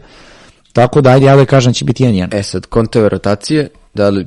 Tako 0.73 1.01
da 1.01 1.09
ajde 1.09 1.25
ja 1.25 1.35
da 1.35 1.45
kažem 1.45 1.73
će 1.73 1.85
biti 1.85 2.03
1-1. 2.03 2.39
E 2.39 2.43
sad, 2.43 2.65
konteve 2.65 3.09
rotacije, 3.09 3.69
da 3.93 4.09
li, 4.09 4.25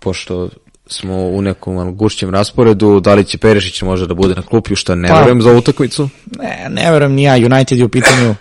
pošto 0.00 0.48
smo 0.86 1.16
u 1.16 1.42
nekom 1.42 1.96
gušćem 1.96 2.30
rasporedu, 2.30 3.00
da 3.00 3.14
li 3.14 3.24
će 3.24 3.38
Perišić 3.38 3.82
možda 3.82 4.06
da 4.06 4.14
bude 4.14 4.34
na 4.34 4.42
klupi, 4.42 4.76
što 4.76 4.94
ne 4.94 5.08
Pa. 5.08 5.18
verujem 5.18 5.42
za 5.42 5.52
utakmicu. 5.52 6.08
Ne, 6.38 6.66
ne 6.70 6.90
verujem 6.90 7.12
ni 7.12 7.22
ja, 7.22 7.34
United 7.34 7.78
je 7.78 7.84
u 7.84 7.88
pitanju. 7.88 8.34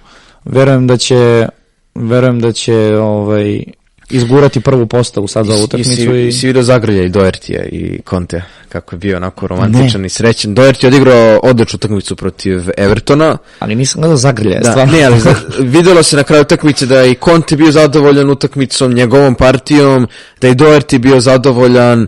Verujem 0.46 0.88
da 0.88 0.98
će 0.98 1.48
verujem 1.96 2.40
da 2.40 2.52
će 2.52 2.98
ovaj 2.98 3.64
izgurati 4.10 4.60
prvu 4.60 4.88
postavu 4.88 5.28
sad 5.28 5.46
za 5.46 5.54
ovu 5.54 5.64
utakmicu. 5.64 6.16
I, 6.16 6.28
i, 6.28 6.32
si 6.32 6.48
vidio 6.48 6.64
Zagrlja 6.64 7.04
i 7.04 7.10
Doertija 7.10 7.64
i 7.64 8.00
Conte, 8.10 8.44
kako 8.70 8.96
je 8.96 9.00
bio 9.00 9.18
onako 9.18 9.48
romantičan 9.48 10.02
ne. 10.02 10.08
i 10.08 10.10
srećan. 10.10 10.54
Doerti 10.54 10.86
je 10.86 10.88
odigrao 10.88 11.40
odličnu 11.44 11.78
utakmicu 11.78 12.16
protiv 12.16 12.70
Evertona. 12.78 13.38
Ali 13.60 13.76
nisam 13.76 14.02
gledao 14.02 14.18
Zagrlja, 14.18 14.60
da, 14.60 14.72
stvarno. 14.72 14.94
Ne, 14.94 15.04
ali 15.04 15.22
videlo 15.60 16.04
se 16.04 16.16
na 16.16 16.24
kraju 16.24 16.42
utakmice 16.42 16.86
da 16.86 17.06
i 17.06 17.16
Conte 17.26 17.56
bio 17.56 17.72
zadovoljan 17.72 18.30
utakmicom, 18.30 18.94
njegovom 18.94 19.36
partijom, 19.36 20.08
da 20.42 20.48
i 20.48 20.56
Doerti 20.56 20.98
bio 20.98 21.20
zadovoljan. 21.20 22.08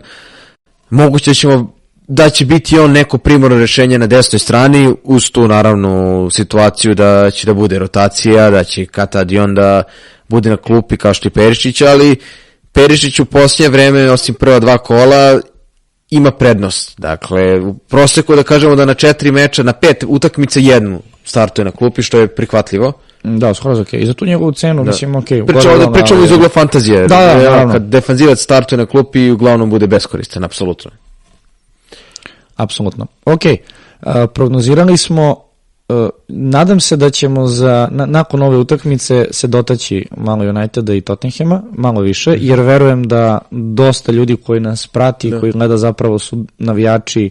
Moguće 0.90 1.30
da 1.30 1.34
ćemo 1.34 1.75
da 2.08 2.30
će 2.30 2.44
biti 2.44 2.78
on 2.78 2.92
neko 2.92 3.18
primorno 3.18 3.58
rešenje 3.58 3.98
na 3.98 4.06
desnoj 4.06 4.38
strani, 4.38 4.94
uz 5.04 5.30
tu 5.30 5.48
naravno 5.48 6.30
situaciju 6.30 6.94
da 6.94 7.30
će 7.30 7.46
da 7.46 7.54
bude 7.54 7.78
rotacija, 7.78 8.50
da 8.50 8.64
će 8.64 8.86
Katad 8.86 9.32
i 9.32 9.38
onda 9.38 9.82
bude 10.28 10.50
na 10.50 10.56
klupi 10.56 10.96
kao 10.96 11.14
što 11.14 11.26
je 11.26 11.30
Perišić, 11.30 11.80
ali 11.80 12.16
Perišić 12.72 13.20
u 13.20 13.24
posljednje 13.24 13.70
vreme, 13.70 14.10
osim 14.10 14.34
prva 14.34 14.58
dva 14.58 14.78
kola, 14.78 15.40
ima 16.10 16.30
prednost. 16.30 17.00
Dakle, 17.00 17.60
u 17.60 17.74
proseku 17.74 18.36
da 18.36 18.42
kažemo 18.42 18.76
da 18.76 18.84
na 18.84 18.94
četiri 18.94 19.32
meča, 19.32 19.62
na 19.62 19.72
pet 19.72 20.04
utakmice 20.08 20.62
jednu 20.62 21.00
startuje 21.24 21.64
na 21.64 21.70
klupi, 21.70 22.02
što 22.02 22.18
je 22.18 22.26
prihvatljivo. 22.26 22.92
Da, 23.22 23.54
skoro 23.54 23.80
ok. 23.80 23.92
I 23.92 24.06
za 24.06 24.14
tu 24.14 24.26
njegovu 24.26 24.52
cenu, 24.52 24.84
da. 24.84 24.90
mislim, 24.90 25.16
ok. 25.16 25.24
Pričamo, 25.24 25.78
da, 25.78 25.92
pričamo 25.92 26.24
iz 26.24 26.32
ugla 26.32 26.48
fantazije. 26.48 27.06
Da, 27.06 27.34
da, 27.34 27.64
da, 27.64 27.72
Kad 27.72 27.82
defanzivac 27.82 28.40
startuje 28.40 28.76
na 28.76 28.86
klupi, 28.86 29.30
uglavnom 29.30 29.70
bude 29.70 29.86
beskoristan, 29.86 30.44
apsolutno. 30.44 30.90
Apsolutno. 32.56 33.06
Ok, 33.24 33.42
uh, 33.44 34.12
prognozirali 34.34 34.96
smo 34.96 35.46
Uh, 35.88 36.08
nadam 36.28 36.80
se 36.80 36.96
da 36.96 37.10
ćemo 37.10 37.46
za, 37.46 37.88
na, 37.90 38.06
nakon 38.06 38.42
ove 38.42 38.56
utakmice 38.56 39.26
se 39.30 39.46
dotaći 39.46 40.06
malo 40.16 40.44
Uniteda 40.50 40.94
i 40.94 41.00
Tottenhama, 41.00 41.62
malo 41.72 42.00
više, 42.00 42.30
mhm. 42.30 42.44
jer 42.46 42.60
verujem 42.60 43.04
da 43.04 43.38
dosta 43.50 44.12
ljudi 44.12 44.36
koji 44.36 44.60
nas 44.60 44.86
prati, 44.86 45.30
da. 45.30 45.40
koji 45.40 45.52
gleda 45.52 45.76
zapravo 45.76 46.18
su 46.18 46.44
navijači 46.58 47.30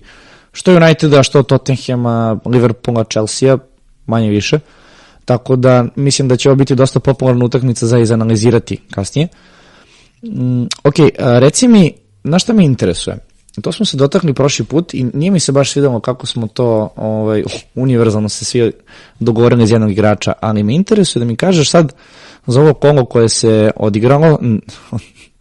što 0.52 0.76
Uniteda, 0.76 1.24
što 1.24 1.44
Tottenhama, 1.44 2.40
Liverpoola, 2.46 3.04
Chelsea, 3.04 3.58
manje 4.06 4.30
više. 4.30 4.60
Tako 5.26 5.56
da 5.56 5.86
mislim 5.96 6.28
da 6.28 6.38
će 6.38 6.50
ovo 6.50 6.56
biti 6.56 6.76
dosta 6.76 7.00
popularna 7.00 7.46
utakmica 7.46 7.88
za 7.88 8.00
izanalizirati 8.00 8.78
kasnije. 8.92 9.28
Mm, 10.24 10.64
ok, 10.84 10.96
reci 11.18 11.68
mi, 11.68 11.94
na 12.24 12.40
šta 12.40 12.54
me 12.54 12.66
interesuje? 12.66 13.18
To 13.62 13.72
smo 13.72 13.86
se 13.86 13.97
dotakli 13.97 14.34
prošli 14.34 14.66
put 14.66 14.93
i 14.93 15.03
nije 15.14 15.32
mi 15.32 15.39
se 15.39 15.51
baš 15.51 15.72
svidelo 15.72 15.99
kako 15.99 16.28
smo 16.28 16.47
to 16.47 16.89
ovaj, 16.95 17.43
univerzalno 17.76 18.30
se 18.30 18.45
svi 18.45 18.72
dogovorili 19.20 19.64
iz 19.64 19.72
jednog 19.72 19.91
igrača, 19.91 20.34
ali 20.41 20.64
me 20.64 20.76
interesuje 20.76 21.20
da 21.20 21.26
mi 21.26 21.36
kažeš 21.36 21.70
sad 21.70 21.93
za 22.47 22.62
ovo 22.62 22.74
kolo 22.74 23.06
koje 23.06 23.30
se 23.30 23.72
odigralo, 23.76 24.39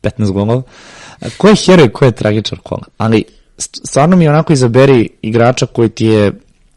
15 0.03 0.33
golova, 0.33 0.63
ko 1.37 1.49
je 1.49 1.55
heroj, 1.67 1.93
ko 1.93 2.05
je 2.05 2.13
tragičar 2.13 2.59
kola, 2.63 2.85
ali 2.99 3.25
stvarno 3.59 4.17
mi 4.17 4.29
onako 4.29 4.53
izaberi 4.53 5.09
igrača 5.23 5.67
koji 5.67 5.89
ti 5.89 6.07
je 6.07 6.33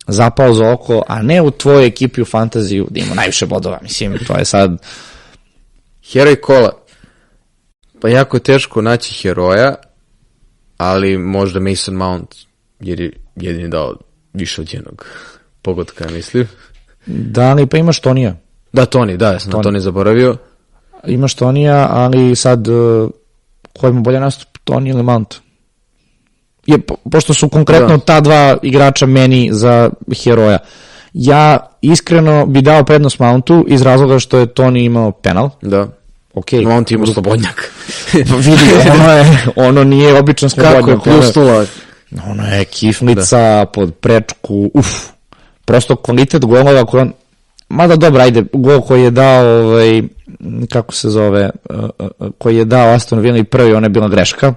zapao 0.07 0.53
za 0.53 0.71
oko, 0.71 1.03
a 1.07 1.21
ne 1.21 1.41
u 1.41 1.51
tvojoj 1.51 1.85
ekipi 1.85 2.21
u 2.21 2.25
fantaziju 2.25 2.87
da 2.89 2.99
ima 2.99 3.15
najviše 3.15 3.45
bodova, 3.45 3.79
mislim, 3.81 4.17
to 4.27 4.37
je 4.37 4.45
sad... 4.45 4.77
Heroj 6.11 6.41
kola. 6.41 6.71
Pa 8.01 8.09
jako 8.09 8.39
teško 8.39 8.81
naći 8.81 9.13
heroja, 9.13 9.75
ali 10.77 11.17
možda 11.17 11.59
Mason 11.59 11.95
Mount, 11.95 12.35
jer 12.79 12.99
je 12.99 13.11
jedini 13.35 13.69
dao 13.69 13.95
više 14.33 14.61
od 14.61 14.73
jednog 14.73 15.05
pogotka, 15.61 16.09
mislim. 16.09 16.47
Da, 17.05 17.41
ali 17.41 17.65
pa 17.65 17.77
imaš 17.77 17.99
Tonija. 17.99 18.35
Da, 18.73 18.85
Toni, 18.85 19.17
da, 19.17 19.31
ja 19.31 19.39
sam 19.39 19.51
Toni. 19.51 19.59
na 19.59 19.63
Toni 19.63 19.79
zaboravio. 19.79 20.37
Imaš 21.07 21.33
Tonija, 21.33 21.87
ali 21.91 22.35
sad, 22.35 22.67
uh, 22.67 23.09
ko 23.79 23.87
ima 23.87 24.01
bolje 24.01 24.19
nastup, 24.19 24.57
Toni 24.63 24.89
ili 24.89 25.03
Mount? 25.03 25.35
Je, 26.65 26.79
po, 26.79 26.95
pošto 27.11 27.33
su 27.33 27.49
konkretno 27.49 27.97
da. 27.97 28.03
ta 28.03 28.21
dva 28.21 28.57
igrača 28.61 29.05
meni 29.05 29.49
za 29.51 29.89
heroja. 30.23 30.59
Ja 31.13 31.59
iskreno 31.81 32.45
bi 32.45 32.61
dao 32.61 32.83
prednost 32.83 33.19
Mountu 33.19 33.65
iz 33.67 33.81
razloga 33.81 34.19
što 34.19 34.37
je 34.37 34.45
Toni 34.45 34.83
imao 34.83 35.11
penal. 35.11 35.49
Da. 35.61 35.87
Ok. 36.37 36.51
No, 36.51 36.77
on 36.77 36.83
ti 36.83 36.93
ima 36.93 37.05
slobodnjak. 37.05 37.73
Pa 38.29 38.35
vidi, 38.35 38.63
ono, 38.99 39.11
je, 39.11 39.47
ono 39.55 39.83
nije 39.83 40.19
običan 40.19 40.49
slobodnjak. 40.49 40.85
Kako 40.85 40.91
je 40.91 40.99
plusnula? 40.99 41.65
Ono 42.27 42.43
je 42.43 42.65
kiflica 42.65 43.37
da. 43.37 43.65
pod 43.65 43.93
prečku, 43.95 44.71
uf. 44.73 44.87
Prosto 45.65 45.95
kvalitet 45.95 46.45
golova 46.45 46.85
koji 46.85 47.01
on, 47.01 47.13
mada 47.69 47.95
dobro, 47.95 48.21
ajde, 48.21 48.43
gol 48.53 48.81
koji 48.81 49.03
je 49.03 49.11
dao, 49.11 49.45
ovaj, 49.45 50.01
kako 50.69 50.93
se 50.93 51.09
zove, 51.09 51.49
uh, 51.69 51.89
uh, 51.99 52.27
koji 52.37 52.57
je 52.57 52.65
dao 52.65 52.93
Aston 52.93 53.19
Villa 53.19 53.37
i 53.37 53.43
prvi, 53.43 53.73
ona 53.73 53.85
je 53.85 53.89
bila 53.89 54.07
greška. 54.07 54.53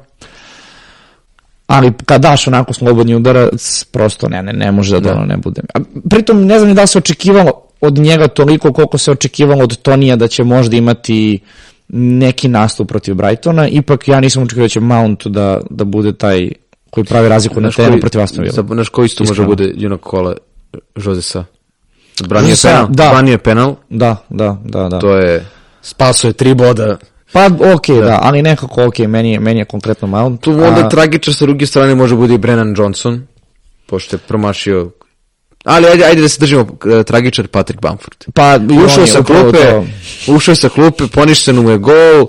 Ali 1.67 1.93
kad 2.07 2.21
daš 2.21 2.47
onako 2.47 2.73
slobodni 2.73 3.15
udarac, 3.15 3.85
prosto 3.93 4.29
ne, 4.29 4.43
ne, 4.43 4.53
ne 4.53 4.73
može 4.73 5.01
da, 5.01 5.01
da 5.01 5.17
ono 5.17 5.25
ne 5.25 5.37
bude. 5.37 5.63
A, 5.75 5.79
pritom 6.11 6.47
ne 6.47 6.59
znam 6.59 6.69
ni 6.69 6.75
da 6.75 6.87
se 6.87 6.99
očekivalo 6.99 7.71
od 7.81 7.99
njega 7.99 8.29
toliko 8.29 8.73
koliko 8.73 8.99
se 8.99 9.11
očekivalo 9.11 9.65
od 9.65 9.77
Tonija 9.77 10.17
da 10.17 10.29
će 10.29 10.45
možda 10.45 10.77
imati 10.77 11.41
neki 11.93 12.49
nastup 12.49 12.89
protiv 12.89 13.15
Brightona, 13.15 13.69
ipak 13.69 14.09
ja 14.09 14.21
nisam 14.21 14.43
očekivao 14.43 14.65
da 14.65 14.69
će 14.69 14.81
Mount 14.81 15.27
da, 15.27 15.61
da 15.71 15.85
bude 15.85 16.13
taj 16.13 16.51
koji 16.91 17.05
pravi 17.05 17.29
razliku 17.29 17.61
na 17.61 17.71
terenu 17.71 18.01
protiv 18.01 18.21
Aston 18.21 18.45
Villa. 18.45 18.75
Naš 18.75 18.89
koji 18.89 19.07
isto 19.07 19.25
može 19.25 19.45
bude 19.45 19.73
junak 19.77 20.01
kola 20.01 20.37
Josesa? 20.97 21.45
Branio 22.29 22.55
penal, 22.63 22.87
da. 22.91 23.11
branio 23.11 23.39
penal. 23.39 23.75
Da, 23.89 24.17
da, 24.29 24.57
da, 24.65 24.89
da. 24.89 24.99
To 24.99 25.17
je 25.17 25.47
spasuje 25.83 26.33
tri 26.33 26.55
boda. 26.55 26.97
Pa 27.33 27.47
ok, 27.47 27.87
da. 27.89 28.01
da, 28.01 28.19
ali 28.23 28.43
nekako 28.43 28.87
ok, 28.87 28.99
meni 28.99 29.33
je, 29.33 29.41
meni 29.41 29.61
je 29.61 29.65
konkretno 29.65 30.09
Mount. 30.09 30.41
Tu 30.41 30.51
onda 30.51 30.87
a... 30.87 30.89
tragičar 30.89 31.35
sa 31.35 31.45
druge 31.45 31.67
strane 31.67 31.95
može 31.95 32.17
bude 32.17 32.35
i 32.35 32.39
Brennan 32.39 32.75
Johnson, 32.79 33.27
pošto 33.87 34.17
je 34.17 34.21
promašio 34.29 34.91
Ali 35.65 35.87
ajde, 35.87 36.05
ajde 36.05 36.23
da 36.23 36.29
se 36.29 36.41
držimo 36.41 36.63
uh, 36.63 37.05
tragičar 37.07 37.49
Patrick 37.49 37.83
Bamford. 37.83 38.25
Pa 38.35 38.59
ušao 38.85 39.07
sa 39.07 39.23
klupe, 39.23 39.59
ušao 40.27 40.55
sa 40.55 40.69
klupe, 40.69 41.07
poništen 41.07 41.57
mu 41.57 41.71
je 41.71 41.79
gol, 41.79 42.27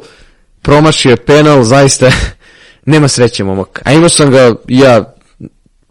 promašio 0.61 1.09
je 1.09 1.17
penal, 1.17 1.63
zaista 1.63 2.11
nema 2.85 3.07
sreće 3.07 3.43
momak. 3.43 3.81
A 3.85 3.93
imao 3.93 4.09
sam 4.09 4.31
ga 4.31 4.55
ja 4.67 5.13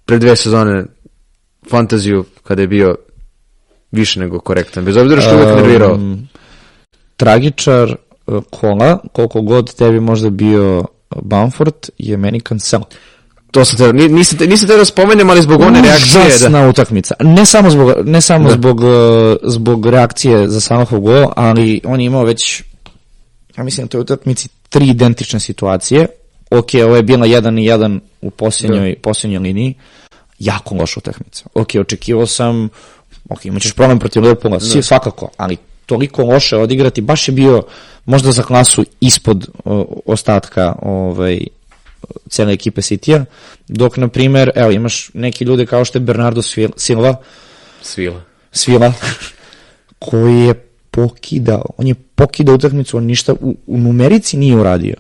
pre 0.04 0.18
dve 0.18 0.36
sezone 0.36 0.84
fantaziju 1.70 2.24
kada 2.42 2.62
je 2.62 2.68
bio 2.68 2.96
više 3.92 4.20
nego 4.20 4.40
korektan, 4.40 4.84
bez 4.84 4.96
obzira 4.96 5.20
što 5.20 5.30
um, 5.30 5.36
uvek 5.36 5.56
nervirao. 5.56 5.98
Tragičar 7.16 7.90
e, 7.90 7.96
kola, 8.50 8.98
koliko 9.12 9.42
god 9.42 9.74
tebi 9.74 10.00
možda 10.00 10.30
bio 10.30 10.84
Bamford, 11.22 11.88
je 11.98 12.16
meni 12.16 12.40
Cancel. 12.40 12.80
To 13.50 13.64
sam 13.64 13.78
te, 13.78 13.92
nisam, 13.92 14.38
nisam 14.48 14.68
te 14.68 14.76
da 14.76 14.84
spomenem, 14.84 15.30
ali 15.30 15.42
zbog 15.42 15.60
one 15.60 15.82
reakcije. 15.82 16.26
Užasna 16.26 16.62
da. 16.62 16.68
utakmica. 16.68 17.14
Ne 17.20 17.46
samo, 17.46 17.70
zbog, 17.70 17.92
ne 18.04 18.20
samo 18.20 18.48
da. 18.48 18.54
zbog, 18.54 18.80
uh, 18.80 18.90
zbog 19.42 19.86
reakcije 19.86 20.48
za 20.48 20.60
samog 20.60 20.88
gol, 20.88 21.26
ali 21.36 21.80
on 21.84 22.00
je 22.00 22.06
imao 22.06 22.24
već, 22.24 22.62
ja 23.56 23.64
mislim 23.64 23.84
na 23.84 23.88
toj 23.88 24.00
utakmici, 24.00 24.48
tri 24.68 24.88
identične 24.88 25.40
situacije. 25.40 26.06
Ok, 26.50 26.66
ovo 26.84 26.96
je 26.96 27.02
bila 27.02 27.26
jedan 27.26 27.58
i 27.58 27.64
jedan 27.64 28.00
u 28.20 28.30
posljednjoj, 28.30 28.94
da. 28.94 29.00
posljednjoj 29.02 29.38
liniji. 29.38 29.74
Jako 30.38 30.74
loša 30.74 31.00
utakmica. 31.00 31.44
Ok, 31.54 31.68
očekivao 31.80 32.26
sam, 32.26 32.68
ok, 33.28 33.44
imaćeš 33.44 33.72
problem 33.72 33.98
protiv 33.98 34.22
Liverpoola, 34.22 34.58
da. 34.58 34.82
svakako, 34.82 35.28
ali 35.36 35.56
toliko 35.86 36.22
loše 36.22 36.56
odigrati, 36.56 37.00
baš 37.00 37.28
je 37.28 37.32
bio 37.32 37.62
možda 38.04 38.32
za 38.32 38.42
klasu 38.42 38.84
ispod 39.00 39.48
uh, 39.64 39.84
ostatka 40.06 40.74
ovaj, 40.82 41.40
cele 42.28 42.52
ekipe 42.52 42.80
City-a, 42.80 43.24
dok, 43.68 43.96
na 43.96 44.08
primer, 44.08 44.50
evo, 44.54 44.70
imaš 44.70 45.10
neki 45.14 45.44
ljude 45.44 45.66
kao 45.66 45.84
što 45.84 45.98
je 45.98 46.00
Bernardo 46.00 46.42
Silva, 46.76 47.16
Svila. 47.82 48.22
Svila, 48.52 48.92
koji 49.98 50.40
je 50.40 50.54
pokidao, 50.90 51.64
on 51.76 51.86
je 51.86 51.94
pokidao 51.94 52.54
utakmicu, 52.54 52.96
on 52.96 53.04
ništa 53.04 53.32
u, 53.32 53.56
u 53.66 53.78
numerici 53.78 54.36
nije 54.36 54.56
uradio. 54.56 54.94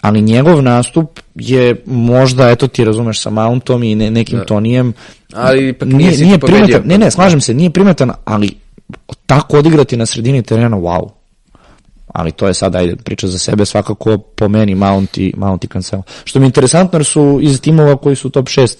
Ali 0.00 0.22
njegov 0.22 0.62
nastup 0.62 1.20
je 1.34 1.82
možda, 1.86 2.50
eto 2.50 2.66
ti 2.68 2.84
razumeš, 2.84 3.20
sa 3.20 3.30
Mountom 3.30 3.82
i 3.82 3.94
ne, 3.94 4.10
nekim 4.10 4.38
da. 4.38 4.44
Tonijem. 4.44 4.92
Ali 5.32 5.68
ipak 5.68 5.88
nije, 5.88 6.10
nije, 6.10 6.24
nije 6.24 6.38
primetan, 6.38 6.82
Ne, 6.84 6.98
ne, 6.98 7.10
slažem 7.10 7.40
se, 7.40 7.54
nije 7.54 7.70
primetan, 7.70 8.10
ali 8.24 8.56
tako 9.26 9.58
odigrati 9.58 9.96
na 9.96 10.06
sredini 10.06 10.42
terena, 10.42 10.76
wow 10.76 11.23
ali 12.14 12.32
to 12.32 12.46
je 12.46 12.54
sad, 12.54 12.74
ajde, 12.74 12.96
priča 12.96 13.26
za 13.26 13.38
sebe, 13.38 13.64
svakako 13.66 14.18
po 14.18 14.48
meni 14.48 14.74
Mount 14.74 15.18
i, 15.18 15.32
Mount 15.36 15.64
i 15.64 15.68
Cancelo. 15.68 16.02
Što 16.24 16.40
mi 16.40 16.44
je 16.44 16.48
interesantno, 16.48 16.98
jer 16.98 17.04
su 17.04 17.38
iz 17.42 17.60
timova 17.60 17.96
koji 17.96 18.16
su 18.16 18.30
top 18.30 18.46
6, 18.46 18.76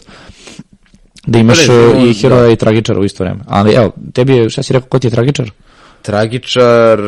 da 1.27 1.39
imaš 1.39 1.67
Pre, 1.67 1.93
pa 1.93 1.99
i 1.99 2.15
heroja 2.15 2.43
da. 2.43 2.49
i 2.49 2.57
tragičara 2.57 3.01
u 3.01 3.05
isto 3.05 3.25
vreme. 3.25 3.41
Ali 3.47 3.75
evo, 3.75 3.93
tebi 4.13 4.37
je, 4.37 4.51
šta 4.51 4.63
si 4.63 4.73
rekao, 4.73 4.89
ko 4.89 4.99
ti 4.99 5.07
je 5.07 5.11
tragičar? 5.11 5.51
Tragičar 6.03 6.99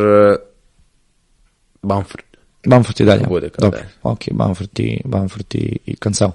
Bamford. 1.83 2.25
Bamford 2.67 3.01
i 3.01 3.05
dalje. 3.05 3.27
Bude 3.29 3.51
dobro, 3.59 3.81
da 3.81 4.11
ok, 4.11 4.21
Bamford 4.33 4.81
i, 4.81 5.01
Bamford 5.05 5.55
i, 5.55 5.79
i 5.87 5.97
Cancelo. 5.97 6.33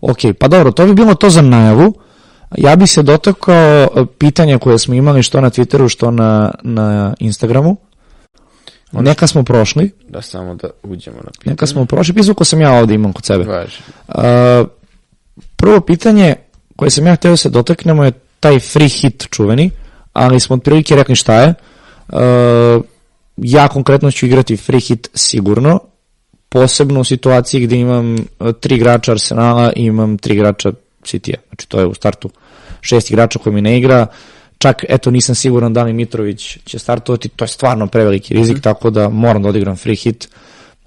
Ok, 0.00 0.18
pa 0.38 0.48
dobro, 0.48 0.72
to 0.72 0.86
bi 0.86 0.94
bilo 0.94 1.14
to 1.14 1.30
za 1.30 1.42
najavu. 1.42 1.94
Ja 2.56 2.76
bih 2.76 2.90
se 2.90 3.02
dotakao 3.02 4.06
pitanja 4.18 4.58
koje 4.58 4.78
smo 4.78 4.94
imali 4.94 5.22
što 5.22 5.40
na 5.40 5.50
Twitteru, 5.50 5.88
što 5.88 6.10
na, 6.10 6.54
na 6.62 7.14
Instagramu 7.18 7.76
Neka 9.02 9.26
smo 9.26 9.42
prošli, 9.42 9.90
Da 10.08 10.22
samo 10.22 10.54
da 10.54 10.68
uđemo 10.82 11.16
na 11.16 11.30
pitanje. 11.38 11.52
neka 11.52 11.66
smo 11.66 11.84
prošli, 11.84 12.14
pisao 12.14 12.34
ko 12.34 12.44
sam 12.44 12.60
ja 12.60 12.72
ovde 12.72 12.94
imam 12.94 13.12
kod 13.12 13.24
sebe. 13.24 13.44
Važi. 13.44 13.78
Uh, 14.08 14.68
prvo 15.56 15.80
pitanje 15.80 16.34
koje 16.76 16.90
sam 16.90 17.06
ja 17.06 17.14
htio 17.14 17.30
da 17.30 17.36
se 17.36 17.48
dotaknemo 17.48 18.04
je 18.04 18.12
taj 18.40 18.58
free 18.60 18.88
hit 18.88 19.26
čuveni, 19.30 19.70
ali 20.12 20.40
smo 20.40 20.56
otprilike 20.56 20.96
rekli 20.96 21.16
šta 21.16 21.34
je. 21.34 21.54
Uh, 22.08 22.84
ja 23.36 23.68
konkretno 23.68 24.10
ću 24.10 24.26
igrati 24.26 24.56
free 24.56 24.80
hit 24.80 25.08
sigurno, 25.14 25.80
posebno 26.48 27.00
u 27.00 27.04
situaciji 27.04 27.60
gde 27.60 27.76
imam 27.76 28.16
tri 28.60 28.74
igrača 28.74 29.12
Arsenala 29.12 29.72
i 29.76 29.84
imam 29.84 30.18
tri 30.18 30.34
igrača 30.34 30.72
City-a. 31.02 31.38
Znači 31.48 31.68
to 31.68 31.80
je 31.80 31.86
u 31.86 31.94
startu 31.94 32.30
šest 32.80 33.10
igrača 33.10 33.38
koji 33.38 33.54
mi 33.54 33.62
ne 33.62 33.78
igra. 33.78 34.06
Čak, 34.58 34.84
eto, 34.88 35.10
nisam 35.10 35.34
siguran 35.34 35.72
da 35.72 35.82
li 35.82 35.92
Mitrović 35.92 36.58
će 36.64 36.78
startovati, 36.78 37.28
to 37.28 37.44
je 37.44 37.48
stvarno 37.48 37.86
preveliki 37.86 38.34
rizik, 38.34 38.60
tako 38.60 38.90
da 38.90 39.08
moram 39.08 39.42
da 39.42 39.48
odigram 39.48 39.76
free 39.76 39.96
hit, 39.96 40.28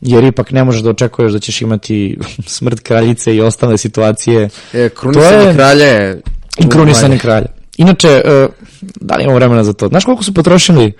jer 0.02 0.24
ipak 0.24 0.52
ne 0.52 0.64
možeš 0.64 0.82
da 0.82 0.90
očekuješ 0.90 1.32
da 1.32 1.40
ćeš 1.40 1.62
imati 1.62 2.18
smrt 2.58 2.80
kraljice 2.80 3.36
i 3.36 3.42
ostale 3.42 3.78
situacije. 3.78 4.50
E, 4.74 4.90
krunisanje 4.90 5.38
To 5.38 5.48
je- 5.48 5.54
kralja 5.54 5.86
je... 5.86 6.22
I 6.58 6.70
krunisanje 6.70 7.18
kralja. 7.18 7.48
Inače, 7.78 8.08
e, 8.26 8.48
da 8.96 9.16
li 9.16 9.24
imamo 9.24 9.36
vremena 9.36 9.64
za 9.64 9.74
to? 9.74 9.88
Znaš 9.88 10.06
koliko 10.06 10.24
su 10.24 10.34
potrošili? 10.34 10.94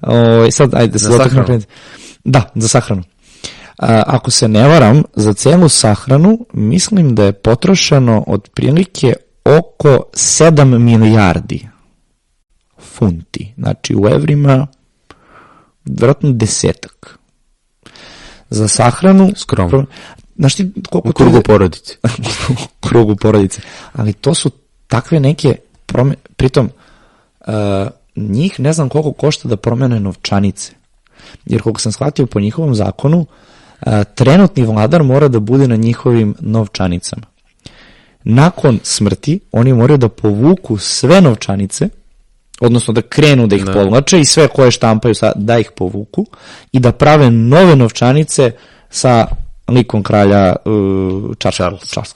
O, 0.00 0.50
sad, 0.50 0.74
ajde, 0.74 0.98
se 0.98 1.04
Za 1.04 1.10
dotaknem 1.10 1.62
Da, 2.24 2.42
za 2.54 2.68
sahranu. 2.68 3.02
A, 3.78 4.02
ako 4.06 4.30
se 4.30 4.48
ne 4.48 4.68
varam, 4.68 5.02
za 5.16 5.32
celu 5.32 5.68
sahranu 5.68 6.46
mislim 6.52 7.14
da 7.14 7.24
je 7.24 7.32
potrošeno 7.32 8.24
otprilike 8.26 9.14
oko 9.44 10.02
7 10.12 10.78
milijardi 10.78 11.68
funti. 12.78 13.52
Znači 13.58 13.96
u 13.96 14.08
evrima 14.08 14.66
vjerojatno 15.84 16.32
desetak. 16.32 17.18
Za 18.50 18.68
sahranu... 18.68 19.30
Skromno. 19.36 19.86
Znaš 20.36 20.54
ti 20.54 20.72
koliko 20.90 21.08
U 21.08 21.12
krugu 21.12 21.42
porodice. 21.42 21.94
u 22.50 22.86
krugu 22.88 23.16
porodice. 23.16 23.60
Ali 23.92 24.12
to 24.12 24.34
su 24.34 24.50
takve 24.86 25.20
neke 25.20 25.56
promene, 25.86 26.16
pritom 26.36 26.70
uh, 27.40 27.54
njih 28.16 28.60
ne 28.60 28.72
znam 28.72 28.88
koliko 28.88 29.12
košta 29.12 29.48
da 29.48 29.56
promene 29.56 30.00
novčanice. 30.00 30.72
Jer 31.46 31.62
koliko 31.62 31.80
sam 31.80 31.92
shvatio 31.92 32.26
po 32.26 32.40
njihovom 32.40 32.74
zakonu, 32.74 33.18
uh, 33.20 33.92
trenutni 34.14 34.64
vladar 34.64 35.02
mora 35.02 35.28
da 35.28 35.40
bude 35.40 35.68
na 35.68 35.76
njihovim 35.76 36.34
novčanicama. 36.40 37.26
Nakon 38.24 38.78
smrti 38.82 39.40
oni 39.52 39.72
moraju 39.72 39.98
da 39.98 40.08
povuku 40.08 40.78
sve 40.78 41.20
novčanice, 41.20 41.88
odnosno 42.60 42.94
da 42.94 43.02
krenu 43.02 43.46
da 43.46 43.56
ih 43.56 43.64
Da. 43.64 43.72
povlače 43.72 44.20
i 44.20 44.24
sve 44.24 44.48
koje 44.48 44.70
štampaju 44.70 45.14
sa, 45.14 45.32
da 45.34 45.58
ih 45.58 45.70
povuku 45.76 46.26
i 46.72 46.80
da 46.80 46.92
prave 46.92 47.30
nove 47.30 47.76
novčanice 47.76 48.50
sa 48.90 49.26
likom 49.68 50.02
kralja 50.02 50.56
uh, 50.64 50.72
Charles. 51.38 51.56
Charles. 51.56 51.82
Charles. 51.82 52.14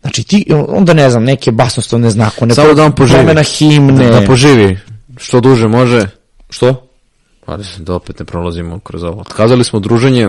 Znači 0.00 0.24
ti, 0.24 0.46
onda 0.68 0.94
ne 0.94 1.10
znam, 1.10 1.24
neke 1.24 1.50
basnostovne 1.50 2.10
znakone, 2.10 2.54
Samo 2.54 2.74
da 2.74 2.84
on 2.84 2.92
poživi. 2.92 3.44
himne. 3.44 4.10
Da 4.10 4.26
poživi. 4.26 4.78
Što 5.16 5.40
duže 5.40 5.68
može. 5.68 6.06
Što? 6.50 6.88
Pa 7.46 7.56
da 7.78 7.94
opet 7.94 8.18
ne 8.18 8.24
prolazimo 8.24 8.78
kroz 8.78 9.02
ovo. 9.04 9.20
Otkazali 9.20 9.64
smo 9.64 9.80
druženje. 9.80 10.28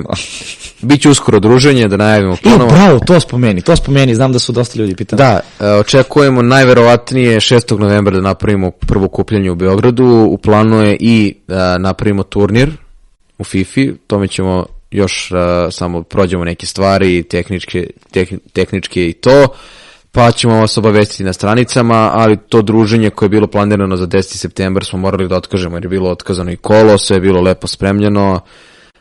Biće 0.81 1.09
uskoro 1.09 1.39
druženje, 1.39 1.87
da 1.87 1.97
najavimo 1.97 2.33
E, 2.33 2.37
ponovo. 2.43 2.69
bravo, 2.69 2.99
to 2.99 3.19
spomeni, 3.19 3.61
to 3.61 3.75
spomeni, 3.75 4.15
znam 4.15 4.31
da 4.31 4.39
su 4.39 4.51
dosta 4.51 4.79
ljudi 4.79 4.95
pitali. 4.95 5.17
Da, 5.17 5.39
e, 5.59 5.69
očekujemo 5.69 6.41
najverovatnije 6.41 7.39
6. 7.39 7.77
novembra 7.79 8.15
da 8.15 8.21
napravimo 8.21 8.71
prvo 8.71 9.07
kupljanje 9.07 9.51
u 9.51 9.55
Beogradu. 9.55 10.05
U 10.29 10.37
planu 10.37 10.81
je 10.81 10.97
i 10.99 11.35
da 11.47 11.77
napravimo 11.77 12.23
turnir 12.23 12.71
u 13.37 13.43
FIFA, 13.43 13.81
tome 14.07 14.27
ćemo 14.27 14.65
još 14.91 15.31
e, 15.31 15.35
samo 15.71 16.03
prođemo 16.03 16.45
neke 16.45 16.65
stvari, 16.65 17.23
tehničke, 17.23 17.89
tehni- 18.13 18.39
tehničke 18.53 19.09
i 19.09 19.13
to, 19.13 19.47
pa 20.15 20.31
ćemo 20.31 20.55
vas 20.55 20.77
obavestiti 20.77 21.23
na 21.23 21.33
stranicama, 21.33 22.11
ali 22.13 22.37
to 22.49 22.61
druženje 22.61 23.09
koje 23.09 23.25
je 23.25 23.29
bilo 23.29 23.47
planirano 23.47 23.97
za 23.97 24.07
10. 24.07 24.21
septembar 24.21 24.85
smo 24.85 24.99
morali 24.99 25.27
da 25.27 25.35
otkažemo 25.35 25.75
jer 25.75 25.85
je 25.85 25.89
bilo 25.89 26.09
otkazano 26.09 26.51
i 26.51 26.55
kolo, 26.55 26.97
sve 26.97 27.17
je 27.17 27.21
bilo 27.21 27.41
lepo 27.41 27.67
spremljeno, 27.67 28.39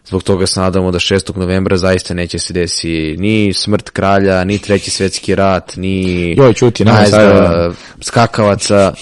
Zbog 0.05 0.23
toga 0.23 0.47
se 0.47 0.61
nadamo 0.61 0.91
da 0.91 0.99
6. 0.99 1.37
novembra 1.37 1.77
zaista 1.77 2.15
neće 2.15 2.39
se 2.39 2.53
desi 2.53 3.17
ni 3.19 3.53
smrt 3.53 3.91
kralja, 3.91 4.45
ni 4.45 4.59
treći 4.59 4.91
svetski 4.91 5.35
rat, 5.35 5.77
ni 5.77 6.35
Joj, 6.37 6.53
čuti, 6.53 6.85
sad. 7.11 7.75
skakavaca, 8.01 8.95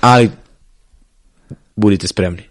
ali 0.00 0.30
budite 1.76 2.08
spremni. 2.08 2.49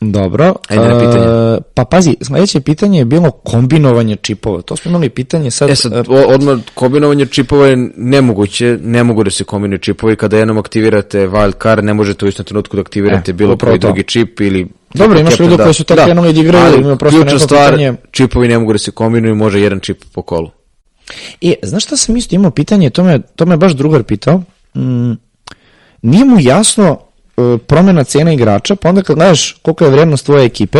Dobro. 0.00 0.54
Ajde 0.68 0.84
na 0.84 1.00
pitanje. 1.00 1.24
E, 1.56 1.58
pa 1.74 1.84
pazi, 1.84 2.16
sledeće 2.22 2.60
pitanje 2.60 2.98
je 2.98 3.04
bilo 3.04 3.30
kombinovanje 3.30 4.16
čipova. 4.16 4.62
To 4.62 4.76
smo 4.76 4.88
imali 4.88 5.08
pitanje 5.08 5.50
sad. 5.50 5.70
E 5.70 5.76
sad, 5.76 5.92
odmah, 6.08 6.58
kombinovanje 6.74 7.26
čipova 7.26 7.66
je 7.66 7.76
nemoguće, 7.96 8.78
ne 8.82 9.04
mogu 9.04 9.24
da 9.24 9.30
se 9.30 9.44
kombinuju 9.44 9.78
čipovi, 9.78 10.16
kada 10.16 10.38
jednom 10.38 10.58
aktivirate 10.58 11.28
wild 11.28 11.62
card, 11.62 11.84
ne 11.84 11.94
možete 11.94 12.24
u 12.24 12.28
istom 12.28 12.44
trenutku 12.44 12.76
da 12.76 12.80
aktivirate 12.80 13.30
E, 13.30 13.34
bilo 13.34 13.56
koji 13.56 13.78
to. 13.78 13.86
drugi 13.86 14.02
čip 14.02 14.40
ili... 14.40 14.66
Dobro, 14.94 15.18
imaš 15.18 15.32
Captain, 15.32 15.50
ljude 15.50 15.62
koji 15.62 15.74
su 15.74 15.84
tako 15.84 16.04
krenuli 16.04 16.32
da 16.32 16.40
igraju, 16.40 16.64
ali 16.66 16.80
ima 16.80 16.96
prosto 16.96 17.24
neko 17.24 17.38
stvar, 17.38 17.70
pitanje. 17.70 17.94
čipovi 18.10 18.48
ne 18.48 18.58
mogu 18.58 18.72
da 18.72 18.78
se 18.78 18.90
kombinuju, 18.90 19.34
može 19.34 19.60
jedan 19.60 19.80
čip 19.80 20.04
po 20.12 20.22
kolu. 20.22 20.50
E, 21.40 21.54
znaš 21.62 21.84
šta 21.84 21.96
sam 21.96 22.16
isto 22.16 22.34
imao 22.34 22.50
pitanje, 22.50 22.90
to 22.90 23.04
me, 23.04 23.20
to 23.20 23.46
me 23.46 23.56
baš 23.56 23.72
drugar 23.72 24.02
pitao. 24.02 24.42
Mm, 24.76 25.12
nije 26.02 26.24
mu 26.24 26.36
jasno 26.40 26.98
e, 27.54 27.58
promjena 27.58 28.04
cena 28.04 28.32
igrača, 28.32 28.74
pa 28.76 28.88
onda 28.88 29.02
kad 29.02 29.16
gledaš 29.16 29.52
koliko 29.62 29.84
je 29.84 29.90
vrednost 29.90 30.26
tvoje 30.26 30.44
ekipe 30.44 30.78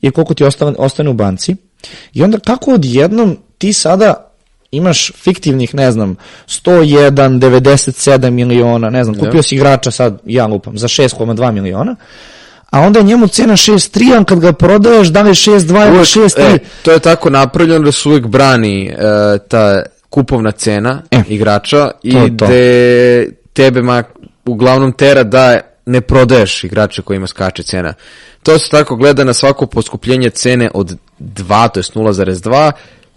i 0.00 0.10
koliko 0.10 0.34
ti 0.34 0.44
ostane, 0.44 0.74
ostane 0.78 1.10
u 1.10 1.12
banci, 1.12 1.56
i 2.12 2.22
onda 2.22 2.38
kako 2.38 2.70
odjednom 2.70 3.36
ti 3.58 3.72
sada 3.72 4.26
imaš 4.70 5.12
fiktivnih, 5.16 5.74
ne 5.74 5.92
znam, 5.92 6.16
101, 6.46 7.10
97 7.38 8.30
miliona, 8.30 8.90
ne 8.90 9.04
znam, 9.04 9.16
kupio 9.18 9.42
si 9.42 9.54
igrača 9.54 9.90
sad, 9.90 10.20
ja 10.26 10.46
lupam, 10.46 10.78
za 10.78 10.88
6,2 10.88 11.52
miliona, 11.52 11.96
a 12.70 12.80
onda 12.80 12.98
je 12.98 13.04
njemu 13.04 13.28
cena 13.28 13.52
6,3, 13.52 14.20
a 14.20 14.24
kad 14.24 14.40
ga 14.40 14.52
prodaješ, 14.52 15.08
da 15.08 15.22
li 15.22 15.30
je 15.30 15.34
6,2 15.34 15.86
ili 15.86 15.96
Uvek, 15.96 16.06
6,3? 16.06 16.54
e, 16.54 16.58
to 16.82 16.92
je 16.92 16.98
tako 16.98 17.30
napravljeno 17.30 17.84
da 17.84 17.92
se 17.92 18.08
uvijek 18.08 18.26
brani 18.26 18.86
e, 18.86 18.94
ta 19.48 19.82
kupovna 20.10 20.50
cena 20.52 21.02
E, 21.10 21.22
igrača 21.28 21.90
i 22.02 22.12
to 22.12 22.18
je 22.18 22.36
to. 22.36 22.46
gde 22.46 23.32
tebe 23.52 23.82
ma, 23.82 24.02
uglavnom 24.46 24.92
tera 24.92 25.22
da 25.22 25.60
ne 25.90 26.00
prodaješ 26.00 26.64
igrača 26.64 27.02
kojima 27.02 27.26
skače 27.26 27.62
cena. 27.62 27.94
To 28.42 28.58
se 28.58 28.70
tako 28.70 28.96
gleda 28.96 29.24
na 29.24 29.32
svako 29.32 29.66
poskupljenje 29.66 30.30
cene 30.30 30.70
od 30.74 30.96
2, 31.20 31.70
to 31.70 31.80
je 31.80 31.84
0,2, 31.84 32.72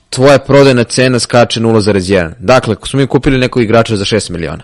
tvoja 0.09 0.39
prodajna 0.39 0.83
cena 0.83 1.19
skače 1.19 1.59
0,1. 1.59 2.31
Dakle, 2.39 2.73
ako 2.73 2.87
smo 2.87 2.99
mi 2.99 3.07
kupili 3.07 3.37
nekog 3.37 3.63
igrača 3.63 3.95
za 3.95 4.05
6 4.05 4.31
miliona, 4.31 4.63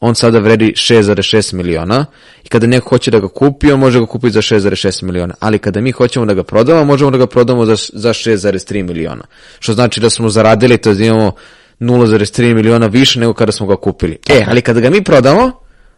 on 0.00 0.14
sada 0.14 0.38
vredi 0.38 0.72
6,6 0.76 1.54
miliona 1.54 2.06
i 2.44 2.48
kada 2.48 2.66
neko 2.66 2.88
hoće 2.88 3.10
da 3.10 3.20
ga 3.20 3.28
kupi, 3.28 3.72
on 3.72 3.78
može 3.80 4.00
ga 4.00 4.06
kupiti 4.06 4.32
za 4.32 4.42
6,6 4.42 5.02
miliona. 5.02 5.34
Ali 5.40 5.58
kada 5.58 5.80
mi 5.80 5.92
hoćemo 5.92 6.26
da 6.26 6.34
ga 6.34 6.42
prodamo, 6.42 6.84
možemo 6.84 7.10
da 7.10 7.18
ga 7.18 7.26
prodamo 7.26 7.64
za, 7.64 7.76
za 7.92 8.08
6,3 8.08 8.82
miliona. 8.82 9.24
Što 9.58 9.72
znači 9.72 10.00
da 10.00 10.10
smo 10.10 10.28
zaradili, 10.28 10.78
to 10.78 10.94
da 10.94 11.04
imamo 11.04 11.32
0,3 11.80 12.54
miliona 12.54 12.86
više 12.86 13.20
nego 13.20 13.34
kada 13.34 13.52
smo 13.52 13.66
ga 13.66 13.76
kupili. 13.76 14.18
E, 14.28 14.44
ali 14.48 14.60
kada 14.62 14.80
ga 14.80 14.90
mi 14.90 15.04
prodamo 15.04 15.52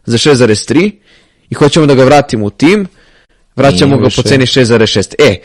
za 0.05 0.19
6,3 0.19 0.91
i 1.51 1.55
hoćemo 1.55 1.87
da 1.87 1.95
ga 1.95 2.05
vratimo 2.05 2.47
u 2.47 2.51
tim, 2.51 2.87
vraćamo 3.57 3.99
ga 3.99 4.09
po 4.16 4.23
ceni 4.23 4.47
6,6. 4.47 5.15
E, 5.19 5.41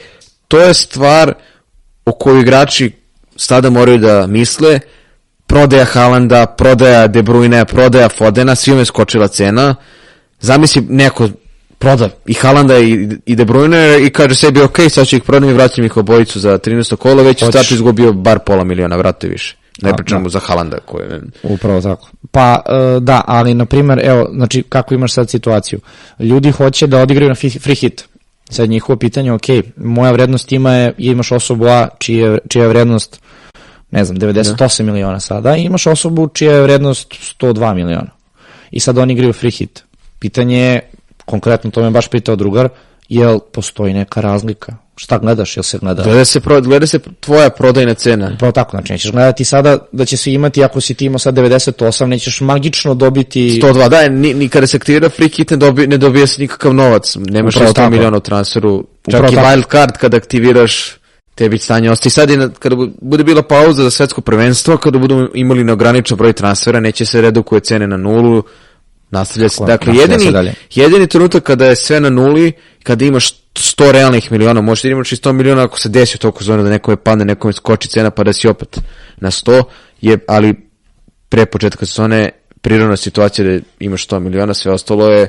to 0.47 0.59
je 0.59 0.73
stvar 0.73 1.33
o 2.05 2.11
kojoj 2.11 2.41
igrači 2.41 2.91
sada 3.35 3.69
moraju 3.69 3.97
da 3.97 4.27
misle, 4.27 4.79
prodaja 5.47 5.85
Haalanda, 5.85 6.45
prodaja 6.45 7.07
De 7.07 7.23
Bruyne, 7.23 7.65
prodaja 7.65 8.09
Fodena, 8.09 8.55
svima 8.55 8.79
je 8.79 8.85
skočila 8.85 9.27
cena. 9.27 9.75
Zamisli 10.39 10.81
neko 10.89 11.29
proda 11.77 12.09
i 12.25 12.33
Haalanda 12.33 12.79
i, 12.79 13.09
i 13.25 13.35
De 13.35 13.45
Bruyne 13.45 14.07
i 14.07 14.09
kaže 14.09 14.35
sebi, 14.35 14.61
ok, 14.61 14.77
sad 14.89 15.07
ću 15.07 15.15
ih 15.15 15.23
prodam 15.23 15.49
i 15.49 15.53
vraćam 15.53 15.85
ih 15.85 15.97
obojicu 15.97 16.39
za 16.39 16.57
13. 16.57 16.95
kolo, 16.95 17.23
već 17.23 17.41
u 17.41 17.45
Hoćeš. 17.45 17.59
startu 17.59 17.73
izgubio 17.73 18.13
bar 18.13 18.39
pola 18.39 18.63
miliona, 18.63 18.95
vrati 18.95 19.27
više. 19.27 19.58
Ne 19.81 19.91
Da, 19.91 19.95
pričamo 19.95 20.29
za 20.29 20.39
Haalanda 20.39 20.77
koji 20.85 21.03
je... 21.03 21.21
Upravo 21.43 21.81
tako. 21.81 22.09
Pa 22.31 22.61
e, 22.65 22.99
da, 22.99 23.21
ali 23.27 23.53
na 23.53 23.65
primer, 23.65 24.01
evo, 24.03 24.29
znači 24.33 24.63
kako 24.69 24.93
imaš 24.93 25.13
sad 25.13 25.29
situaciju? 25.29 25.79
Ljudi 26.19 26.51
hoće 26.51 26.87
da 26.87 27.01
odigraju 27.01 27.29
na 27.29 27.35
free 27.35 27.75
hit. 27.75 28.05
Sad 28.49 28.69
njihovo 28.69 28.97
pitanje, 28.97 29.31
ok, 29.31 29.43
moja 29.77 30.11
vrednost 30.11 30.47
tima 30.47 30.73
je, 30.73 30.93
imaš 30.97 31.31
osobu 31.31 31.67
A 31.67 31.87
čija 31.99 32.31
je, 32.31 32.37
čija 32.47 32.63
je 32.63 32.69
vrednost, 32.69 33.21
ne 33.91 34.05
znam, 34.05 34.17
98 34.17 34.83
miliona 34.83 35.19
sada, 35.19 35.55
i 35.55 35.63
imaš 35.63 35.87
osobu 35.87 36.27
čija 36.27 36.53
je 36.53 36.61
vrednost 36.61 37.13
102 37.41 37.73
miliona. 37.75 38.09
I 38.71 38.79
sad 38.79 38.97
oni 38.97 39.13
igraju 39.13 39.33
free 39.33 39.51
hit. 39.51 39.83
Pitanje 40.19 40.57
je, 40.57 40.89
konkretno 41.25 41.71
to 41.71 41.81
me 41.81 41.89
baš 41.89 42.07
pitao 42.07 42.35
drugar, 42.35 42.69
jel 43.09 43.39
postoji 43.39 43.93
neka 43.93 44.21
razlika? 44.21 44.75
Šta 44.95 45.17
gledaš, 45.17 45.57
jel 45.57 45.63
se 45.63 45.77
gleda? 45.77 46.03
Gleda 46.03 46.25
se, 46.25 46.39
pro, 46.39 46.61
gleda 46.61 46.87
se 46.87 46.99
tvoja 47.19 47.49
prodajna 47.49 47.93
cena. 47.93 48.35
Pravo 48.39 48.51
tako, 48.51 48.71
znači 48.71 48.93
nećeš 48.93 49.11
gledati 49.11 49.45
sada 49.45 49.77
da 49.91 50.05
će 50.05 50.17
se 50.17 50.33
imati, 50.33 50.63
ako 50.63 50.81
si 50.81 50.93
ti 50.93 51.05
imao 51.05 51.19
sad 51.19 51.35
98, 51.35 52.05
nećeš 52.05 52.41
magično 52.41 52.93
dobiti... 52.93 53.61
102, 53.63 53.89
da, 53.89 54.09
ni, 54.09 54.33
ni 54.33 54.49
kada 54.49 54.67
se 54.67 54.77
aktivira 54.77 55.09
free 55.09 55.29
hit 55.29 55.51
ne, 55.51 55.57
dobi, 55.57 55.87
ne 55.87 55.97
dobija 55.97 56.27
se 56.27 56.41
nikakav 56.41 56.73
novac. 56.73 57.15
Nemaš 57.15 57.55
Upravo 57.55 57.71
100 57.71 57.75
tako. 57.75 57.89
miliona 57.91 58.17
u 58.17 58.19
transferu. 58.19 58.83
Čak 59.11 59.19
Upravo 59.19 59.33
i 59.33 59.35
tako. 59.35 59.47
wild 59.47 59.71
card 59.71 59.97
kada 59.97 60.17
aktiviraš 60.17 60.95
tebi 61.35 61.57
stanje 61.57 61.91
ostaje. 61.91 62.11
Sad 62.11 62.29
na- 62.29 62.49
kada 62.59 62.75
bu- 62.75 62.91
bude 63.01 63.23
bila 63.23 63.41
pauza 63.41 63.83
za 63.83 63.91
svetsko 63.91 64.21
prvenstvo, 64.21 64.77
kada 64.77 64.97
budu 64.99 65.29
imali 65.33 65.63
neograničen 65.63 66.17
broj 66.17 66.33
transfera, 66.33 66.79
neće 66.79 67.05
se 67.05 67.21
redukuje 67.21 67.61
cene 67.61 67.87
na 67.87 67.97
nulu, 67.97 68.43
nastavlja 69.11 69.49
se. 69.49 69.63
Dakle, 69.67 69.95
jedini, 69.95 70.31
dalje. 70.31 70.53
jedini 70.75 71.07
trenutak 71.07 71.43
kada 71.43 71.65
je 71.65 71.75
sve 71.75 71.99
na 71.99 72.09
nuli, 72.09 72.51
kada 72.83 73.05
imaš 73.05 73.33
100 73.55 73.91
realnih 73.91 74.31
miliona, 74.31 74.61
možeš 74.61 74.83
da 74.83 74.89
imaš 74.89 75.11
i 75.11 75.15
100 75.15 75.31
miliona 75.31 75.63
ako 75.63 75.79
se 75.79 75.89
desi 75.89 76.15
u 76.15 76.19
toku 76.19 76.43
zone 76.43 76.63
da 76.63 76.69
nekome 76.69 76.97
padne, 76.97 77.25
nekome 77.25 77.53
skoči 77.53 77.87
cena 77.87 78.11
pa 78.11 78.23
da 78.23 78.33
si 78.33 78.47
opet 78.47 78.79
na 79.17 79.31
100, 79.31 79.63
je, 80.01 80.19
ali 80.27 80.55
pre 81.29 81.45
početka 81.45 81.85
sezone 81.85 82.29
prirodna 82.61 82.97
situacija 82.97 83.47
da 83.47 83.59
imaš 83.79 84.07
100 84.07 84.19
miliona, 84.19 84.53
sve 84.53 84.71
ostalo 84.71 85.11
je 85.11 85.27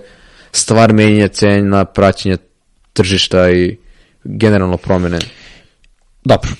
stvar 0.53 0.93
menjanja 0.93 1.29
cena, 1.29 1.85
praćenja 1.85 2.37
tržišta 2.93 3.51
i 3.51 3.77
generalno 4.25 4.77
promene. 4.77 5.19
Dobro. 6.25 6.51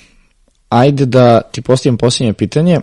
Ajde 0.69 1.05
da 1.05 1.41
ti 1.41 1.61
postavim 1.61 1.97
posljednje 1.97 2.33
pitanje, 2.33 2.79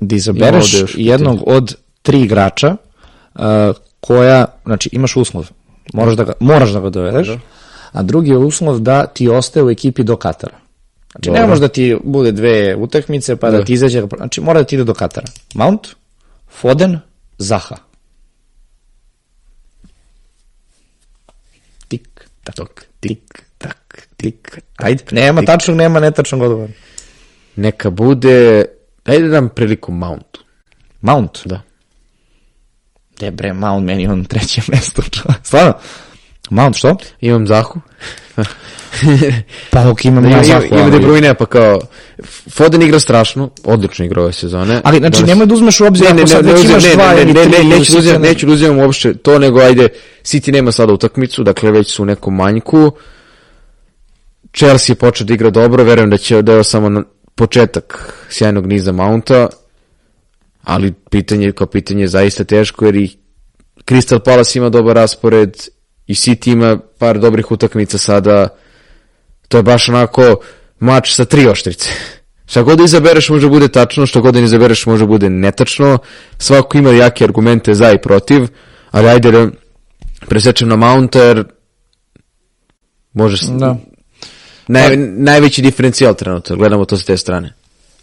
da 0.00 0.16
izabereš 0.16 0.74
jednog 0.94 1.42
od 1.46 1.76
tri 2.02 2.20
igrača 2.20 2.76
koja, 4.00 4.44
znači 4.64 4.88
imaš 4.92 5.16
uslov, 5.16 5.50
moraš 5.92 6.14
da 6.14 6.24
ga, 6.24 6.32
moraš 6.40 6.70
da 6.70 6.80
ga 6.80 6.90
dovedeš, 6.90 7.28
a 7.92 8.02
drugi 8.02 8.30
je 8.30 8.36
uslov 8.36 8.80
da 8.80 9.06
ti 9.06 9.28
ostaje 9.28 9.64
u 9.64 9.70
ekipi 9.70 10.02
do 10.02 10.16
Katara. 10.16 10.56
Znači 11.12 11.30
ne 11.30 11.36
Dobro. 11.36 11.48
može 11.48 11.60
da 11.60 11.68
ti 11.68 11.96
bude 12.04 12.32
dve 12.32 12.76
utakmice 12.76 13.36
pa 13.36 13.50
da, 13.50 13.58
Da. 13.58 13.64
ti 13.64 13.72
izađe, 13.72 14.02
znači 14.16 14.40
mora 14.40 14.60
da 14.60 14.66
ti 14.66 14.74
ide 14.74 14.84
do 14.84 14.94
Katara. 14.94 15.26
Mount, 15.54 15.88
Foden, 16.48 16.98
Zaha. 17.38 17.76
Tik, 21.88 22.28
tak, 22.44 22.86
tik, 23.00 23.42
tak, 23.58 24.08
tik. 24.16 24.58
Ajde, 24.76 25.04
nema 25.10 25.42
tačnog, 25.42 25.76
nema 25.76 26.00
netačnog 26.00 26.42
odgovora. 26.42 26.72
Neka 27.56 27.90
bude, 27.90 28.64
ajde 29.04 29.24
da 29.24 29.30
dam 29.30 29.48
priliku 29.48 29.92
Mountu. 29.92 30.40
Mount? 31.00 31.38
Da. 31.44 31.60
De 33.18 33.30
bre, 33.30 33.52
Mount 33.52 33.86
meni 33.86 34.08
on 34.08 34.24
treće 34.24 34.62
mesto. 34.68 35.02
Stvarno? 35.42 35.72
Mount 36.50 36.76
što? 36.76 36.96
Imam 37.20 37.46
Zahu. 37.46 37.80
Pa 39.70 39.90
ok, 39.90 40.04
imam 40.04 40.24
Ima, 40.24 40.30
ja 40.30 40.36
ima, 40.36 40.44
Zahu, 40.44 40.66
ima 40.66 40.82
ali- 40.82 40.90
De 40.90 40.98
Bruyne, 40.98 41.34
pa 41.34 41.46
kao, 41.46 41.80
Foden 42.50 42.82
igra 42.82 43.00
strašno, 43.00 43.50
odlično 43.64 44.04
igra 44.04 44.22
ove 44.22 44.32
sezone. 44.32 44.80
Ali, 44.84 44.98
znači, 44.98 45.16
Donosi- 45.16 45.26
nemoj 45.26 45.46
da 45.46 45.54
uzmeš 45.54 45.80
u 45.80 45.86
obzir 45.86 46.06
ne, 46.06 46.14
ne, 46.14 46.22
ako 46.22 46.22
ne, 46.22 46.28
sad 46.28 46.44
ne, 46.46 46.60
imaš 46.62 46.84
ne, 46.84 46.94
dva 46.94 47.14
ne, 47.14 47.24
ne, 47.24 47.32
tri 47.34 47.50
ne, 47.50 47.58
ili 47.58 47.68
neću 47.68 47.92
da 47.92 47.98
uzimam, 47.98 48.22
City, 48.22 48.28
neću 48.28 48.46
da 48.46 48.52
uzimam 48.52 48.78
uopšte 48.78 49.14
to, 49.14 49.38
nego 49.38 49.60
ajde, 49.60 49.88
City 50.22 50.52
nema 50.52 50.72
sada 50.72 50.92
utakmicu, 50.92 51.42
dakle 51.44 51.70
već 51.70 51.92
su 51.92 52.02
u 52.02 52.06
nekom 52.06 52.34
manjku. 52.36 52.90
Chelsea 54.56 54.92
je 54.92 54.96
počeo 54.96 55.24
da 55.26 55.34
igra 55.34 55.50
dobro, 55.50 55.84
verujem 55.84 56.10
da 56.10 56.16
će 56.16 56.42
da 56.42 56.52
je 56.52 56.64
samo 56.64 56.88
na 56.88 57.02
početak 57.34 58.14
sjajnog 58.30 58.66
niza 58.66 58.92
Mounta, 58.92 59.48
ali 60.68 60.92
pitanje 61.10 61.52
kao 61.52 61.66
pitanje 61.66 62.02
je 62.02 62.08
zaista 62.08 62.44
teško 62.44 62.84
jer 62.84 62.96
i 62.96 63.10
Crystal 63.86 64.18
Palace 64.18 64.58
ima 64.58 64.68
dobar 64.68 64.96
raspored 64.96 65.56
i 66.06 66.14
City 66.14 66.52
ima 66.52 66.78
par 66.98 67.18
dobrih 67.18 67.50
utakmica 67.50 67.98
sada. 67.98 68.48
To 69.48 69.56
je 69.56 69.62
baš 69.62 69.88
onako 69.88 70.36
mač 70.78 71.14
sa 71.14 71.24
tri 71.24 71.46
oštrice. 71.46 71.90
Šta 72.50 72.62
god 72.62 72.78
da 72.78 72.84
izabereš 72.84 73.28
može 73.28 73.48
bude 73.48 73.68
tačno, 73.68 74.06
što 74.06 74.20
god 74.20 74.34
da 74.34 74.40
izabereš 74.40 74.86
može 74.86 75.06
bude 75.06 75.30
netačno. 75.30 75.98
Svako 76.38 76.78
ima 76.78 76.90
jake 76.90 77.24
argumente 77.24 77.74
za 77.74 77.92
i 77.92 77.98
protiv, 77.98 78.48
ali 78.90 79.08
ajde 79.08 79.30
da 79.30 79.48
presečem 80.28 80.68
na 80.68 80.76
Mounta 80.76 81.22
jer 81.22 81.44
može 83.12 83.46
Da. 83.58 83.76
naj, 84.68 84.96
najveći 84.96 85.62
diferencijal 85.62 86.14
trenutno, 86.14 86.56
gledamo 86.56 86.84
to 86.84 86.96
s 86.96 87.04
te 87.04 87.16
strane. 87.16 87.57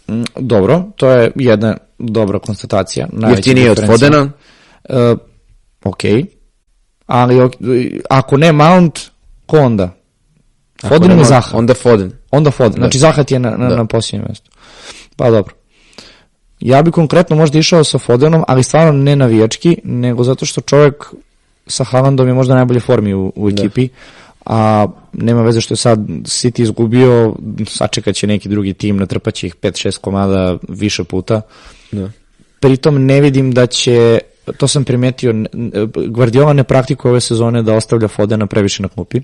Mm, 0.08 0.22
Dobro, 0.36 0.82
to 0.96 1.10
je 1.10 1.32
jedna 1.34 1.76
dobra 1.98 2.38
konstatacija. 2.38 3.06
Jeftinije 3.30 3.70
od. 3.70 3.86
Fodena, 3.86 4.30
Uh, 4.88 5.18
ok, 5.84 6.00
ali 7.06 7.50
ako 8.10 8.36
ne 8.36 8.52
Mount, 8.52 9.00
ko 9.46 9.58
onda? 9.58 9.90
Foden 10.88 11.10
ili 11.10 11.24
Zaha? 11.24 11.58
Onda 11.58 11.74
Foden. 11.74 12.12
Onda 12.30 12.50
Foden, 12.50 12.72
znači 12.72 12.98
Zaha 12.98 13.24
ti 13.24 13.34
je 13.34 13.38
na, 13.38 13.50
na, 13.50 13.68
Da. 13.68 13.76
na 13.76 13.84
posljednjem 13.84 14.26
mjestu. 14.28 14.50
Pa 15.16 15.30
dobro. 15.30 15.54
Ja 16.60 16.82
bi 16.82 16.90
konkretno 16.90 17.36
možda 17.36 17.58
išao 17.58 17.84
sa 17.84 17.98
Fodenom, 17.98 18.44
ali 18.48 18.62
stvarno 18.62 18.92
ne 18.92 19.16
navijački, 19.16 19.78
nego 19.84 20.24
zato 20.24 20.46
što 20.46 20.60
čovjek 20.60 21.04
sa 21.66 21.84
Haalandom 21.84 22.28
je 22.28 22.34
možda 22.34 22.54
najbolje 22.54 22.80
formi 22.80 23.14
u, 23.14 23.32
u 23.36 23.48
ekipi, 23.48 23.88
a 24.46 24.86
nema 25.12 25.42
veze 25.42 25.60
što 25.60 25.72
je 25.72 25.78
sad 25.78 25.98
City 26.08 26.62
izgubio, 26.62 27.34
sačekat 27.68 28.14
će 28.14 28.26
neki 28.26 28.48
drugi 28.48 28.74
tim, 28.74 28.96
natrpaće 28.96 29.46
ih 29.46 29.54
5-6 29.56 29.98
komada 30.00 30.58
više 30.68 31.04
puta. 31.04 31.40
Da. 31.92 32.10
Pritom 32.60 33.04
ne 33.06 33.20
vidim 33.20 33.52
da 33.52 33.66
će, 33.66 34.18
to 34.56 34.68
sam 34.68 34.84
primetio, 34.84 35.34
Guardiola 36.08 36.52
ne 36.52 36.64
praktikuje 36.64 37.10
ove 37.10 37.20
sezone 37.20 37.62
da 37.62 37.74
ostavlja 37.74 38.08
Fodena 38.08 38.46
previše 38.46 38.82
na 38.82 38.88
klupi. 38.88 39.20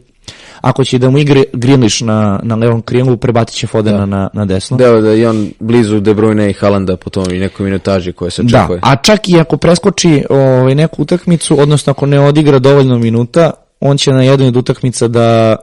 Ako 0.61 0.85
će 0.85 0.99
da 0.99 1.11
mu 1.11 1.19
igre 1.19 1.45
Grealish 1.53 2.03
na, 2.03 2.41
na 2.43 2.55
levom 2.55 2.83
krilu, 2.83 3.17
prebatit 3.17 3.57
će 3.57 3.67
Fodena 3.67 4.07
na, 4.07 4.31
na 4.33 4.45
desno. 4.45 4.77
Da, 4.77 5.01
da 5.01 5.11
je 5.11 5.29
on 5.31 5.51
blizu 5.61 6.01
De 6.01 6.15
Bruyne 6.15 6.51
i 6.51 6.53
Haalanda 6.53 6.97
po 6.97 7.11
tom 7.11 7.25
i 7.33 7.39
nekoj 7.39 7.65
minutaži 7.65 8.13
koje 8.13 8.31
se 8.31 8.43
Da, 8.43 8.59
očekuje. 8.59 8.81
a 8.83 8.97
čak 8.97 9.29
i 9.29 9.41
ako 9.41 9.57
preskoči 9.57 10.25
ovaj, 10.31 10.75
neku 10.75 11.03
utakmicu, 11.03 11.61
odnosno 11.61 11.91
ako 11.91 12.07
ne 12.07 12.21
odigra 12.21 12.59
dovoljno 12.59 12.99
minuta, 12.99 13.51
on 13.83 13.99
će 13.99 14.13
na 14.13 14.23
jednoj 14.23 14.49
od 14.49 14.57
utakmica 14.57 15.09
da 15.09 15.57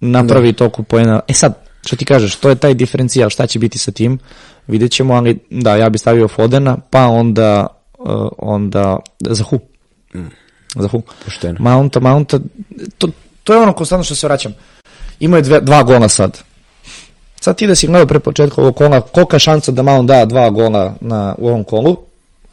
napravi 0.00 0.52
toku 0.52 0.82
poena. 0.82 1.20
E 1.28 1.32
sad, 1.32 1.54
što 1.86 1.96
ti 1.96 2.04
kažeš, 2.04 2.36
to 2.36 2.48
je 2.48 2.54
taj 2.54 2.74
diferencijal, 2.74 3.30
šta 3.30 3.46
će 3.46 3.58
biti 3.58 3.78
sa 3.78 3.90
tim, 3.90 4.18
vidjet 4.66 4.92
ćemo, 4.92 5.14
ali 5.14 5.38
da, 5.50 5.76
ja 5.76 5.88
bi 5.88 5.98
stavio 5.98 6.28
Fodena, 6.28 6.76
pa 6.90 7.06
onda, 7.06 7.66
uh, 7.98 8.28
onda 8.38 8.96
Zahu. 9.20 9.58
Zahu. 10.76 11.02
Pošteno. 11.24 11.56
Mounta, 11.60 12.00
Mounta, 12.00 12.38
to, 12.98 13.08
to 13.44 13.54
je 13.54 13.60
ono 13.60 13.72
konstantno 13.72 14.04
što 14.04 14.14
se 14.14 14.26
vraćam. 14.26 14.54
Imao 15.20 15.38
je 15.38 15.42
dve, 15.42 15.60
dva 15.60 15.82
gola 15.82 16.08
sad. 16.08 16.38
Sad 17.40 17.56
ti 17.56 17.66
da 17.66 17.74
si 17.74 17.86
gledao 17.86 18.06
pre 18.06 18.18
početka 18.20 18.60
ovog 18.60 18.76
kola, 18.76 19.00
kolika 19.00 19.36
je 19.36 19.40
šansa 19.40 19.72
da 19.72 19.82
Mount 19.82 20.08
da 20.08 20.24
dva 20.24 20.50
gola 20.50 20.94
na, 21.00 21.34
u 21.38 21.48
ovom 21.48 21.64
kolu, 21.64 21.96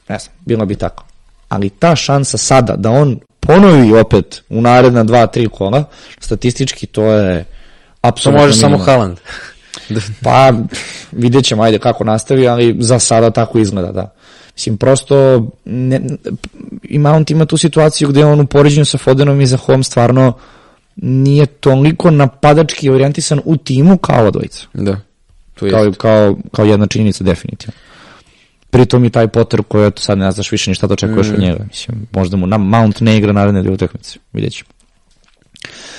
ne 0.10 0.20
znam, 0.20 0.36
bilo 0.46 0.66
bi 0.66 0.76
tako. 0.76 1.04
Ali 1.52 1.70
ta 1.70 1.96
šansa 1.96 2.38
sada 2.38 2.76
da 2.76 2.92
on 2.92 3.20
ponovi 3.40 4.00
opet 4.00 4.44
u 4.50 4.62
naredna 4.62 5.04
dva, 5.04 5.28
tri 5.28 5.48
kola, 5.48 5.84
statistički 6.20 6.88
to 6.88 7.04
je 7.04 7.44
To 7.44 8.08
apsolutno 8.08 8.42
može 8.42 8.58
samo. 8.58 8.78
Haaland. 8.78 9.18
Pa, 10.24 10.54
vidjet 11.12 11.46
ćemo, 11.46 11.64
ajde 11.64 11.80
kako 11.80 12.04
nastavi, 12.04 12.48
ali 12.48 12.76
za 12.80 13.00
sada 13.00 13.32
tako 13.32 13.60
izgleda, 13.60 13.92
da. 13.92 14.14
Mislim, 14.56 14.78
prosto, 14.78 15.48
ne, 15.66 16.02
i 16.84 17.00
Mount 17.00 17.32
ima 17.32 17.46
tu 17.46 17.58
situaciju 17.58 18.08
gde 18.08 18.26
on 18.26 18.40
u 18.40 18.46
poređenju 18.46 18.86
sa 18.86 18.98
Fodenom 18.98 19.42
i 19.42 19.46
za 19.46 19.58
Home 19.58 19.84
stvarno 19.84 20.34
nije 20.96 21.46
toliko 21.46 22.12
napadački 22.12 22.90
orijentisan 22.90 23.42
u 23.46 23.58
timu 23.58 23.98
kao 23.98 24.20
ova 24.20 24.32
dvojica. 24.32 24.66
Da. 24.74 25.00
To 25.54 25.66
je. 25.66 25.72
Kao, 25.72 25.92
kao, 25.98 26.36
kao 26.52 26.66
jedna 26.66 26.88
činjenica, 26.88 27.24
definitivno. 27.24 27.74
Pritom 28.72 29.06
i 29.06 29.10
taj 29.10 29.28
Potter 29.28 29.62
koji 29.64 29.88
eto, 29.88 30.02
sad 30.02 30.18
ne 30.18 30.32
znaš 30.32 30.52
više 30.52 30.72
ni 30.72 30.76
šta 30.76 30.88
da 30.88 30.94
očekuješ 30.94 31.28
Mm. 31.28 31.34
od 31.34 31.40
njega. 31.40 31.64
Mislim, 31.66 32.08
možda 32.12 32.38
mu 32.38 32.48
na, 32.48 32.58
Mount 32.58 33.02
ne 33.02 33.18
igra 33.18 33.34
naredne 33.34 33.62
dvije 33.62 33.74
utakmice. 33.74 34.20
Vidjet 34.34 34.54
ćemo. 34.54 34.70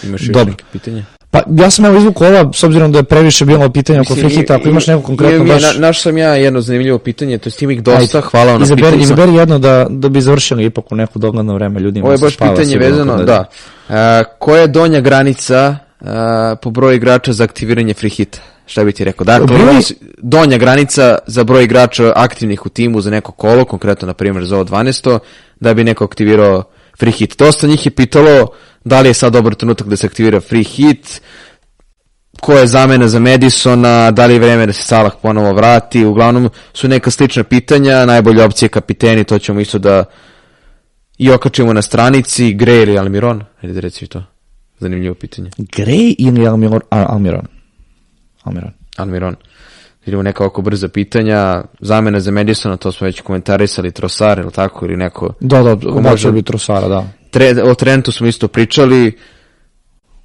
Imaš 0.02 0.20
još 0.20 0.28
Dobro. 0.28 0.50
neke 0.50 0.64
pitanje? 0.72 1.04
Pa 1.30 1.42
ja 1.52 1.70
sam 1.70 1.84
evo 1.84 1.98
izvukao 1.98 2.28
ova, 2.28 2.52
s 2.52 2.62
obzirom 2.62 2.92
da 2.92 2.98
je 2.98 3.04
previše 3.04 3.44
bilo 3.44 3.68
pitanja 3.70 4.00
oko 4.00 4.14
free 4.14 4.28
hita, 4.30 4.54
ako 4.54 4.68
imaš 4.68 4.86
neko 4.86 5.02
konkretno 5.02 5.44
baš... 5.44 5.62
na- 5.62 5.72
Našao 5.78 6.02
sam 6.02 6.18
ja 6.18 6.34
jedno 6.34 6.60
zanimljivo 6.60 6.98
pitanje, 6.98 7.38
to 7.38 7.48
je 7.48 7.52
tim 7.52 7.70
ih 7.70 7.82
dosta, 7.82 8.18
Ajde. 8.18 8.28
hvala 8.28 8.58
na 8.58 8.64
izaberi, 8.64 8.82
pitanjima. 8.82 9.02
izaberi 9.04 9.34
jedno 9.34 9.58
da, 9.58 9.86
da 9.90 10.08
bi 10.08 10.20
završili 10.20 10.64
ipak 10.64 10.92
u 10.92 10.96
neko 10.96 11.18
dogledno 11.18 11.54
vreme 11.54 11.80
ljudima. 11.80 12.04
Ovo 12.04 12.12
je 12.12 12.18
baš 12.18 12.36
pitanje 12.36 12.76
vezano, 12.78 13.16
da. 13.16 13.44
A, 13.88 14.22
koja 14.38 14.60
je 14.60 14.66
donja 14.68 15.00
granica 15.00 15.76
a, 16.00 16.56
po 16.62 16.70
broju 16.70 16.96
igrača 16.96 17.32
za 17.32 17.44
aktiviranje 17.44 17.94
free 17.94 18.10
hita? 18.10 18.38
Šta 18.66 18.84
bi 18.84 18.92
ti 18.92 19.04
rekao? 19.04 19.24
Dakle, 19.24 19.46
s- 19.82 19.92
donja 20.18 20.58
granica 20.58 21.18
za 21.26 21.44
broj 21.44 21.64
igrača 21.64 22.12
aktivnih 22.16 22.66
u 22.66 22.68
timu 22.68 23.00
za 23.00 23.10
neko 23.10 23.32
kolo, 23.32 23.64
konkretno 23.64 24.06
na 24.06 24.14
primjer 24.14 24.44
za 24.44 24.56
ovo 24.56 24.64
12. 24.64 25.18
da 25.60 25.74
bi 25.74 25.84
neko 25.84 26.04
aktivirao 26.04 26.64
free 26.98 27.12
hit. 27.12 27.38
Dosta 27.38 27.66
njih 27.66 27.86
je 27.86 27.90
pitalo 27.90 28.48
da 28.84 29.00
li 29.00 29.08
je 29.08 29.14
sad 29.14 29.32
dobar 29.32 29.54
trenutak 29.54 29.86
da 29.86 29.96
se 29.96 30.06
aktivira 30.06 30.40
free 30.40 30.64
hit, 30.64 31.20
ko 32.40 32.52
je 32.52 32.66
zamena 32.66 33.08
za 33.08 33.18
Madisona, 33.20 34.10
da 34.10 34.26
li 34.26 34.34
je 34.34 34.40
vreme 34.40 34.66
da 34.66 34.72
se 34.72 34.82
Salah 34.82 35.12
ponovo 35.22 35.52
vrati, 35.52 36.04
uglavnom 36.04 36.50
su 36.74 36.88
neka 36.88 37.10
slična 37.10 37.44
pitanja, 37.44 38.06
najbolja 38.06 38.44
opcija 38.44 38.66
je 38.66 38.70
kapiteni, 38.70 39.24
to 39.24 39.38
ćemo 39.38 39.60
isto 39.60 39.78
da 39.78 40.04
i 41.18 41.30
okačimo 41.30 41.72
na 41.72 41.82
stranici, 41.82 42.54
Gray 42.54 42.82
ili 42.82 42.98
Almiron, 42.98 43.44
ajde 43.62 43.74
da 43.74 43.80
reci 43.80 44.06
to. 44.06 44.22
Zanimljivo 44.78 45.14
pitanje. 45.14 45.50
Gray 45.58 46.14
ili 46.18 46.46
Almiron? 46.46 46.80
Al, 46.90 47.04
Almiron. 47.08 47.46
Almiron. 48.42 48.70
Almiron. 48.96 49.36
Idemo 50.06 50.22
neka 50.22 50.44
oko 50.44 50.62
brza 50.62 50.88
pitanja. 50.88 51.62
Zamena 51.80 52.20
za 52.20 52.30
Madisona, 52.30 52.76
to 52.76 52.92
smo 52.92 53.04
već 53.04 53.20
komentarisali, 53.20 53.90
Trosar 53.92 54.38
ili 54.38 54.50
tako, 54.52 54.84
ili 54.86 54.96
neko... 54.96 55.34
Da, 55.40 55.62
da, 55.62 55.74
može- 55.74 56.00
može 56.00 56.32
biti 56.32 56.46
Trosara, 56.46 56.88
da. 56.88 57.04
Tre, 57.30 57.62
o 57.62 57.74
Trentu 57.74 58.12
smo 58.12 58.26
isto 58.26 58.48
pričali. 58.48 59.18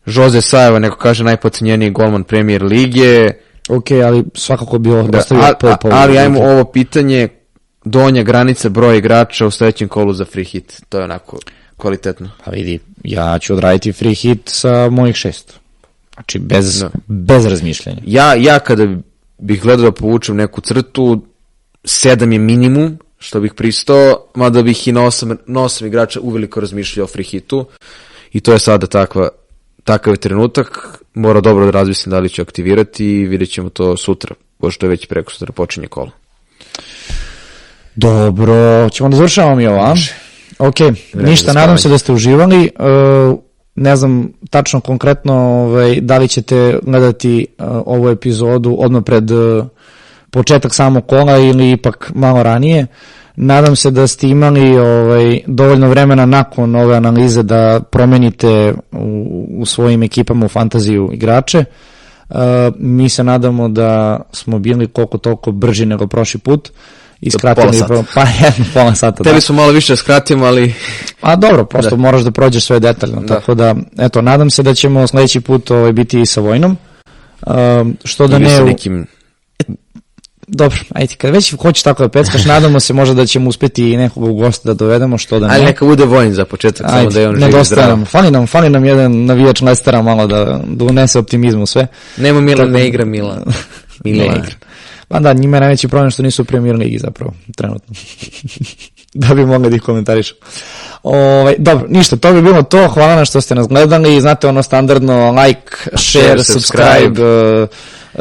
Jose 0.05 0.41
Sajeva, 0.41 0.79
neko 0.79 0.97
kaže, 0.97 1.23
najpocenjeniji 1.23 1.89
golman 1.91 2.23
premijer 2.23 2.63
lige. 2.63 3.29
Ok, 3.69 3.91
ali 4.05 4.23
svakako 4.33 4.77
bi 4.77 4.89
Da, 4.89 5.17
ostavio 5.17 5.53
pol 5.59 5.73
pol. 5.81 5.91
ali 5.93 6.17
ajmo 6.17 6.39
ovo 6.41 6.63
pitanje, 6.65 7.27
donja 7.85 8.23
granica 8.23 8.69
broj 8.69 8.97
igrača 8.97 9.45
u 9.47 9.51
sledećem 9.51 9.87
kolu 9.87 10.13
za 10.13 10.25
free 10.25 10.45
hit. 10.45 10.81
To 10.89 10.97
je 10.97 11.03
onako 11.03 11.37
kvalitetno. 11.77 12.29
Pa 12.45 12.51
vidi, 12.51 12.79
ja 13.03 13.39
ću 13.39 13.53
odraditi 13.53 13.93
free 13.93 14.13
hit 14.13 14.41
sa 14.45 14.89
mojih 14.89 15.15
šest. 15.15 15.59
Znači, 16.17 16.39
bez, 16.39 16.79
Da. 16.79 16.89
bez 17.07 17.45
razmišljanja. 17.45 18.01
Ja, 18.05 18.33
ja 18.33 18.59
kada 18.59 18.87
bih 19.37 19.61
gledao 19.61 19.85
da 19.85 19.91
povučem 19.91 20.35
neku 20.35 20.61
crtu, 20.61 21.21
sedam 21.83 22.31
je 22.31 22.39
minimum, 22.39 22.97
što 23.19 23.39
bih 23.39 23.53
pristao, 23.53 24.25
mada 24.35 24.63
bih 24.63 24.87
i 24.87 24.91
na 24.91 25.05
osam, 25.05 25.37
na 25.45 25.61
osam 25.61 25.87
igrača 25.87 26.19
uveliko 26.19 26.59
razmišljao 26.59 27.03
o 27.03 27.07
free 27.07 27.23
hitu. 27.23 27.65
I 28.33 28.39
to 28.39 28.53
je 28.53 28.59
sada 28.59 28.87
takva, 28.87 29.29
takav 29.83 30.13
je 30.13 30.17
trenutak. 30.17 30.99
Mora 31.13 31.41
dobro 31.41 31.65
da 31.65 31.71
razmislim 31.71 32.11
da 32.11 32.19
li 32.19 32.29
ću 32.29 32.41
aktivirati 32.41 33.05
i 33.05 33.25
vidjet 33.25 33.49
ćemo 33.49 33.69
to 33.69 33.97
sutra, 33.97 34.35
pošto 34.57 34.85
je 34.85 34.89
već 34.89 35.05
preko 35.05 35.31
sutra 35.31 35.51
počinje 35.51 35.87
kolo. 35.87 36.11
Dobro, 37.95 38.89
ćemo 38.89 39.09
da 39.09 39.15
završavamo 39.15 39.55
mi 39.55 39.67
ovo, 39.67 39.79
a? 39.79 39.95
Ok, 40.59 40.79
ništa, 41.13 41.53
za 41.53 41.59
nadam 41.59 41.77
se 41.77 41.89
da 41.89 41.97
ste 41.97 42.11
uživali. 42.11 42.71
Uh, 42.79 43.39
ne 43.77 43.95
znam 43.95 44.29
tačno 44.49 44.79
konkretno 44.79 45.33
ovaj, 45.35 46.01
da 46.01 46.17
li 46.17 46.27
ćete 46.27 46.79
gledati 46.81 47.47
uh, 47.57 47.65
ovu 47.85 48.09
epizodu 48.09 48.75
odmah 48.79 49.03
pred 49.05 49.31
uh, 49.31 49.65
početak 50.31 50.75
samog 50.75 51.07
kola 51.07 51.37
ili 51.37 51.71
ipak 51.71 52.11
malo 52.15 52.43
ranije. 52.43 52.87
Nadam 53.35 53.75
se 53.75 53.91
da 53.91 54.07
ste 54.07 54.27
imali 54.27 54.77
ovaj, 54.77 55.39
dovoljno 55.47 55.89
vremena 55.89 56.25
nakon 56.25 56.75
ove 56.75 56.95
analize 56.95 57.43
da 57.43 57.79
promenite 57.91 58.73
u, 58.91 59.45
u 59.59 59.65
svojim 59.65 60.03
ekipama 60.03 60.45
u 60.45 60.49
fantaziju 60.49 61.09
igrače. 61.13 61.63
Uh, 62.29 62.35
mi 62.79 63.09
se 63.09 63.23
nadamo 63.23 63.69
da 63.69 64.21
smo 64.31 64.59
bili 64.59 64.87
koliko 64.87 65.17
toliko 65.17 65.51
brži 65.51 65.85
nego 65.85 66.07
prošli 66.07 66.39
put 66.39 66.71
i 67.21 67.31
skratili 67.31 67.83
pola 67.87 68.03
pa 68.15 68.21
jedno 68.21 68.65
pola 68.73 68.95
sata. 68.95 69.23
da. 69.23 69.29
Tebi 69.29 69.41
smo 69.41 69.55
malo 69.55 69.71
više 69.71 69.93
da 69.93 69.97
skratimo, 69.97 70.45
ali 70.45 70.73
A 71.21 71.35
dobro, 71.35 71.65
prosto 71.65 71.97
moraš 71.97 72.21
da 72.21 72.31
prođeš 72.31 72.63
sve 72.65 72.79
detaljno, 72.79 73.21
Da. 73.21 73.27
tako 73.35 73.55
da, 73.55 73.75
eto, 73.97 74.21
nadam 74.21 74.49
se 74.49 74.63
da 74.63 74.73
ćemo 74.73 75.07
sledeći 75.07 75.41
put 75.41 75.71
ovaj, 75.71 75.91
biti 75.91 76.21
i 76.21 76.25
sa 76.25 76.41
Vojnom. 76.41 76.77
Um, 77.47 77.97
što 78.03 78.27
da 78.27 78.35
ili 78.35 78.45
ne... 78.45 78.57
sa 78.57 78.63
nekim 78.63 79.07
Dobro, 80.49 80.77
ajde, 80.95 81.15
kad 81.15 81.31
već 81.31 81.55
hoćeš 81.61 81.83
tako 81.83 82.03
da 82.03 82.09
peckaš, 82.09 82.45
nadamo 82.53 82.79
se 82.79 82.93
možda 82.93 83.15
da 83.15 83.25
ćemo 83.25 83.49
uspeti 83.49 83.91
i 83.91 83.97
nekog 83.97 84.23
u 84.23 84.33
goste 84.33 84.67
da 84.69 84.73
dovedemo, 84.73 85.17
što 85.17 85.39
da 85.39 85.47
ne. 85.47 85.53
Ali 85.55 85.65
neka 85.65 85.85
bude 85.85 86.05
vojn 86.05 86.33
za 86.33 86.45
početak, 86.45 86.89
samo 86.89 87.09
da 87.09 87.19
je 87.19 87.27
on 87.29 87.35
živ 87.35 87.41
i 87.41 87.45
nedostaje 87.45 87.81
zdrav. 87.81 87.89
nam, 87.89 88.05
fali 88.05 88.31
nam, 88.31 88.47
fali 88.47 88.69
nam 88.69 88.85
jedan 88.85 89.25
navijač 89.25 89.61
Lestera 89.61 90.01
malo 90.01 90.27
da, 90.27 90.61
da 90.65 90.85
unese 90.85 91.19
optimizmu 91.19 91.65
sve. 91.65 91.87
Nema 92.17 92.41
Milan, 92.41 92.67
Tako- 92.67 92.71
ne 92.71 92.87
igra 92.87 93.05
Milan. 93.05 93.43
Milan. 94.03 94.27
Ne 94.27 94.35
igra. 94.35 94.51
Pa 95.07 95.19
da, 95.19 95.33
njima 95.33 95.57
je 95.57 95.61
najveći 95.61 95.87
problem 95.87 96.11
što 96.11 96.23
nisu 96.23 96.41
u 96.41 96.45
premier 96.45 96.75
ligi 96.75 96.97
zapravo, 96.97 97.33
trenutno. 97.55 97.95
da 99.13 99.33
bi 99.33 99.45
mogli 99.45 99.69
da 99.69 99.75
ih 99.75 99.81
komentarišu. 99.81 100.35
Ovaj, 101.03 101.55
dobro, 101.57 101.87
ništa, 101.89 102.15
to 102.15 102.33
bi 102.33 102.41
bilo 102.41 102.63
to. 102.63 102.87
Hvala 102.87 103.15
nam 103.15 103.25
što 103.25 103.41
ste 103.41 103.55
nas 103.55 103.67
gledali. 103.67 104.21
Znate 104.21 104.47
ono 104.47 104.63
standardno 104.63 105.31
like, 105.31 105.77
share, 105.95 106.25
Share, 106.25 106.43
subscribe, 106.43 107.03
subscribe. 107.03 107.23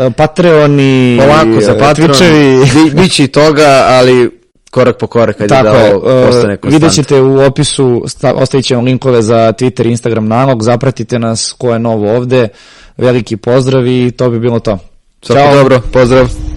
uh, 0.06 0.12
Patreoni, 0.16 1.20
Polako 1.20 1.60
za 1.60 1.72
uh, 1.72 1.78
Patreon, 1.78 2.10
Twitchevi. 2.10 3.02
Biće 3.02 3.24
i 3.24 3.28
toga, 3.28 3.84
ali 3.88 4.30
korak 4.70 4.98
po 4.98 5.06
korak, 5.06 5.36
kad 5.36 5.44
je 5.44 5.48
Tako 5.48 5.68
da 5.68 5.78
je, 5.78 5.94
ovo 5.94 6.26
postane 6.26 6.56
konstantno. 6.56 6.70
vidjet 6.70 6.92
ćete 6.92 7.20
u 7.20 7.40
opisu, 7.40 8.04
sta, 8.06 8.34
ostavit 8.34 8.66
ćemo 8.66 8.82
linkove 8.82 9.22
za 9.22 9.52
Twitter, 9.52 9.86
Instagram 9.90 10.28
nalog, 10.28 10.62
zapratite 10.62 11.18
nas 11.18 11.54
ko 11.58 11.72
je 11.72 11.78
novo 11.78 12.16
ovde, 12.16 12.48
veliki 12.96 13.36
pozdrav 13.36 13.86
i 13.86 14.10
to 14.10 14.30
bi 14.30 14.40
bilo 14.40 14.60
to. 14.60 14.78
Svako 15.22 15.54
dobro, 15.54 15.80
pozdrav. 15.92 16.55